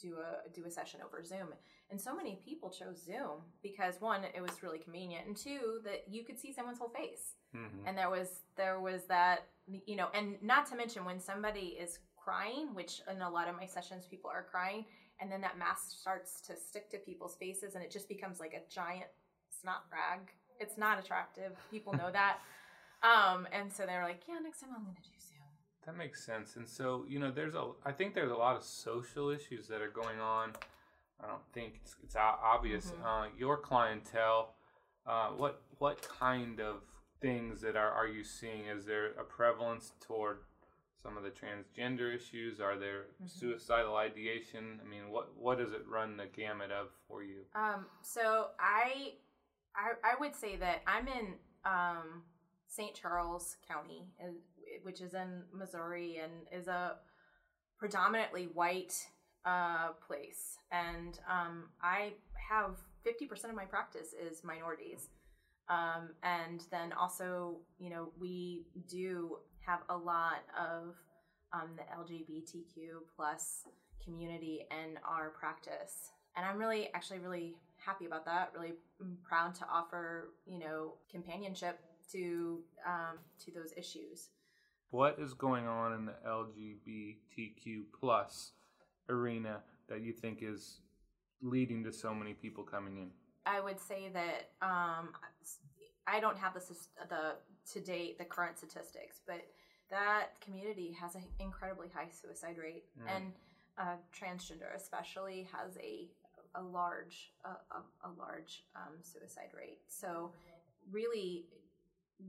do 0.00 0.16
a 0.16 0.50
do 0.50 0.64
a 0.66 0.70
session 0.70 1.00
over 1.04 1.22
Zoom. 1.24 1.48
And 1.90 2.00
so 2.00 2.16
many 2.16 2.40
people 2.42 2.70
chose 2.70 3.02
Zoom 3.04 3.42
because 3.62 4.00
one 4.00 4.22
it 4.34 4.40
was 4.40 4.62
really 4.62 4.78
convenient 4.78 5.26
and 5.26 5.36
two 5.36 5.80
that 5.84 6.04
you 6.08 6.24
could 6.24 6.38
see 6.38 6.52
someone's 6.52 6.78
whole 6.78 6.88
face. 6.88 7.34
Mm-hmm. 7.54 7.86
and 7.86 7.98
there 7.98 8.08
was 8.08 8.40
there 8.56 8.80
was 8.80 9.04
that 9.08 9.46
you 9.66 9.94
know 9.94 10.08
and 10.14 10.36
not 10.42 10.64
to 10.70 10.74
mention 10.74 11.04
when 11.04 11.20
somebody 11.20 11.76
is 11.78 11.98
crying 12.16 12.74
which 12.74 13.02
in 13.10 13.20
a 13.20 13.28
lot 13.28 13.46
of 13.46 13.54
my 13.56 13.66
sessions 13.66 14.06
people 14.06 14.30
are 14.30 14.46
crying 14.50 14.86
and 15.22 15.30
then 15.32 15.40
that 15.40 15.56
mask 15.58 15.92
starts 16.00 16.40
to 16.42 16.56
stick 16.56 16.90
to 16.90 16.98
people's 16.98 17.36
faces 17.36 17.74
and 17.76 17.84
it 17.84 17.90
just 17.90 18.08
becomes 18.08 18.40
like 18.40 18.54
a 18.54 18.62
giant 18.74 19.06
snot 19.60 19.84
rag 19.92 20.20
it's 20.58 20.76
not 20.76 20.98
attractive 20.98 21.52
people 21.70 21.92
know 21.94 22.10
that 22.12 22.38
um 23.02 23.46
and 23.52 23.72
so 23.72 23.86
they're 23.86 24.02
like 24.04 24.22
yeah 24.28 24.38
next 24.42 24.60
time 24.60 24.70
i'm 24.76 24.82
gonna 24.84 24.96
do 25.04 25.10
zoom 25.20 25.38
That 25.86 25.96
makes 25.96 26.24
sense. 26.24 26.56
And 26.56 26.68
so, 26.68 27.04
you 27.08 27.18
know, 27.18 27.32
there's 27.32 27.54
a, 27.54 27.64
I 27.84 27.92
think 27.92 28.14
there's 28.14 28.30
a 28.30 28.36
lot 28.46 28.54
of 28.56 28.62
social 28.62 29.30
issues 29.30 29.66
that 29.68 29.80
are 29.82 29.90
going 30.02 30.20
on. 30.20 30.52
I 31.22 31.26
don't 31.26 31.46
think 31.52 31.80
it's, 31.82 31.96
it's 32.04 32.16
obvious. 32.16 32.92
Mhm. 32.92 33.04
Uh, 33.04 33.26
your 33.36 33.56
clientele, 33.56 34.54
uh, 35.06 35.30
what 35.42 35.54
what 35.78 35.96
kind 36.20 36.60
of 36.60 36.76
things 37.20 37.60
that 37.62 37.76
are, 37.76 37.90
are 37.90 38.06
you 38.16 38.22
seeing? 38.24 38.66
Is 38.66 38.84
there 38.86 39.06
a 39.18 39.24
prevalence 39.24 39.92
toward 40.06 40.38
some 41.02 41.16
of 41.16 41.24
the 41.24 41.30
transgender 41.30 42.14
issues? 42.14 42.60
Are 42.60 42.76
there 42.76 43.06
Mhm. 43.20 43.28
suicidal 43.28 43.96
ideation? 43.96 44.80
I 44.80 44.84
mean, 44.84 45.10
what 45.10 45.34
what 45.36 45.58
does 45.58 45.72
it 45.72 45.86
run 45.86 46.16
the 46.16 46.26
gamut 46.26 46.70
of 46.70 46.90
for 47.08 47.22
you? 47.22 47.44
Um, 47.54 47.86
so 48.02 48.50
I, 48.58 49.16
I, 49.74 49.92
I 50.04 50.14
would 50.20 50.34
say 50.36 50.56
that 50.56 50.82
I'm 50.86 51.08
in 51.08 51.38
um, 51.64 52.24
St. 52.66 52.94
Charles 52.94 53.56
County, 53.66 54.06
which 54.82 55.00
is 55.00 55.14
in 55.14 55.44
Missouri, 55.52 56.18
and 56.18 56.32
is 56.52 56.68
a 56.68 56.98
predominantly 57.78 58.46
white 58.46 58.94
uh, 59.44 59.92
place, 60.06 60.58
and 60.70 61.18
um, 61.28 61.68
I 61.80 62.14
have 62.48 62.78
fifty 63.02 63.26
percent 63.26 63.50
of 63.50 63.56
my 63.56 63.64
practice 63.64 64.12
is 64.12 64.44
minorities, 64.44 65.08
um, 65.72 66.10
and 66.22 66.64
then 66.70 66.92
also, 66.92 67.56
you 67.78 67.90
know, 67.90 68.10
we 68.20 68.66
do 68.88 69.38
have 69.60 69.80
a 69.88 69.96
lot 69.96 70.42
of 70.58 70.94
um, 71.52 71.70
the 71.76 71.82
LGBTQ 71.96 73.00
plus 73.16 73.62
community 74.04 74.66
in 74.70 74.98
our 75.08 75.30
practice 75.30 76.10
and 76.34 76.44
i'm 76.44 76.58
really 76.58 76.88
actually 76.92 77.20
really 77.20 77.54
happy 77.84 78.06
about 78.06 78.24
that. 78.24 78.52
Really 78.54 78.74
proud 79.22 79.54
to 79.56 79.66
offer, 79.70 80.30
you 80.46 80.58
know, 80.58 80.94
companionship 81.10 81.80
to 82.12 82.60
um, 82.86 83.18
to 83.44 83.50
those 83.52 83.72
issues. 83.76 84.28
What 84.90 85.18
is 85.18 85.34
going 85.34 85.66
on 85.66 85.94
in 85.94 86.04
the 86.04 86.14
LGBTQ 86.26 87.84
plus 87.98 88.52
arena 89.08 89.60
that 89.88 90.02
you 90.02 90.12
think 90.12 90.40
is 90.42 90.80
leading 91.40 91.82
to 91.84 91.92
so 91.92 92.14
many 92.14 92.34
people 92.34 92.62
coming 92.62 92.98
in? 92.98 93.10
I 93.46 93.60
would 93.60 93.80
say 93.80 94.10
that 94.12 94.50
um, 94.60 95.08
I 96.06 96.20
don't 96.20 96.38
have 96.38 96.54
the 96.54 96.60
the 97.08 97.34
to 97.72 97.80
date 97.80 98.18
the 98.18 98.24
current 98.24 98.58
statistics, 98.58 99.20
but 99.26 99.42
that 99.90 100.40
community 100.40 100.96
has 101.00 101.14
an 101.14 101.22
incredibly 101.38 101.88
high 101.94 102.08
suicide 102.10 102.56
rate, 102.58 102.84
mm. 102.98 103.14
and 103.14 103.32
uh, 103.78 103.96
transgender 104.18 104.74
especially 104.74 105.48
has 105.52 105.76
a 105.78 106.08
a 106.54 106.62
large 106.62 107.32
a, 107.44 107.48
a, 108.06 108.10
large 108.18 108.64
um, 108.76 108.92
suicide 109.00 109.50
rate. 109.56 109.78
So 109.88 110.32
really, 110.90 111.46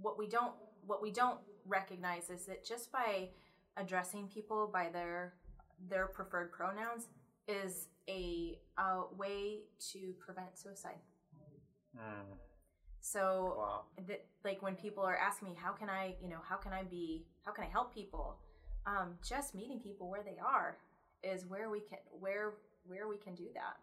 what 0.02 0.18
we 0.18 0.28
don't 0.28 0.54
what 0.86 1.02
we 1.02 1.12
don't 1.12 1.40
recognize 1.66 2.30
is 2.30 2.46
that 2.46 2.66
just 2.66 2.92
by 2.92 3.30
addressing 3.78 4.28
people 4.28 4.70
by 4.72 4.90
their 4.92 5.34
their 5.90 6.08
preferred 6.08 6.52
pronouns 6.52 7.08
is 7.48 7.88
a, 8.10 8.60
a 8.78 9.02
way 9.18 9.60
to 9.92 10.14
prevent 10.20 10.58
suicide. 10.58 11.00
Mm. 11.98 12.38
So, 13.06 13.56
wow. 13.58 13.82
that, 14.08 14.24
like 14.46 14.62
when 14.62 14.76
people 14.76 15.04
are 15.04 15.18
asking 15.18 15.50
me, 15.50 15.56
how 15.62 15.74
can 15.74 15.90
I, 15.90 16.16
you 16.24 16.30
know, 16.30 16.40
how 16.48 16.56
can 16.56 16.72
I 16.72 16.84
be, 16.84 17.26
how 17.46 17.52
can 17.52 17.66
I 17.66 17.68
help 17.68 17.94
people? 17.94 18.38
Um, 18.86 19.16
just 19.28 19.54
meeting 19.54 19.82
people 19.82 20.10
where 20.10 20.24
they 20.24 20.38
are 20.40 20.78
is 21.22 21.46
where 21.46 21.70
we 21.70 21.82
can, 21.82 21.98
where 22.18 22.54
where 22.86 23.10
we 23.10 23.18
can 23.18 23.36
do 23.36 23.48
that, 23.56 23.78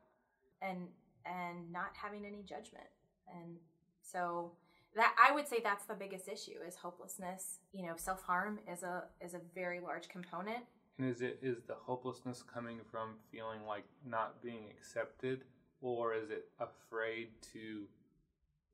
and 0.67 0.89
and 1.27 1.71
not 1.71 1.91
having 1.93 2.25
any 2.25 2.43
judgment. 2.43 2.87
And 3.29 3.57
so 4.01 4.53
that 4.97 5.15
I 5.23 5.35
would 5.35 5.47
say 5.47 5.61
that's 5.63 5.85
the 5.85 5.95
biggest 5.95 6.27
issue 6.27 6.59
is 6.67 6.77
hopelessness. 6.77 7.59
You 7.73 7.89
know, 7.89 7.97
self 7.97 8.23
harm 8.23 8.59
is 8.73 8.83
a 8.83 9.05
is 9.21 9.35
a 9.35 9.41
very 9.55 9.81
large 9.81 10.09
component. 10.09 10.65
And 10.99 11.11
is 11.11 11.21
it 11.21 11.39
is 11.43 11.59
the 11.67 11.75
hopelessness 11.75 12.43
coming 12.43 12.81
from 12.91 13.17
feeling 13.31 13.67
like 13.69 13.85
not 14.03 14.43
being 14.43 14.65
accepted, 14.71 15.45
or 15.83 16.15
is 16.15 16.31
it 16.31 16.49
afraid 16.59 17.29
to 17.53 17.83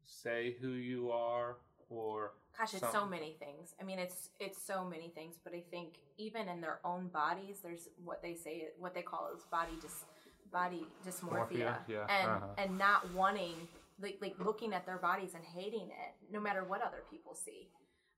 say 0.06 0.56
who 0.60 0.70
you 0.70 1.10
are 1.10 1.56
or 1.88 2.32
gosh 2.58 2.72
it's 2.72 2.80
something. 2.80 3.00
so 3.00 3.06
many 3.06 3.36
things 3.38 3.74
i 3.80 3.84
mean 3.84 3.98
it's 3.98 4.30
it's 4.40 4.60
so 4.60 4.84
many 4.84 5.08
things 5.14 5.36
but 5.44 5.54
i 5.54 5.62
think 5.70 5.98
even 6.18 6.48
in 6.48 6.60
their 6.60 6.80
own 6.84 7.08
bodies 7.08 7.58
there's 7.62 7.88
what 8.04 8.22
they 8.22 8.34
say 8.34 8.68
what 8.78 8.94
they 8.94 9.02
call 9.02 9.30
is 9.34 9.42
body 9.50 9.72
dis 9.80 10.04
body 10.52 10.86
dysmorphia 11.06 11.76
yeah. 11.88 12.06
and 12.08 12.28
uh-huh. 12.28 12.46
and 12.58 12.78
not 12.78 13.12
wanting 13.12 13.54
like 14.00 14.18
like 14.20 14.34
looking 14.44 14.72
at 14.72 14.86
their 14.86 14.98
bodies 14.98 15.34
and 15.34 15.44
hating 15.44 15.88
it 15.88 16.14
no 16.32 16.40
matter 16.40 16.64
what 16.64 16.80
other 16.82 17.02
people 17.10 17.34
see 17.34 17.68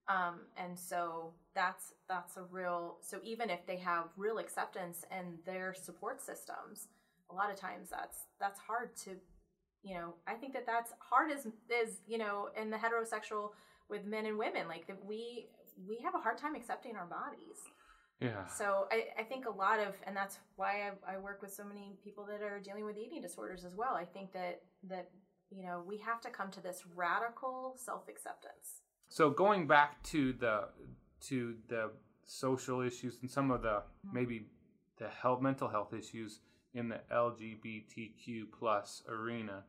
um, 0.09 0.41
and 0.57 0.79
so 0.79 1.35
that's 1.55 1.93
that's 2.09 2.37
a 2.37 2.43
real 2.51 2.97
so 3.03 3.19
even 3.23 3.51
if 3.51 3.67
they 3.67 3.77
have 3.77 4.05
real 4.17 4.39
acceptance 4.39 5.05
and 5.11 5.39
their 5.45 5.75
support 5.75 6.23
systems 6.23 6.89
a 7.31 7.35
lot 7.35 7.51
of 7.51 7.57
times 7.57 7.91
that's 7.91 8.25
that's 8.41 8.59
hard 8.59 8.97
to 8.97 9.11
you 9.83 9.95
know 9.95 10.15
i 10.27 10.35
think 10.35 10.53
that 10.53 10.67
that's 10.67 10.93
hard 10.99 11.31
as 11.31 11.47
is 11.47 12.01
you 12.07 12.19
know 12.19 12.49
in 12.61 12.71
the 12.71 12.77
heterosexual 12.77 13.51
with 13.89 14.05
men 14.05 14.27
and 14.27 14.39
women 14.39 14.69
like 14.69 14.87
that 14.87 15.05
we 15.05 15.49
we 15.87 15.99
have 16.03 16.15
a 16.15 16.19
hard 16.19 16.39
time 16.39 16.55
accepting 16.55 16.97
our 16.97 17.07
bodies. 17.07 17.59
Yeah. 18.21 18.47
So 18.47 18.89
i, 18.91 19.05
I 19.21 19.23
think 19.23 19.47
a 19.47 19.51
lot 19.51 19.79
of 19.79 19.95
and 20.05 20.17
that's 20.17 20.39
why 20.57 20.91
I, 21.07 21.15
I 21.15 21.19
work 21.19 21.41
with 21.41 21.53
so 21.53 21.65
many 21.65 21.97
people 22.03 22.27
that 22.27 22.43
are 22.43 22.59
dealing 22.59 22.85
with 22.85 22.97
eating 22.97 23.23
disorders 23.23 23.65
as 23.65 23.77
well. 23.77 23.95
I 23.95 24.05
think 24.05 24.33
that 24.33 24.63
that 24.89 25.11
you 25.51 25.63
know 25.63 25.85
we 25.87 25.99
have 25.99 26.21
to 26.23 26.31
come 26.31 26.51
to 26.53 26.61
this 26.61 26.83
radical 26.95 27.75
self-acceptance. 27.77 28.83
So 29.09 29.31
going 29.31 29.67
back 29.67 30.03
to 30.05 30.33
the 30.33 30.69
to 31.29 31.55
the 31.69 31.93
social 32.25 32.81
issues 32.81 33.19
and 33.23 33.31
some 33.31 33.51
of 33.51 33.63
the 33.63 33.69
mm-hmm. 33.69 34.15
maybe 34.15 34.47
the 34.99 35.09
health 35.09 35.41
mental 35.41 35.69
health 35.69 35.95
issues 35.95 36.41
in 36.75 36.89
the 36.89 37.01
LGBTQ 37.13 38.47
plus 38.59 39.03
arena. 39.09 39.65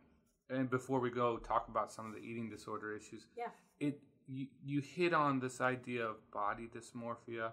And 0.50 0.70
before 0.70 1.00
we 1.00 1.10
go 1.10 1.38
talk 1.38 1.68
about 1.68 1.92
some 1.92 2.06
of 2.08 2.14
the 2.14 2.20
eating 2.20 2.50
disorder 2.50 2.96
issues, 2.96 3.28
yeah, 3.38 3.50
it 3.80 4.00
you, 4.28 4.48
you 4.64 4.82
hit 4.82 5.14
on 5.14 5.40
this 5.40 5.62
idea 5.62 6.06
of 6.06 6.16
body 6.32 6.70
dysmorphia, 6.74 7.52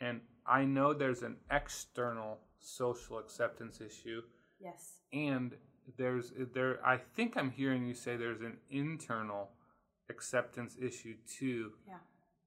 and 0.00 0.20
I 0.46 0.64
know 0.64 0.92
there's 0.92 1.22
an 1.22 1.36
external 1.50 2.38
social 2.60 3.18
acceptance 3.18 3.80
issue. 3.80 4.22
Yes. 4.60 5.00
And 5.12 5.52
there's 5.96 6.32
there 6.54 6.84
I 6.84 6.96
think 6.96 7.36
I'm 7.36 7.50
hearing 7.50 7.86
you 7.86 7.94
say 7.94 8.16
there's 8.16 8.40
an 8.40 8.56
internal 8.70 9.50
acceptance 10.10 10.76
issue 10.80 11.14
too. 11.26 11.72
Yeah. 11.86 11.94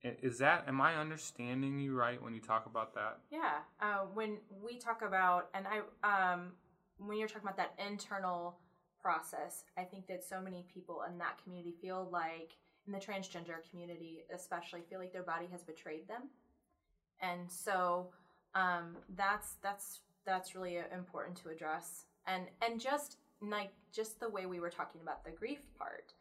Is 0.03 0.37
that 0.39 0.65
am 0.67 0.79
I 0.79 0.95
understanding 0.95 1.79
you 1.79 1.95
right 1.95 2.21
when 2.21 2.33
you 2.33 2.39
talk 2.39 2.65
about 2.65 2.93
that? 2.93 3.19
Yeah. 3.31 3.59
Uh, 3.81 4.05
when 4.13 4.37
we 4.63 4.77
talk 4.77 5.01
about 5.01 5.49
and 5.53 5.65
I 5.67 6.33
um, 6.33 6.51
when 6.97 7.17
you're 7.17 7.27
talking 7.27 7.43
about 7.43 7.57
that 7.57 7.73
internal 7.83 8.57
process, 9.01 9.63
I 9.77 9.83
think 9.83 10.07
that 10.07 10.23
so 10.23 10.39
many 10.41 10.65
people 10.73 11.01
in 11.09 11.17
that 11.17 11.41
community 11.43 11.73
feel 11.81 12.07
like 12.11 12.53
in 12.85 12.93
the 12.93 12.99
transgender 12.99 13.55
community 13.69 14.23
especially 14.33 14.81
feel 14.89 14.99
like 14.99 15.11
their 15.11 15.23
body 15.23 15.47
has 15.51 15.63
betrayed 15.63 16.07
them. 16.07 16.29
And 17.19 17.51
so 17.51 18.09
um, 18.53 18.97
that's 19.15 19.55
that's 19.63 20.01
that's 20.25 20.55
really 20.55 20.77
uh, 20.77 20.83
important 20.93 21.37
to 21.37 21.49
address. 21.49 22.05
And 22.27 22.45
and 22.61 22.79
just 22.79 23.17
like 23.41 23.71
just 23.91 24.19
the 24.19 24.29
way 24.29 24.45
we 24.45 24.59
were 24.59 24.69
talking 24.69 25.01
about 25.01 25.23
the 25.23 25.31
grief 25.31 25.61
part. 25.77 26.13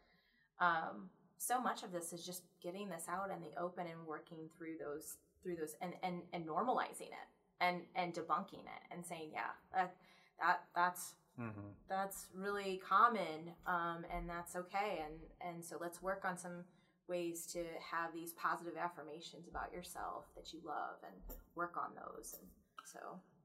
Um, 0.59 1.09
so 1.37 1.59
much 1.61 1.83
of 1.83 1.91
this 1.91 2.13
is 2.13 2.25
just 2.25 2.43
getting 2.61 2.89
this 2.89 3.05
out 3.09 3.29
in 3.29 3.41
the 3.41 3.59
open 3.59 3.87
and 3.87 4.05
working 4.07 4.49
through 4.57 4.75
those 4.83 5.17
through 5.43 5.55
those 5.55 5.75
and 5.81 5.93
and, 6.03 6.21
and 6.33 6.47
normalizing 6.47 7.09
it 7.09 7.27
and 7.61 7.81
and 7.95 8.13
debunking 8.13 8.65
it 8.65 8.83
and 8.91 9.05
saying 9.05 9.29
yeah 9.33 9.51
that 9.73 9.95
that 10.39 10.63
that's 10.75 11.15
mm-hmm. 11.39 11.67
that's 11.89 12.27
really 12.33 12.81
common 12.87 13.53
um, 13.65 14.05
and 14.13 14.29
that's 14.29 14.55
okay 14.55 15.03
and 15.05 15.15
and 15.41 15.63
so 15.63 15.77
let's 15.79 16.01
work 16.01 16.23
on 16.25 16.37
some 16.37 16.63
ways 17.07 17.45
to 17.45 17.63
have 17.79 18.13
these 18.13 18.33
positive 18.33 18.73
affirmations 18.77 19.47
about 19.47 19.71
yourself 19.71 20.25
that 20.35 20.51
you 20.51 20.59
love 20.65 20.97
and 21.03 21.37
work 21.55 21.75
on 21.77 21.91
those 21.95 22.35
and 22.39 22.49
so 22.83 22.99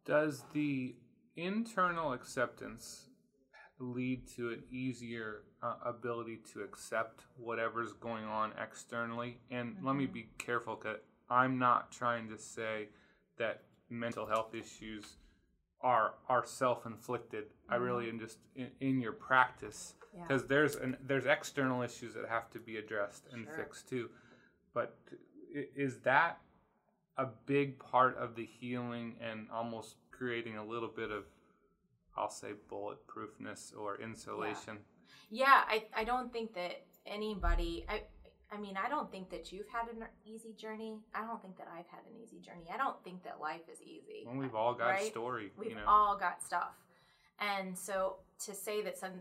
does 0.05 0.45
the 0.53 0.95
internal 1.37 2.13
acceptance 2.13 3.09
lead 3.83 4.27
to 4.37 4.51
an 4.51 4.63
easier 4.71 5.43
uh, 5.63 5.75
ability 5.85 6.41
to 6.53 6.61
accept 6.61 7.23
whatever's 7.37 7.93
going 7.93 8.25
on 8.25 8.53
externally. 8.63 9.39
And 9.51 9.75
mm-hmm. 9.75 9.87
let 9.87 9.97
me 9.97 10.05
mm-hmm. 10.05 10.13
be 10.15 10.29
careful 10.39 10.77
because 10.77 10.99
I'm 11.29 11.59
not 11.59 11.91
trying 11.91 12.29
to 12.29 12.39
say 12.39 12.89
that 13.39 13.63
mental 13.91 14.27
health 14.27 14.55
issues 14.55 15.17
are 15.81 16.15
are 16.29 16.45
self-inflicted. 16.45 17.45
Mm-hmm. 17.45 17.75
I 17.75 17.77
really 17.77 18.09
am 18.09 18.19
just 18.19 18.39
in, 18.55 18.69
in 18.81 19.01
your 19.01 19.13
practice 19.13 19.95
because 20.15 20.43
yeah. 20.43 20.49
there's 20.49 20.77
an 20.77 20.97
there's 21.07 21.27
external 21.27 21.83
issues 21.83 22.15
that 22.15 22.29
have 22.29 22.51
to 22.51 22.59
be 22.59 22.77
addressed 22.77 23.25
and 23.33 23.45
sure. 23.45 23.55
fixed 23.55 23.89
too. 23.89 24.11
But 24.75 24.97
is 25.77 25.99
that 25.99 26.39
a 27.19 27.27
big 27.47 27.79
part 27.79 28.17
of 28.17 28.37
the 28.37 28.45
healing 28.45 29.17
and 29.21 29.47
almost 29.53 29.97
creating 30.11 30.57
a 30.57 30.65
little 30.65 30.89
bit 30.89 31.11
of 31.11 31.25
I'll 32.17 32.31
say 32.31 32.49
bulletproofness 32.71 33.77
or 33.77 34.01
insulation. 34.01 34.79
Yeah, 35.31 35.47
yeah 35.47 35.63
I, 35.69 36.01
I 36.01 36.05
don't 36.05 36.33
think 36.33 36.55
that 36.55 36.85
anybody, 37.07 37.85
I, 37.89 38.03
I 38.53 38.59
mean, 38.59 38.77
I 38.77 38.89
don't 38.89 39.11
think 39.11 39.31
that 39.31 39.53
you've 39.53 39.69
had 39.69 39.89
an 39.89 40.05
easy 40.25 40.53
journey. 40.53 40.99
I 41.15 41.25
don't 41.27 41.41
think 41.41 41.57
that 41.57 41.69
I've 41.69 41.87
had 41.87 42.01
an 42.11 42.21
easy 42.23 42.39
journey. 42.39 42.67
I 42.73 42.77
don't 42.77 43.03
think 43.03 43.25
that 43.25 43.41
life 43.41 43.63
is 43.73 43.81
easy. 43.81 44.25
Well, 44.27 44.37
we've 44.37 44.55
all 44.55 44.75
got 44.75 44.89
right? 44.89 45.11
story. 45.11 45.53
We've 45.57 45.71
you 45.71 45.77
know? 45.77 45.85
all 45.87 46.19
got 46.19 46.43
stuff. 46.43 46.75
And 47.41 47.77
so 47.77 48.17
to 48.45 48.55
say 48.55 48.83
that 48.83 48.99
some 48.99 49.13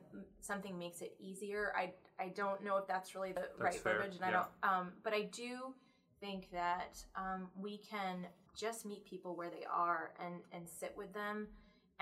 something 0.42 0.78
makes 0.78 1.02
it 1.02 1.16
easier, 1.20 1.74
I 1.76 1.94
I 2.20 2.28
don't 2.30 2.64
know 2.64 2.78
if 2.78 2.88
that's 2.88 3.16
really 3.16 3.32
the 3.32 3.42
that's 3.42 3.60
right 3.60 3.74
fair. 3.74 3.96
verbiage. 3.96 4.14
And 4.14 4.22
yeah. 4.22 4.28
I 4.28 4.32
don't. 4.32 4.48
Um, 4.64 4.92
but 5.04 5.14
I 5.14 5.24
do 5.32 5.74
think 6.20 6.52
that 6.52 7.04
um, 7.16 7.48
we 7.60 7.78
can 7.78 8.28
just 8.56 8.86
meet 8.86 9.06
people 9.06 9.36
where 9.36 9.50
they 9.50 9.66
are 9.66 10.12
and 10.24 10.36
and 10.52 10.68
sit 10.68 10.94
with 10.96 11.14
them 11.14 11.48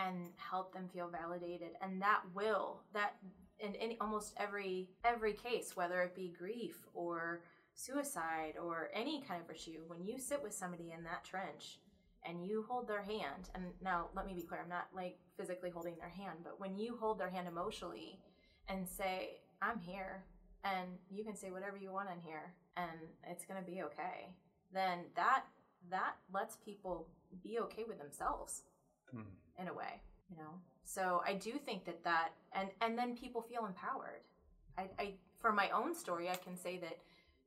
and 0.08 0.30
help 0.38 0.74
them 0.74 0.88
feel 0.94 1.10
validated. 1.10 1.72
And 1.82 2.02
that 2.02 2.22
will 2.34 2.82
that 2.94 3.16
in 3.60 3.76
any 3.76 3.98
almost 4.00 4.34
every 4.38 4.90
every 5.04 5.34
case 5.34 5.76
whether 5.76 6.02
it 6.02 6.16
be 6.16 6.34
grief 6.38 6.86
or 6.94 7.42
suicide 7.74 8.54
or 8.62 8.90
any 8.94 9.22
kind 9.22 9.42
of 9.44 9.54
issue 9.54 9.82
when 9.88 10.06
you 10.06 10.18
sit 10.18 10.42
with 10.42 10.54
somebody 10.54 10.94
in 10.98 11.04
that 11.04 11.26
trench 11.26 11.80
and 12.26 12.46
you 12.46 12.66
hold 12.70 12.88
their 12.88 13.02
hand 13.02 13.50
and 13.56 13.66
now 13.82 14.08
let 14.16 14.26
me 14.26 14.34
be 14.34 14.42
clear 14.42 14.62
i'm 14.62 14.70
not 14.70 14.88
like 14.96 15.18
physically 15.38 15.70
holding 15.70 15.96
their 15.98 16.10
hand 16.10 16.40
but 16.44 16.60
when 16.60 16.78
you 16.78 16.98
hold 17.00 17.20
their 17.20 17.30
hand 17.30 17.48
emotionally 17.48 18.18
and 18.70 18.88
say 18.88 19.42
i'm 19.62 19.80
here 19.80 20.24
and 20.64 20.88
you 21.10 21.24
can 21.24 21.36
say 21.36 21.52
whatever 21.52 21.78
you 21.78 21.92
want 21.92 22.10
in 22.10 22.20
here 22.22 22.54
and 22.78 23.10
it's 23.30 23.46
going 23.46 23.62
to 23.62 23.70
be 23.70 23.82
okay 23.82 24.30
then 24.74 25.00
that 25.16 25.44
that 25.90 26.16
lets 26.34 26.58
people 26.58 27.08
be 27.44 27.60
okay 27.60 27.84
with 27.88 28.00
themselves. 28.00 28.64
Mm 29.16 29.24
in 29.60 29.68
a 29.68 29.74
way, 29.74 30.02
you 30.30 30.38
know. 30.38 30.54
So 30.84 31.22
I 31.26 31.34
do 31.34 31.52
think 31.54 31.86
that 31.86 32.04
that 32.04 32.30
and 32.54 32.70
and 32.82 32.98
then 32.98 33.16
people 33.16 33.42
feel 33.42 33.66
empowered. 33.66 34.22
I, 34.78 34.90
I 34.98 35.14
for 35.40 35.52
my 35.52 35.70
own 35.70 35.94
story, 35.94 36.30
I 36.30 36.36
can 36.36 36.58
say 36.58 36.78
that 36.78 36.98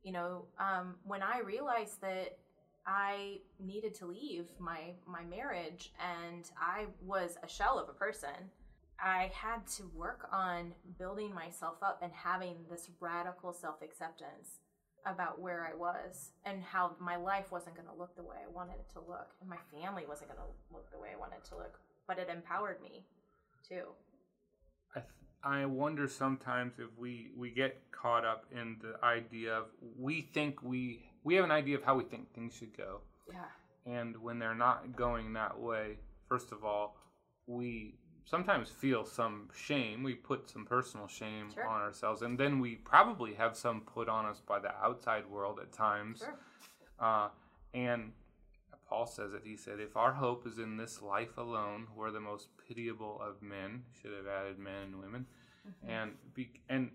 you 0.03 0.13
know 0.13 0.45
um, 0.59 0.97
when 1.05 1.23
I 1.23 1.41
realized 1.41 2.01
that 2.03 2.39
I 2.87 3.39
needed 3.61 3.95
to 3.97 4.07
leave 4.07 4.47
my 4.59 4.95
my 5.07 5.25
marriage 5.25 5.93
and 6.01 6.51
I 6.59 6.87
was 7.05 7.37
a 7.43 7.49
shell 7.49 7.79
of 7.79 7.89
a 7.89 7.93
person. 7.93 8.51
I 9.05 9.33
had 9.35 9.67
to 9.79 9.91
work 9.97 10.29
on 10.31 10.75
building 10.97 11.35
myself 11.35 11.83
up 11.83 11.99
and 12.03 12.13
having 12.13 12.55
this 12.71 12.89
radical 13.01 13.53
self-acceptance 13.53 14.61
about 15.05 15.41
where 15.41 15.67
I 15.67 15.75
was 15.75 16.31
and 16.45 16.63
how 16.63 16.95
my 17.01 17.17
life 17.17 17.51
wasn't 17.51 17.75
going 17.75 17.89
to 17.89 17.95
look 17.95 18.15
the 18.15 18.23
way 18.23 18.37
I 18.47 18.51
wanted 18.51 18.75
it 18.75 18.89
to 18.93 19.01
look 19.01 19.35
and 19.41 19.51
my 19.51 19.57
family 19.73 20.05
wasn't 20.07 20.31
going 20.31 20.41
to 20.41 20.75
look 20.75 20.89
the 20.93 20.99
way 20.99 21.09
I 21.13 21.19
wanted 21.19 21.39
it 21.39 21.49
to 21.49 21.57
look, 21.57 21.81
but 22.07 22.19
it 22.19 22.29
empowered 22.29 22.81
me 22.83 23.05
too. 23.69 23.85
I 24.97 25.01
th- 25.01 25.13
I 25.45 25.65
wonder 25.67 26.09
sometimes 26.09 26.79
if 26.79 26.89
we 26.99 27.31
we 27.37 27.51
get 27.51 27.81
caught 27.93 28.25
up 28.25 28.45
in 28.53 28.77
the 28.83 29.05
idea 29.05 29.55
of 29.55 29.67
we 29.99 30.23
think 30.35 30.63
we 30.63 31.11
we 31.25 31.35
have 31.37 31.45
an 31.45 31.51
idea 31.51 31.77
of 31.77 31.85
how 31.85 31.97
we 31.97 32.05
think 32.05 32.33
things 32.35 32.55
should 32.55 32.77
go. 32.77 33.01
Yeah. 33.33 33.45
And 33.87 34.17
when 34.19 34.39
they're 34.39 34.55
not 34.55 34.95
going 34.97 35.33
that 35.33 35.59
way, 35.59 35.99
first 36.29 36.53
of 36.53 36.65
all, 36.65 36.97
we 37.47 37.97
sometimes 38.25 38.71
feel 38.71 39.05
some 39.05 39.49
shame. 39.55 40.03
We 40.05 40.15
put 40.15 40.49
some 40.49 40.65
personal 40.65 41.09
shame 41.09 41.51
Sure. 41.53 41.67
on 41.67 41.81
ourselves, 41.81 42.23
and 42.23 42.39
then 42.39 42.61
we 42.61 42.77
probably 42.77 43.35
have 43.35 43.57
some 43.57 43.81
put 43.81 44.09
on 44.09 44.25
us 44.27 44.41
by 44.41 44.61
the 44.61 44.73
outside 44.77 45.27
world 45.29 45.59
at 45.61 45.73
times. 45.73 46.21
Sure. 46.21 46.39
Uh, 47.01 47.29
and 47.75 48.13
Paul 48.93 49.07
says 49.07 49.33
it. 49.33 49.41
He 49.43 49.57
said, 49.57 49.81
"If 49.81 49.97
our 49.97 50.13
hope 50.13 50.47
is 50.47 50.59
in 50.59 50.77
this 50.77 51.01
life 51.01 51.39
alone, 51.39 51.87
we're 51.97 52.11
the 52.11 52.21
most 52.21 52.49
pitiable 52.69 53.19
of 53.23 53.41
men." 53.41 53.85
Should 53.91 54.13
have 54.13 54.27
added 54.27 54.59
men 54.59 54.83
and 54.83 55.01
women, 55.01 55.27
mm-hmm. 55.67 55.91
and 55.91 56.13
be, 56.35 56.51
and 56.69 56.91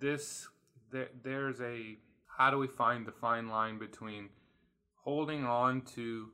this 0.00 0.48
there, 0.90 1.10
there's 1.22 1.60
a 1.60 1.98
how 2.26 2.50
do 2.50 2.58
we 2.58 2.66
find 2.66 3.06
the 3.06 3.12
fine 3.12 3.48
line 3.48 3.78
between 3.78 4.30
holding 5.04 5.44
on 5.44 5.82
to 5.94 6.30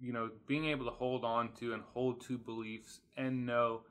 you 0.00 0.12
know 0.14 0.30
being 0.46 0.64
able 0.68 0.86
to 0.86 0.90
hold 0.90 1.22
on 1.22 1.52
to 1.60 1.74
and 1.74 1.82
hold 1.92 2.22
to 2.22 2.38
beliefs 2.38 3.00
and 3.18 3.44
know 3.44 3.82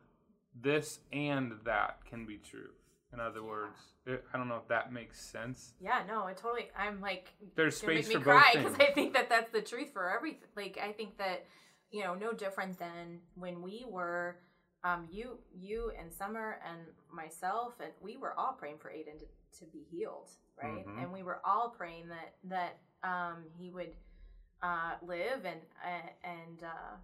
this 0.59 0.99
and 1.11 1.51
that 1.63 2.03
can 2.09 2.25
be 2.25 2.37
true 2.37 2.71
in 3.13 3.19
other 3.19 3.39
Yeah. 3.41 3.45
words 3.47 3.79
it, 4.05 4.25
i 4.33 4.37
don't 4.37 4.47
know 4.49 4.57
if 4.57 4.67
that 4.67 4.91
makes 4.91 5.19
sense 5.21 5.73
Yeah, 5.79 6.03
no, 6.07 6.23
I 6.25 6.33
totally. 6.33 6.69
I'm 6.77 6.99
like, 6.99 7.33
there's 7.55 7.77
space 7.77 8.07
make 8.07 8.07
me 8.09 8.15
for 8.15 8.31
cry 8.31 8.51
because 8.55 8.75
I 8.79 8.91
think 8.91 9.13
that 9.13 9.29
that's 9.29 9.51
the 9.51 9.61
truth 9.61 9.91
for 9.93 10.09
everything. 10.09 10.49
Like, 10.55 10.77
I 10.77 10.91
think 10.91 11.17
that 11.17 11.45
you 11.91 12.03
know, 12.03 12.15
no 12.15 12.33
different 12.33 12.77
than 12.79 13.19
when 13.35 13.61
we 13.61 13.85
were, 13.87 14.37
um, 14.83 15.07
you, 15.11 15.37
you 15.55 15.91
and 15.97 16.11
Summer 16.11 16.59
and 16.67 16.79
myself, 17.13 17.73
and 17.79 17.91
we 18.01 18.17
were 18.17 18.33
all 18.37 18.53
praying 18.53 18.79
for 18.79 18.89
Aiden 18.89 19.19
to, 19.19 19.25
to 19.59 19.65
be 19.71 19.83
healed, 19.91 20.31
right? 20.61 20.85
Mhm. 20.87 21.03
And 21.03 21.13
we 21.13 21.21
were 21.21 21.39
all 21.45 21.69
praying 21.69 22.07
that 22.09 22.33
that 22.45 22.79
um, 23.07 23.43
he 23.59 23.69
would 23.69 23.93
uh, 24.63 24.93
live 25.05 25.45
and 25.45 25.61
uh, 25.85 26.09
and 26.23 26.63
uh, 26.63 26.95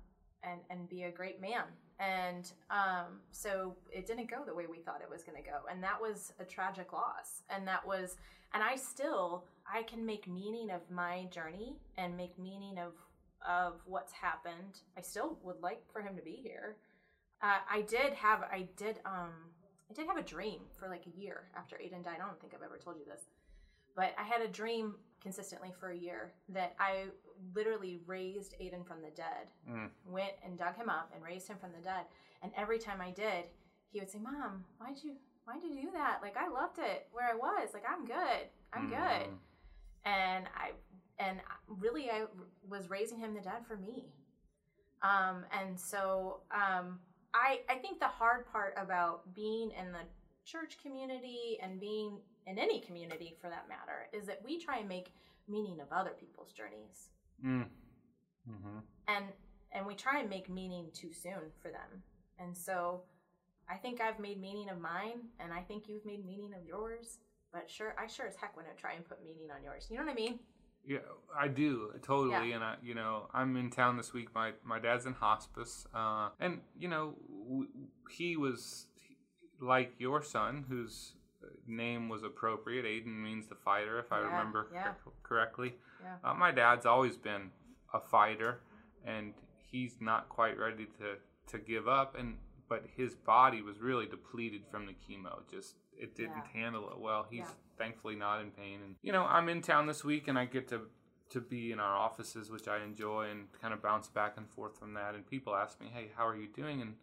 and 0.43 0.61
and 0.69 0.89
be 0.89 1.03
a 1.03 1.11
great 1.11 1.41
man. 1.41 1.63
And 1.99 2.49
um, 2.69 3.19
so 3.31 3.75
it 3.91 4.07
didn't 4.07 4.29
go 4.29 4.43
the 4.45 4.53
way 4.53 4.65
we 4.69 4.79
thought 4.79 5.01
it 5.01 5.09
was 5.09 5.23
going 5.23 5.41
to 5.41 5.47
go, 5.47 5.59
and 5.69 5.83
that 5.83 5.99
was 5.99 6.33
a 6.39 6.45
tragic 6.45 6.93
loss. 6.93 7.43
And 7.49 7.67
that 7.67 7.85
was, 7.85 8.15
and 8.53 8.63
I 8.63 8.77
still, 8.77 9.43
I 9.71 9.83
can 9.83 10.05
make 10.05 10.25
meaning 10.27 10.71
of 10.71 10.81
my 10.89 11.25
journey 11.29 11.75
and 11.97 12.15
make 12.15 12.39
meaning 12.39 12.77
of 12.77 12.93
of 13.47 13.81
what's 13.85 14.11
happened. 14.13 14.79
I 14.97 15.01
still 15.01 15.37
would 15.43 15.61
like 15.61 15.81
for 15.91 16.01
him 16.01 16.15
to 16.15 16.21
be 16.21 16.39
here. 16.41 16.77
Uh, 17.41 17.59
I 17.71 17.81
did 17.81 18.13
have, 18.13 18.41
I 18.41 18.67
did, 18.75 18.99
um, 19.05 19.31
I 19.89 19.93
did 19.93 20.07
have 20.07 20.17
a 20.17 20.21
dream 20.21 20.59
for 20.77 20.89
like 20.89 21.03
a 21.07 21.19
year 21.19 21.43
after 21.55 21.77
Aiden 21.77 22.03
died. 22.03 22.17
I 22.21 22.25
don't 22.27 22.39
think 22.41 22.53
I've 22.53 22.63
ever 22.63 22.77
told 22.77 22.97
you 22.97 23.05
this, 23.05 23.21
but 23.95 24.13
I 24.17 24.23
had 24.23 24.41
a 24.41 24.47
dream 24.47 24.95
consistently 25.21 25.71
for 25.79 25.89
a 25.91 25.97
year 25.97 26.33
that 26.49 26.75
I 26.79 27.05
literally 27.53 27.99
raised 28.05 28.55
Aiden 28.59 28.85
from 28.85 29.01
the 29.01 29.11
dead 29.11 29.49
Mm. 29.67 29.89
went 30.05 30.33
and 30.43 30.57
dug 30.57 30.75
him 30.75 30.89
up 30.89 31.11
and 31.13 31.23
raised 31.23 31.47
him 31.47 31.57
from 31.57 31.71
the 31.71 31.79
dead. 31.81 32.05
And 32.41 32.51
every 32.55 32.79
time 32.79 33.01
I 33.01 33.11
did, 33.11 33.45
he 33.91 33.99
would 33.99 34.09
say, 34.09 34.19
"Mom, 34.19 34.65
why'd 34.77 35.03
you 35.03 35.17
why'd 35.45 35.63
you 35.63 35.81
do 35.81 35.91
that? 35.91 36.21
Like 36.21 36.37
I 36.37 36.47
loved 36.47 36.79
it 36.79 37.07
where 37.11 37.27
I 37.27 37.35
was. 37.35 37.73
Like 37.73 37.85
I'm 37.89 38.05
good. 38.05 38.49
I'm 38.73 38.89
good." 38.89 39.29
Mm. 39.29 39.37
And 40.05 40.47
I 40.55 40.71
and 41.17 41.41
really 41.67 42.09
I 42.09 42.25
was 42.67 42.89
raising 42.89 43.19
him 43.19 43.33
the 43.33 43.41
dead 43.41 43.65
for 43.67 43.75
me. 43.77 44.13
Um 45.01 45.45
and 45.51 45.79
so 45.79 46.41
um 46.51 46.99
I 47.33 47.61
I 47.69 47.75
think 47.75 47.99
the 47.99 48.07
hard 48.07 48.45
part 48.51 48.73
about 48.77 49.33
being 49.33 49.71
in 49.71 49.91
the 49.91 49.99
church 50.45 50.77
community 50.81 51.59
and 51.61 51.79
being 51.79 52.19
in 52.47 52.57
any 52.57 52.79
community 52.81 53.35
for 53.39 53.49
that 53.49 53.67
matter 53.69 54.07
is 54.13 54.25
that 54.27 54.43
we 54.43 54.59
try 54.59 54.77
and 54.79 54.89
make 54.89 55.13
meaning 55.47 55.79
of 55.79 55.87
other 55.91 56.11
people's 56.11 56.51
journeys 56.51 57.09
Mm. 57.45 57.67
Mhm. 58.49 58.81
and 59.07 59.25
and 59.71 59.85
we 59.85 59.95
try 59.95 60.19
and 60.19 60.29
make 60.29 60.49
meaning 60.49 60.89
too 60.93 61.13
soon 61.13 61.51
for 61.61 61.69
them 61.69 62.03
and 62.39 62.57
so 62.57 63.03
i 63.69 63.75
think 63.75 64.01
i've 64.01 64.19
made 64.19 64.39
meaning 64.41 64.69
of 64.69 64.79
mine 64.79 65.29
and 65.39 65.53
i 65.53 65.61
think 65.61 65.87
you've 65.87 66.05
made 66.05 66.25
meaning 66.25 66.53
of 66.59 66.65
yours 66.65 67.19
but 67.53 67.69
sure 67.69 67.93
i 67.99 68.07
sure 68.07 68.25
as 68.27 68.35
heck 68.35 68.55
want 68.55 68.67
to 68.67 68.75
try 68.81 68.93
and 68.93 69.05
put 69.07 69.21
meaning 69.23 69.49
on 69.55 69.63
yours 69.63 69.87
you 69.89 69.97
know 69.97 70.03
what 70.03 70.11
i 70.11 70.15
mean 70.15 70.39
Yeah, 70.85 70.99
I 71.37 71.49
do 71.49 71.91
totally, 72.01 72.49
Yeah. 72.49 72.55
and 72.55 72.63
I, 72.63 72.75
you 72.81 72.95
know, 72.95 73.29
I'm 73.33 73.57
in 73.57 73.69
town 73.69 73.97
this 73.97 74.13
week. 74.13 74.33
My 74.33 74.53
my 74.63 74.79
dad's 74.79 75.05
in 75.05 75.13
hospice, 75.13 75.85
uh, 75.93 76.29
and 76.39 76.61
you 76.79 76.87
know, 76.87 77.15
w- 77.49 77.67
he 78.09 78.37
was 78.37 78.87
like 79.59 79.91
your 79.99 80.21
son, 80.23 80.63
whose 80.69 81.15
name 81.67 82.07
was 82.07 82.23
appropriate. 82.23 82.85
Aiden 82.85 83.21
means 83.21 83.47
the 83.49 83.55
fighter, 83.55 83.99
if 83.99 84.11
I 84.13 84.19
Yeah, 84.21 84.27
remember 84.31 84.69
yeah. 84.73 84.93
cor- 85.03 85.13
correctly. 85.21 85.75
Yeah. 86.02 86.16
Uh, 86.24 86.34
my 86.34 86.52
dad's 86.52 86.86
always 86.86 87.18
been 87.18 87.52
a 87.93 88.00
fighter, 88.00 88.62
and 89.06 89.34
he's 89.72 89.97
not 90.00 90.30
quite 90.30 90.58
ready 90.58 90.86
to 91.00 91.18
to 91.47 91.58
give 91.60 91.88
up. 91.88 92.16
And 92.18 92.38
but 92.68 92.86
his 92.95 93.16
body 93.16 93.62
was 93.64 93.80
really 93.80 94.06
depleted 94.06 94.62
from 94.70 94.86
the 94.86 94.93
chemo. 94.93 95.41
Just 95.50 95.76
it 95.97 96.16
didn't 96.16 96.36
Yeah. 96.38 96.47
handle 96.62 96.89
it 96.91 97.00
well. 97.00 97.24
He's 97.30 97.39
Yeah. 97.39 97.54
thankfully 97.78 98.16
not 98.16 98.41
in 98.41 98.52
pain. 98.52 98.82
And 98.84 98.95
you 99.02 99.12
know, 99.12 99.26
I'm 99.26 99.50
in 99.50 99.62
town 99.62 99.88
this 99.88 100.04
week, 100.04 100.28
and 100.28 100.38
I 100.38 100.45
get 100.45 100.68
to 100.70 100.88
to 101.30 101.39
be 101.41 101.72
in 101.72 101.80
our 101.80 101.95
offices, 101.95 102.50
which 102.50 102.68
I 102.68 102.82
enjoy, 102.84 103.30
and 103.30 103.52
kind 103.62 103.72
of 103.74 103.82
bounce 103.84 104.08
back 104.10 104.38
and 104.38 104.50
forth 104.50 104.80
from 104.80 104.93
that. 104.95 105.14
And 105.14 105.26
people 105.28 105.56
ask 105.56 105.80
me, 105.80 105.88
"Hey, 105.88 106.10
how 106.16 106.26
are 106.28 106.36
you 106.36 106.47
doing?" 106.47 106.82
And 106.82 106.97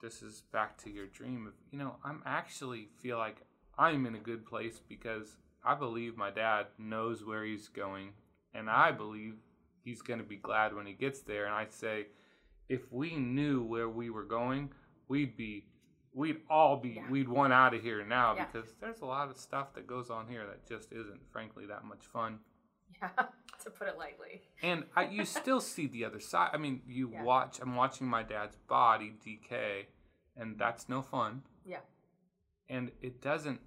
this 0.00 0.22
is 0.22 0.42
back 0.52 0.76
to 0.78 0.90
your 0.90 1.06
dream 1.06 1.46
of 1.46 1.52
you 1.70 1.78
know 1.78 1.94
i'm 2.02 2.22
actually 2.26 2.88
feel 3.00 3.18
like 3.18 3.42
i'm 3.78 4.04
in 4.04 4.16
a 4.16 4.18
good 4.18 4.44
place 4.44 4.80
because 4.88 5.36
i 5.64 5.74
believe 5.74 6.16
my 6.16 6.30
dad 6.30 6.66
knows 6.78 7.24
where 7.24 7.44
he's 7.44 7.68
going 7.68 8.10
and 8.54 8.68
i 8.70 8.90
believe 8.92 9.34
he's 9.84 10.02
going 10.02 10.18
to 10.18 10.24
be 10.24 10.36
glad 10.36 10.74
when 10.74 10.86
he 10.86 10.92
gets 10.92 11.20
there 11.20 11.46
and 11.46 11.54
i 11.54 11.66
say 11.68 12.06
if 12.68 12.90
we 12.92 13.16
knew 13.16 13.62
where 13.62 13.88
we 13.88 14.10
were 14.10 14.24
going 14.24 14.70
we'd 15.08 15.36
be 15.36 15.64
we'd 16.14 16.40
all 16.50 16.76
be 16.76 16.90
Yeah. 16.90 17.10
we'd 17.10 17.28
want 17.28 17.52
out 17.52 17.74
of 17.74 17.82
here 17.82 18.04
now 18.04 18.34
Yeah. 18.36 18.46
because 18.46 18.74
there's 18.80 19.00
a 19.00 19.06
lot 19.06 19.30
of 19.30 19.36
stuff 19.36 19.74
that 19.74 19.86
goes 19.86 20.10
on 20.10 20.28
here 20.28 20.46
that 20.46 20.66
just 20.68 20.92
isn't 20.92 21.20
frankly 21.30 21.66
that 21.66 21.84
much 21.84 22.04
fun 22.06 22.38
yeah 23.00 23.08
to 23.64 23.70
put 23.70 23.88
it 23.88 23.96
lightly 23.96 24.42
and 24.62 24.84
I, 24.96 25.04
you 25.04 25.24
still 25.40 25.60
see 25.60 25.86
the 25.86 26.04
other 26.04 26.18
side. 26.20 26.50
I 26.52 26.56
mean, 26.56 26.82
you 26.86 27.10
Yeah. 27.12 27.22
watch. 27.22 27.60
I'm 27.60 27.76
watching 27.76 28.06
my 28.08 28.22
dad's 28.24 28.56
body 28.68 29.12
decay, 29.24 29.86
and 30.36 30.50
mm-hmm. 30.50 30.58
that's 30.58 30.88
no 30.88 31.00
fun. 31.02 31.42
yeah 31.64 31.78
And 32.68 32.90
it 33.00 33.20
doesn't. 33.20 33.60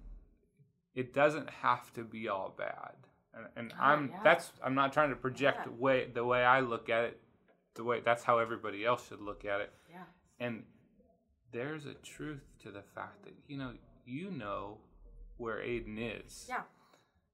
It 0.96 1.12
doesn't 1.14 1.48
have 1.50 1.92
to 1.92 2.02
be 2.02 2.26
all 2.28 2.52
bad. 2.58 2.94
And, 3.34 3.46
and 3.54 3.72
Oh, 3.78 3.82
I'm. 3.82 4.08
yeah. 4.08 4.20
That's. 4.24 4.50
I'm 4.64 4.74
not 4.74 4.92
trying 4.92 5.10
to 5.10 5.16
project 5.16 5.58
Yeah. 5.58 5.64
the 5.66 5.70
way 5.72 6.06
the 6.12 6.24
way 6.24 6.42
I 6.44 6.60
look 6.60 6.88
at 6.88 7.04
it. 7.04 7.20
The 7.74 7.84
way 7.84 8.00
that's 8.00 8.24
how 8.24 8.38
everybody 8.38 8.84
else 8.86 9.06
should 9.08 9.20
look 9.20 9.44
at 9.44 9.60
it. 9.60 9.72
yeah 9.90 10.04
And 10.40 10.64
there's 11.52 11.84
a 11.86 11.94
truth 11.94 12.42
to 12.62 12.70
the 12.70 12.82
fact 12.82 13.22
that 13.24 13.34
you 13.46 13.58
know 13.58 13.72
you 14.06 14.30
know 14.30 14.78
where 15.36 15.58
Aiden 15.58 15.98
is 15.98 16.46
yeah 16.48 16.62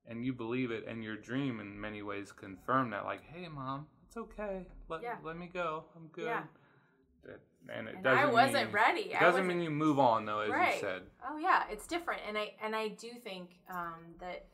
and 0.07 0.25
you 0.25 0.33
believe 0.33 0.71
it 0.73 0.85
and 0.89 1.03
your 1.05 1.17
dream 1.17 1.61
in 1.61 1.81
many 1.81 2.03
ways 2.03 2.33
confirm 2.33 2.91
that 2.91 3.05
like 3.05 3.23
hey 3.33 3.47
mom 3.49 3.87
it's 4.07 4.17
okay 4.17 4.67
let, 4.89 5.03
Yeah. 5.03 5.17
let 5.25 5.37
me 5.39 5.49
go 5.53 5.85
i'm 5.97 6.09
good 6.09 6.27
Yeah. 6.27 6.43
That- 7.25 7.41
and 7.69 7.87
it 7.89 7.95
And 7.95 8.05
doesn't 8.05 8.19
I 8.19 8.27
wasn't 8.33 8.65
mean, 8.67 8.73
ready. 8.75 9.01
it 9.13 9.21
doesn't 9.21 9.47
mean 9.47 9.61
you 9.63 9.71
move 9.71 9.99
on 10.01 10.25
though 10.27 10.41
as 10.41 10.51
Right. 10.51 10.75
you 10.75 10.81
said 10.81 11.03
Oh 11.29 11.39
yeah, 11.39 11.65
it's 11.71 11.87
different, 11.87 12.21
and 12.27 12.37
I 12.37 12.55
and 12.61 12.75
I 12.75 12.89
do 12.89 13.11
think 13.23 13.61
um, 13.71 14.15
that 14.19 14.47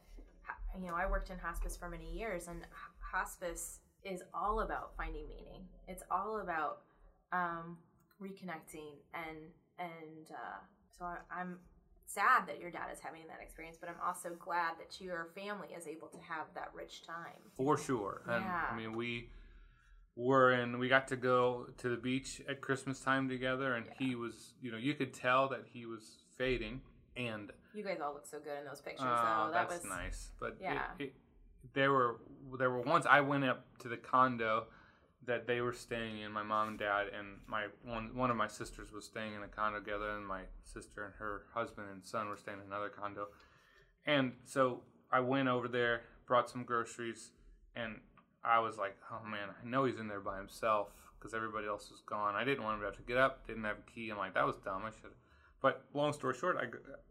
you 0.78 0.86
know 0.86 0.94
I 0.94 1.06
worked 1.06 1.30
in 1.30 1.38
hospice 1.38 1.76
for 1.76 1.88
many 1.88 2.10
years, 2.12 2.48
and 2.48 2.66
hospice 3.00 3.80
is 4.04 4.22
all 4.34 4.60
about 4.60 4.94
finding 4.96 5.26
meaning. 5.28 5.66
It's 5.88 6.02
all 6.10 6.40
about 6.40 6.82
um, 7.32 7.78
reconnecting, 8.22 8.96
and 9.14 9.38
and 9.78 10.30
uh, 10.30 10.58
so 10.98 11.04
I, 11.06 11.16
I'm 11.30 11.58
sad 12.06 12.46
that 12.46 12.58
your 12.60 12.70
dad 12.70 12.88
is 12.92 13.00
having 13.00 13.26
that 13.28 13.38
experience, 13.42 13.76
but 13.78 13.88
I'm 13.88 14.00
also 14.06 14.30
glad 14.38 14.72
that 14.78 15.00
your 15.00 15.28
family 15.34 15.68
is 15.76 15.86
able 15.86 16.08
to 16.08 16.18
have 16.18 16.46
that 16.54 16.70
rich 16.74 17.06
time. 17.06 17.40
for 17.56 17.76
sure 17.76 18.22
and 18.26 18.44
Yeah. 18.44 18.66
i 18.70 18.76
mean 18.76 18.92
we 18.96 19.30
were 20.18 20.52
in. 20.52 20.78
We 20.80 20.88
got 20.88 21.08
to 21.08 21.16
go 21.16 21.68
to 21.78 21.88
the 21.88 21.96
beach 21.96 22.42
at 22.48 22.60
Christmas 22.60 22.98
time 23.00 23.28
together, 23.28 23.74
and 23.76 23.86
he 23.98 24.16
was, 24.16 24.52
you 24.60 24.72
know, 24.72 24.76
you 24.76 24.92
could 24.94 25.14
tell 25.14 25.48
that 25.50 25.64
he 25.72 25.86
was 25.86 26.02
fading. 26.36 26.82
And 27.16 27.50
You 27.72 27.84
guys 27.84 27.98
all 28.02 28.12
look 28.14 28.26
so 28.26 28.38
good 28.38 28.58
in 28.58 28.64
those 28.66 28.80
pictures, 28.80 29.06
uh, 29.08 29.46
though. 29.46 29.52
That 29.52 29.70
that's 29.70 29.82
was 29.84 29.90
nice. 29.90 30.30
But 30.40 30.48
it- 30.50 30.56
yeah. 30.60 30.82
it, 30.98 31.14
there 31.72 31.92
were 31.92 32.16
there 32.58 32.70
were 32.70 32.80
once 32.80 33.06
I 33.06 33.20
went 33.20 33.44
up 33.44 33.64
to 33.80 33.88
the 33.88 33.96
condo 33.96 34.66
that 35.26 35.46
they 35.46 35.60
were 35.60 35.72
staying 35.72 36.18
in. 36.20 36.32
My 36.32 36.42
mom 36.42 36.68
and 36.68 36.78
dad 36.78 37.06
and 37.16 37.38
my 37.46 37.66
one 37.84 38.14
one 38.14 38.30
of 38.30 38.36
my 38.36 38.48
sisters 38.48 38.90
was 38.92 39.04
staying 39.04 39.34
in 39.34 39.42
a 39.42 39.48
condo 39.48 39.78
together, 39.78 40.10
and 40.16 40.26
my 40.26 40.42
sister 40.64 41.04
and 41.04 41.14
her 41.18 41.42
husband 41.54 41.88
and 41.92 42.04
son 42.04 42.28
were 42.28 42.36
staying 42.36 42.58
in 42.58 42.66
another 42.66 42.88
condo. 42.88 43.28
And 44.06 44.32
so 44.44 44.82
I 45.12 45.20
went 45.20 45.48
over 45.48 45.68
there, 45.68 46.02
brought 46.26 46.48
some 46.50 46.64
groceries, 46.64 47.30
and 47.76 48.00
I 48.44 48.58
was 48.60 48.78
like, 48.78 48.96
"Oh 49.10 49.24
man, 49.26 49.48
I 49.50 49.66
know 49.66 49.84
he's 49.84 49.98
in 49.98 50.08
there 50.08 50.20
by 50.20 50.36
himself 50.36 50.88
because 51.18 51.34
everybody 51.34 51.66
else 51.66 51.90
was 51.90 52.00
gone." 52.00 52.34
I 52.34 52.44
didn't 52.44 52.64
want 52.64 52.74
him 52.76 52.80
to 52.80 52.86
have 52.86 52.96
to 52.96 53.02
get 53.02 53.16
up, 53.18 53.46
didn't 53.46 53.64
have 53.64 53.78
a 53.78 53.90
key. 53.90 54.10
I'm 54.10 54.18
like, 54.18 54.34
"That 54.34 54.46
was 54.46 54.56
dumb. 54.64 54.82
I 54.84 54.90
should." 54.90 55.10
But 55.60 55.84
long 55.92 56.12
story 56.12 56.34
short, 56.34 56.56
I 56.56 56.66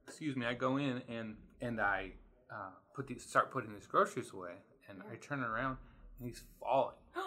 excuse 0.08 0.36
me, 0.36 0.46
I 0.46 0.54
go 0.54 0.78
in 0.78 1.02
and 1.10 1.36
and 1.62 1.82
I 1.82 2.12
uh, 2.52 2.72
put 2.96 3.08
these 3.08 3.24
start 3.24 3.52
putting 3.52 3.74
these 3.74 3.88
groceries 3.88 4.32
away, 4.34 4.54
and 4.90 5.02
I 5.12 5.16
turn 5.16 5.42
around 5.44 5.78
and 6.20 6.28
he's 6.28 6.44
falling. 6.60 6.96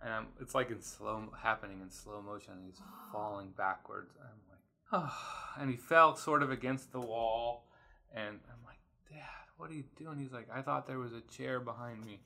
And 0.00 0.12
I'm, 0.12 0.26
it's 0.40 0.54
like 0.54 0.70
in 0.70 0.80
slow 0.80 1.24
happening 1.42 1.80
in 1.82 1.90
slow 1.90 2.22
motion. 2.22 2.52
and 2.52 2.64
He's 2.66 2.80
falling 3.12 3.48
backwards. 3.56 4.14
I'm 4.20 4.38
like, 4.48 4.60
oh, 4.92 5.60
and 5.60 5.68
he 5.68 5.76
fell 5.76 6.14
sort 6.14 6.44
of 6.44 6.52
against 6.52 6.92
the 6.92 7.00
wall, 7.00 7.66
and 8.14 8.38
I'm 8.48 8.64
like, 8.64 8.78
Dad, 9.10 9.50
what 9.56 9.70
are 9.70 9.74
you 9.74 9.82
doing? 9.98 10.20
He's 10.20 10.30
like, 10.30 10.46
I 10.54 10.62
thought 10.62 10.86
there 10.86 11.00
was 11.00 11.12
a 11.12 11.20
chair 11.22 11.58
behind 11.58 12.06
me, 12.06 12.20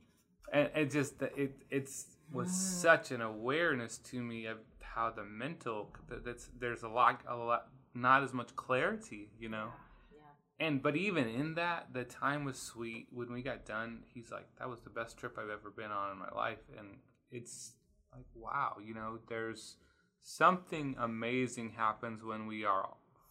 and 0.53 0.71
it 0.75 0.91
just 0.91 1.21
it 1.23 1.53
it's 1.71 2.07
was 2.33 2.49
mm. 2.49 2.53
such 2.53 3.11
an 3.11 3.21
awareness 3.21 3.99
to 3.99 4.23
me 4.23 4.47
of 4.47 4.59
how 4.81 5.11
the 5.11 5.25
mental 5.25 5.91
that's 6.25 6.49
there's 6.59 6.83
a 6.83 6.89
lot 6.89 7.21
a 7.29 7.37
lot 7.37 7.69
not 7.95 8.23
as 8.23 8.33
much 8.33 8.57
clarity, 8.57 9.29
you 9.39 9.49
know. 9.49 9.69
yeah. 10.15 10.67
And 10.67 10.83
but 10.83 10.97
even 10.97 11.29
in 11.29 11.55
that, 11.55 11.89
the 11.93 12.05
time 12.05 12.45
was 12.45 12.59
sweet. 12.59 13.09
When 13.13 13.33
we 13.33 13.43
got 13.43 13.67
done, 13.67 14.01
he's 14.15 14.31
like, 14.31 14.47
"That 14.59 14.69
was 14.69 14.81
the 14.81 14.91
best 14.91 15.19
trip 15.19 15.39
I've 15.39 15.51
ever 15.51 15.71
been 15.71 15.91
on 15.91 16.13
in 16.13 16.19
my 16.19 16.31
life." 16.35 16.63
And 16.79 16.99
it's 17.31 17.73
like, 18.15 18.27
wow, 18.35 18.77
you 18.85 18.95
know, 18.95 19.19
there's 19.29 19.77
something 20.21 20.95
amazing 20.99 21.71
happens 21.71 22.23
when 22.23 22.47
we 22.47 22.65
are 22.65 22.89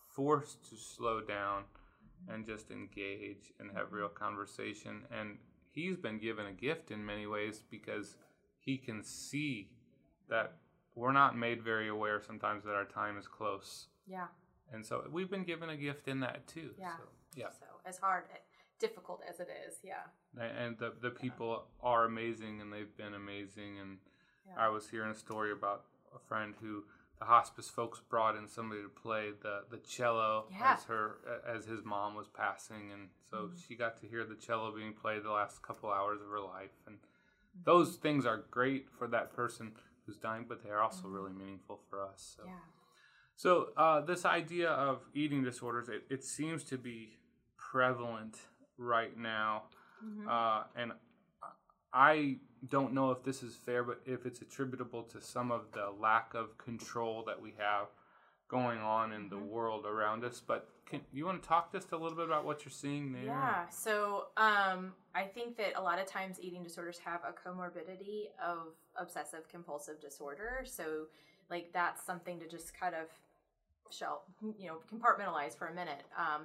forced 0.10 0.68
to 0.70 0.76
slow 0.76 1.22
down 1.22 1.64
mm-hmm. 1.64 2.34
and 2.34 2.46
just 2.46 2.72
engage 2.72 3.54
and 3.60 3.72
have 3.76 3.94
real 3.94 4.10
conversation. 4.10 5.04
And 5.18 5.38
he's 5.72 5.98
been 5.98 6.20
given 6.20 6.46
a 6.46 6.52
gift 6.52 6.92
in 6.92 7.06
many 7.06 7.26
ways 7.26 7.64
because 7.70 8.16
he 8.60 8.78
can 8.78 9.04
see 9.04 9.70
that 10.30 10.54
we're 10.96 11.12
not 11.12 11.38
made 11.38 11.64
very 11.64 11.90
aware 11.90 12.22
sometimes 12.22 12.64
that 12.66 12.76
our 12.76 12.86
time 12.86 13.18
is 13.18 13.28
close. 13.28 13.88
Yeah. 14.06 14.28
And 14.74 14.86
so 14.86 15.04
we've 15.12 15.30
been 15.30 15.44
given 15.44 15.70
a 15.70 15.78
gift 15.78 16.08
in 16.08 16.20
that 16.22 16.48
too. 16.48 16.72
Yeah. 16.78 16.96
So, 16.98 17.04
yeah. 17.36 17.50
So 17.50 17.66
as 17.86 17.98
hard, 17.98 18.24
difficult 18.80 19.22
as 19.30 19.40
it 19.40 19.48
is, 19.68 19.76
yeah. 19.84 20.04
And 20.40 20.78
the, 20.78 20.94
the 21.02 21.12
people 21.12 21.66
are 21.82 22.06
amazing 22.06 22.62
and 22.62 22.72
they've 22.72 22.96
been 22.98 23.14
amazing. 23.14 23.80
And 23.80 23.98
Yeah. 24.48 24.54
I 24.58 24.70
was 24.70 24.90
hearing 24.90 25.12
a 25.12 25.16
story 25.16 25.52
about 25.52 25.86
a 26.16 26.20
friend 26.20 26.56
who 26.62 26.84
the 27.22 27.28
hospice 27.28 27.70
folks 27.70 28.00
brought 28.10 28.36
in 28.36 28.48
somebody 28.48 28.82
to 28.82 28.90
play 28.90 29.30
the, 29.44 29.60
the 29.70 29.78
cello 29.78 30.46
Yeah. 30.52 30.74
as 30.74 30.84
her 30.86 31.18
as 31.48 31.66
his 31.66 31.86
mom 31.86 32.16
was 32.16 32.28
passing. 32.28 32.92
And 32.92 33.04
so 33.30 33.38
Mm-hmm. 33.38 33.56
she 33.68 33.76
got 33.76 33.94
to 34.02 34.08
hear 34.08 34.26
the 34.26 34.36
cello 34.36 34.72
being 34.76 34.94
played 34.94 35.22
the 35.24 35.30
last 35.32 35.62
couple 35.62 35.92
hours 35.92 36.20
of 36.22 36.28
her 36.30 36.42
life. 36.42 36.76
And 36.88 36.98
Mm-hmm. 36.98 37.64
those 37.66 37.98
things 37.98 38.26
are 38.26 38.40
great 38.50 38.90
for 38.98 39.08
that 39.10 39.34
person 39.34 39.74
who's 40.06 40.18
dying, 40.18 40.46
but 40.50 40.64
they're 40.64 40.82
also 40.82 41.08
really 41.08 41.32
meaningful 41.32 41.80
for 41.90 42.02
us. 42.02 42.34
So. 42.38 42.44
Mm-hmm. 42.44 42.52
Yeah. 42.52 42.58
So 43.36 43.70
uh, 43.78 44.02
this 44.02 44.26
idea 44.26 44.70
of 44.72 45.02
eating 45.14 45.44
disorders, 45.44 45.90
it, 45.90 46.04
it 46.10 46.24
seems 46.24 46.64
to 46.66 46.78
be 46.78 47.18
prevalent 47.58 48.38
right 48.78 49.16
now, 49.18 49.64
Mm-hmm. 50.04 50.28
uh, 50.28 50.64
and 50.76 50.94
I 51.94 52.38
don't 52.70 52.94
know 52.94 53.12
if 53.12 53.24
this 53.24 53.44
is 53.44 53.56
fair, 53.56 53.84
but 53.84 54.02
if 54.06 54.26
it's 54.26 54.42
attributable 54.42 55.04
to 55.04 55.22
some 55.22 55.52
of 55.52 55.72
the 55.74 55.92
lack 56.00 56.34
of 56.34 56.58
control 56.58 57.24
that 57.26 57.42
we 57.42 57.54
have 57.58 57.88
going 58.50 58.80
on 58.80 59.14
in 59.14 59.30
the 59.30 59.38
Mm-hmm. 59.38 59.48
world 59.48 59.86
around 59.86 60.24
us. 60.24 60.42
But 60.46 60.70
can 60.86 61.02
you 61.12 61.26
want 61.26 61.42
to 61.42 61.48
talk 61.48 61.72
just 61.72 61.92
a 61.92 61.98
little 61.98 62.18
bit 62.18 62.26
about 62.26 62.46
what 62.46 62.66
you're 62.66 62.72
seeing 62.72 63.14
there? 63.14 63.26
Yeah. 63.26 63.70
So 63.70 64.28
um, 64.38 64.94
I 65.14 65.24
think 65.24 65.58
that 65.58 65.74
a 65.76 65.82
lot 65.82 66.00
of 66.00 66.08
times 66.08 66.38
eating 66.42 66.64
disorders 66.64 67.00
have 67.00 67.22
a 67.24 67.34
comorbidity 67.34 68.30
of 68.44 68.74
obsessive 68.96 69.48
compulsive 69.48 70.00
disorder. 70.02 70.64
So 70.66 71.08
like 71.50 71.72
that's 71.74 72.04
something 72.06 72.40
to 72.40 72.48
just 72.48 72.78
kind 72.78 72.96
of 72.96 73.08
shell, 73.92 74.24
you 74.58 74.68
know, 74.68 74.78
compartmentalize 74.92 75.58
for 75.58 75.68
a 75.68 75.74
minute. 75.74 76.04
Um, 76.18 76.44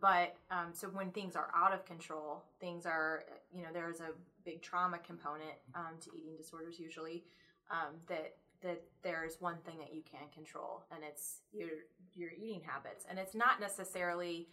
but 0.00 0.36
um, 0.50 0.68
so 0.72 0.88
when 0.88 1.10
things 1.10 1.36
are 1.36 1.50
out 1.56 1.72
of 1.72 1.84
control, 1.86 2.44
things 2.60 2.86
are, 2.86 3.24
you 3.54 3.62
know, 3.62 3.68
there's 3.72 4.00
a 4.00 4.10
big 4.44 4.62
trauma 4.62 4.98
component 4.98 5.54
um, 5.74 5.94
to 6.00 6.10
eating 6.16 6.36
disorders 6.36 6.78
usually. 6.78 7.24
Um, 7.70 7.96
that 8.08 8.36
that 8.62 8.82
there's 9.02 9.40
one 9.40 9.56
thing 9.64 9.78
that 9.78 9.94
you 9.94 10.02
can 10.02 10.28
control, 10.34 10.84
and 10.90 11.04
it's 11.04 11.42
your 11.52 11.68
your 12.14 12.30
eating 12.32 12.62
habits, 12.66 13.04
and 13.08 13.18
it's 13.18 13.34
not 13.34 13.60
necessarily 13.60 14.48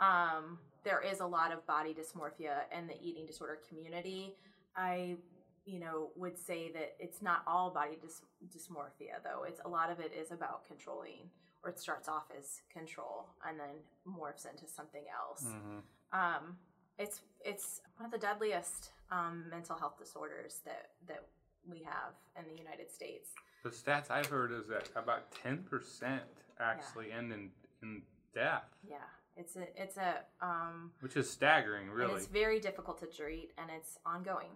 um, 0.00 0.58
there 0.84 1.00
is 1.00 1.20
a 1.20 1.26
lot 1.26 1.52
of 1.52 1.66
body 1.66 1.94
dysmorphia 1.94 2.62
in 2.76 2.86
the 2.86 2.94
eating 3.02 3.26
disorder 3.26 3.58
community. 3.68 4.34
I, 4.76 5.16
you 5.64 5.78
know, 5.78 6.10
would 6.16 6.38
say 6.38 6.72
that 6.72 6.96
it's 6.98 7.20
not 7.22 7.42
all 7.46 7.70
body 7.70 7.98
dys- 8.04 8.22
dysmorphia 8.48 9.22
though. 9.22 9.44
It's 9.44 9.60
a 9.64 9.68
lot 9.68 9.90
of 9.90 10.00
it 10.00 10.12
is 10.18 10.30
about 10.32 10.64
controlling, 10.66 11.28
or 11.62 11.70
it 11.70 11.78
starts 11.78 12.08
off 12.08 12.24
as 12.36 12.62
control 12.72 13.26
and 13.48 13.58
then 13.60 13.76
morphs 14.08 14.48
into 14.50 14.66
something 14.66 15.04
else. 15.12 15.44
Mhm. 15.44 15.82
Um, 16.12 16.58
it's 16.98 17.20
it's 17.44 17.80
one 17.96 18.06
of 18.06 18.12
the 18.12 18.18
deadliest 18.18 18.90
um, 19.10 19.44
mental 19.50 19.76
health 19.76 19.98
disorders 19.98 20.60
that 20.64 20.90
that 21.08 21.24
we 21.68 21.82
have 21.82 22.14
in 22.38 22.44
the 22.52 22.58
United 22.60 22.90
States. 22.90 23.30
The 23.62 23.70
stats 23.70 24.10
I've 24.10 24.26
heard 24.26 24.52
is 24.52 24.66
that 24.68 24.88
about 24.96 25.30
ten 25.32 25.58
percent 25.58 26.22
actually 26.60 27.10
end 27.12 27.32
in, 27.32 27.50
in 27.82 28.02
death, 28.34 28.64
Yeah, 28.88 28.96
it's 29.36 29.56
a 29.56 29.66
it's 29.80 29.96
a 29.96 30.20
um, 30.40 30.90
which 31.00 31.16
is 31.16 31.28
staggering, 31.30 31.90
really. 31.90 32.14
it's 32.14 32.26
very 32.26 32.60
difficult 32.60 32.98
to 33.00 33.06
treat, 33.06 33.50
and 33.58 33.70
it's 33.76 33.98
ongoing, 34.06 34.50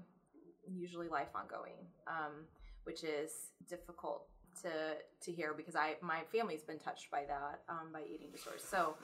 usually 0.67 1.09
life 1.09 1.29
ongoing, 1.35 1.77
um, 2.07 2.33
which 2.85 3.05
is 3.05 3.31
difficult 3.69 4.29
to 4.63 4.71
to 5.21 5.33
hear 5.33 5.53
because 5.55 5.77
I 5.77 5.97
my 6.01 6.21
family's 6.33 6.63
been 6.63 6.79
touched 6.79 7.11
by 7.11 7.25
that 7.29 7.61
um, 7.69 7.89
by 7.93 8.03
eating 8.03 8.29
disorders. 8.33 8.63
So 8.65 8.95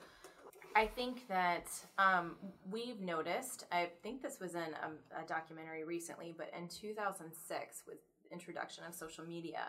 I 0.74 0.86
think 0.86 1.28
that 1.28 1.68
um, 1.98 2.36
we've 2.70 3.00
noticed. 3.00 3.66
I 3.72 3.90
think 4.02 4.22
this 4.22 4.40
was 4.40 4.54
in 4.54 4.60
a, 4.60 5.22
a 5.22 5.26
documentary 5.26 5.84
recently, 5.84 6.34
but 6.36 6.50
in 6.58 6.68
2006, 6.68 7.82
with 7.86 7.98
introduction 8.30 8.84
of 8.88 8.94
social 8.94 9.24
media, 9.24 9.66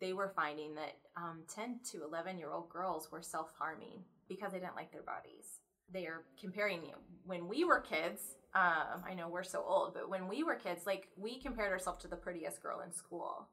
they 0.00 0.12
were 0.12 0.28
finding 0.28 0.74
that 0.76 0.96
um, 1.16 1.40
10 1.52 1.80
to 1.92 2.04
11 2.04 2.38
year 2.38 2.50
old 2.52 2.68
girls 2.68 3.10
were 3.10 3.22
self 3.22 3.52
harming 3.58 4.04
because 4.28 4.52
they 4.52 4.58
didn't 4.58 4.76
like 4.76 4.92
their 4.92 5.02
bodies. 5.02 5.60
They 5.92 6.06
are 6.06 6.22
comparing 6.38 6.84
you. 6.84 6.94
When 7.24 7.48
we 7.48 7.64
were 7.64 7.80
kids, 7.80 8.36
um, 8.54 9.02
I 9.08 9.14
know 9.14 9.28
we're 9.28 9.42
so 9.42 9.64
old, 9.66 9.94
but 9.94 10.08
when 10.08 10.28
we 10.28 10.42
were 10.44 10.54
kids, 10.54 10.86
like 10.86 11.08
we 11.16 11.38
compared 11.38 11.72
ourselves 11.72 12.02
to 12.02 12.08
the 12.08 12.16
prettiest 12.16 12.62
girl 12.62 12.80
in 12.80 12.92
school. 12.92 13.48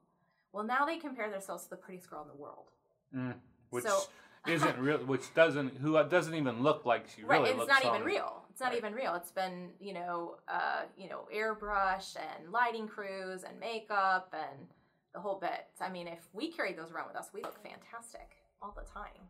Well, 0.52 0.64
now 0.64 0.86
they 0.86 0.98
compare 0.98 1.30
themselves 1.30 1.64
to 1.66 1.70
the 1.72 1.76
prettiest 1.78 2.10
girl 2.10 2.22
in 2.22 2.28
the 2.28 2.42
world. 2.42 2.72
Mm, 3.16 3.36
which 3.70 3.86
So- 3.86 4.04
isn't 4.48 4.78
real. 4.80 4.98
Which 5.00 5.34
doesn't 5.34 5.78
who 5.78 6.02
doesn't 6.10 6.36
even 6.36 6.62
look 6.64 6.86
like 6.86 7.06
she 7.16 7.24
really 7.24 7.52
right, 7.52 7.60
it's 7.60 7.68
not 7.68 7.86
even 7.86 8.04
real. 8.04 8.43
It's 8.50 8.60
not 8.62 8.70
Right. 8.70 8.78
even 8.78 8.93
real. 8.93 9.16
It's 9.16 9.32
been 9.32 9.70
you 9.80 9.93
know, 9.93 10.38
uh, 10.48 10.84
you 10.98 11.10
know, 11.10 11.28
airbrush 11.34 12.16
and 12.18 12.52
lighting 12.52 12.88
crews 12.88 13.43
and 13.43 13.60
makeup 13.60 14.34
and 14.34 14.68
the 15.14 15.20
whole 15.20 15.39
bit. 15.39 15.68
I 15.82 15.89
mean, 15.89 16.08
if 16.08 16.28
we 16.34 16.52
carried 16.52 16.78
those 16.78 16.91
around 16.91 17.08
with 17.08 17.16
us, 17.18 17.30
we 17.34 17.41
look 17.41 17.58
fantastic 17.64 18.38
all 18.62 18.76
the 18.78 18.89
time. 18.89 19.30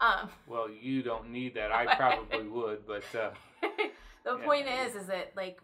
Um, 0.00 0.30
Well, 0.46 0.68
you 0.70 1.02
don't 1.02 1.30
need 1.30 1.54
that. 1.54 1.72
I 1.72 1.94
probably 1.96 2.48
would, 2.48 2.86
but 2.86 3.04
uh, 3.14 3.30
the 4.24 4.38
Yeah. 4.38 4.44
point 4.44 4.66
is, 4.66 4.94
is 4.94 5.06
that 5.08 5.32
like 5.36 5.60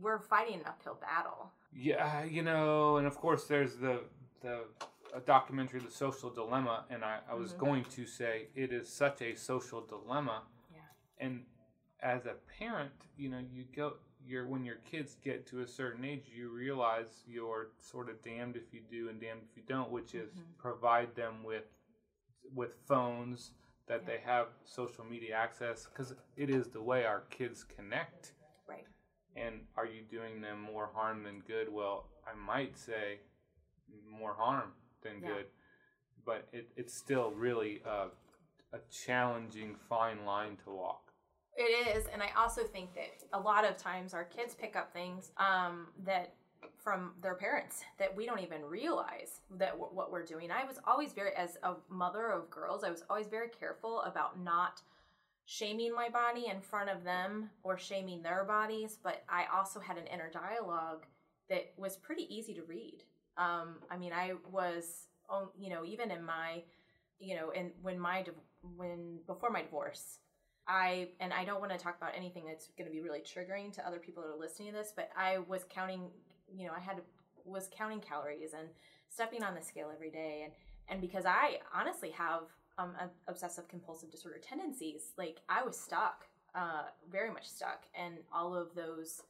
we're 0.00 0.18
fighting 0.20 0.56
an 0.60 0.66
uphill 0.66 0.98
battle. 1.00 1.50
yeah, 1.72 2.24
you 2.24 2.42
know, 2.42 2.96
and 2.98 3.06
of 3.06 3.16
course 3.16 3.44
there's 3.46 3.76
the 3.76 4.00
the 4.42 4.60
a 5.14 5.20
documentary, 5.20 5.80
The 5.80 5.90
Social 5.90 6.30
Dilemma, 6.30 6.84
and 6.90 7.04
I, 7.04 7.20
I 7.30 7.34
was 7.34 7.52
Mhm. 7.54 7.58
going 7.58 7.84
to 7.84 8.06
say 8.06 8.48
it 8.54 8.72
is 8.72 8.88
such 8.88 9.22
a 9.22 9.34
social 9.34 9.80
dilemma, 9.86 10.42
Yeah. 10.72 10.80
and 11.18 11.46
as 12.00 12.26
a 12.26 12.34
parent, 12.58 12.92
you 13.16 13.28
know, 13.28 13.38
you 13.38 13.64
go. 13.64 13.96
You're, 14.26 14.46
when 14.46 14.64
your 14.64 14.76
kids 14.84 15.14
get 15.22 15.46
to 15.46 15.60
a 15.60 15.66
certain 15.66 16.04
age, 16.04 16.28
you 16.28 16.50
realize 16.50 17.24
you're 17.26 17.70
sort 17.78 18.10
of 18.10 18.22
damned 18.22 18.56
if 18.56 18.74
you 18.74 18.80
do 18.82 19.08
and 19.08 19.18
damned 19.20 19.42
if 19.48 19.56
you 19.56 19.62
don't, 19.62 19.90
which 19.90 20.14
is 20.14 20.34
Mhm. 20.34 20.58
provide 20.58 21.14
them 21.14 21.42
with 21.44 21.64
with 22.54 22.74
phones 22.86 23.52
that 23.86 24.00
Yeah. 24.02 24.06
they 24.06 24.18
have 24.18 24.48
social 24.64 25.04
media 25.04 25.34
access 25.36 25.86
because 25.86 26.14
it 26.36 26.48
is 26.50 26.70
the 26.70 26.82
way 26.82 27.04
our 27.04 27.20
kids 27.28 27.62
connect. 27.64 28.32
Right. 28.66 28.86
And 29.36 29.66
are 29.76 29.84
you 29.86 30.02
doing 30.02 30.40
them 30.40 30.60
more 30.62 30.86
harm 30.88 31.22
than 31.24 31.40
good? 31.40 31.68
Well, 31.68 32.10
I 32.26 32.32
might 32.34 32.76
say 32.76 33.20
more 34.04 34.34
harm 34.34 34.74
than 35.02 35.20
Yeah. 35.22 35.28
good. 35.28 35.46
But 36.24 36.48
it, 36.52 36.68
it's 36.76 36.94
still 36.94 37.30
really 37.30 37.80
a, 37.86 38.08
a 38.72 38.80
challenging 38.90 39.76
fine 39.88 40.24
line 40.24 40.56
to 40.64 40.70
walk. 40.70 41.12
It 41.56 41.96
is, 41.96 42.06
and 42.12 42.22
I 42.22 42.30
also 42.36 42.62
think 42.62 42.94
that 42.94 43.24
a 43.32 43.40
lot 43.40 43.64
of 43.64 43.76
times 43.76 44.14
our 44.14 44.24
kids 44.24 44.54
pick 44.54 44.76
up 44.76 44.92
things 44.92 45.32
um, 45.38 45.88
that 46.04 46.34
from 46.76 47.14
their 47.20 47.34
parents 47.34 47.82
that 47.98 48.14
we 48.14 48.26
don't 48.26 48.40
even 48.40 48.64
realize 48.64 49.40
that 49.58 49.72
w- 49.72 49.90
what 49.92 50.12
we're 50.12 50.24
doing. 50.24 50.50
I 50.50 50.64
was 50.64 50.78
always 50.86 51.12
very, 51.12 51.34
as 51.34 51.56
a 51.62 51.74
mother 51.88 52.30
of 52.30 52.50
girls, 52.50 52.84
I 52.84 52.90
was 52.90 53.02
always 53.10 53.26
very 53.26 53.48
careful 53.48 54.02
about 54.02 54.40
not 54.40 54.82
shaming 55.46 55.94
my 55.94 56.08
body 56.08 56.46
in 56.46 56.60
front 56.60 56.90
of 56.90 57.04
them 57.04 57.50
or 57.62 57.78
shaming 57.78 58.22
their 58.22 58.44
bodies. 58.44 58.98
But 59.02 59.24
I 59.28 59.46
also 59.52 59.80
had 59.80 59.96
an 59.96 60.06
inner 60.06 60.30
dialogue 60.30 61.06
that 61.48 61.72
was 61.76 61.96
pretty 61.96 62.32
easy 62.32 62.54
to 62.54 62.62
read. 62.62 63.02
Um, 63.38 63.76
I 63.90 63.96
mean, 63.96 64.12
I 64.12 64.34
was, 64.50 65.06
um, 65.30 65.50
you 65.58 65.70
know, 65.70 65.84
even 65.84 66.10
in 66.10 66.24
my, 66.24 66.62
you 67.20 67.36
know, 67.36 67.50
in 67.50 67.72
when 67.82 67.98
my 67.98 68.24
when 68.76 69.18
before 69.26 69.50
my 69.50 69.62
divorce, 69.62 70.18
I 70.66 71.08
and 71.20 71.32
I 71.32 71.44
don't 71.44 71.60
want 71.60 71.72
to 71.72 71.78
talk 71.78 71.96
about 71.96 72.12
anything 72.16 72.44
that's 72.46 72.68
going 72.76 72.88
to 72.88 72.94
be 72.94 73.00
really 73.00 73.20
triggering 73.20 73.72
to 73.74 73.86
other 73.86 73.98
people 73.98 74.22
that 74.22 74.30
are 74.30 74.38
listening 74.38 74.72
to 74.72 74.74
this, 74.76 74.92
but 74.94 75.10
I 75.16 75.38
was 75.38 75.64
counting, 75.70 76.10
you 76.52 76.66
know, 76.66 76.72
I 76.76 76.80
had 76.80 77.00
was 77.44 77.68
counting 77.76 78.00
calories 78.00 78.52
and 78.52 78.68
stepping 79.08 79.42
on 79.42 79.54
the 79.54 79.62
scale 79.62 79.90
every 79.94 80.10
day, 80.10 80.42
and 80.44 80.52
and 80.88 81.00
because 81.00 81.24
I 81.26 81.58
honestly 81.74 82.10
have 82.10 82.42
um 82.78 82.94
obsessive 83.28 83.68
compulsive 83.68 84.10
disorder 84.10 84.38
tendencies, 84.38 85.12
like 85.16 85.40
I 85.48 85.62
was 85.62 85.78
stuck, 85.78 86.26
uh, 86.54 86.84
very 87.10 87.30
much 87.30 87.46
stuck 87.48 87.84
in 87.96 88.18
all 88.32 88.54
of 88.54 88.74
those 88.74 89.22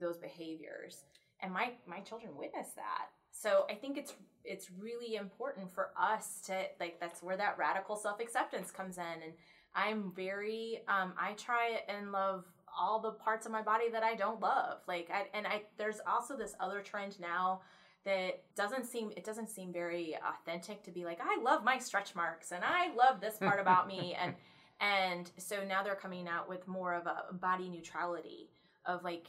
those 0.00 0.18
behaviors, 0.18 1.04
and 1.40 1.52
my 1.52 1.72
my 1.86 2.00
children 2.00 2.36
witnessed 2.36 2.76
that. 2.76 3.08
So 3.38 3.66
I 3.70 3.74
think 3.74 3.98
it's 3.98 4.14
it's 4.44 4.70
really 4.70 5.16
important 5.16 5.70
for 5.70 5.90
us 5.98 6.40
to 6.46 6.54
like 6.80 6.98
that's 7.00 7.22
where 7.22 7.36
that 7.36 7.58
radical 7.58 7.96
self 7.96 8.20
acceptance 8.20 8.70
comes 8.70 8.96
in 8.98 9.22
and 9.22 9.32
I'm 9.74 10.12
very 10.14 10.82
um 10.88 11.12
I 11.20 11.32
try 11.32 11.80
and 11.88 12.12
love 12.12 12.44
all 12.78 13.00
the 13.00 13.12
parts 13.12 13.46
of 13.46 13.52
my 13.52 13.62
body 13.62 13.90
that 13.90 14.02
I 14.02 14.14
don't 14.14 14.40
love. 14.40 14.78
Like 14.88 15.10
I 15.12 15.26
and 15.36 15.46
I 15.46 15.62
there's 15.76 16.00
also 16.06 16.36
this 16.36 16.54
other 16.60 16.80
trend 16.80 17.20
now 17.20 17.60
that 18.04 18.42
doesn't 18.54 18.86
seem 18.86 19.10
it 19.16 19.24
doesn't 19.24 19.48
seem 19.48 19.72
very 19.72 20.16
authentic 20.26 20.82
to 20.84 20.90
be 20.90 21.04
like 21.04 21.18
I 21.20 21.40
love 21.42 21.62
my 21.64 21.78
stretch 21.78 22.14
marks 22.14 22.52
and 22.52 22.64
I 22.64 22.94
love 22.94 23.20
this 23.20 23.36
part 23.36 23.60
about 23.60 23.86
me 23.86 24.16
and 24.20 24.34
and 24.80 25.30
so 25.36 25.64
now 25.64 25.82
they're 25.82 25.94
coming 25.94 26.28
out 26.28 26.48
with 26.48 26.66
more 26.68 26.94
of 26.94 27.06
a 27.06 27.34
body 27.34 27.68
neutrality 27.68 28.48
of 28.86 29.04
like 29.04 29.26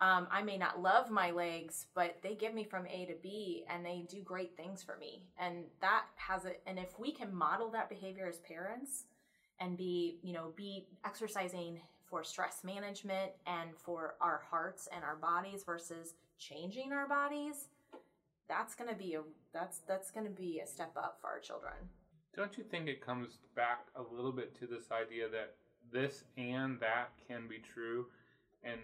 um, 0.00 0.28
I 0.30 0.42
may 0.42 0.56
not 0.56 0.80
love 0.80 1.10
my 1.10 1.32
legs, 1.32 1.86
but 1.94 2.18
they 2.22 2.34
give 2.34 2.54
me 2.54 2.62
from 2.62 2.86
A 2.86 3.06
to 3.06 3.14
B 3.20 3.64
and 3.68 3.84
they 3.84 4.06
do 4.08 4.20
great 4.22 4.56
things 4.56 4.82
for 4.82 4.96
me. 4.96 5.22
And 5.38 5.64
that 5.80 6.04
has 6.16 6.44
it. 6.44 6.62
And 6.66 6.78
if 6.78 6.98
we 6.98 7.10
can 7.10 7.34
model 7.34 7.70
that 7.70 7.88
behavior 7.88 8.26
as 8.28 8.38
parents 8.38 9.04
and 9.58 9.76
be, 9.76 10.18
you 10.22 10.32
know, 10.32 10.52
be 10.54 10.86
exercising 11.04 11.80
for 12.06 12.22
stress 12.22 12.62
management 12.62 13.32
and 13.46 13.70
for 13.76 14.14
our 14.20 14.42
hearts 14.48 14.88
and 14.94 15.04
our 15.04 15.16
bodies 15.16 15.64
versus 15.64 16.14
changing 16.38 16.92
our 16.92 17.08
bodies, 17.08 17.66
that's 18.48 18.76
going 18.76 18.88
to 18.88 18.96
be 18.96 19.14
a, 19.14 19.22
that's, 19.52 19.78
that's 19.88 20.12
going 20.12 20.24
to 20.24 20.32
be 20.32 20.60
a 20.60 20.66
step 20.66 20.92
up 20.96 21.18
for 21.20 21.26
our 21.26 21.40
children. 21.40 21.74
Don't 22.36 22.56
you 22.56 22.62
think 22.62 22.86
it 22.86 23.04
comes 23.04 23.38
back 23.56 23.86
a 23.96 24.14
little 24.14 24.30
bit 24.30 24.54
to 24.60 24.66
this 24.68 24.92
idea 24.92 25.28
that 25.28 25.54
this 25.92 26.22
and 26.36 26.78
that 26.78 27.08
can 27.26 27.48
be 27.48 27.58
true? 27.58 28.06
And, 28.62 28.78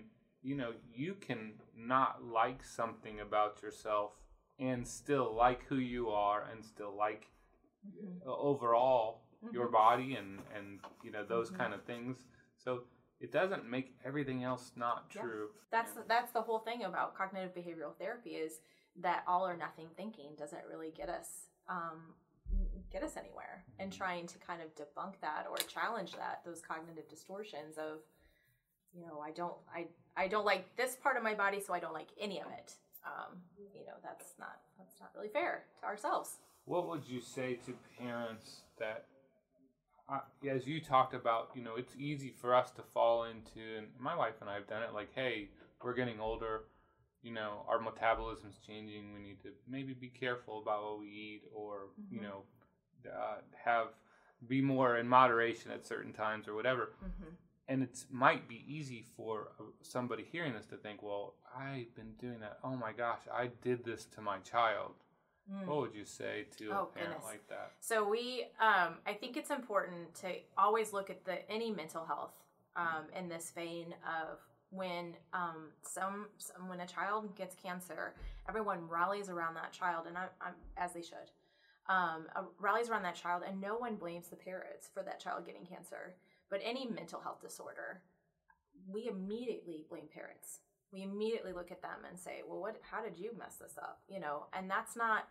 you 0.45 0.55
know, 0.55 0.73
you 0.95 1.15
can 1.15 1.55
not 1.77 2.23
like 2.23 2.63
something 2.63 3.21
about 3.21 3.63
yourself 3.63 4.13
and 4.59 4.87
still 4.87 5.35
like 5.35 5.65
who 5.65 5.77
you 5.77 6.11
are 6.11 6.47
and 6.53 6.65
still 6.65 6.95
like 6.97 7.27
uh, 8.27 8.31
overall 8.37 9.23
your 9.53 9.69
Mhm. 9.69 9.73
body 9.73 10.15
and, 10.15 10.41
and, 10.55 10.81
you 11.03 11.11
know, 11.11 11.23
those 11.25 11.51
Mhm. 11.51 11.57
kind 11.57 11.75
of 11.75 11.83
things. 11.85 12.25
So 12.57 12.85
it 13.21 13.31
doesn't 13.33 13.65
make 13.67 13.95
everything 14.05 14.43
else 14.45 14.73
not 14.77 15.11
Yeah. 15.15 15.23
true. 15.23 15.55
That's 15.71 15.97
And- 15.97 16.09
that's 16.09 16.33
the 16.33 16.41
whole 16.43 16.61
thing 16.61 16.85
about 16.85 17.15
cognitive 17.15 17.53
behavioral 17.55 17.95
therapy 17.97 18.37
is 18.37 18.61
that 18.97 19.25
all 19.27 19.47
or 19.47 19.57
nothing 19.57 19.89
thinking 19.91 20.35
doesn't 20.37 20.65
really 20.67 20.91
get 20.93 21.09
us 21.09 21.49
um, 21.69 22.15
get 22.91 23.03
us 23.03 23.17
anywhere. 23.17 23.65
And 23.79 23.91
trying 23.93 24.27
to 24.29 24.39
kind 24.39 24.61
of 24.63 24.75
debunk 24.77 25.19
that 25.21 25.47
or 25.49 25.57
challenge 25.57 26.13
that 26.13 26.45
those 26.45 26.61
cognitive 26.61 27.09
distortions 27.09 27.77
of 27.79 28.03
you 28.93 29.05
know 29.05 29.19
I 29.21 29.33
don't 29.33 29.59
I 29.69 29.89
I 30.17 30.29
don't 30.29 30.45
like 30.45 30.77
this 30.77 30.97
part 30.97 31.17
of 31.17 31.23
my 31.23 31.35
body, 31.35 31.61
so 31.61 31.75
I 31.75 31.81
don't 31.81 31.93
like 31.95 32.09
any 32.21 32.41
of 32.41 32.47
it. 32.49 32.75
Um, 33.05 33.37
you 33.75 33.85
know 33.87 33.95
that's 34.03 34.35
not 34.39 34.61
that's 34.79 34.99
not 35.01 35.11
really 35.15 35.29
fair 35.29 35.65
to 35.81 35.87
ourselves. 35.87 36.39
What 36.65 36.89
would 36.89 37.03
you 37.07 37.21
say 37.21 37.55
to 37.67 37.75
parents 37.99 38.62
that, 38.79 39.05
uh, 40.09 40.21
as 40.49 40.67
you 40.67 40.81
talked 40.81 41.12
about, 41.12 41.51
you 41.55 41.62
know, 41.62 41.77
it's 41.77 41.95
easy 41.99 42.31
for 42.41 42.55
us 42.55 42.71
to 42.73 42.83
fall 42.95 43.25
into, 43.25 43.61
and 43.77 43.89
my 43.99 44.17
wife 44.17 44.35
and 44.41 44.49
I 44.49 44.55
have 44.55 44.67
done 44.67 44.83
it, 44.83 44.95
like, 44.95 45.11
hey, 45.15 45.51
we're 45.83 45.93
getting 45.93 46.21
older, 46.21 46.62
you 47.23 47.33
know, 47.33 47.67
our 47.69 47.79
metabolism's 47.79 48.57
changing, 48.67 49.12
we 49.12 49.21
need 49.21 49.43
to 49.43 49.51
maybe 49.69 49.93
be 49.93 50.09
careful 50.09 50.59
about 50.62 50.83
what 50.85 51.01
we 51.01 51.09
eat, 51.09 51.43
or, 51.55 51.89
you 52.11 52.21
Mhm. 52.21 52.23
know, 52.23 52.43
uh, 53.12 53.41
have, 53.62 53.89
be 54.49 54.62
more 54.62 54.97
in 54.97 55.07
moderation 55.07 55.71
at 55.71 55.85
certain 55.85 56.15
times 56.15 56.49
or 56.49 56.55
whatever. 56.55 56.95
Mm-hmm. 57.05 57.35
And 57.67 57.83
it 57.83 58.05
might 58.11 58.47
be 58.49 58.62
easy 58.69 59.05
for 59.17 59.49
uh, 59.59 59.65
somebody 59.81 60.25
hearing 60.31 60.53
this 60.53 60.67
to 60.67 60.77
think, 60.77 61.03
well, 61.03 61.35
I've 61.57 61.95
been 61.95 62.12
doing 62.21 62.41
that. 62.41 62.59
Oh 62.62 62.77
my 62.77 62.93
gosh, 62.93 63.21
I 63.33 63.49
did 63.62 63.85
this 63.85 64.05
to 64.15 64.21
my 64.21 64.39
child. 64.39 64.93
What 65.67 65.77
would 65.79 65.95
you 65.95 66.07
say 66.07 66.47
to 66.57 66.71
a 66.71 66.81
Oh, 66.81 66.85
parent 66.87 67.11
goodness. 67.12 67.25
like 67.25 67.49
that? 67.49 67.73
So 67.81 68.09
we, 68.09 68.47
um, 68.61 68.95
I 69.07 69.12
think 69.12 69.37
it's 69.37 69.51
important 69.51 70.15
to 70.17 70.29
always 70.57 70.95
look 70.95 71.11
at 71.11 71.25
the 71.27 71.51
any 71.51 71.71
mental 71.71 72.05
health 72.07 72.33
um, 72.77 73.05
in 73.15 73.29
this 73.29 73.51
vein 73.55 73.95
of 74.07 74.39
when 74.71 75.15
um, 75.35 75.69
some, 75.83 76.29
some 76.39 76.67
when 76.69 76.81
a 76.81 76.87
child 76.87 77.37
gets 77.37 77.55
cancer, 77.57 78.15
everyone 78.49 78.89
rallies 78.89 79.29
around 79.29 79.55
that 79.55 79.71
child, 79.73 80.07
and 80.09 80.17
I, 80.17 80.25
I'm 80.41 80.55
as 80.79 80.95
they 80.95 81.03
should. 81.03 81.31
Um, 81.91 82.25
rallies 82.59 82.89
around 82.89 83.03
that 83.03 83.15
child, 83.15 83.43
and 83.47 83.61
no 83.61 83.77
one 83.77 83.97
blames 83.97 84.29
the 84.29 84.37
parents 84.37 84.89
for 84.95 85.03
that 85.03 85.21
child 85.21 85.45
getting 85.45 85.67
cancer. 85.67 86.15
But 86.55 86.63
any 86.65 86.87
mental 86.87 87.19
health 87.19 87.41
disorder, 87.41 88.01
we 88.87 89.09
immediately 89.09 89.87
blame 89.91 90.07
parents. 90.15 90.61
We 90.93 91.03
immediately 91.03 91.53
look 91.53 91.73
at 91.73 91.83
them 91.83 92.05
and 92.09 92.17
say, 92.17 92.43
"Well, 92.47 92.61
what? 92.61 92.77
How 92.89 93.03
did 93.03 93.19
you 93.19 93.37
mess 93.37 93.57
this 93.57 93.77
up?" 93.77 94.03
You 94.07 94.21
know, 94.21 94.47
and 94.53 94.71
that's 94.71 94.95
not 94.95 95.27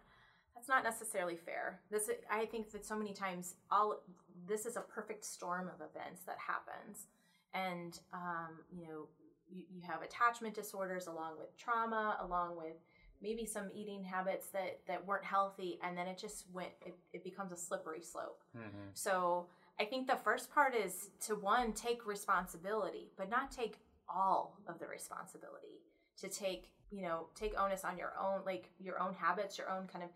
that's 0.54 0.68
not 0.68 0.84
necessarily 0.84 1.38
fair. 1.38 1.80
This 1.90 2.10
I 2.30 2.46
think 2.46 2.72
that 2.72 2.84
so 2.84 2.98
many 2.98 3.14
times 3.14 3.56
all 3.72 4.02
this 4.46 4.66
is 4.66 4.76
a 4.76 4.82
perfect 4.82 5.24
storm 5.24 5.70
of 5.70 5.76
events 5.76 6.24
that 6.26 6.40
happens, 6.40 7.08
and 7.54 7.98
um, 8.12 8.60
you 8.70 8.86
know 8.86 9.08
you, 9.50 9.64
you 9.70 9.82
have 9.88 10.02
attachment 10.02 10.54
disorders 10.54 11.08
along 11.08 11.38
with 11.40 11.58
trauma, 11.58 12.18
along 12.20 12.58
with 12.58 12.76
maybe 13.22 13.46
some 13.46 13.70
eating 13.74 14.04
habits 14.04 14.48
that 14.48 14.82
that 14.88 15.08
weren't 15.08 15.24
healthy, 15.24 15.80
and 15.84 15.98
then 15.98 16.08
it 16.08 16.18
just 16.18 16.48
went. 16.52 16.72
It, 16.86 16.98
it 17.14 17.24
becomes 17.24 17.54
a 17.54 17.58
slippery 17.58 18.02
slope. 18.02 18.44
Mm-hmm. 18.58 18.90
So 18.94 19.48
I 19.80 19.86
think 19.86 20.08
the 20.08 20.16
first 20.16 20.52
part 20.54 20.76
is 20.76 21.10
to 21.22 21.36
one 21.36 21.74
take 21.74 22.06
responsibility, 22.06 23.12
but 23.18 23.30
not 23.30 23.52
take 23.52 23.78
all 24.08 24.60
of 24.68 24.80
the 24.80 24.88
responsibility. 24.88 25.82
To 26.20 26.30
take 26.30 26.72
you 26.92 27.02
know 27.02 27.28
take 27.36 27.60
onus 27.60 27.84
on 27.84 27.98
your 27.98 28.14
own 28.22 28.42
like 28.46 28.70
your 28.80 29.02
own 29.02 29.14
habits, 29.14 29.58
your 29.58 29.70
own 29.70 29.88
kind 29.88 30.04
of. 30.04 30.10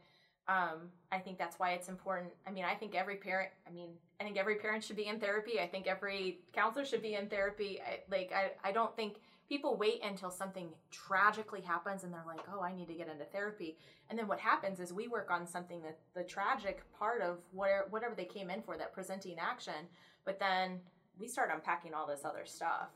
Um, 0.50 0.92
I 1.12 1.18
think 1.18 1.38
that's 1.38 1.60
why 1.60 1.72
it's 1.72 1.90
important. 1.90 2.32
I 2.48 2.52
mean, 2.52 2.64
I 2.64 2.74
think 2.74 2.96
every 2.96 3.18
parent. 3.18 3.50
I 3.68 3.72
mean, 3.72 3.90
I 4.22 4.24
think 4.24 4.38
every 4.38 4.56
parent 4.56 4.84
should 4.84 4.96
be 4.96 5.08
in 5.08 5.20
therapy. 5.20 5.60
I 5.60 5.68
think 5.68 5.88
every 5.88 6.40
counselor 6.54 6.86
should 6.86 7.02
be 7.02 7.16
in 7.16 7.28
therapy. 7.28 7.82
I, 7.82 8.00
like 8.10 8.32
I, 8.34 8.52
I 8.64 8.72
don't 8.72 8.96
think 8.96 9.18
people 9.48 9.78
wait 9.78 10.04
until 10.04 10.30
something 10.30 10.70
tragically 10.92 11.62
happens 11.62 12.04
and 12.04 12.14
they're 12.14 12.24
like, 12.28 12.42
oh, 12.54 12.62
I 12.62 12.74
need 12.74 12.88
to 12.88 12.94
get 12.94 13.08
into 13.08 13.26
therapy. 13.26 13.78
And 14.10 14.18
then 14.20 14.28
what 14.28 14.40
happens 14.40 14.80
is 14.80 14.92
we 14.92 15.08
work 15.08 15.30
on 15.32 15.48
something 15.48 15.82
that 15.84 16.00
the 16.16 16.24
tragic 16.24 16.84
part 16.98 17.22
of 17.22 17.38
where 17.52 17.86
whatever 17.90 18.16
they 18.16 18.26
came 18.26 18.50
in 18.50 18.62
for 18.62 18.78
that 18.78 18.94
presenting 18.94 19.38
action, 19.40 19.88
but 20.26 20.40
then 20.40 20.80
we 21.18 21.28
start 21.28 21.50
unpacking 21.54 21.94
all 21.94 22.06
this 22.08 22.26
other 22.26 22.46
stuff. 22.46 22.90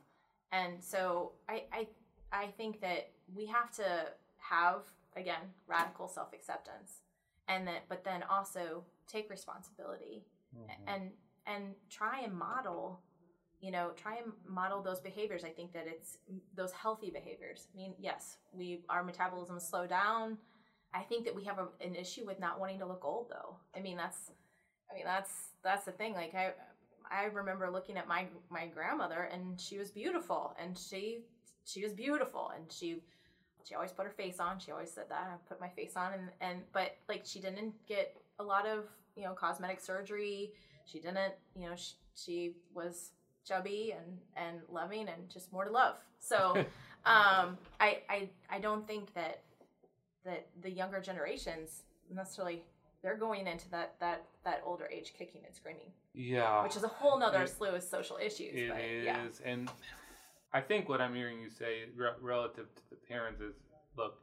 And 0.51 0.83
so 0.83 1.31
I 1.47 1.63
I 1.71 1.87
I 2.33 2.47
think 2.57 2.81
that 2.81 3.11
we 3.33 3.45
have 3.47 3.71
to 3.77 4.07
have 4.37 4.81
again 5.15 5.53
radical 5.67 6.07
self 6.09 6.33
acceptance, 6.33 6.99
and 7.47 7.65
that 7.67 7.83
but 7.87 8.03
then 8.03 8.23
also 8.29 8.83
take 9.07 9.29
responsibility 9.29 10.25
Mm-hmm. 10.53 10.89
and 10.93 11.11
and 11.47 11.75
try 11.89 12.19
and 12.25 12.33
model 12.33 12.99
you 13.61 13.71
know 13.71 13.91
try 13.95 14.15
and 14.17 14.31
model 14.47 14.81
those 14.81 14.99
behaviors 14.99 15.43
i 15.43 15.49
think 15.49 15.73
that 15.73 15.85
it's 15.87 16.17
mm, 16.31 16.39
those 16.55 16.71
healthy 16.71 17.09
behaviors 17.11 17.67
i 17.73 17.77
mean 17.77 17.93
yes 17.99 18.37
we 18.53 18.81
our 18.89 19.03
metabolism 19.03 19.59
slow 19.59 19.85
down 19.87 20.37
i 20.93 21.01
think 21.01 21.25
that 21.25 21.35
we 21.35 21.43
have 21.43 21.59
a, 21.59 21.67
an 21.85 21.95
issue 21.95 22.25
with 22.25 22.39
not 22.39 22.59
wanting 22.59 22.79
to 22.79 22.85
look 22.85 23.05
old 23.05 23.27
though 23.29 23.55
i 23.75 23.79
mean 23.79 23.97
that's 23.97 24.31
i 24.91 24.95
mean 24.95 25.03
that's 25.05 25.31
that's 25.63 25.85
the 25.85 25.91
thing 25.91 26.13
like 26.13 26.33
i 26.35 26.51
i 27.11 27.25
remember 27.25 27.69
looking 27.69 27.97
at 27.97 28.07
my 28.07 28.25
my 28.49 28.67
grandmother 28.67 29.29
and 29.31 29.59
she 29.59 29.77
was 29.77 29.91
beautiful 29.91 30.55
and 30.61 30.77
she 30.77 31.19
she 31.65 31.83
was 31.83 31.93
beautiful 31.93 32.51
and 32.55 32.71
she 32.71 33.01
she 33.63 33.75
always 33.75 33.91
put 33.91 34.05
her 34.05 34.11
face 34.11 34.39
on. 34.39 34.59
She 34.59 34.71
always 34.71 34.91
said 34.91 35.05
that. 35.09 35.29
I 35.31 35.35
put 35.47 35.59
my 35.59 35.69
face 35.69 35.95
on 35.95 36.13
and 36.13 36.29
and 36.41 36.61
but 36.73 36.97
like 37.07 37.23
she 37.25 37.39
didn't 37.39 37.73
get 37.87 38.15
a 38.39 38.43
lot 38.43 38.65
of, 38.65 38.85
you 39.15 39.23
know, 39.23 39.33
cosmetic 39.33 39.79
surgery. 39.79 40.53
She 40.85 40.99
didn't, 40.99 41.33
you 41.55 41.69
know, 41.69 41.75
she, 41.75 41.93
she 42.15 42.55
was 42.73 43.11
chubby 43.47 43.93
and 43.97 44.17
and 44.35 44.61
loving 44.69 45.07
and 45.09 45.29
just 45.29 45.51
more 45.51 45.65
to 45.65 45.71
love. 45.71 45.95
So 46.19 46.53
um 47.05 47.57
I 47.79 47.99
I 48.09 48.29
I 48.49 48.59
don't 48.59 48.87
think 48.87 49.13
that 49.13 49.41
that 50.25 50.47
the 50.61 50.69
younger 50.69 50.99
generations 51.01 51.83
necessarily 52.13 52.63
they're 53.01 53.17
going 53.17 53.47
into 53.47 53.69
that 53.71 53.95
that 53.99 54.23
that 54.43 54.61
older 54.65 54.87
age 54.91 55.13
kicking 55.17 55.41
and 55.45 55.55
screaming 55.55 55.91
Yeah. 56.13 56.61
which 56.63 56.75
is 56.75 56.83
a 56.83 56.87
whole 56.87 57.17
nother 57.17 57.43
It- 57.43 57.49
slew 57.49 57.69
of 57.69 57.81
social 57.83 58.17
issues 58.17 58.53
It 58.53 58.69
but 58.69 58.81
is, 58.81 59.05
yeah 59.05 59.25
and 59.51 59.69
I 60.53 60.59
think 60.61 60.89
what 60.89 60.99
I'm 61.01 61.15
hearing 61.15 61.39
you 61.41 61.49
say 61.49 61.85
re- 61.95 62.09
relative 62.21 62.67
to 62.75 62.81
the 62.89 62.97
parents 62.97 63.39
is, 63.39 63.53
look, 63.95 64.19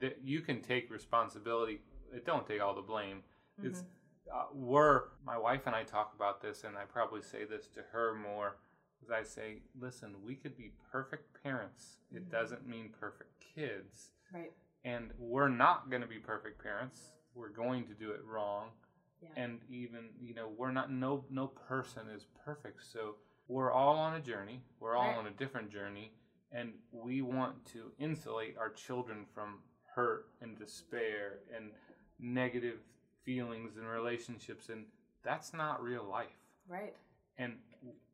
that 0.00 0.18
you 0.22 0.42
can 0.42 0.60
take 0.60 0.90
responsibility. 0.90 1.80
It 2.12 2.26
don't 2.26 2.46
take 2.46 2.60
all 2.60 2.74
the 2.74 2.82
blame. 2.82 3.22
It's 3.62 3.78
Mm-hmm. 3.78 3.88
Uh, 4.32 4.44
we're 4.52 5.02
my 5.24 5.36
wife 5.38 5.62
and 5.66 5.74
I 5.74 5.82
talk 5.84 6.12
about 6.16 6.40
this, 6.42 6.64
and 6.64 6.76
I 6.76 6.84
probably 6.84 7.22
say 7.22 7.44
this 7.44 7.66
to 7.68 7.82
her 7.92 8.14
more. 8.14 8.56
As 9.04 9.10
I 9.10 9.22
say, 9.24 9.58
listen, 9.78 10.14
we 10.24 10.34
could 10.36 10.56
be 10.56 10.70
perfect 10.90 11.42
parents. 11.42 11.98
It 12.12 12.26
Mhm. 12.26 12.30
doesn't 12.30 12.66
mean 12.66 12.90
perfect 13.00 13.38
kids, 13.40 14.12
right 14.32 14.52
and 14.84 15.12
we're 15.18 15.48
not 15.48 15.90
going 15.90 16.02
to 16.02 16.08
be 16.08 16.18
perfect 16.18 16.60
parents. 16.62 17.12
We're 17.34 17.50
going 17.50 17.86
to 17.86 17.94
do 17.94 18.10
it 18.12 18.22
wrong 18.24 18.72
yeah 19.20 19.28
and 19.36 19.60
even 19.70 20.10
you 20.20 20.34
know 20.34 20.48
we're 20.48 20.72
not 20.72 20.90
no 20.90 21.24
no 21.30 21.46
person 21.46 22.08
is 22.08 22.24
perfect 22.44 22.82
so 22.82 23.14
we're 23.46 23.70
all 23.70 23.94
on 23.96 24.14
a 24.14 24.20
journey 24.20 24.60
we're 24.80 24.96
all 24.96 25.06
Right. 25.10 25.16
on 25.16 25.26
a 25.28 25.30
different 25.30 25.70
journey 25.70 26.12
and 26.50 26.74
we 26.90 27.22
want 27.22 27.64
to 27.66 27.92
insulate 27.98 28.58
our 28.58 28.70
children 28.70 29.24
from 29.34 29.62
hurt 29.94 30.26
and 30.40 30.58
despair 30.58 31.38
and 31.54 31.72
negative 32.18 32.80
feelings 33.24 33.76
and 33.76 33.86
relationships 33.86 34.68
and 34.68 34.84
that's 35.22 35.52
not 35.52 35.82
real 35.82 36.04
life. 36.04 36.28
Right. 36.68 36.94
And 37.38 37.54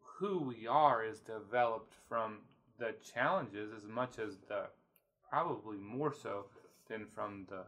who 0.02 0.38
we 0.40 0.66
are 0.66 1.04
is 1.04 1.20
developed 1.20 1.94
from 2.08 2.38
the 2.78 2.94
challenges 3.14 3.70
as 3.76 3.84
much 3.84 4.18
as 4.18 4.36
the 4.48 4.64
probably 5.28 5.78
more 5.78 6.12
so 6.12 6.46
than 6.88 7.06
from 7.06 7.46
the 7.48 7.64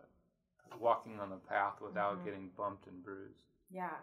walking 0.78 1.18
on 1.20 1.30
the 1.30 1.36
path 1.36 1.80
without 1.80 2.18
Mhm. 2.20 2.24
getting 2.24 2.48
bumped 2.50 2.86
and 2.86 3.02
bruised. 3.02 3.42
Yeah. 3.70 3.96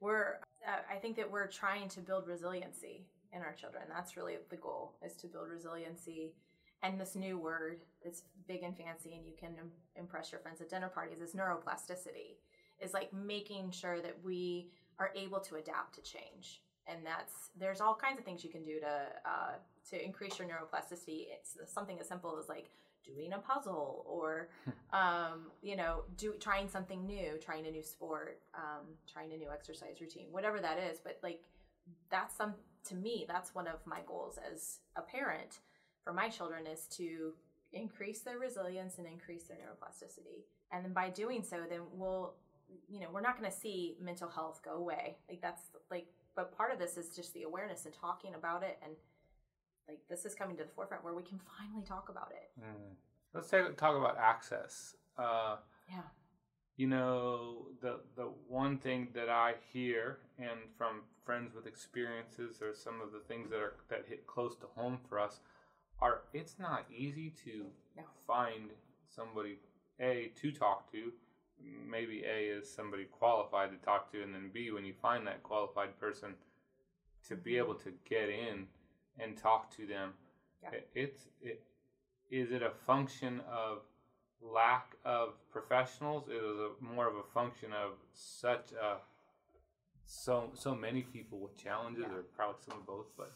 We're 0.00 0.40
uh, 0.66 0.82
i 0.90 0.96
think 0.98 1.16
that 1.16 1.30
we're 1.30 1.46
trying 1.46 1.88
to 1.90 2.00
build 2.00 2.26
resiliency 2.26 3.06
in 3.32 3.40
our 3.42 3.52
children. 3.54 3.84
That's 3.88 4.16
really 4.16 4.36
the 4.48 4.56
goal 4.56 4.98
is 5.02 5.16
to 5.16 5.26
build 5.28 5.48
resiliency. 5.48 6.34
And 6.82 7.00
this 7.00 7.14
new 7.16 7.38
word 7.38 7.80
that's 8.04 8.22
big 8.46 8.62
and 8.62 8.76
fancy 8.76 9.14
and 9.14 9.26
you 9.26 9.34
can 9.36 9.72
impress 9.96 10.30
your 10.30 10.40
friends 10.40 10.60
at 10.60 10.68
dinner 10.68 10.88
parties 10.88 11.20
is 11.20 11.34
neuroplasticity 11.34 12.36
is 12.80 12.92
like 12.92 13.12
making 13.12 13.70
sure 13.70 14.00
that 14.00 14.16
we 14.22 14.70
are 14.98 15.10
able 15.14 15.40
to 15.40 15.56
adapt 15.56 15.94
to 15.94 16.02
change. 16.02 16.62
And 16.88 17.04
that's 17.04 17.50
there's 17.58 17.80
all 17.80 17.94
kinds 17.94 18.18
of 18.18 18.24
things 18.24 18.44
you 18.44 18.50
can 18.50 18.62
do 18.62 18.78
to 18.80 18.86
uh, 18.86 19.54
to 19.90 20.04
increase 20.04 20.38
your 20.38 20.46
neuroplasticity. 20.48 21.26
It's 21.32 21.56
something 21.72 21.98
as 21.98 22.08
simple 22.08 22.38
as 22.38 22.48
like 22.48 22.70
doing 23.04 23.32
a 23.32 23.38
puzzle 23.38 24.04
or 24.06 24.48
um, 24.92 25.50
you 25.62 25.76
know 25.76 26.02
do 26.16 26.34
trying 26.40 26.68
something 26.68 27.06
new 27.06 27.38
trying 27.40 27.66
a 27.66 27.70
new 27.70 27.82
sport 27.82 28.40
um, 28.54 28.86
trying 29.10 29.32
a 29.32 29.36
new 29.36 29.48
exercise 29.50 30.00
routine 30.00 30.26
whatever 30.30 30.60
that 30.60 30.78
is. 30.78 30.98
But 31.02 31.18
like 31.22 31.42
that's 32.10 32.36
some 32.36 32.54
to 32.88 32.94
me 32.94 33.24
that's 33.26 33.54
one 33.54 33.66
of 33.66 33.84
my 33.84 34.00
goals 34.06 34.38
as 34.52 34.78
a 34.96 35.02
parent 35.02 35.58
for 36.04 36.12
my 36.12 36.28
children 36.28 36.66
is 36.66 36.86
to 36.86 37.32
increase 37.72 38.20
their 38.20 38.38
resilience 38.38 38.98
and 38.98 39.06
increase 39.06 39.44
their 39.44 39.56
neuroplasticity. 39.56 40.44
And 40.72 40.84
then 40.84 40.92
by 40.92 41.10
doing 41.10 41.42
so 41.42 41.58
then 41.68 41.80
we'll 41.92 42.34
you 42.88 43.00
know 43.00 43.06
we're 43.12 43.20
not 43.20 43.38
going 43.38 43.50
to 43.50 43.56
see 43.56 43.96
mental 44.00 44.28
health 44.28 44.60
go 44.64 44.72
away 44.72 45.16
like 45.28 45.40
that's 45.40 45.62
like 45.90 46.06
but 46.34 46.56
part 46.56 46.72
of 46.72 46.78
this 46.78 46.96
is 46.96 47.14
just 47.14 47.32
the 47.34 47.42
awareness 47.44 47.84
and 47.86 47.94
talking 47.94 48.34
about 48.34 48.62
it 48.62 48.78
and 48.82 48.92
like 49.88 50.00
this 50.08 50.24
is 50.24 50.34
coming 50.34 50.56
to 50.56 50.64
the 50.64 50.70
forefront 50.70 51.04
where 51.04 51.14
we 51.14 51.22
can 51.22 51.40
finally 51.58 51.84
talk 51.84 52.08
about 52.08 52.30
it 52.32 52.50
Mm. 52.60 52.94
let's 53.34 53.48
take, 53.50 53.76
talk 53.76 53.96
about 53.96 54.16
access 54.18 54.96
uh, 55.18 55.56
yeah 55.88 56.02
you 56.76 56.86
know 56.86 57.66
the 57.80 58.00
the 58.16 58.28
one 58.48 58.78
thing 58.78 59.08
that 59.14 59.28
I 59.28 59.54
hear 59.72 60.18
and 60.38 60.58
from 60.76 61.02
friends 61.24 61.54
with 61.54 61.66
experiences 61.66 62.60
or 62.62 62.74
some 62.74 63.00
of 63.00 63.12
the 63.12 63.20
things 63.20 63.50
that 63.50 63.58
are 63.60 63.74
that 63.88 64.04
hit 64.08 64.26
close 64.26 64.56
to 64.56 64.66
home 64.74 64.98
for 65.08 65.18
us 65.18 65.40
are 66.00 66.22
it's 66.34 66.58
not 66.58 66.84
easy 66.94 67.32
to 67.44 67.66
No. 67.96 68.02
find 68.26 68.70
somebody 69.08 69.58
a 70.00 70.30
to 70.36 70.52
talk 70.52 70.90
to 70.92 71.12
maybe 71.88 72.22
a 72.24 72.38
is 72.58 72.70
somebody 72.70 73.04
qualified 73.04 73.70
to 73.70 73.76
talk 73.84 74.10
to 74.12 74.22
and 74.22 74.34
then 74.34 74.50
b 74.52 74.70
when 74.70 74.84
you 74.84 74.94
find 75.00 75.26
that 75.26 75.42
qualified 75.42 75.98
person 75.98 76.34
to 77.26 77.36
be 77.36 77.56
able 77.58 77.74
to 77.74 77.92
get 78.08 78.28
in 78.28 78.66
and 79.18 79.36
talk 79.36 79.70
to 79.76 79.86
them 79.86 80.12
Yeah. 80.62 80.70
it, 80.78 80.88
it's 80.94 81.28
it 81.40 81.62
is 82.30 82.50
it 82.52 82.62
a 82.62 82.70
function 82.86 83.40
of 83.50 83.82
lack 84.42 84.94
of 85.04 85.34
professionals 85.50 86.28
it 86.28 86.34
is 86.36 86.58
a 86.58 86.70
more 86.80 87.08
of 87.08 87.16
a 87.16 87.22
function 87.34 87.72
of 87.72 87.92
such 88.12 88.72
a 88.72 88.96
so 90.04 90.50
so 90.54 90.74
many 90.74 91.02
people 91.02 91.38
with 91.38 91.56
challenges 91.56 92.04
Yeah. 92.06 92.16
or 92.18 92.22
probably 92.36 92.60
some 92.68 92.78
of 92.78 92.86
both 92.86 93.06
but 93.16 93.32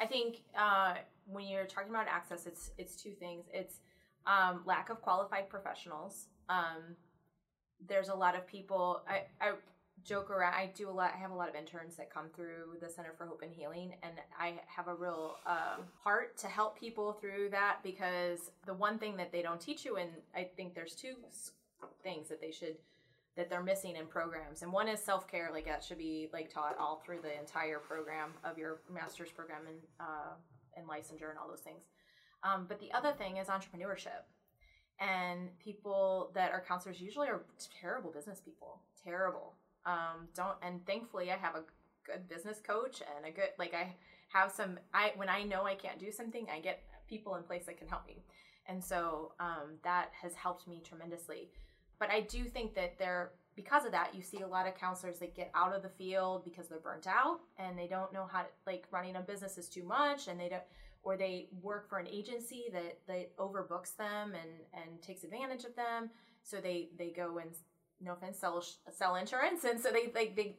I 0.00 0.06
think 0.06 0.38
uh, 0.58 0.94
when 1.26 1.46
you're 1.46 1.66
talking 1.66 1.88
about 1.90 2.08
access, 2.08 2.46
it's 2.46 2.72
it's 2.78 2.96
two 3.00 3.12
things. 3.12 3.44
It's 3.54 3.76
um, 4.26 4.62
lack 4.66 4.90
of 4.90 5.00
qualified 5.00 5.48
professionals. 5.48 6.26
Um, 6.48 6.96
there's 7.86 8.08
a 8.08 8.14
lot 8.14 8.34
of 8.34 8.46
people. 8.46 9.02
I, 9.08 9.22
I 9.40 9.52
joke 10.04 10.30
around. 10.30 10.54
I 10.54 10.70
do 10.74 10.88
a 10.88 10.92
lot. 10.92 11.12
I 11.14 11.18
have 11.18 11.30
a 11.30 11.34
lot 11.34 11.48
of 11.48 11.54
interns 11.54 11.96
that 11.96 12.12
come 12.12 12.26
through 12.34 12.78
the 12.80 12.88
Center 12.88 13.12
for 13.16 13.26
Hope 13.26 13.42
and 13.42 13.52
Healing, 13.52 13.94
and 14.02 14.14
I 14.38 14.54
have 14.66 14.88
a 14.88 14.94
real 14.94 15.36
um, 15.46 15.84
heart 16.02 16.36
to 16.38 16.46
help 16.46 16.78
people 16.78 17.12
through 17.12 17.50
that 17.50 17.78
because 17.82 18.50
the 18.66 18.74
one 18.74 18.98
thing 18.98 19.16
that 19.16 19.32
they 19.32 19.42
don't 19.42 19.60
teach 19.60 19.84
you, 19.84 19.96
and 19.96 20.10
I 20.34 20.48
think 20.56 20.74
there's 20.74 20.94
two 20.94 21.14
things 22.02 22.28
that 22.28 22.40
they 22.40 22.50
should 22.50 22.76
that 23.36 23.50
they're 23.50 23.62
missing 23.62 23.96
in 23.96 24.06
programs 24.06 24.62
and 24.62 24.72
one 24.72 24.88
is 24.88 25.00
self-care 25.00 25.50
like 25.52 25.66
that 25.66 25.82
should 25.82 25.98
be 25.98 26.28
like 26.32 26.48
taught 26.52 26.76
all 26.78 27.02
through 27.04 27.18
the 27.20 27.38
entire 27.38 27.78
program 27.78 28.30
of 28.44 28.56
your 28.56 28.80
master's 28.92 29.30
program 29.30 29.62
and 29.66 29.76
uh, 30.00 30.34
and 30.76 30.88
licensure 30.88 31.30
and 31.30 31.38
all 31.38 31.48
those 31.48 31.60
things 31.60 31.84
um, 32.42 32.66
but 32.68 32.78
the 32.78 32.92
other 32.92 33.12
thing 33.12 33.36
is 33.38 33.48
entrepreneurship 33.48 34.22
and 35.00 35.56
people 35.58 36.30
that 36.34 36.52
are 36.52 36.62
counselors 36.66 37.00
usually 37.00 37.28
are 37.28 37.42
terrible 37.80 38.10
business 38.10 38.40
people 38.40 38.80
terrible. 39.02 39.54
Um, 39.86 40.28
don't 40.34 40.56
and 40.62 40.84
thankfully 40.86 41.30
i 41.30 41.36
have 41.36 41.56
a 41.56 41.62
good 42.06 42.26
business 42.26 42.58
coach 42.66 43.02
and 43.16 43.26
a 43.26 43.30
good 43.30 43.50
like 43.58 43.74
i 43.74 43.94
have 44.28 44.50
some 44.50 44.78
i 44.94 45.12
when 45.16 45.28
i 45.28 45.42
know 45.42 45.64
i 45.64 45.74
can't 45.74 45.98
do 45.98 46.10
something 46.10 46.46
i 46.50 46.58
get 46.58 46.82
people 47.08 47.36
in 47.36 47.42
place 47.42 47.66
that 47.66 47.78
can 47.78 47.88
help 47.88 48.06
me. 48.06 48.22
And 48.66 48.82
so 48.82 49.32
um, 49.40 49.78
that 49.82 50.10
has 50.20 50.34
helped 50.34 50.66
me 50.66 50.82
tremendously. 50.84 51.50
But 51.98 52.10
I 52.10 52.20
do 52.22 52.44
think 52.44 52.74
that 52.74 52.98
there, 52.98 53.32
because 53.56 53.84
of 53.84 53.92
that, 53.92 54.14
you 54.14 54.22
see 54.22 54.40
a 54.40 54.46
lot 54.46 54.66
of 54.66 54.74
counselors 54.74 55.18
that 55.20 55.36
get 55.36 55.50
out 55.54 55.74
of 55.74 55.82
the 55.82 55.88
field 55.90 56.44
because 56.44 56.68
they're 56.68 56.78
burnt 56.78 57.06
out 57.06 57.40
and 57.58 57.78
they 57.78 57.86
don't 57.86 58.12
know 58.12 58.26
how 58.30 58.40
to, 58.40 58.48
like, 58.66 58.84
running 58.90 59.16
a 59.16 59.20
business 59.20 59.58
is 59.58 59.68
too 59.68 59.84
much 59.84 60.28
and 60.28 60.40
they 60.40 60.48
don't, 60.48 60.62
or 61.04 61.16
they 61.16 61.48
work 61.62 61.88
for 61.88 61.98
an 61.98 62.08
agency 62.08 62.64
that, 62.72 62.98
that 63.06 63.36
overbooks 63.36 63.94
them 63.96 64.32
and, 64.34 64.50
and 64.82 65.02
takes 65.02 65.22
advantage 65.22 65.64
of 65.64 65.76
them. 65.76 66.10
So 66.42 66.60
they, 66.60 66.88
they 66.98 67.10
go 67.10 67.38
and, 67.38 67.50
no 68.00 68.12
offense, 68.14 68.38
sell, 68.38 68.64
sell 68.92 69.14
insurance. 69.16 69.64
And 69.64 69.78
so 69.80 69.90
they, 69.90 70.06
they, 70.06 70.32
they, 70.34 70.56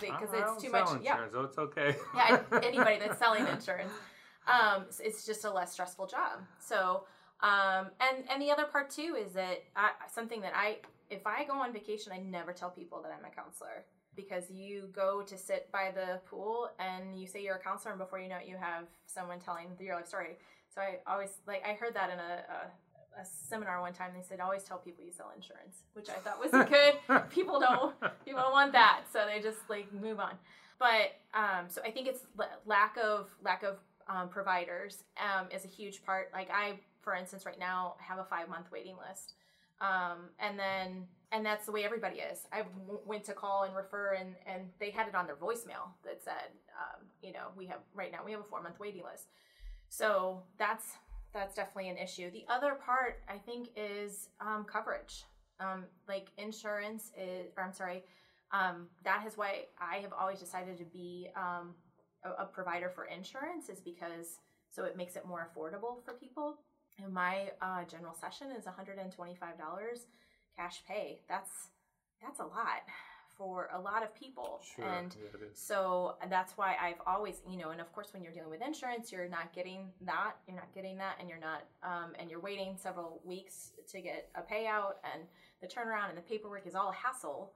because 0.00 0.28
it's 0.32 0.62
too 0.62 0.70
much. 0.70 0.88
Yeah. 1.02 1.12
insurance, 1.24 1.32
so 1.32 1.40
it's 1.42 1.58
okay 1.58 1.96
Yeah. 2.14 2.40
Anybody 2.62 2.98
that's 2.98 3.18
selling 3.18 3.46
insurance. 3.46 3.92
Um, 4.46 4.82
it's- 4.82 5.00
it's 5.00 5.24
just 5.24 5.44
a 5.44 5.50
less 5.52 5.72
stressful 5.72 6.06
job. 6.08 6.40
So, 6.58 7.04
um, 7.40 7.90
and 8.00 8.24
and 8.30 8.40
the 8.42 8.50
other 8.50 8.64
part 8.64 8.90
too 8.90 9.16
is 9.18 9.32
that 9.32 9.64
I, 9.76 9.90
something 10.12 10.40
that 10.42 10.52
I, 10.54 10.78
if 11.10 11.26
I 11.26 11.44
go 11.44 11.54
on 11.54 11.72
vacation, 11.72 12.12
I 12.12 12.18
never 12.18 12.52
tell 12.52 12.70
people 12.70 13.02
that 13.02 13.12
I'm 13.16 13.24
a 13.24 13.34
counselor 13.34 13.84
because 14.16 14.50
you 14.50 14.88
go 14.92 15.22
to 15.22 15.36
sit 15.36 15.70
by 15.72 15.90
the 15.94 16.20
pool 16.28 16.70
and 16.78 17.18
you 17.18 17.26
say 17.26 17.42
you're 17.42 17.56
a 17.56 17.60
counselor, 17.62 17.92
and 17.92 17.98
before 17.98 18.18
you 18.18 18.28
know 18.28 18.36
it, 18.36 18.48
you 18.48 18.56
have 18.56 18.84
someone 19.06 19.38
telling 19.40 19.68
your 19.80 19.96
life 19.96 20.08
story. 20.08 20.36
So 20.74 20.80
I 20.80 20.98
always 21.06 21.30
like 21.46 21.62
I 21.66 21.74
heard 21.74 21.94
that 21.94 22.10
in 22.10 22.18
a, 22.18 22.42
a, 22.48 23.20
a 23.20 23.24
seminar 23.24 23.80
one 23.80 23.92
time. 23.92 24.10
They 24.14 24.22
said 24.22 24.40
always 24.40 24.64
tell 24.64 24.78
people 24.78 25.04
you 25.04 25.12
sell 25.12 25.32
insurance, 25.34 25.78
which 25.92 26.08
I 26.08 26.14
thought 26.14 26.40
was 26.40 26.50
good. 26.50 27.30
people 27.30 27.60
don't 27.60 27.94
people 28.24 28.40
don't 28.40 28.52
want 28.52 28.72
that, 28.72 29.02
so 29.12 29.24
they 29.26 29.40
just 29.40 29.58
like 29.68 29.92
move 29.92 30.18
on. 30.18 30.34
But 30.78 31.12
um, 31.32 31.66
so 31.68 31.80
I 31.84 31.90
think 31.90 32.08
it's 32.08 32.20
l- 32.38 32.48
lack 32.66 32.96
of 32.96 33.28
lack 33.42 33.62
of 33.62 33.76
um, 34.08 34.28
providers 34.28 35.04
um, 35.18 35.46
is 35.50 35.64
a 35.64 35.68
huge 35.68 36.04
part. 36.04 36.30
Like 36.32 36.50
I, 36.52 36.80
for 37.02 37.14
instance, 37.14 37.46
right 37.46 37.58
now 37.58 37.94
have 37.98 38.18
a 38.18 38.24
five 38.24 38.48
month 38.48 38.66
waiting 38.72 38.96
list, 39.08 39.34
um, 39.80 40.30
and 40.38 40.58
then 40.58 41.06
and 41.32 41.44
that's 41.44 41.66
the 41.66 41.72
way 41.72 41.84
everybody 41.84 42.16
is. 42.16 42.46
I 42.52 42.62
w- 42.62 43.00
went 43.04 43.24
to 43.24 43.32
call 43.32 43.64
and 43.64 43.74
refer, 43.74 44.14
and 44.14 44.34
and 44.46 44.68
they 44.80 44.90
had 44.90 45.08
it 45.08 45.14
on 45.14 45.26
their 45.26 45.36
voicemail 45.36 45.92
that 46.04 46.22
said, 46.22 46.52
um, 46.78 47.06
you 47.22 47.32
know, 47.32 47.48
we 47.56 47.66
have 47.66 47.80
right 47.94 48.12
now 48.12 48.20
we 48.24 48.32
have 48.32 48.40
a 48.40 48.44
four 48.44 48.62
month 48.62 48.78
waiting 48.78 49.02
list. 49.04 49.28
So 49.88 50.42
that's 50.58 50.86
that's 51.32 51.54
definitely 51.54 51.90
an 51.90 51.98
issue. 51.98 52.30
The 52.30 52.44
other 52.48 52.74
part 52.74 53.22
I 53.28 53.38
think 53.38 53.68
is 53.76 54.28
um, 54.40 54.64
coverage. 54.64 55.24
Um, 55.60 55.84
like 56.08 56.28
insurance 56.36 57.12
is, 57.16 57.46
or 57.56 57.62
I'm 57.62 57.72
sorry, 57.72 58.02
um, 58.52 58.88
that 59.04 59.24
is 59.26 59.36
why 59.36 59.66
I 59.80 59.98
have 59.98 60.12
always 60.12 60.40
decided 60.40 60.78
to 60.78 60.84
be 60.84 61.28
um, 61.36 61.74
a, 62.24 62.42
a 62.42 62.46
provider 62.46 62.88
for 62.88 63.04
insurance 63.04 63.68
is 63.68 63.80
because 63.80 64.38
so 64.70 64.84
it 64.84 64.96
makes 64.96 65.14
it 65.14 65.26
more 65.26 65.48
affordable 65.48 66.04
for 66.04 66.14
people. 66.14 66.58
And 67.02 67.12
my 67.12 67.50
uh, 67.60 67.84
general 67.84 68.14
session 68.14 68.48
is 68.56 68.64
$125 68.64 69.98
cash 70.56 70.82
pay. 70.86 71.20
That's 71.28 71.68
that's 72.22 72.40
a 72.40 72.44
lot 72.44 72.82
for 73.36 73.68
a 73.74 73.80
lot 73.80 74.02
of 74.02 74.14
people. 74.14 74.60
Sure, 74.76 74.84
and 74.84 75.14
yeah, 75.20 75.46
so 75.54 76.14
that's 76.30 76.56
why 76.56 76.76
I've 76.80 77.00
always, 77.06 77.42
you 77.48 77.58
know, 77.58 77.70
and 77.70 77.80
of 77.80 77.92
course 77.92 78.12
when 78.12 78.22
you're 78.22 78.32
dealing 78.32 78.50
with 78.50 78.62
insurance, 78.62 79.10
you're 79.10 79.28
not 79.28 79.52
getting 79.52 79.88
that, 80.02 80.34
you're 80.46 80.56
not 80.56 80.72
getting 80.74 80.96
that, 80.98 81.16
and 81.20 81.28
you're 81.28 81.40
not, 81.40 81.64
um, 81.82 82.12
and 82.18 82.30
you're 82.30 82.40
waiting 82.40 82.76
several 82.76 83.20
weeks 83.24 83.72
to 83.90 84.00
get 84.00 84.30
a 84.34 84.40
payout, 84.40 84.94
and 85.12 85.24
the 85.60 85.66
turnaround 85.66 86.08
and 86.10 86.16
the 86.16 86.22
paperwork 86.22 86.66
is 86.66 86.74
all 86.74 86.90
a 86.90 86.94
hassle. 86.94 87.52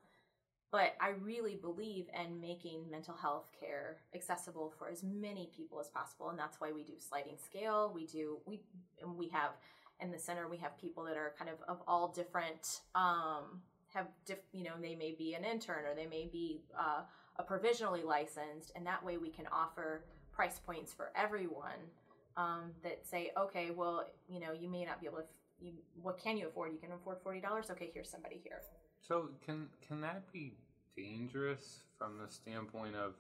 But 0.71 0.97
I 1.01 1.11
really 1.23 1.55
believe 1.55 2.09
in 2.13 2.41
making 2.43 2.91
mental 2.91 3.15
health 3.15 3.47
care 3.59 3.97
accessible 4.15 4.75
for 4.79 4.91
as 4.91 5.03
many 5.03 5.49
people 5.57 5.81
as 5.81 5.89
possible, 5.89 6.29
and 6.29 6.39
that's 6.39 6.61
why 6.61 6.73
we 6.73 6.83
do 6.83 6.93
sliding 6.99 7.37
scale. 7.43 7.91
We 7.95 8.07
do 8.07 8.39
we 8.45 8.61
and 9.01 9.17
we 9.17 9.29
have 9.29 9.53
in 10.01 10.11
the 10.11 10.19
center 10.19 10.49
we 10.49 10.57
have 10.59 10.79
people 10.79 11.05
that 11.05 11.17
are 11.17 11.35
kind 11.39 11.51
of 11.51 11.57
of 11.69 11.83
all 11.87 12.09
different 12.09 12.81
um, 12.95 13.63
have 13.95 14.07
diff, 14.27 14.39
you 14.53 14.65
know 14.65 14.73
they 14.81 14.95
may 14.95 15.13
be 15.13 15.35
an 15.35 15.45
intern 15.45 15.85
or 15.85 15.95
they 15.95 16.07
may 16.07 16.29
be 16.31 16.61
uh, 16.79 17.03
a 17.39 17.43
provisionally 17.43 18.03
licensed, 18.03 18.73
and 18.75 18.87
that 18.87 19.05
way 19.05 19.17
we 19.17 19.31
can 19.31 19.47
offer 19.53 20.05
price 20.33 20.61
points 20.65 20.93
for 20.93 21.11
everyone 21.17 21.81
um, 22.37 22.71
that 22.83 23.07
say, 23.07 23.33
okay, 23.37 23.71
well, 23.71 24.07
you 24.29 24.41
know, 24.41 24.53
you 24.53 24.69
may 24.69 24.85
not 24.85 25.01
be 25.01 25.07
able 25.07 25.19
to. 25.19 25.25
You, 25.61 25.73
what 26.03 26.19
can 26.19 26.37
you 26.37 26.47
afford? 26.47 26.73
You 26.73 26.79
can 26.79 26.93
afford 26.93 27.19
forty 27.23 27.41
dollars. 27.41 27.69
Okay, 27.71 27.91
here's 27.93 28.09
somebody 28.09 28.41
here. 28.45 28.61
So 29.01 29.31
can 29.45 29.67
can 29.87 30.01
that 30.03 30.33
be 30.33 30.55
dangerous 30.97 31.81
from 31.97 32.19
the 32.19 32.33
standpoint 32.33 32.95
of 32.95 33.15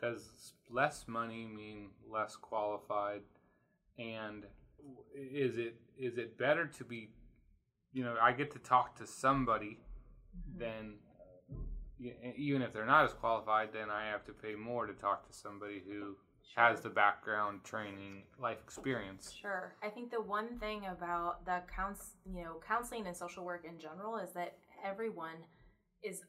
does 0.00 0.52
less 0.70 1.04
money 1.06 1.46
mean 1.46 1.88
less 2.10 2.36
qualified 2.36 3.22
and 3.98 4.44
is 5.14 5.56
it 5.56 5.76
is 5.98 6.18
it 6.18 6.38
better 6.38 6.66
to 6.66 6.84
be 6.84 7.10
you 7.92 8.04
know 8.04 8.16
I 8.20 8.32
get 8.32 8.50
to 8.52 8.58
talk 8.58 8.96
to 8.96 9.06
somebody 9.06 9.78
mm-hmm. 10.36 10.58
than 10.58 10.94
even 12.36 12.62
if 12.62 12.72
they're 12.72 12.86
not 12.86 13.04
as 13.04 13.12
qualified 13.12 13.70
then 13.72 13.90
I 13.90 14.06
have 14.06 14.24
to 14.24 14.32
pay 14.32 14.54
more 14.54 14.86
to 14.86 14.92
talk 14.92 15.26
to 15.28 15.32
somebody 15.32 15.82
who 15.86 16.16
has 16.56 16.80
the 16.80 16.90
background 16.90 17.64
training 17.64 18.24
life 18.38 18.58
experience 18.62 19.32
Sure. 19.40 19.74
I 19.82 19.88
think 19.88 20.10
the 20.10 20.20
one 20.20 20.58
thing 20.58 20.82
about 20.86 21.44
the 21.46 21.62
counts, 21.74 22.16
you 22.26 22.42
know, 22.42 22.60
counseling 22.66 23.06
and 23.06 23.16
social 23.16 23.44
work 23.44 23.64
in 23.64 23.78
general 23.78 24.18
is 24.18 24.32
that 24.32 24.56
everyone 24.84 25.36
is 26.02 26.22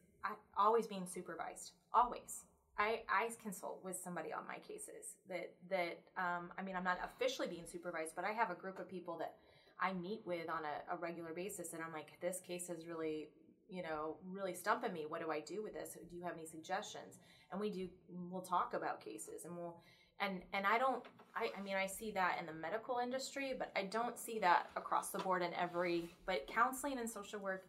always 0.58 0.88
being 0.88 1.06
supervised. 1.06 1.72
Always. 1.93 2.45
I, 2.78 3.02
I 3.08 3.30
consult 3.42 3.82
with 3.84 4.00
somebody 4.04 4.34
on 4.34 4.48
my 4.48 4.58
cases 4.58 5.16
that 5.30 5.54
that 5.70 6.00
um, 6.18 6.52
I 6.58 6.64
mean 6.64 6.76
I'm 6.76 6.84
not 6.84 7.00
officially 7.04 7.48
being 7.48 7.66
supervised, 7.72 8.14
but 8.16 8.26
I 8.26 8.32
have 8.32 8.50
a 8.50 8.56
group 8.56 8.80
of 8.80 8.90
people 8.90 9.18
that 9.20 9.36
I 9.80 9.94
meet 9.94 10.22
with 10.26 10.50
on 10.50 10.62
a, 10.64 10.96
a 10.96 10.98
regular 10.98 11.34
basis, 11.34 11.74
and 11.74 11.84
I'm 11.84 11.94
like, 11.94 12.20
this 12.22 12.40
case 12.46 12.70
is 12.70 12.88
really 12.88 13.30
you 13.70 13.84
know 13.84 14.18
really 14.32 14.54
stumping 14.54 14.94
me. 14.94 15.06
What 15.08 15.22
do 15.22 15.32
I 15.32 15.40
do 15.40 15.62
with 15.64 15.74
this? 15.74 15.98
Do 16.10 16.16
you 16.16 16.24
have 16.24 16.34
any 16.38 16.48
suggestions? 16.48 17.20
And 17.52 17.62
we 17.62 17.70
do. 17.70 17.88
We'll 18.32 18.42
talk 18.42 18.74
about 18.74 19.02
cases, 19.02 19.46
and 19.46 19.56
we'll 19.56 19.78
and 20.20 20.42
and 20.54 20.66
I 20.66 20.78
don't 20.78 21.04
I, 21.36 21.50
I 21.58 21.62
mean 21.62 21.76
I 21.76 21.86
see 21.86 22.12
that 22.12 22.38
in 22.40 22.46
the 22.46 22.54
medical 22.54 23.00
industry, 23.00 23.54
but 23.58 23.72
I 23.76 23.84
don't 23.84 24.18
see 24.18 24.40
that 24.40 24.70
across 24.76 25.10
the 25.10 25.20
board 25.20 25.42
in 25.42 25.54
every 25.54 26.10
but 26.26 26.48
counseling 26.48 27.00
and 27.00 27.10
social 27.10 27.40
work 27.40 27.66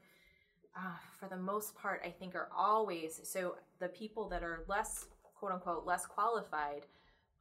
uh, 0.77 0.97
for 1.19 1.29
the 1.29 1.37
most 1.37 1.75
part 1.75 2.03
I 2.05 2.11
think 2.11 2.35
are 2.35 2.49
always 2.57 3.21
so 3.25 3.57
the 3.85 3.91
people 3.91 4.31
that 4.31 4.43
are 4.43 4.65
less 4.67 5.07
quote 5.35 5.53
unquote 5.53 5.85
less 5.85 6.07
qualified 6.07 6.87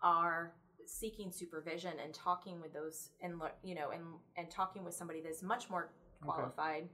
are 0.02 0.52
seeking 0.86 1.32
supervision 1.32 1.94
and 2.04 2.14
talking 2.14 2.60
with 2.62 2.74
those 2.74 3.12
and 3.22 3.36
you 3.64 3.74
know 3.74 3.92
and 3.92 4.04
and 4.36 4.52
talking 4.52 4.84
with 4.84 4.94
somebody 4.94 5.22
that's 5.22 5.42
much 5.42 5.70
more 5.70 5.94
qualified 6.22 6.90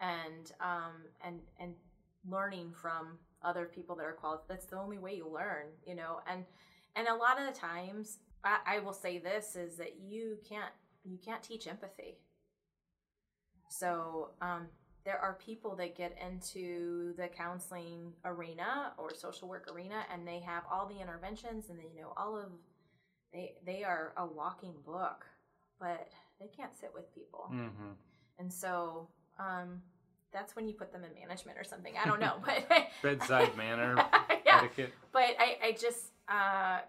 and 0.00 0.52
um 0.60 0.92
and 1.24 1.40
and 1.58 1.74
learning 2.30 2.70
from 2.70 3.18
other 3.42 3.64
people 3.66 3.96
that 3.96 4.04
are 4.04 4.12
qualified 4.12 4.46
that's 4.48 4.66
the 4.66 4.78
only 4.78 4.98
way 4.98 5.16
you 5.16 5.28
learn 5.28 5.66
you 5.84 5.96
know? 5.96 6.20
And 6.30 6.44
and 6.94 7.08
a 7.08 7.14
lot 7.14 7.40
of 7.40 7.52
the 7.52 7.58
times 7.58 8.18
I, 8.44 8.58
I 8.66 8.78
will 8.78 8.92
say 8.92 9.18
this 9.18 9.56
is 9.56 9.76
that 9.78 9.96
you 10.00 10.38
can't 10.48 10.72
you 11.04 11.18
can't 11.24 11.42
teach 11.42 11.66
empathy. 11.66 12.18
So 13.68 14.30
um, 14.40 14.68
there 15.06 15.18
are 15.20 15.34
people 15.34 15.76
that 15.76 15.96
get 15.96 16.18
into 16.20 17.14
the 17.16 17.28
counseling 17.28 18.12
arena 18.24 18.92
or 18.98 19.14
social 19.14 19.48
work 19.48 19.72
arena 19.72 20.02
and 20.12 20.26
they 20.26 20.40
have 20.40 20.64
all 20.70 20.86
the 20.86 21.00
interventions 21.00 21.70
and 21.70 21.78
they 21.78 21.88
you 21.94 22.02
know 22.02 22.12
all 22.16 22.36
of 22.36 22.50
they 23.32 23.54
they 23.64 23.84
are 23.84 24.12
a 24.18 24.26
walking 24.26 24.74
book 24.84 25.24
but 25.80 26.08
they 26.40 26.48
can't 26.48 26.76
sit 26.78 26.90
with 26.94 27.14
people. 27.14 27.50
Mm-hmm. 27.50 27.92
and 28.38 28.52
so 28.52 29.08
um, 29.38 29.80
that's 30.32 30.56
when 30.56 30.66
you 30.66 30.74
put 30.74 30.92
them 30.92 31.02
in 31.04 31.14
management 31.18 31.56
or 31.56 31.64
something. 31.64 31.94
I 32.02 32.06
don't 32.06 32.20
know 32.20 32.36
but 32.44 32.66
bedside 33.02 33.56
manner 33.56 33.94
yeah. 34.44 34.58
etiquette. 34.58 34.92
But 35.12 35.36
I, 35.38 35.58
I 35.62 35.72
just, 35.72 36.12
uh, 36.28 36.80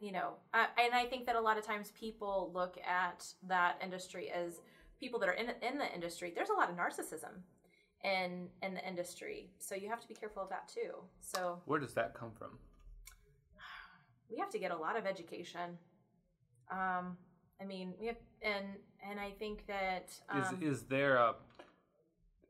you 0.00 0.12
know, 0.12 0.34
uh, 0.52 0.66
and 0.78 0.92
I 0.92 1.06
think 1.06 1.26
that 1.26 1.34
a 1.34 1.40
lot 1.40 1.56
of 1.56 1.64
times 1.64 1.92
people 1.98 2.50
look 2.52 2.76
at 2.86 3.24
that 3.48 3.80
industry 3.82 4.30
as 4.30 4.60
people 5.00 5.18
that 5.20 5.28
are 5.28 5.32
in 5.32 5.46
in 5.62 5.78
the 5.78 5.92
industry. 5.94 6.32
There's 6.34 6.50
a 6.50 6.54
lot 6.54 6.68
of 6.68 6.76
narcissism 6.76 7.40
in 8.04 8.48
in 8.62 8.74
the 8.74 8.86
industry, 8.86 9.50
so 9.58 9.74
you 9.74 9.88
have 9.88 10.00
to 10.00 10.08
be 10.08 10.14
careful 10.14 10.42
of 10.42 10.50
that 10.50 10.68
too. 10.68 10.92
So 11.20 11.60
where 11.64 11.80
does 11.80 11.94
that 11.94 12.14
come 12.14 12.30
from 12.38 12.58
we 14.30 14.38
have 14.38 14.50
to 14.50 14.58
get 14.58 14.70
a 14.70 14.76
lot 14.76 14.96
of 14.98 15.06
education. 15.06 15.78
Um, 16.70 17.16
I 17.60 17.64
mean, 17.64 17.94
we 18.00 18.06
have, 18.06 18.16
and 18.42 18.66
and 19.08 19.20
I 19.20 19.30
think 19.30 19.66
that 19.66 20.10
um, 20.28 20.58
is 20.62 20.78
is 20.80 20.82
there 20.84 21.16
a 21.16 21.34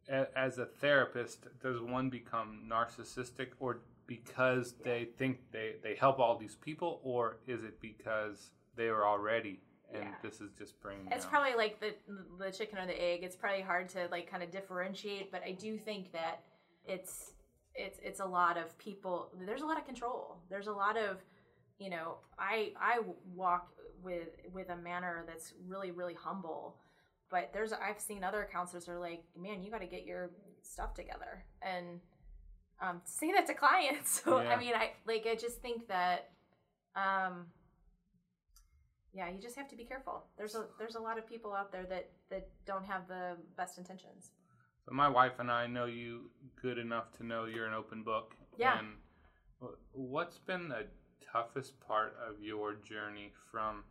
a- 0.09 0.39
as 0.39 0.59
a 0.59 0.67
therapist 0.67 1.47
does 1.61 1.81
one 1.81 2.11
become 2.11 2.63
narcissistic 2.71 3.49
or 3.61 3.81
because 4.07 4.75
they 4.85 5.09
think 5.19 5.39
they 5.53 5.75
they 5.83 5.95
help 5.95 6.19
all 6.19 6.39
these 6.39 6.55
people 6.55 7.01
or 7.03 7.39
is 7.47 7.65
it 7.65 7.81
because 7.81 8.51
they 8.77 8.89
were 8.91 9.07
already 9.07 9.61
and 9.93 10.03
Yeah. 10.05 10.15
this 10.23 10.41
is 10.41 10.53
just 10.59 10.81
bringing 10.81 11.09
It's 11.13 11.27
probably 11.27 11.55
like 11.55 11.81
the 11.81 11.95
the 12.39 12.51
chicken 12.51 12.79
or 12.79 12.87
the 12.87 13.01
egg. 13.01 13.23
It's 13.23 13.37
probably 13.37 13.63
hard 13.63 13.89
to 13.91 14.09
like 14.11 14.31
kind 14.31 14.43
of 14.43 14.51
differentiate, 14.51 15.31
but 15.31 15.43
I 15.45 15.53
do 15.53 15.79
think 15.79 16.13
that 16.13 16.43
it's 16.85 17.33
it's 17.75 17.99
it's 18.03 18.21
a 18.21 18.25
lot 18.27 18.57
of 18.57 18.77
people. 18.79 19.31
There's 19.47 19.63
a 19.63 19.67
lot 19.67 19.79
of 19.79 19.85
control. 19.85 20.39
There's 20.49 20.67
a 20.69 20.73
lot 20.73 20.97
of 20.97 21.19
you 21.79 21.91
know. 21.91 22.19
I 22.39 22.73
I 22.81 23.01
walk 23.35 23.69
with 24.03 24.29
with 24.53 24.69
a 24.71 24.77
manner 24.77 25.25
that's 25.27 25.53
really 25.67 25.91
really 25.91 26.15
humble, 26.15 26.77
but 27.31 27.51
there's 27.53 27.73
I've 27.73 28.01
seen 28.01 28.23
other 28.25 28.49
counselors 28.51 28.89
are 28.89 28.99
like, 28.99 29.25
man, 29.37 29.63
you 29.63 29.71
got 29.71 29.81
to 29.81 29.87
get 29.87 30.05
your 30.05 30.31
stuff 30.63 30.95
together 30.95 31.45
and 31.63 32.01
um, 32.81 33.01
say 33.05 33.33
that 33.33 33.47
to 33.47 33.55
clients. 33.55 34.23
So 34.23 34.41
Yeah. 34.41 34.51
I 34.51 34.57
mean, 34.59 34.75
I 34.75 34.93
like 35.07 35.27
I 35.31 35.35
just 35.35 35.61
think 35.63 35.89
that. 35.89 36.31
Um, 36.97 37.47
yeah, 39.15 39.29
you 39.31 39.41
just 39.41 39.57
have 39.57 39.69
to 39.69 39.77
be 39.77 39.85
careful. 39.85 40.25
There's 40.37 40.55
a 40.55 40.67
there's 40.79 40.97
a 40.97 41.01
lot 41.01 41.19
of 41.19 41.27
people 41.27 41.53
out 41.53 41.71
there 41.73 41.85
that 41.85 42.11
that 42.31 42.49
don't 42.67 42.85
have 42.85 43.07
the 43.09 43.37
best 43.57 43.79
intentions. 43.79 44.31
So 44.85 44.93
my 44.93 45.09
wife 45.09 45.39
and 45.39 45.51
I 45.51 45.67
know 45.67 45.87
you 45.87 46.31
good 46.61 46.79
enough 46.79 47.11
to 47.19 47.27
know 47.27 47.47
you're 47.47 47.67
an 47.67 47.75
open 47.75 48.03
book. 48.03 48.35
Yeah. 48.59 48.79
And 48.79 48.89
what's 49.93 50.39
been 50.39 50.69
the 50.69 50.87
toughest 51.33 51.81
part 51.81 52.17
of 52.29 52.43
your 52.43 52.75
journey 52.75 53.33
from, 53.51 53.85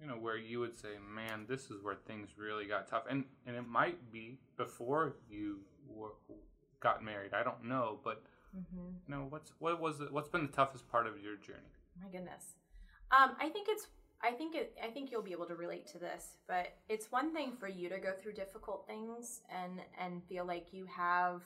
you 0.00 0.06
know, 0.06 0.14
where 0.14 0.38
you 0.38 0.58
would 0.60 0.78
say, 0.78 0.88
man, 1.14 1.44
this 1.48 1.70
is 1.70 1.82
where 1.82 1.96
things 2.06 2.30
really 2.38 2.64
got 2.66 2.88
tough, 2.88 3.02
and 3.10 3.24
and 3.46 3.56
it 3.56 3.68
might 3.68 4.10
be 4.10 4.38
before 4.56 5.16
you 5.28 5.60
were, 5.86 6.12
got 6.80 7.04
married. 7.04 7.34
I 7.34 7.42
don't 7.42 7.64
know, 7.64 7.98
but 8.04 8.22
Mm-hmm. 8.54 8.88
you 9.08 9.14
know, 9.14 9.26
what's 9.30 9.50
what 9.60 9.80
was 9.80 10.00
it, 10.00 10.12
what's 10.12 10.28
been 10.28 10.42
the 10.42 10.52
toughest 10.52 10.86
part 10.86 11.06
of 11.06 11.14
your 11.22 11.36
journey? 11.36 11.72
My 11.98 12.08
goodness. 12.10 12.56
Um, 13.10 13.34
I 13.40 13.48
think 13.48 13.66
it's 13.70 13.86
I 14.22 14.30
think 14.30 14.54
it 14.54 14.76
I 14.82 14.88
think 14.88 15.10
you'll 15.10 15.22
be 15.22 15.32
able 15.32 15.46
to 15.46 15.54
relate 15.54 15.86
to 15.88 15.98
this, 15.98 16.36
but 16.46 16.74
it's 16.88 17.10
one 17.10 17.32
thing 17.32 17.52
for 17.58 17.68
you 17.68 17.88
to 17.88 17.98
go 17.98 18.12
through 18.12 18.34
difficult 18.34 18.86
things 18.86 19.40
and 19.50 19.80
and 19.98 20.22
feel 20.24 20.44
like 20.44 20.72
you 20.72 20.86
have 20.86 21.42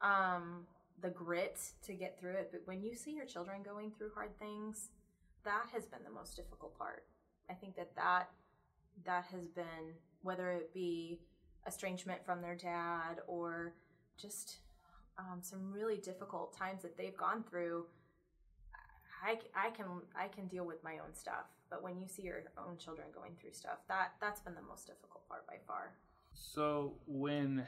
um 0.00 0.66
the 1.00 1.10
grit 1.10 1.60
to 1.84 1.94
get 1.94 2.18
through 2.18 2.32
it, 2.32 2.50
but 2.52 2.62
when 2.64 2.82
you 2.82 2.94
see 2.94 3.10
your 3.12 3.26
children 3.26 3.62
going 3.62 3.90
through 3.90 4.10
hard 4.14 4.38
things, 4.38 4.90
that 5.44 5.66
has 5.72 5.84
been 5.86 6.02
the 6.04 6.10
most 6.12 6.36
difficult 6.36 6.78
part. 6.78 7.04
I 7.50 7.54
think 7.54 7.76
that 7.76 7.94
that 7.96 8.30
that 9.04 9.26
has 9.32 9.48
been 9.48 9.94
whether 10.22 10.50
it 10.52 10.72
be 10.72 11.20
estrangement 11.66 12.24
from 12.24 12.40
their 12.40 12.54
dad 12.54 13.20
or 13.26 13.74
just 14.16 14.58
um, 15.18 15.40
some 15.40 15.72
really 15.72 15.96
difficult 15.98 16.56
times 16.56 16.82
that 16.82 16.96
they've 16.96 17.16
gone 17.16 17.44
through 17.48 17.84
I, 19.22 19.38
I 19.54 19.70
can 19.70 19.86
I 20.16 20.28
can 20.28 20.46
deal 20.48 20.66
with 20.66 20.82
my 20.82 20.94
own 20.94 21.14
stuff, 21.14 21.46
but 21.72 21.82
when 21.82 21.98
you 21.98 22.06
see 22.06 22.22
your 22.22 22.42
own 22.58 22.76
children 22.76 23.06
going 23.14 23.32
through 23.40 23.52
stuff, 23.52 23.78
that 23.88 24.12
that's 24.20 24.40
been 24.40 24.54
the 24.54 24.68
most 24.68 24.86
difficult 24.86 25.26
part 25.26 25.46
by 25.46 25.54
far. 25.66 25.94
So 26.34 26.94
when 27.06 27.64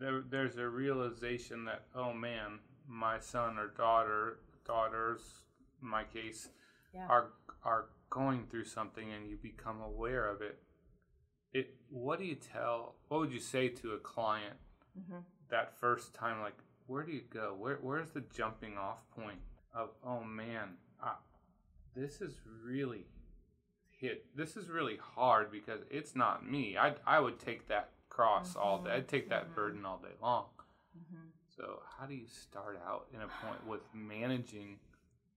there, 0.00 0.22
there's 0.28 0.58
a 0.58 0.68
realization 0.68 1.64
that 1.66 1.84
oh 1.94 2.12
man, 2.12 2.58
my 2.88 3.20
son 3.20 3.56
or 3.56 3.68
daughter, 3.68 4.40
daughters, 4.66 5.20
in 5.80 5.88
my 5.88 6.02
case, 6.02 6.48
Yeah. 6.92 7.06
are 7.08 7.28
are 7.62 7.86
going 8.10 8.46
through 8.50 8.64
something, 8.64 9.12
and 9.12 9.28
you 9.30 9.36
become 9.36 9.80
aware 9.80 10.26
of 10.28 10.42
it. 10.42 10.58
It. 11.52 11.76
What 11.90 12.18
do 12.18 12.24
you 12.24 12.34
tell? 12.34 12.96
What 13.08 13.20
would 13.20 13.32
you 13.32 13.40
say 13.40 13.68
to 13.68 13.92
a 13.92 13.98
client 13.98 14.56
hmm 14.94 15.20
that 15.48 15.78
first 15.78 16.12
time? 16.12 16.40
Like, 16.40 16.58
where 16.88 17.04
do 17.04 17.12
you 17.12 17.22
go? 17.30 17.54
Where 17.56 17.78
Where's 17.80 18.10
the 18.10 18.24
jumping 18.34 18.76
off 18.76 19.08
point 19.10 19.38
of 19.72 19.90
oh 20.04 20.24
man, 20.24 20.76
I, 21.00 21.12
this 21.94 22.20
is 22.20 22.40
really 22.64 23.06
hit. 23.98 24.24
This 24.36 24.56
is 24.56 24.68
really 24.70 24.96
hard 24.96 25.50
because 25.52 25.80
it's 25.90 26.14
not 26.16 26.48
me. 26.48 26.76
I 26.76 26.94
I 27.06 27.20
would 27.20 27.38
take 27.38 27.68
that 27.68 27.90
cross 28.08 28.56
all 28.56 28.82
day. 28.82 28.92
I'd 28.92 29.08
take 29.08 29.28
that 29.28 29.50
mhm. 29.50 29.54
burden 29.54 29.84
all 29.84 29.98
day 29.98 30.14
long. 30.22 30.46
hmm 30.94 31.28
So 31.54 31.82
how 31.98 32.06
do 32.06 32.14
you 32.14 32.26
start 32.26 32.80
out 32.86 33.06
in 33.12 33.20
a 33.20 33.28
point 33.44 33.64
with 33.66 33.82
managing 33.94 34.78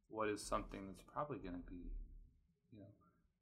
what 0.09 0.27
is 0.29 0.41
something 0.41 0.81
that's 0.87 1.03
probably 1.03 1.37
going 1.39 1.55
to 1.55 1.71
be, 1.71 1.91
you 2.71 2.79
know, 2.79 2.85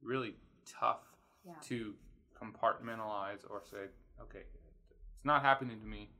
really 0.02 0.34
tough 0.66 1.02
Yeah. 1.44 1.54
to 1.62 1.94
compartmentalize 2.40 3.44
or 3.50 3.62
say, 3.62 3.88
okay, 4.20 4.44
it's 5.14 5.24
not 5.24 5.42
happening 5.42 5.80
to 5.80 5.86
me. 5.86 6.10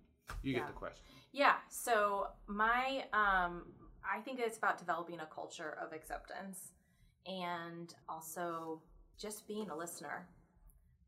You 0.42 0.52
Yeah. 0.52 0.58
get 0.60 0.66
the 0.68 0.72
question. 0.74 1.04
Yeah. 1.32 1.56
So 1.68 2.28
my 2.46 3.06
um 3.12 3.72
I 4.02 4.20
think 4.20 4.40
it's 4.40 4.56
about 4.58 4.78
developing 4.78 5.20
a 5.20 5.26
culture 5.26 5.72
of 5.80 5.92
acceptance 5.92 6.72
and 7.26 7.94
also 8.08 8.82
just 9.20 9.46
being 9.46 9.68
a 9.70 9.76
listener, 9.76 10.26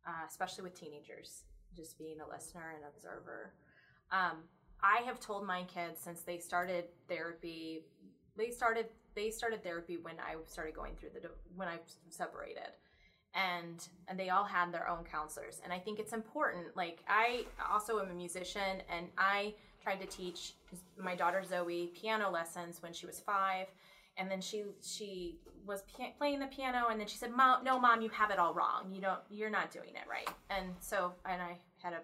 uh, 0.06 0.24
especially 0.28 0.64
with 0.64 0.78
teenagers. 0.78 1.44
Just 1.74 1.98
being 1.98 2.20
a 2.20 2.28
listener 2.28 2.74
and 2.76 2.84
observer. 2.94 3.54
Um, 4.10 4.44
I 4.82 5.00
have 5.06 5.20
told 5.20 5.46
my 5.46 5.62
kids 5.62 6.00
since 6.00 6.20
they 6.20 6.38
started 6.38 6.84
therapy, 7.08 7.84
they 8.36 8.50
started 8.50 8.86
they 9.14 9.30
started 9.30 9.62
therapy 9.62 9.98
when 9.98 10.14
I 10.18 10.36
started 10.46 10.74
going 10.74 10.96
through 10.96 11.10
the 11.14 11.30
when 11.56 11.68
I 11.68 11.78
separated, 12.10 12.72
and 13.34 13.88
and 14.08 14.18
they 14.18 14.28
all 14.28 14.44
had 14.44 14.72
their 14.72 14.88
own 14.88 15.04
counselors. 15.04 15.60
And 15.64 15.72
I 15.72 15.78
think 15.78 15.98
it's 15.98 16.12
important. 16.12 16.76
Like 16.76 17.02
I 17.08 17.46
also 17.70 18.00
am 18.00 18.10
a 18.10 18.14
musician, 18.14 18.82
and 18.90 19.06
I 19.16 19.54
tried 19.82 20.00
to 20.00 20.06
teach 20.06 20.54
my 20.98 21.14
daughter 21.14 21.42
Zoe 21.42 21.90
piano 21.94 22.30
lessons 22.30 22.82
when 22.82 22.92
she 22.92 23.06
was 23.06 23.18
five, 23.20 23.68
and 24.16 24.30
then 24.30 24.40
she 24.40 24.64
she 24.82 25.38
was 25.66 25.82
pia- 25.82 26.12
playing 26.18 26.40
the 26.40 26.46
piano, 26.46 26.86
and 26.90 27.00
then 27.00 27.06
she 27.06 27.16
said, 27.16 27.30
"Mom, 27.30 27.64
no, 27.64 27.78
mom, 27.78 28.02
you 28.02 28.08
have 28.10 28.30
it 28.30 28.38
all 28.38 28.54
wrong. 28.54 28.92
You 28.92 29.00
don't, 29.00 29.20
you're 29.30 29.50
not 29.50 29.70
doing 29.70 29.90
it 29.90 30.08
right." 30.08 30.28
And 30.50 30.74
so, 30.80 31.12
and 31.24 31.40
I 31.40 31.56
had 31.82 31.92
a 31.92 32.00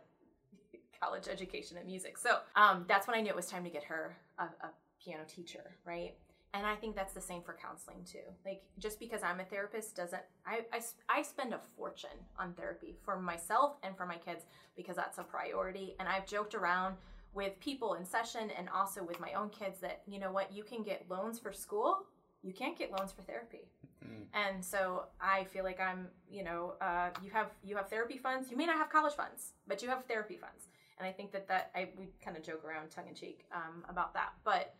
college 1.00 1.28
education 1.28 1.76
in 1.76 1.86
music, 1.86 2.18
so 2.18 2.38
um, 2.56 2.84
that's 2.88 3.06
when 3.06 3.16
I 3.16 3.20
knew 3.20 3.30
it 3.30 3.36
was 3.36 3.46
time 3.46 3.64
to 3.64 3.70
get 3.70 3.84
her 3.84 4.16
a, 4.38 4.44
a 4.44 4.70
piano 5.02 5.24
teacher, 5.26 5.76
right? 5.84 6.14
And 6.54 6.66
I 6.66 6.76
think 6.76 6.96
that's 6.96 7.12
the 7.12 7.20
same 7.20 7.42
for 7.42 7.56
counseling 7.60 7.98
too. 8.10 8.24
Like 8.44 8.62
just 8.78 8.98
because 8.98 9.22
I'm 9.22 9.38
a 9.40 9.44
therapist 9.44 9.94
doesn't 9.94 10.22
I, 10.46 10.60
I, 10.72 10.80
I 11.08 11.22
spend 11.22 11.52
a 11.52 11.60
fortune 11.76 12.18
on 12.38 12.54
therapy 12.54 12.96
for 13.04 13.20
myself 13.20 13.76
and 13.82 13.94
for 13.96 14.06
my 14.06 14.16
kids 14.16 14.44
because 14.74 14.96
that's 14.96 15.18
a 15.18 15.22
priority. 15.22 15.94
And 16.00 16.08
I've 16.08 16.26
joked 16.26 16.54
around 16.54 16.96
with 17.34 17.58
people 17.60 17.94
in 17.94 18.04
session 18.04 18.50
and 18.56 18.68
also 18.68 19.02
with 19.02 19.20
my 19.20 19.32
own 19.32 19.48
kids 19.50 19.80
that 19.80 20.02
you 20.06 20.18
know 20.18 20.32
what 20.32 20.52
you 20.52 20.62
can 20.62 20.82
get 20.82 21.04
loans 21.08 21.38
for 21.38 21.52
school 21.52 22.06
you 22.42 22.52
can't 22.52 22.78
get 22.78 22.92
loans 22.92 23.12
for 23.12 23.22
therapy. 23.22 23.68
Mm. 24.04 24.26
and 24.32 24.64
so 24.64 25.06
i 25.20 25.42
feel 25.44 25.64
like 25.64 25.80
i'm 25.80 26.06
you 26.30 26.44
know 26.44 26.74
uh, 26.80 27.10
you 27.22 27.30
have 27.30 27.50
you 27.64 27.76
have 27.76 27.88
therapy 27.88 28.16
funds. 28.16 28.48
You 28.48 28.56
may 28.56 28.64
not 28.64 28.76
have 28.76 28.90
college 28.90 29.14
funds 29.14 29.54
but 29.66 29.82
you 29.82 29.88
have 29.88 30.04
therapy 30.04 30.36
funds. 30.36 30.68
And 30.98 31.06
i 31.06 31.12
think 31.12 31.32
that 31.32 31.48
that 31.48 31.70
i 31.74 31.88
we 31.98 32.08
kind 32.24 32.36
of 32.36 32.44
joke 32.44 32.64
around 32.64 32.90
tongue-in-cheek 32.90 33.44
um, 33.52 33.84
about 33.88 34.14
that. 34.14 34.34
But 34.44 34.74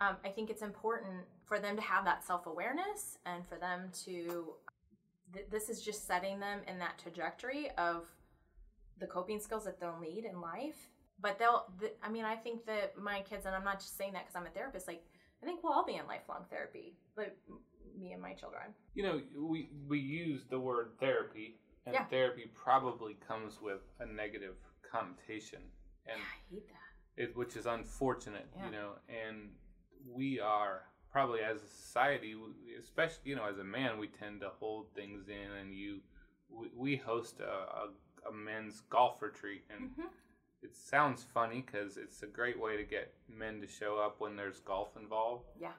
um, 0.00 0.16
i 0.24 0.28
think 0.28 0.48
it's 0.48 0.62
important 0.62 1.24
for 1.44 1.58
them 1.58 1.76
to 1.76 1.82
have 1.82 2.04
that 2.06 2.24
self-awareness 2.24 3.18
and 3.26 3.46
for 3.46 3.56
them 3.56 3.90
to 4.04 4.54
th- 5.34 5.46
this 5.50 5.68
is 5.68 5.82
just 5.82 6.06
setting 6.06 6.40
them 6.40 6.60
in 6.66 6.78
that 6.78 6.98
trajectory 6.98 7.70
of 7.76 8.06
the 8.98 9.06
coping 9.06 9.40
skills 9.40 9.64
that 9.64 9.78
they'll 9.80 10.00
need 10.00 10.24
in 10.24 10.40
life 10.40 10.88
but 11.22 11.38
they'll 11.38 11.64
th- 11.80 11.94
i 12.02 12.08
mean 12.10 12.24
i 12.24 12.34
think 12.36 12.64
that 12.66 12.98
my 12.98 13.20
kids 13.22 13.46
and 13.46 13.54
i'm 13.54 13.64
not 13.64 13.78
just 13.80 13.96
saying 13.96 14.12
that 14.12 14.22
because 14.24 14.36
i'm 14.36 14.46
a 14.46 14.50
therapist 14.50 14.86
like 14.88 15.02
i 15.42 15.46
think 15.46 15.62
we'll 15.62 15.72
all 15.72 15.84
be 15.86 15.94
in 15.96 16.06
lifelong 16.06 16.44
therapy 16.50 16.94
like 17.16 17.36
me 18.00 18.12
and 18.12 18.20
my 18.22 18.32
children 18.34 18.62
You 18.94 19.02
know, 19.04 19.20
we 19.36 19.70
we 19.88 19.98
use 19.98 20.42
the 20.48 20.58
word 20.58 20.92
therapy, 20.98 21.56
and 21.86 21.94
Yeah. 21.94 22.04
therapy 22.06 22.50
probably 22.54 23.14
comes 23.28 23.60
with 23.60 23.82
a 24.00 24.06
negative 24.06 24.56
connotation, 24.90 25.62
and 26.06 26.18
i 26.20 26.36
hate 26.54 26.66
that 26.68 27.22
it, 27.22 27.36
which 27.36 27.56
is 27.56 27.66
unfortunate, 27.66 28.46
Yeah. 28.56 28.64
you 28.66 28.70
know. 28.72 28.90
And 29.08 29.36
we 30.18 30.40
are 30.40 30.84
probably 31.10 31.40
as 31.40 31.62
a 31.62 31.66
society, 31.68 32.34
especially 32.78 33.24
you 33.30 33.36
know, 33.36 33.44
as 33.44 33.58
a 33.58 33.64
man, 33.64 33.98
we 33.98 34.08
tend 34.08 34.40
to 34.40 34.48
hold 34.60 34.86
things 34.94 35.28
in. 35.28 35.50
And 35.60 35.74
you, 35.74 36.00
we, 36.48 36.68
we 36.74 36.96
host 36.96 37.40
a, 37.40 37.52
a, 37.82 37.84
a 38.30 38.32
men's 38.32 38.80
golf 38.88 39.20
retreat, 39.20 39.64
and 39.68 39.90
Mhm. 39.90 40.08
It 40.62 40.76
sounds 40.76 41.24
funny 41.34 41.64
because 41.64 41.96
it's 41.96 42.22
a 42.22 42.26
great 42.26 42.60
way 42.60 42.76
to 42.76 42.84
get 42.84 43.12
men 43.28 43.60
to 43.60 43.66
show 43.66 43.98
up 43.98 44.16
when 44.20 44.36
there's 44.36 44.60
golf 44.60 44.96
involved. 45.00 45.46
yeah 45.60 45.72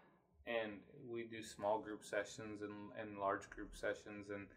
And 0.45 0.73
we 1.09 1.23
do 1.23 1.41
small 1.43 1.79
group 1.79 2.03
sessions 2.03 2.61
and, 2.61 2.73
and 2.99 3.19
large 3.19 3.49
group 3.49 3.75
sessions, 3.75 4.29
and 4.29 4.47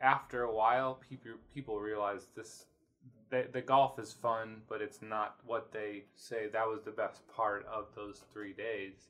after 0.00 0.42
a 0.42 0.54
while, 0.54 1.00
people 1.08 1.32
people 1.52 1.80
realize 1.80 2.26
this 2.36 2.66
the, 3.30 3.46
the 3.52 3.60
golf 3.60 3.98
is 3.98 4.12
fun, 4.12 4.62
but 4.68 4.80
it's 4.80 5.02
not 5.02 5.36
what 5.44 5.72
they 5.72 6.04
say 6.14 6.48
that 6.52 6.66
was 6.66 6.82
the 6.84 6.90
best 6.90 7.26
part 7.28 7.66
of 7.66 7.86
those 7.94 8.22
three 8.32 8.52
days. 8.52 9.08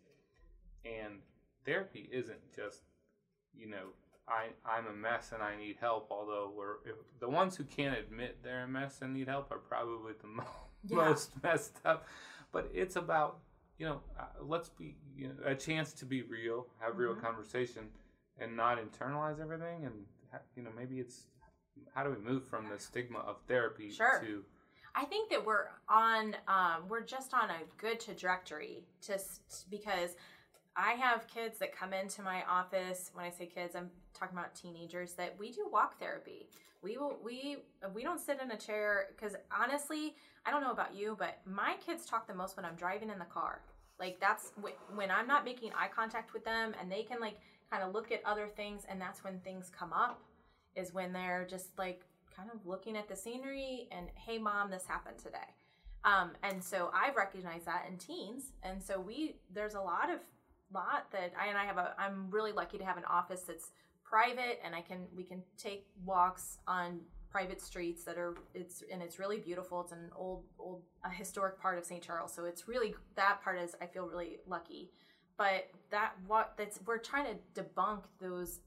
And 0.84 1.20
therapy 1.64 2.08
isn't 2.12 2.52
just, 2.54 2.82
you 3.56 3.68
know, 3.68 3.88
I, 4.28 4.48
I'm 4.68 4.86
a 4.86 4.92
mess 4.92 5.32
and 5.32 5.42
I 5.42 5.56
need 5.56 5.76
help, 5.80 6.08
although 6.10 6.50
we're 6.56 6.76
if, 6.84 6.96
the 7.20 7.28
ones 7.28 7.56
who 7.56 7.64
can't 7.64 7.96
admit 7.96 8.38
they're 8.42 8.64
a 8.64 8.68
mess 8.68 9.00
and 9.02 9.12
need 9.14 9.28
help 9.28 9.50
are 9.52 9.58
probably 9.58 10.14
the 10.20 10.26
mo- 10.36 10.44
Yeah. 10.88 10.96
most 10.96 11.30
messed 11.42 11.76
up. 11.84 12.06
But 12.52 12.70
it's 12.72 12.96
about, 12.96 13.38
you 13.78 13.86
know, 13.86 14.00
uh, 14.18 14.24
let's 14.40 14.68
be, 14.70 14.96
you 15.16 15.28
know, 15.28 15.34
a 15.44 15.54
chance 15.54 15.92
to 15.94 16.04
be 16.06 16.22
real, 16.22 16.66
have 16.80 16.96
real 16.98 17.14
Mhm. 17.14 17.20
conversation, 17.22 17.90
and 18.38 18.56
not 18.56 18.78
internalize 18.78 19.40
everything. 19.40 19.84
And, 19.84 20.06
ha- 20.32 20.38
you 20.56 20.62
know, 20.62 20.70
maybe 20.76 21.00
it's 21.00 21.26
how 21.94 22.04
do 22.04 22.10
we 22.10 22.16
move 22.16 22.46
from 22.46 22.68
the 22.68 22.78
stigma 22.78 23.18
of 23.18 23.36
therapy 23.46 23.90
Sure. 23.90 24.20
to 24.20 24.44
I 24.96 25.04
think 25.06 25.28
that 25.30 25.44
we're 25.44 25.66
on, 25.88 26.36
um, 26.46 26.88
we're 26.88 27.00
just 27.02 27.34
on 27.34 27.50
a 27.50 27.58
good 27.78 27.98
trajectory 27.98 28.84
just 29.04 29.68
because 29.68 30.14
I 30.76 30.92
have 30.92 31.26
kids 31.26 31.58
that 31.58 31.74
come 31.74 31.92
into 31.92 32.22
my 32.22 32.44
office. 32.44 33.10
When 33.12 33.24
I 33.24 33.30
say 33.30 33.46
kids, 33.46 33.74
I'm 33.74 33.90
talking 34.14 34.36
about 34.36 34.54
teenagers 34.54 35.12
that 35.14 35.34
we 35.38 35.50
do 35.50 35.66
walk 35.70 35.98
therapy. 35.98 36.46
We 36.82 36.96
will, 36.98 37.18
we, 37.24 37.58
we 37.94 38.02
don't 38.02 38.20
sit 38.20 38.40
in 38.42 38.50
a 38.50 38.56
chair 38.56 39.08
because 39.14 39.36
honestly, 39.50 40.14
I 40.46 40.50
don't 40.50 40.62
know 40.62 40.72
about 40.72 40.94
you, 40.94 41.16
but 41.18 41.38
my 41.46 41.76
kids 41.84 42.04
talk 42.04 42.26
the 42.26 42.34
most 42.34 42.56
when 42.56 42.64
I'm 42.64 42.74
driving 42.74 43.10
in 43.10 43.18
the 43.18 43.24
car. 43.24 43.60
Like 43.98 44.20
that's 44.20 44.52
wh- 44.62 44.96
when 44.96 45.10
I'm 45.10 45.26
not 45.26 45.44
making 45.44 45.70
eye 45.72 45.88
contact 45.94 46.34
with 46.34 46.44
them 46.44 46.74
and 46.80 46.90
they 46.90 47.02
can 47.02 47.20
like 47.20 47.38
kind 47.70 47.82
of 47.82 47.92
look 47.92 48.12
at 48.12 48.20
other 48.24 48.48
things 48.48 48.82
and 48.88 49.00
that's 49.00 49.24
when 49.24 49.38
things 49.40 49.70
come 49.76 49.92
up 49.92 50.22
is 50.76 50.92
when 50.92 51.12
they're 51.12 51.46
just 51.48 51.76
like 51.78 52.02
kind 52.36 52.50
of 52.52 52.66
looking 52.66 52.96
at 52.96 53.08
the 53.08 53.16
scenery 53.16 53.88
and 53.90 54.06
hey 54.14 54.38
mom 54.38 54.70
this 54.70 54.84
happened 54.86 55.18
today 55.18 55.38
um, 56.04 56.30
and 56.42 56.62
so 56.62 56.90
i've 56.94 57.16
recognized 57.16 57.66
that 57.66 57.86
in 57.88 57.96
teens 57.96 58.52
and 58.62 58.82
so 58.82 59.00
we 59.00 59.36
there's 59.52 59.74
a 59.74 59.80
lot 59.80 60.10
of 60.10 60.18
lot 60.72 61.10
that 61.12 61.32
i 61.40 61.46
and 61.46 61.56
i 61.58 61.64
have 61.64 61.78
a 61.78 61.94
i'm 61.98 62.28
really 62.30 62.52
lucky 62.52 62.78
to 62.78 62.84
have 62.84 62.96
an 62.96 63.04
office 63.04 63.42
that's 63.42 63.70
private 64.14 64.56
and 64.64 64.72
i 64.74 64.80
can 64.80 65.00
we 65.16 65.24
can 65.24 65.42
take 65.58 65.86
walks 66.04 66.58
on 66.68 67.00
private 67.34 67.60
streets 67.60 68.04
that 68.04 68.16
are 68.16 68.36
it's 68.54 68.84
and 68.92 69.02
it's 69.02 69.18
really 69.18 69.38
beautiful. 69.38 69.80
It's 69.80 69.90
an 69.90 70.08
old 70.14 70.44
old 70.56 70.82
a 71.04 71.10
historic 71.10 71.60
part 71.60 71.78
of 71.78 71.84
st 71.84 72.00
charles 72.00 72.32
so 72.32 72.44
it's 72.44 72.68
really 72.68 72.94
that 73.16 73.42
part 73.42 73.58
is 73.58 73.74
i 73.82 73.86
feel 73.86 74.06
really 74.06 74.36
lucky. 74.46 74.92
But 75.36 75.68
that 75.90 76.12
what 76.28 76.52
that's 76.56 76.78
we're 76.86 76.98
trying 76.98 77.26
to 77.32 77.60
debunk 77.60 78.02
those 78.20 78.60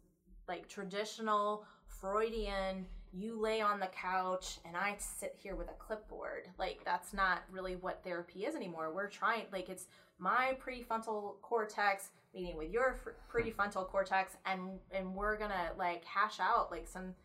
like 0.50 0.68
traditional 0.68 1.64
Freudian, 1.88 2.86
you 3.18 3.40
lay 3.40 3.62
on 3.62 3.80
the 3.80 3.88
couch 3.88 4.60
and 4.66 4.78
I 4.78 4.96
sit 5.00 5.36
here 5.42 5.56
with 5.56 5.70
a 5.70 5.74
clipboard. 5.74 6.48
Like 6.60 6.82
that's 6.86 7.14
not 7.14 7.44
really 7.52 7.76
what 7.76 8.04
therapy 8.04 8.46
is 8.46 8.56
anymore. 8.56 8.94
We're 8.94 9.10
trying 9.10 9.44
like 9.52 9.70
it's 9.70 9.88
my 10.20 10.58
prefrontal 10.64 11.42
cortex 11.42 12.10
meeting 12.34 12.58
with 12.58 12.72
your 12.72 13.00
prefrontal 13.32 13.88
cortex 13.88 14.38
and 14.46 14.80
and 14.92 15.16
we're 15.16 15.38
going 15.38 15.52
to 15.52 15.78
like 15.78 16.06
hash 16.06 16.40
out 16.40 16.72
like 16.72 16.88
some 16.88 17.16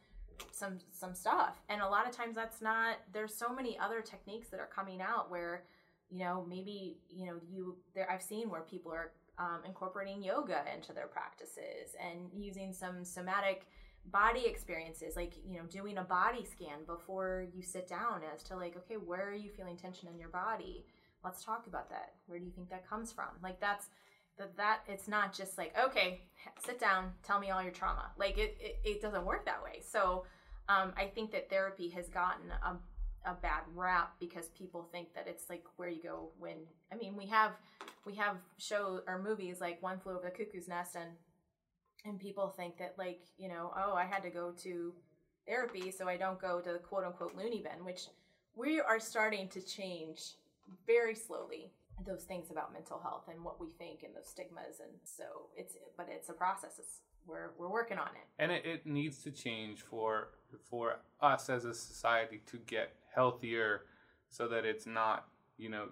some 0.50 0.78
some 0.90 1.14
stuff. 1.14 1.60
And 1.68 1.82
a 1.82 1.88
lot 1.88 2.08
of 2.08 2.16
times 2.16 2.34
that's 2.34 2.62
not 2.62 2.96
there's 3.12 3.34
so 3.34 3.52
many 3.52 3.78
other 3.78 4.00
techniques 4.00 4.48
that 4.48 4.60
are 4.60 4.70
coming 4.74 5.00
out 5.02 5.30
where 5.30 5.64
you 6.10 6.20
know 6.20 6.46
maybe 6.48 6.98
you 7.10 7.26
know 7.26 7.34
you 7.50 7.76
there 7.94 8.10
I've 8.10 8.22
seen 8.22 8.48
where 8.48 8.62
people 8.62 8.92
are 8.92 9.12
um, 9.38 9.60
incorporating 9.66 10.22
yoga 10.22 10.62
into 10.74 10.92
their 10.92 11.06
practices 11.06 11.96
and 12.00 12.28
using 12.32 12.72
some 12.72 13.04
somatic 13.04 13.66
body 14.06 14.46
experiences 14.46 15.16
like 15.16 15.34
you 15.46 15.56
know 15.56 15.64
doing 15.70 15.98
a 15.98 16.02
body 16.02 16.44
scan 16.44 16.84
before 16.86 17.46
you 17.54 17.62
sit 17.62 17.88
down 17.88 18.20
as 18.34 18.42
to 18.42 18.56
like 18.56 18.76
okay 18.76 18.96
where 18.96 19.28
are 19.28 19.34
you 19.34 19.50
feeling 19.50 19.76
tension 19.76 20.08
in 20.08 20.18
your 20.18 20.28
body? 20.28 20.84
Let's 21.24 21.44
talk 21.44 21.66
about 21.68 21.88
that. 21.90 22.14
Where 22.26 22.38
do 22.38 22.44
you 22.44 22.50
think 22.50 22.68
that 22.70 22.88
comes 22.88 23.12
from? 23.12 23.28
Like 23.42 23.60
that's 23.60 23.86
that 24.38 24.56
that 24.56 24.80
it's 24.88 25.08
not 25.08 25.32
just 25.32 25.56
like 25.58 25.74
okay 25.86 26.20
sit 26.64 26.80
down 26.80 27.12
tell 27.22 27.38
me 27.38 27.50
all 27.50 27.62
your 27.62 27.72
trauma. 27.72 28.10
Like 28.18 28.38
it 28.38 28.56
it, 28.60 28.80
it 28.84 29.02
doesn't 29.02 29.24
work 29.24 29.44
that 29.46 29.62
way. 29.62 29.80
So 29.82 30.24
um, 30.68 30.92
i 30.96 31.06
think 31.06 31.32
that 31.32 31.50
therapy 31.50 31.88
has 31.88 32.08
gotten 32.08 32.48
a 32.64 32.76
a 33.24 33.34
bad 33.34 33.62
rap 33.74 34.14
because 34.18 34.48
people 34.48 34.88
think 34.90 35.14
that 35.14 35.26
it's 35.28 35.48
like 35.48 35.64
where 35.76 35.88
you 35.88 36.02
go 36.02 36.30
when 36.38 36.56
I 36.92 36.96
mean 36.96 37.16
we 37.16 37.26
have 37.26 37.52
we 38.04 38.14
have 38.16 38.36
show 38.58 39.00
or 39.06 39.22
movies 39.22 39.60
like 39.60 39.82
One 39.82 39.98
Flew 39.98 40.12
Over 40.12 40.24
the 40.24 40.44
Cuckoo's 40.44 40.68
Nest 40.68 40.96
and 40.96 41.10
and 42.04 42.18
people 42.18 42.48
think 42.48 42.78
that 42.78 42.94
like 42.98 43.20
you 43.38 43.48
know 43.48 43.72
oh 43.76 43.94
I 43.94 44.04
had 44.04 44.22
to 44.22 44.30
go 44.30 44.52
to 44.62 44.92
therapy 45.46 45.90
so 45.90 46.08
I 46.08 46.16
don't 46.16 46.40
go 46.40 46.60
to 46.60 46.72
the 46.72 46.78
quote 46.78 47.04
unquote 47.04 47.36
loony 47.36 47.62
bin 47.62 47.84
which 47.84 48.08
we 48.54 48.80
are 48.80 49.00
starting 49.00 49.48
to 49.48 49.60
change 49.60 50.34
very 50.86 51.14
slowly 51.14 51.72
those 52.06 52.24
things 52.24 52.50
about 52.50 52.72
mental 52.72 52.98
health 52.98 53.28
and 53.28 53.44
what 53.44 53.60
we 53.60 53.68
think 53.78 54.02
and 54.02 54.14
those 54.14 54.26
stigmas 54.26 54.80
and 54.80 54.90
so 55.04 55.24
it's 55.56 55.76
but 55.96 56.08
it's 56.10 56.28
a 56.28 56.32
process. 56.32 56.78
It's 56.78 57.00
we're 57.26 57.50
we're 57.58 57.70
working 57.70 57.98
on 57.98 58.08
it. 58.08 58.26
And 58.38 58.50
it, 58.50 58.64
it 58.66 58.86
needs 58.86 59.22
to 59.22 59.30
change 59.30 59.82
for 59.82 60.28
for 60.68 60.96
us 61.20 61.48
as 61.48 61.64
a 61.64 61.74
society 61.74 62.40
to 62.46 62.58
get 62.66 62.94
healthier 63.14 63.82
so 64.28 64.48
that 64.48 64.64
it's 64.64 64.86
not 64.86 65.26
you 65.58 65.68
know 65.68 65.86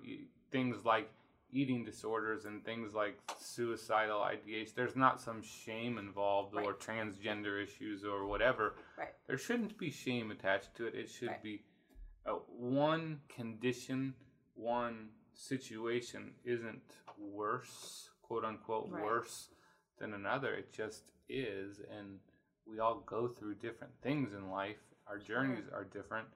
things 0.51 0.85
like 0.85 1.11
eating 1.53 1.85
disorders 1.85 2.45
and 2.45 2.65
things 2.65 2.95
like 2.95 3.19
suicidal 3.39 4.23
ideation 4.23 4.73
there's 4.77 4.97
not 4.97 5.21
some 5.21 5.43
shame 5.43 5.99
involved 5.99 6.55
right. 6.55 6.65
or 6.65 6.75
transgender 6.75 7.63
issues 7.63 8.05
or 8.05 8.27
whatever 8.27 8.75
right. 8.99 9.09
there 9.27 9.39
shouldn't 9.39 9.77
be 9.79 9.91
shame 9.91 10.31
attached 10.31 10.75
to 10.75 10.87
it 10.87 10.95
it 10.95 11.09
should 11.09 11.29
right. 11.29 11.43
be 11.43 11.63
uh, 12.27 12.33
one 12.49 13.21
condition 13.29 14.15
one 14.55 15.09
situation 15.35 16.33
isn't 16.45 16.99
worse 17.19 18.11
quote 18.23 18.45
unquote 18.45 18.89
worse 18.91 19.49
than 19.99 20.15
another 20.15 20.55
it 20.55 20.73
just 20.73 21.13
is 21.29 21.81
and 21.97 22.19
we 22.67 22.79
all 22.79 23.03
go 23.07 23.27
through 23.27 23.55
different 23.55 23.93
things 24.03 24.33
in 24.33 24.51
life 24.51 24.79
our 25.07 25.19
journeys 25.19 25.65
sure. 25.69 25.79
are 25.79 25.85
different 25.85 26.27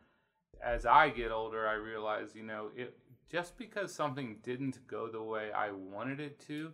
as 0.62 0.86
I 0.86 1.10
get 1.10 1.30
older, 1.30 1.68
I 1.68 1.74
realize, 1.74 2.34
you 2.34 2.42
know, 2.42 2.70
it 2.76 2.96
just 3.30 3.56
because 3.58 3.94
something 3.94 4.36
didn't 4.42 4.86
go 4.86 5.08
the 5.08 5.22
way 5.22 5.50
I 5.52 5.70
wanted 5.72 6.20
it 6.20 6.38
to 6.46 6.72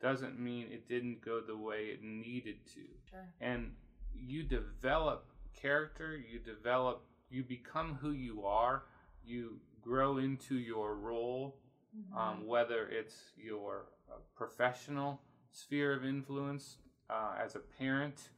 doesn't 0.00 0.38
mean 0.38 0.66
it 0.70 0.88
didn't 0.88 1.24
go 1.24 1.40
the 1.40 1.56
way 1.56 1.86
it 1.86 2.02
needed 2.02 2.64
to. 2.66 2.80
Sure. 3.10 3.26
And 3.40 3.72
you 4.14 4.42
develop 4.42 5.26
character, 5.60 6.16
you 6.16 6.38
develop, 6.38 7.04
you 7.30 7.42
become 7.42 7.98
who 8.00 8.12
you 8.12 8.44
are, 8.44 8.84
you 9.24 9.60
grow 9.80 10.18
into 10.18 10.56
your 10.56 10.94
role, 10.94 11.56
mm-hmm. 11.96 12.16
um, 12.16 12.46
whether 12.46 12.88
it's 12.88 13.16
your 13.36 13.86
uh, 14.10 14.18
professional 14.36 15.20
sphere 15.50 15.94
of 15.94 16.04
influence, 16.04 16.76
uh, 17.10 17.34
as 17.42 17.56
a 17.56 17.60
parent, 17.78 18.30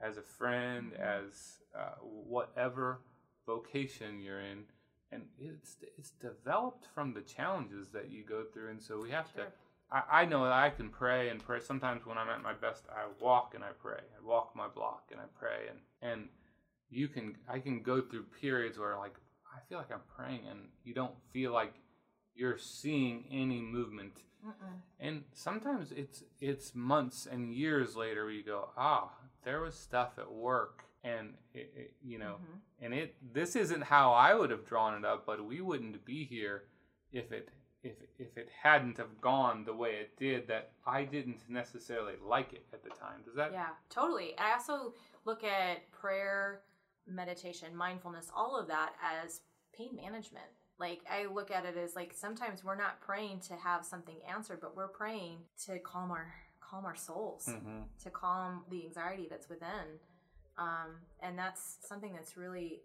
as 0.00 0.18
a 0.18 0.22
friend, 0.22 0.92
mm-hmm. 0.92 1.02
as 1.02 1.58
uh, 1.76 1.96
whatever 2.00 3.00
vocation 3.46 4.20
you're 4.20 4.40
in 4.40 4.64
and 5.12 5.22
it's 5.38 5.76
it's 5.96 6.10
developed 6.10 6.86
from 6.94 7.14
the 7.14 7.20
challenges 7.22 7.88
that 7.88 8.10
you 8.10 8.24
go 8.24 8.44
through 8.52 8.70
and 8.70 8.82
so 8.82 9.00
we 9.00 9.10
have 9.10 9.28
sure. 9.34 9.44
to 9.44 9.50
I, 9.90 10.22
I 10.22 10.24
know 10.26 10.44
that 10.44 10.52
I 10.52 10.70
can 10.70 10.90
pray 10.90 11.30
and 11.30 11.42
pray 11.42 11.60
sometimes 11.60 12.04
when 12.04 12.18
I'm 12.18 12.28
at 12.28 12.42
my 12.42 12.52
best 12.52 12.84
I 12.90 13.06
walk 13.22 13.52
and 13.54 13.64
I 13.64 13.70
pray 13.80 13.98
I 13.98 14.26
walk 14.26 14.52
my 14.54 14.68
block 14.68 15.10
and 15.10 15.20
I 15.20 15.24
pray 15.38 15.68
and 15.70 15.78
and 16.02 16.28
you 16.90 17.08
can 17.08 17.36
I 17.48 17.58
can 17.58 17.82
go 17.82 18.00
through 18.00 18.24
periods 18.40 18.78
where 18.78 18.96
like 18.96 19.14
I 19.54 19.60
feel 19.68 19.78
like 19.78 19.92
I'm 19.92 20.00
praying 20.16 20.42
and 20.50 20.60
you 20.84 20.94
don't 20.94 21.14
feel 21.32 21.52
like 21.52 21.74
you're 22.34 22.58
seeing 22.58 23.24
any 23.30 23.60
movement 23.60 24.22
Mm-mm. 24.46 24.80
and 25.00 25.24
sometimes 25.32 25.92
it's 25.92 26.22
it's 26.40 26.74
months 26.74 27.26
and 27.30 27.52
years 27.52 27.96
later 27.96 28.24
where 28.24 28.32
you 28.32 28.44
go 28.44 28.68
ah 28.76 29.10
there 29.44 29.60
was 29.60 29.74
stuff 29.74 30.12
at 30.18 30.30
work 30.30 30.84
and 31.04 31.34
it, 31.54 31.72
it, 31.76 31.94
you 32.02 32.18
know 32.18 32.36
mm-hmm. 32.42 32.84
and 32.84 32.94
it 32.94 33.14
this 33.32 33.56
isn't 33.56 33.82
how 33.82 34.12
i 34.12 34.34
would 34.34 34.50
have 34.50 34.66
drawn 34.66 34.94
it 34.94 35.04
up 35.04 35.24
but 35.26 35.44
we 35.44 35.60
wouldn't 35.60 36.04
be 36.04 36.24
here 36.24 36.64
if 37.12 37.30
it 37.32 37.50
if 37.82 37.94
if 38.18 38.36
it 38.36 38.48
hadn't 38.62 38.96
have 38.96 39.20
gone 39.20 39.64
the 39.64 39.74
way 39.74 39.90
it 39.90 40.16
did 40.16 40.48
that 40.48 40.72
i 40.86 41.04
didn't 41.04 41.40
necessarily 41.48 42.14
like 42.26 42.52
it 42.52 42.66
at 42.72 42.82
the 42.82 42.90
time 42.90 43.20
does 43.24 43.34
that 43.34 43.52
yeah 43.52 43.68
totally 43.88 44.36
i 44.38 44.52
also 44.52 44.92
look 45.24 45.44
at 45.44 45.90
prayer 45.92 46.62
meditation 47.06 47.74
mindfulness 47.74 48.30
all 48.36 48.58
of 48.58 48.66
that 48.66 48.92
as 49.24 49.40
pain 49.72 49.94
management 49.94 50.46
like 50.78 51.00
i 51.10 51.26
look 51.26 51.50
at 51.50 51.64
it 51.64 51.76
as 51.76 51.94
like 51.94 52.12
sometimes 52.12 52.64
we're 52.64 52.76
not 52.76 53.00
praying 53.00 53.38
to 53.38 53.54
have 53.54 53.84
something 53.84 54.16
answered 54.28 54.58
but 54.60 54.76
we're 54.76 54.88
praying 54.88 55.38
to 55.64 55.78
calm 55.78 56.10
our 56.10 56.34
calm 56.60 56.84
our 56.84 56.96
souls 56.96 57.46
mm-hmm. 57.48 57.80
to 58.02 58.10
calm 58.10 58.62
the 58.70 58.84
anxiety 58.84 59.26
that's 59.30 59.48
within 59.48 59.98
um, 60.58 60.96
and 61.22 61.38
that's 61.38 61.78
something 61.86 62.12
that's 62.12 62.36
really, 62.36 62.80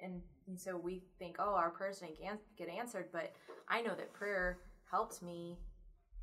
and, 0.00 0.22
and 0.46 0.58
so 0.58 0.76
we 0.76 1.02
think, 1.18 1.36
oh, 1.38 1.54
our 1.54 1.70
prayers 1.70 1.98
didn't 1.98 2.40
get 2.56 2.68
answered, 2.68 3.06
but 3.12 3.32
I 3.68 3.82
know 3.82 3.94
that 3.94 4.12
prayer 4.12 4.58
helped 4.90 5.22
me 5.22 5.58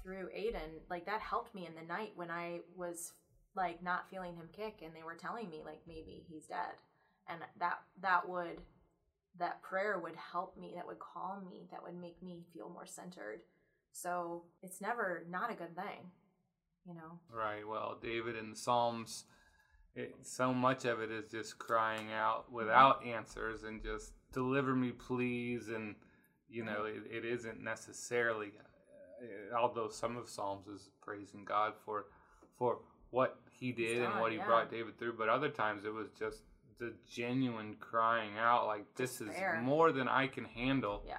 through 0.01 0.29
Aiden. 0.35 0.79
Like 0.89 1.05
that 1.05 1.21
helped 1.21 1.53
me 1.53 1.67
in 1.67 1.75
the 1.75 1.87
night 1.87 2.11
when 2.15 2.31
I 2.31 2.59
was 2.75 3.13
like 3.55 3.83
not 3.83 4.09
feeling 4.09 4.35
him 4.35 4.49
kick, 4.55 4.79
and 4.83 4.95
they 4.95 5.03
were 5.03 5.15
telling 5.15 5.49
me 5.49 5.61
like 5.65 5.81
maybe 5.87 6.23
he's 6.29 6.45
dead, 6.45 6.75
and 7.27 7.41
that 7.59 7.79
that 8.01 8.27
would 8.27 8.61
that 9.37 9.61
prayer 9.61 9.99
would 9.99 10.15
help 10.15 10.57
me, 10.57 10.73
that 10.75 10.87
would 10.87 10.99
calm 10.99 11.45
me, 11.45 11.67
that 11.71 11.83
would 11.83 11.99
make 11.99 12.21
me 12.23 12.45
feel 12.53 12.69
more 12.69 12.85
centered. 12.85 13.41
So 13.91 14.43
it's 14.61 14.81
never 14.81 15.25
not 15.29 15.51
a 15.51 15.55
good 15.55 15.75
thing, 15.75 16.11
you 16.87 16.93
know. 16.93 17.19
Right. 17.29 17.67
Well, 17.67 17.97
David 18.01 18.37
in 18.37 18.55
Psalms 18.55 19.25
it, 19.95 20.15
so 20.23 20.53
much 20.53 20.85
of 20.85 21.01
it 21.01 21.11
is 21.11 21.29
just 21.29 21.57
crying 21.57 22.11
out 22.13 22.51
without 22.51 23.05
answers 23.05 23.63
and 23.63 23.81
just 23.81 24.11
deliver 24.33 24.75
me 24.75 24.91
please 24.91 25.69
and 25.69 25.95
you 26.49 26.63
know 26.63 26.83
it, 26.85 27.03
it 27.09 27.25
isn't 27.25 27.63
necessarily 27.63 28.51
uh, 29.21 29.55
although 29.55 29.87
some 29.87 30.17
of 30.17 30.27
psalms 30.27 30.67
is 30.67 30.89
praising 31.01 31.45
god 31.45 31.73
for 31.85 32.05
for 32.57 32.79
what 33.11 33.39
he 33.51 33.71
did 33.71 34.03
and 34.03 34.19
what 34.19 34.31
he 34.31 34.37
yeah. 34.37 34.45
brought 34.45 34.69
david 34.69 34.97
through 34.99 35.13
but 35.13 35.29
other 35.29 35.49
times 35.49 35.85
it 35.85 35.93
was 35.93 36.09
just 36.17 36.43
the 36.77 36.93
genuine 37.09 37.73
crying 37.79 38.31
out 38.37 38.67
like 38.67 38.83
this 38.95 39.21
is 39.21 39.29
more 39.61 39.93
than 39.93 40.09
i 40.09 40.27
can 40.27 40.43
handle 40.43 41.01
yeah 41.07 41.15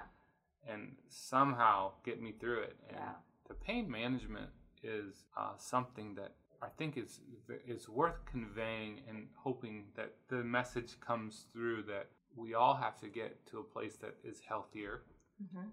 and 0.69 0.91
somehow 1.09 1.91
get 2.03 2.21
me 2.21 2.33
through 2.39 2.61
it 2.61 2.75
and 2.89 2.97
yeah. 2.99 3.11
the 3.47 3.53
pain 3.55 3.89
management 3.89 4.49
is 4.83 5.23
uh, 5.35 5.51
something 5.57 6.13
that 6.15 6.33
I 6.61 6.67
think 6.77 6.97
it's 6.97 7.19
it's 7.67 7.87
worth 7.87 8.25
conveying 8.25 9.01
and 9.07 9.27
hoping 9.35 9.85
that 9.95 10.13
the 10.29 10.43
message 10.43 10.99
comes 10.99 11.45
through 11.53 11.83
that 11.83 12.07
we 12.35 12.53
all 12.53 12.75
have 12.75 12.97
to 12.99 13.07
get 13.07 13.45
to 13.47 13.59
a 13.59 13.63
place 13.63 13.95
that 13.97 14.15
is 14.23 14.41
healthier. 14.47 15.03
Mm-hmm. 15.43 15.67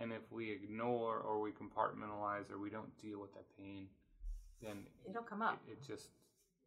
And 0.00 0.12
if 0.12 0.30
we 0.30 0.52
ignore 0.52 1.18
or 1.18 1.40
we 1.40 1.50
compartmentalize 1.50 2.50
or 2.52 2.58
we 2.58 2.70
don't 2.70 2.96
deal 3.00 3.20
with 3.20 3.32
that 3.34 3.46
pain, 3.58 3.88
then 4.62 4.84
it'll 5.08 5.22
come 5.22 5.42
up. 5.42 5.60
It, 5.66 5.72
it 5.72 5.86
just 5.86 6.10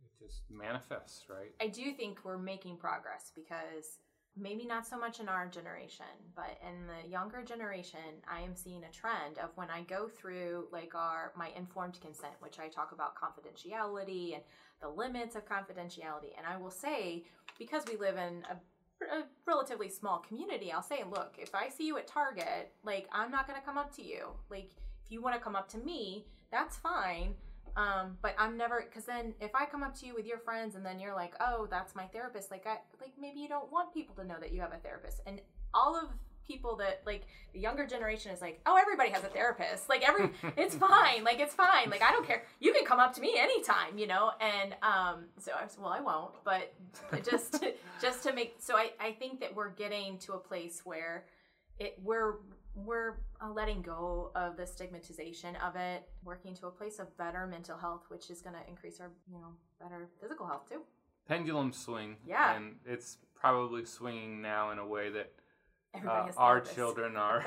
it 0.03 0.25
just 0.25 0.41
manifests, 0.49 1.25
right? 1.29 1.53
I 1.61 1.67
do 1.67 1.93
think 1.93 2.19
we're 2.25 2.37
making 2.37 2.77
progress 2.77 3.31
because 3.33 3.99
maybe 4.37 4.65
not 4.65 4.87
so 4.87 4.97
much 4.97 5.19
in 5.19 5.27
our 5.27 5.47
generation, 5.47 6.05
but 6.35 6.57
in 6.67 6.87
the 6.87 7.09
younger 7.09 7.43
generation, 7.43 7.99
I 8.29 8.41
am 8.41 8.55
seeing 8.55 8.83
a 8.83 8.91
trend 8.91 9.37
of 9.37 9.49
when 9.55 9.69
I 9.69 9.81
go 9.83 10.07
through 10.07 10.67
like 10.71 10.95
our 10.95 11.33
my 11.35 11.49
informed 11.55 11.99
consent, 12.01 12.33
which 12.39 12.59
I 12.59 12.67
talk 12.67 12.91
about 12.91 13.15
confidentiality 13.15 14.35
and 14.35 14.43
the 14.81 14.89
limits 14.89 15.35
of 15.35 15.45
confidentiality. 15.45 16.33
And 16.37 16.47
I 16.47 16.57
will 16.57 16.71
say, 16.71 17.25
because 17.59 17.83
we 17.87 17.97
live 17.97 18.17
in 18.17 18.43
a 18.49 18.55
a 19.09 19.23
relatively 19.45 19.89
small 19.89 20.19
community, 20.19 20.71
I'll 20.71 20.83
say, 20.83 21.03
look, 21.09 21.35
if 21.39 21.55
I 21.55 21.69
see 21.69 21.87
you 21.87 21.97
at 21.97 22.07
Target, 22.07 22.71
like 22.83 23.07
I'm 23.11 23.31
not 23.31 23.47
going 23.47 23.59
to 23.59 23.65
come 23.65 23.77
up 23.77 23.95
to 23.95 24.03
you. 24.03 24.27
Like 24.49 24.71
if 25.03 25.11
you 25.11 25.21
want 25.21 25.35
to 25.35 25.41
come 25.41 25.55
up 25.55 25.67
to 25.69 25.77
me, 25.77 26.25
that's 26.51 26.77
fine. 26.77 27.35
Um, 27.75 28.17
but 28.21 28.35
I'm 28.37 28.57
never 28.57 28.85
because 28.87 29.05
then 29.05 29.33
if 29.39 29.55
I 29.55 29.65
come 29.65 29.81
up 29.81 29.97
to 29.99 30.05
you 30.05 30.13
with 30.13 30.25
your 30.25 30.39
friends 30.39 30.75
and 30.75 30.85
then 30.85 30.99
you're 30.99 31.15
like, 31.15 31.33
oh, 31.39 31.67
that's 31.69 31.95
my 31.95 32.05
therapist, 32.05 32.51
like 32.51 32.67
I 32.67 32.77
like 32.99 33.13
maybe 33.19 33.39
you 33.39 33.47
don't 33.47 33.71
want 33.71 33.93
people 33.93 34.15
to 34.15 34.25
know 34.25 34.35
that 34.39 34.51
you 34.51 34.59
have 34.61 34.73
a 34.73 34.77
therapist, 34.77 35.21
and 35.25 35.39
all 35.73 35.95
of 35.95 36.09
people 36.45 36.75
that 36.75 37.01
like 37.05 37.23
the 37.53 37.59
younger 37.59 37.85
generation 37.85 38.31
is 38.31 38.41
like, 38.41 38.59
oh, 38.65 38.77
everybody 38.77 39.09
has 39.09 39.23
a 39.23 39.27
therapist, 39.27 39.87
like 39.87 40.07
every 40.07 40.31
it's 40.57 40.75
fine, 40.75 41.23
like 41.23 41.39
it's 41.39 41.53
fine, 41.53 41.89
like 41.89 42.01
I 42.01 42.11
don't 42.11 42.25
care, 42.25 42.43
you 42.59 42.73
can 42.73 42.85
come 42.85 42.99
up 42.99 43.13
to 43.15 43.21
me 43.21 43.35
anytime, 43.37 43.97
you 43.97 44.07
know, 44.07 44.31
and 44.41 44.75
um, 44.81 45.25
so 45.37 45.51
I 45.57 45.63
was 45.63 45.77
well, 45.79 45.91
I 45.91 46.01
won't, 46.01 46.33
but 46.43 46.73
just 47.23 47.53
to, 47.61 47.73
just 48.01 48.23
to 48.23 48.33
make 48.33 48.55
so 48.59 48.75
I 48.75 48.91
I 48.99 49.13
think 49.13 49.39
that 49.39 49.55
we're 49.55 49.71
getting 49.71 50.17
to 50.19 50.33
a 50.33 50.39
place 50.39 50.81
where 50.83 51.25
it 51.79 51.97
we're 52.03 52.35
we're 52.75 53.15
uh, 53.41 53.49
letting 53.49 53.81
go 53.81 54.31
of 54.35 54.57
the 54.57 54.65
stigmatization 54.65 55.55
of 55.57 55.75
it, 55.75 56.07
working 56.23 56.55
to 56.55 56.67
a 56.67 56.71
place 56.71 56.99
of 56.99 57.15
better 57.17 57.45
mental 57.47 57.77
health, 57.77 58.03
which 58.09 58.29
is 58.29 58.41
going 58.41 58.55
to 58.55 58.61
increase 58.69 58.99
our, 58.99 59.11
you 59.31 59.39
know, 59.39 59.49
better 59.81 60.09
physical 60.21 60.45
health 60.45 60.69
too. 60.69 60.81
Pendulum 61.27 61.71
swing. 61.73 62.17
Yeah. 62.25 62.55
And 62.55 62.75
it's 62.85 63.17
probably 63.35 63.85
swinging 63.85 64.41
now 64.41 64.71
in 64.71 64.79
a 64.79 64.87
way 64.87 65.09
that 65.09 65.31
uh, 66.07 66.29
our 66.37 66.61
children 66.61 67.15
are 67.17 67.45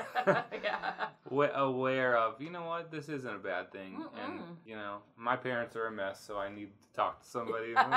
yeah. 0.63 1.07
aware 1.55 2.17
of, 2.17 2.39
you 2.39 2.51
know 2.51 2.65
what, 2.65 2.91
this 2.91 3.09
isn't 3.09 3.35
a 3.35 3.39
bad 3.39 3.71
thing. 3.71 4.03
And, 4.23 4.39
Mm-mm. 4.39 4.55
you 4.65 4.75
know, 4.75 4.97
my 5.17 5.35
parents 5.35 5.75
are 5.75 5.87
a 5.87 5.91
mess, 5.91 6.23
so 6.23 6.37
I 6.37 6.53
need 6.53 6.69
to 6.79 6.87
talk 6.95 7.23
to 7.23 7.27
somebody. 7.27 7.73
All 7.75 7.91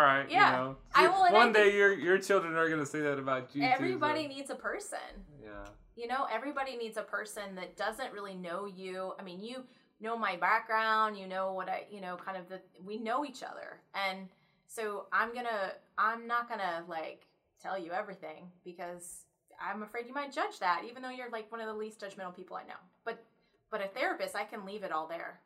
right, 0.00 0.24
Yeah. 0.30 0.50
you 0.50 0.56
know. 0.56 0.76
I 0.94 1.08
will, 1.08 1.32
One 1.32 1.52
day 1.52 1.76
your 1.76 1.92
your 1.92 2.18
children 2.18 2.54
are 2.54 2.68
going 2.68 2.80
to 2.80 2.86
say 2.86 3.00
that 3.00 3.18
about 3.18 3.54
you 3.54 3.62
too, 3.62 3.68
so- 3.68 3.74
Everybody 3.74 4.28
needs 4.28 4.50
a 4.50 4.54
person. 4.54 4.98
Yeah. 5.42 5.50
You 5.96 6.06
know, 6.06 6.26
everybody 6.32 6.76
needs 6.76 6.96
a 6.96 7.02
person 7.02 7.54
that 7.56 7.76
doesn't 7.76 8.12
really 8.12 8.34
know 8.34 8.66
you. 8.66 9.12
I 9.18 9.22
mean, 9.22 9.40
you 9.40 9.64
know 10.00 10.18
my 10.18 10.36
background, 10.36 11.16
you 11.16 11.26
know 11.26 11.52
what 11.52 11.68
I, 11.68 11.84
you 11.90 12.00
know, 12.00 12.16
kind 12.16 12.36
of 12.36 12.48
the, 12.48 12.60
we 12.84 12.98
know 12.98 13.24
each 13.24 13.42
other. 13.42 13.80
And 13.94 14.28
so 14.66 15.06
I'm 15.12 15.34
gonna, 15.34 15.72
I'm 15.96 16.26
not 16.26 16.48
gonna 16.48 16.84
like 16.88 17.26
tell 17.62 17.78
you 17.78 17.92
everything 17.92 18.50
because 18.64 19.24
I'm 19.60 19.82
afraid 19.82 20.06
you 20.08 20.14
might 20.14 20.32
judge 20.32 20.58
that, 20.58 20.82
even 20.88 21.02
though 21.02 21.10
you're 21.10 21.30
like 21.30 21.50
one 21.52 21.60
of 21.60 21.68
the 21.68 21.74
least 21.74 22.00
judgmental 22.00 22.34
people 22.34 22.56
I 22.56 22.64
know. 22.64 22.80
But, 23.04 23.22
but 23.70 23.80
a 23.80 23.88
therapist, 23.88 24.34
I 24.34 24.44
can 24.44 24.66
leave 24.66 24.82
it 24.82 24.92
all 24.92 25.06
there 25.06 25.40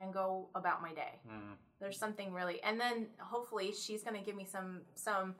and 0.00 0.12
go 0.12 0.48
about 0.54 0.82
my 0.82 0.92
day. 0.92 1.20
Mm. 1.28 1.54
There's 1.78 1.98
something 1.98 2.32
really, 2.32 2.60
and 2.62 2.80
then 2.80 3.06
hopefully 3.18 3.72
she's 3.72 4.02
gonna 4.02 4.22
give 4.22 4.34
me 4.34 4.44
some, 4.50 4.80
some, 4.94 5.34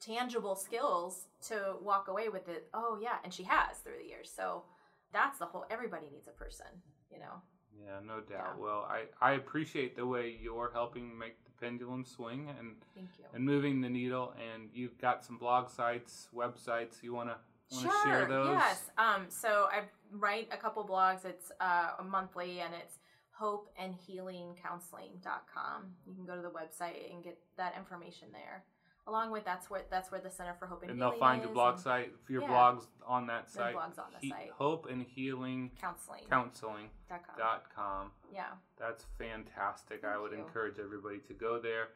tangible 0.00 0.54
skills 0.54 1.26
to 1.48 1.74
walk 1.82 2.08
away 2.08 2.28
with 2.28 2.48
it. 2.48 2.68
Oh 2.74 2.98
yeah, 3.00 3.16
and 3.24 3.32
she 3.32 3.42
has 3.44 3.78
through 3.78 3.98
the 4.02 4.08
years. 4.08 4.30
So 4.34 4.64
that's 5.12 5.38
the 5.38 5.46
whole 5.46 5.64
everybody 5.70 6.06
needs 6.12 6.28
a 6.28 6.32
person, 6.32 6.66
you 7.10 7.18
know. 7.18 7.40
Yeah, 7.84 8.00
no 8.06 8.20
doubt. 8.20 8.56
Yeah. 8.56 8.62
Well, 8.62 8.86
I, 8.90 9.04
I 9.20 9.32
appreciate 9.34 9.96
the 9.96 10.06
way 10.06 10.36
you're 10.40 10.70
helping 10.72 11.16
make 11.18 11.42
the 11.44 11.50
pendulum 11.60 12.04
swing 12.04 12.48
and, 12.58 12.72
Thank 12.94 13.08
you. 13.18 13.24
and 13.32 13.44
moving 13.44 13.80
the 13.80 13.88
needle. 13.88 14.34
And 14.52 14.68
you've 14.74 14.98
got 14.98 15.24
some 15.24 15.38
blog 15.38 15.70
sites, 15.70 16.28
websites. 16.34 17.02
You 17.02 17.14
wanna 17.14 17.36
wanna 17.72 17.90
share 18.04 18.26
those? 18.26 18.50
Yes. 18.50 18.90
Um 18.98 19.26
so 19.28 19.68
I 19.70 19.82
write 20.12 20.48
a 20.52 20.56
couple 20.56 20.84
blogs. 20.84 21.24
It's 21.24 21.50
uh 21.60 21.90
monthly 22.06 22.60
and 22.60 22.74
it's 22.74 22.98
hopeandhealingcounseling.com. 23.40 25.82
You 26.06 26.14
can 26.14 26.26
go 26.26 26.36
to 26.36 26.42
the 26.42 26.50
website 26.50 27.10
and 27.12 27.24
get 27.24 27.38
that 27.56 27.74
information 27.78 28.28
there. 28.32 28.64
Along 29.10 29.32
with 29.32 29.44
that's 29.44 29.68
where 29.68 29.82
that's 29.90 30.12
where 30.12 30.20
the 30.20 30.30
Center 30.30 30.54
for 30.54 30.66
Hope 30.66 30.82
and, 30.82 30.90
healing. 30.90 30.92
And 30.92 31.02
they'll 31.02 31.08
Healing 31.10 31.20
find 31.20 31.42
your 31.42 31.52
blog 31.52 31.74
and 31.74 31.82
site, 31.82 32.12
your 32.28 32.42
Yeah. 32.42 32.48
blogs 32.48 32.86
on 33.04 33.26
that 33.26 33.50
site. 33.50 33.74
blog's 33.74 33.98
on 33.98 34.12
the 34.20 34.28
site. 34.28 34.50
Hope 34.50 34.86
and 34.86 35.02
Healing 35.02 35.72
counseling. 35.80 36.24
Counseling 36.30 36.90
dot 37.08 37.26
com. 37.26 37.36
dot 37.36 37.64
com. 37.74 38.12
Yeah. 38.32 38.52
That's 38.78 39.04
fantastic. 39.18 40.04
I 40.04 40.16
would 40.16 40.30
you. 40.30 40.38
encourage 40.38 40.78
everybody 40.78 41.18
to 41.26 41.34
go 41.34 41.58
there, 41.58 41.88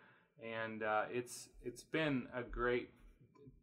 and 0.43 0.83
uh, 0.83 1.05
it's 1.09 1.51
it's 1.63 1.85
been 1.85 2.27
a 2.35 2.43
great 2.43 2.91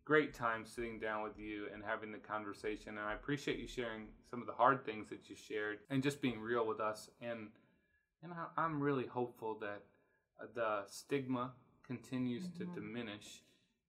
great 0.06 0.34
time 0.34 0.66
sitting 0.66 0.98
down 0.98 1.22
with 1.22 1.38
you 1.38 1.68
and 1.74 1.84
having 1.84 2.12
the 2.14 2.18
conversation. 2.20 2.98
And 2.98 3.06
I 3.06 3.14
appreciate 3.14 3.60
you 3.60 3.68
sharing 3.68 4.08
some 4.30 4.40
of 4.40 4.48
the 4.48 4.54
hard 4.54 4.86
things 4.86 5.10
that 5.10 5.30
you 5.30 5.36
shared 5.36 5.80
and 5.90 6.02
just 6.02 6.22
being 6.22 6.40
real 6.40 6.66
with 6.66 6.80
us. 6.80 7.10
And 7.22 7.50
and 8.24 8.32
I, 8.34 8.46
I'm 8.56 8.82
really 8.82 9.08
hopeful 9.08 9.60
that 9.60 9.84
the 10.56 10.84
stigma 10.88 11.52
continues 11.92 12.48
Mhm. 12.48 12.58
to 12.58 12.66
diminish. 12.66 13.44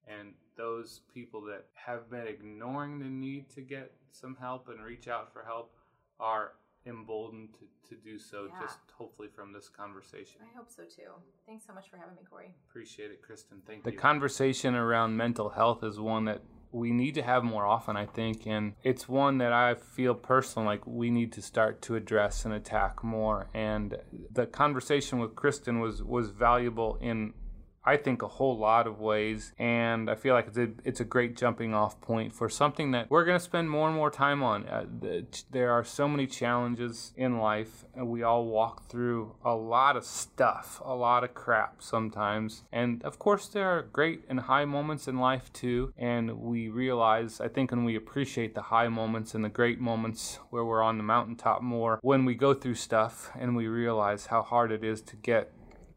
And 0.06 0.34
those 0.56 1.00
people 1.14 1.40
that 1.42 1.68
have 1.74 2.10
been 2.10 2.26
ignoring 2.26 2.98
the 2.98 3.08
need 3.08 3.48
to 3.50 3.60
get 3.62 3.92
some 4.10 4.34
help 4.36 4.68
and 4.68 4.82
reach 4.84 5.06
out 5.08 5.32
for 5.32 5.44
help 5.44 5.76
are 6.18 6.54
emboldened 6.84 7.54
to, 7.54 7.68
to 7.88 7.94
do 8.02 8.18
so 8.18 8.46
Yeah. 8.46 8.60
just 8.60 8.78
hopefully 8.90 9.28
from 9.28 9.52
this 9.52 9.68
conversation. 9.68 10.42
I 10.42 10.56
hope 10.56 10.68
so 10.68 10.84
too. 10.84 11.12
Thanks 11.46 11.64
so 11.64 11.72
much 11.72 11.88
for 11.88 11.96
having 11.96 12.16
me, 12.16 12.22
Corey. 12.28 12.52
Appreciate 12.68 13.12
it, 13.12 13.22
Kristen. 13.22 13.62
Thank 13.64 13.84
you 13.86 13.92
The 13.92 13.96
conversation 13.96 14.74
around 14.74 15.16
mental 15.16 15.50
health 15.50 15.84
is 15.84 16.00
one 16.00 16.24
that 16.24 16.42
we 16.72 16.90
need 16.90 17.14
to 17.14 17.22
have 17.22 17.44
more 17.44 17.66
often, 17.66 17.96
I 17.96 18.06
think, 18.06 18.46
and 18.46 18.74
it's 18.82 19.06
one 19.08 19.38
that 19.38 19.52
I 19.52 19.74
feel 19.74 20.14
personally 20.14 20.66
like 20.66 20.86
we 20.86 21.10
need 21.10 21.30
to 21.34 21.42
start 21.42 21.82
to 21.82 21.94
address 21.96 22.44
and 22.46 22.52
attack 22.54 23.04
more. 23.04 23.48
And 23.54 23.96
the 24.30 24.46
conversation 24.46 25.18
with 25.20 25.36
Kristen 25.36 25.78
was 25.80 26.02
was 26.02 26.30
valuable 26.30 26.96
in 26.96 27.34
I 27.84 27.96
think 27.96 28.22
a 28.22 28.28
whole 28.28 28.56
lot 28.56 28.86
of 28.86 29.00
ways, 29.00 29.52
and 29.58 30.08
I 30.08 30.14
feel 30.14 30.34
like 30.34 30.46
it's 30.46 30.58
a, 30.58 30.68
it's 30.84 31.00
a 31.00 31.04
great 31.04 31.36
jumping 31.36 31.74
off 31.74 32.00
point 32.00 32.32
for 32.32 32.48
something 32.48 32.92
that 32.92 33.10
we're 33.10 33.24
going 33.24 33.38
to 33.38 33.44
spend 33.44 33.70
more 33.70 33.88
and 33.88 33.96
more 33.96 34.10
time 34.10 34.42
on. 34.42 34.66
Uh, 34.68 34.86
the, 35.00 35.26
there 35.50 35.72
are 35.72 35.84
so 35.84 36.06
many 36.06 36.26
challenges 36.26 37.12
in 37.16 37.38
life, 37.38 37.84
and 37.94 38.08
we 38.08 38.22
all 38.22 38.44
walk 38.44 38.88
through 38.88 39.34
a 39.44 39.54
lot 39.54 39.96
of 39.96 40.04
stuff, 40.04 40.80
a 40.84 40.94
lot 40.94 41.24
of 41.24 41.34
crap 41.34 41.82
sometimes. 41.82 42.62
And 42.70 43.02
of 43.02 43.18
course, 43.18 43.48
there 43.48 43.68
are 43.68 43.82
great 43.82 44.24
and 44.28 44.40
high 44.40 44.64
moments 44.64 45.08
in 45.08 45.18
life 45.18 45.52
too, 45.52 45.92
and 45.98 46.38
we 46.40 46.68
realize, 46.68 47.40
I 47.40 47.48
think, 47.48 47.72
when 47.72 47.84
we 47.84 47.96
appreciate 47.96 48.54
the 48.54 48.62
high 48.62 48.88
moments 48.88 49.34
and 49.34 49.44
the 49.44 49.48
great 49.48 49.80
moments 49.80 50.38
where 50.50 50.64
we're 50.64 50.82
on 50.82 50.98
the 50.98 51.04
mountaintop 51.04 51.62
more, 51.62 51.98
when 52.02 52.24
we 52.24 52.34
go 52.34 52.54
through 52.54 52.76
stuff 52.76 53.30
and 53.38 53.56
we 53.56 53.66
realize 53.66 54.26
how 54.26 54.42
hard 54.42 54.70
it 54.70 54.84
is 54.84 55.02
to 55.02 55.16
get 55.16 55.52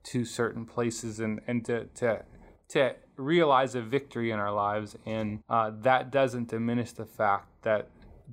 to 0.06 0.26
certain 0.26 0.66
places 0.66 1.20
and, 1.20 1.42
and 1.48 1.66
to, 1.66 1.86
to 1.96 2.24
to 2.68 2.96
realize 3.18 3.76
a 3.76 3.82
victory 3.82 4.32
in 4.32 4.40
our 4.40 4.52
lives. 4.52 4.98
And 5.06 5.42
uh, 5.50 5.72
that 5.82 6.12
doesn't 6.12 6.50
diminish 6.50 6.92
the 6.94 7.06
fact 7.06 7.48
that 7.64 7.90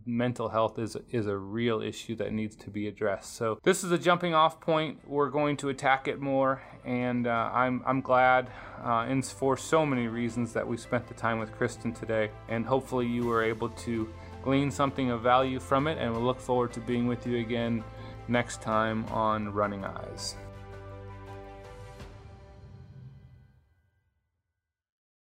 mental 0.06 0.48
health 0.48 0.78
is 0.78 0.96
is 1.10 1.26
a 1.26 1.36
real 1.36 1.82
issue 1.82 2.16
that 2.16 2.32
needs 2.32 2.56
to 2.56 2.70
be 2.70 2.88
addressed. 2.88 3.36
So 3.36 3.58
this 3.62 3.84
is 3.84 3.92
a 3.92 3.98
jumping 3.98 4.34
off 4.34 4.58
point. 4.60 4.98
We're 5.06 5.28
going 5.28 5.56
to 5.58 5.68
attack 5.68 6.08
it 6.08 6.20
more. 6.20 6.62
And 6.84 7.26
uh, 7.26 7.50
I'm, 7.52 7.82
I'm 7.86 8.00
glad 8.00 8.50
uh, 8.82 9.06
and 9.08 9.24
for 9.24 9.56
so 9.56 9.86
many 9.86 10.08
reasons 10.08 10.52
that 10.54 10.66
we 10.66 10.76
spent 10.76 11.06
the 11.06 11.14
time 11.14 11.38
with 11.38 11.52
Kristen 11.52 11.92
today. 11.92 12.30
And 12.48 12.64
hopefully 12.64 13.06
you 13.06 13.26
were 13.26 13.44
able 13.44 13.68
to 13.68 14.08
glean 14.42 14.70
something 14.70 15.10
of 15.10 15.20
value 15.20 15.60
from 15.60 15.86
it. 15.86 15.98
And 15.98 16.12
we'll 16.12 16.24
look 16.24 16.40
forward 16.40 16.72
to 16.72 16.80
being 16.80 17.06
with 17.06 17.26
you 17.26 17.38
again 17.38 17.84
next 18.28 18.62
time 18.62 19.04
on 19.06 19.52
Running 19.52 19.84
Eyes. 19.84 20.36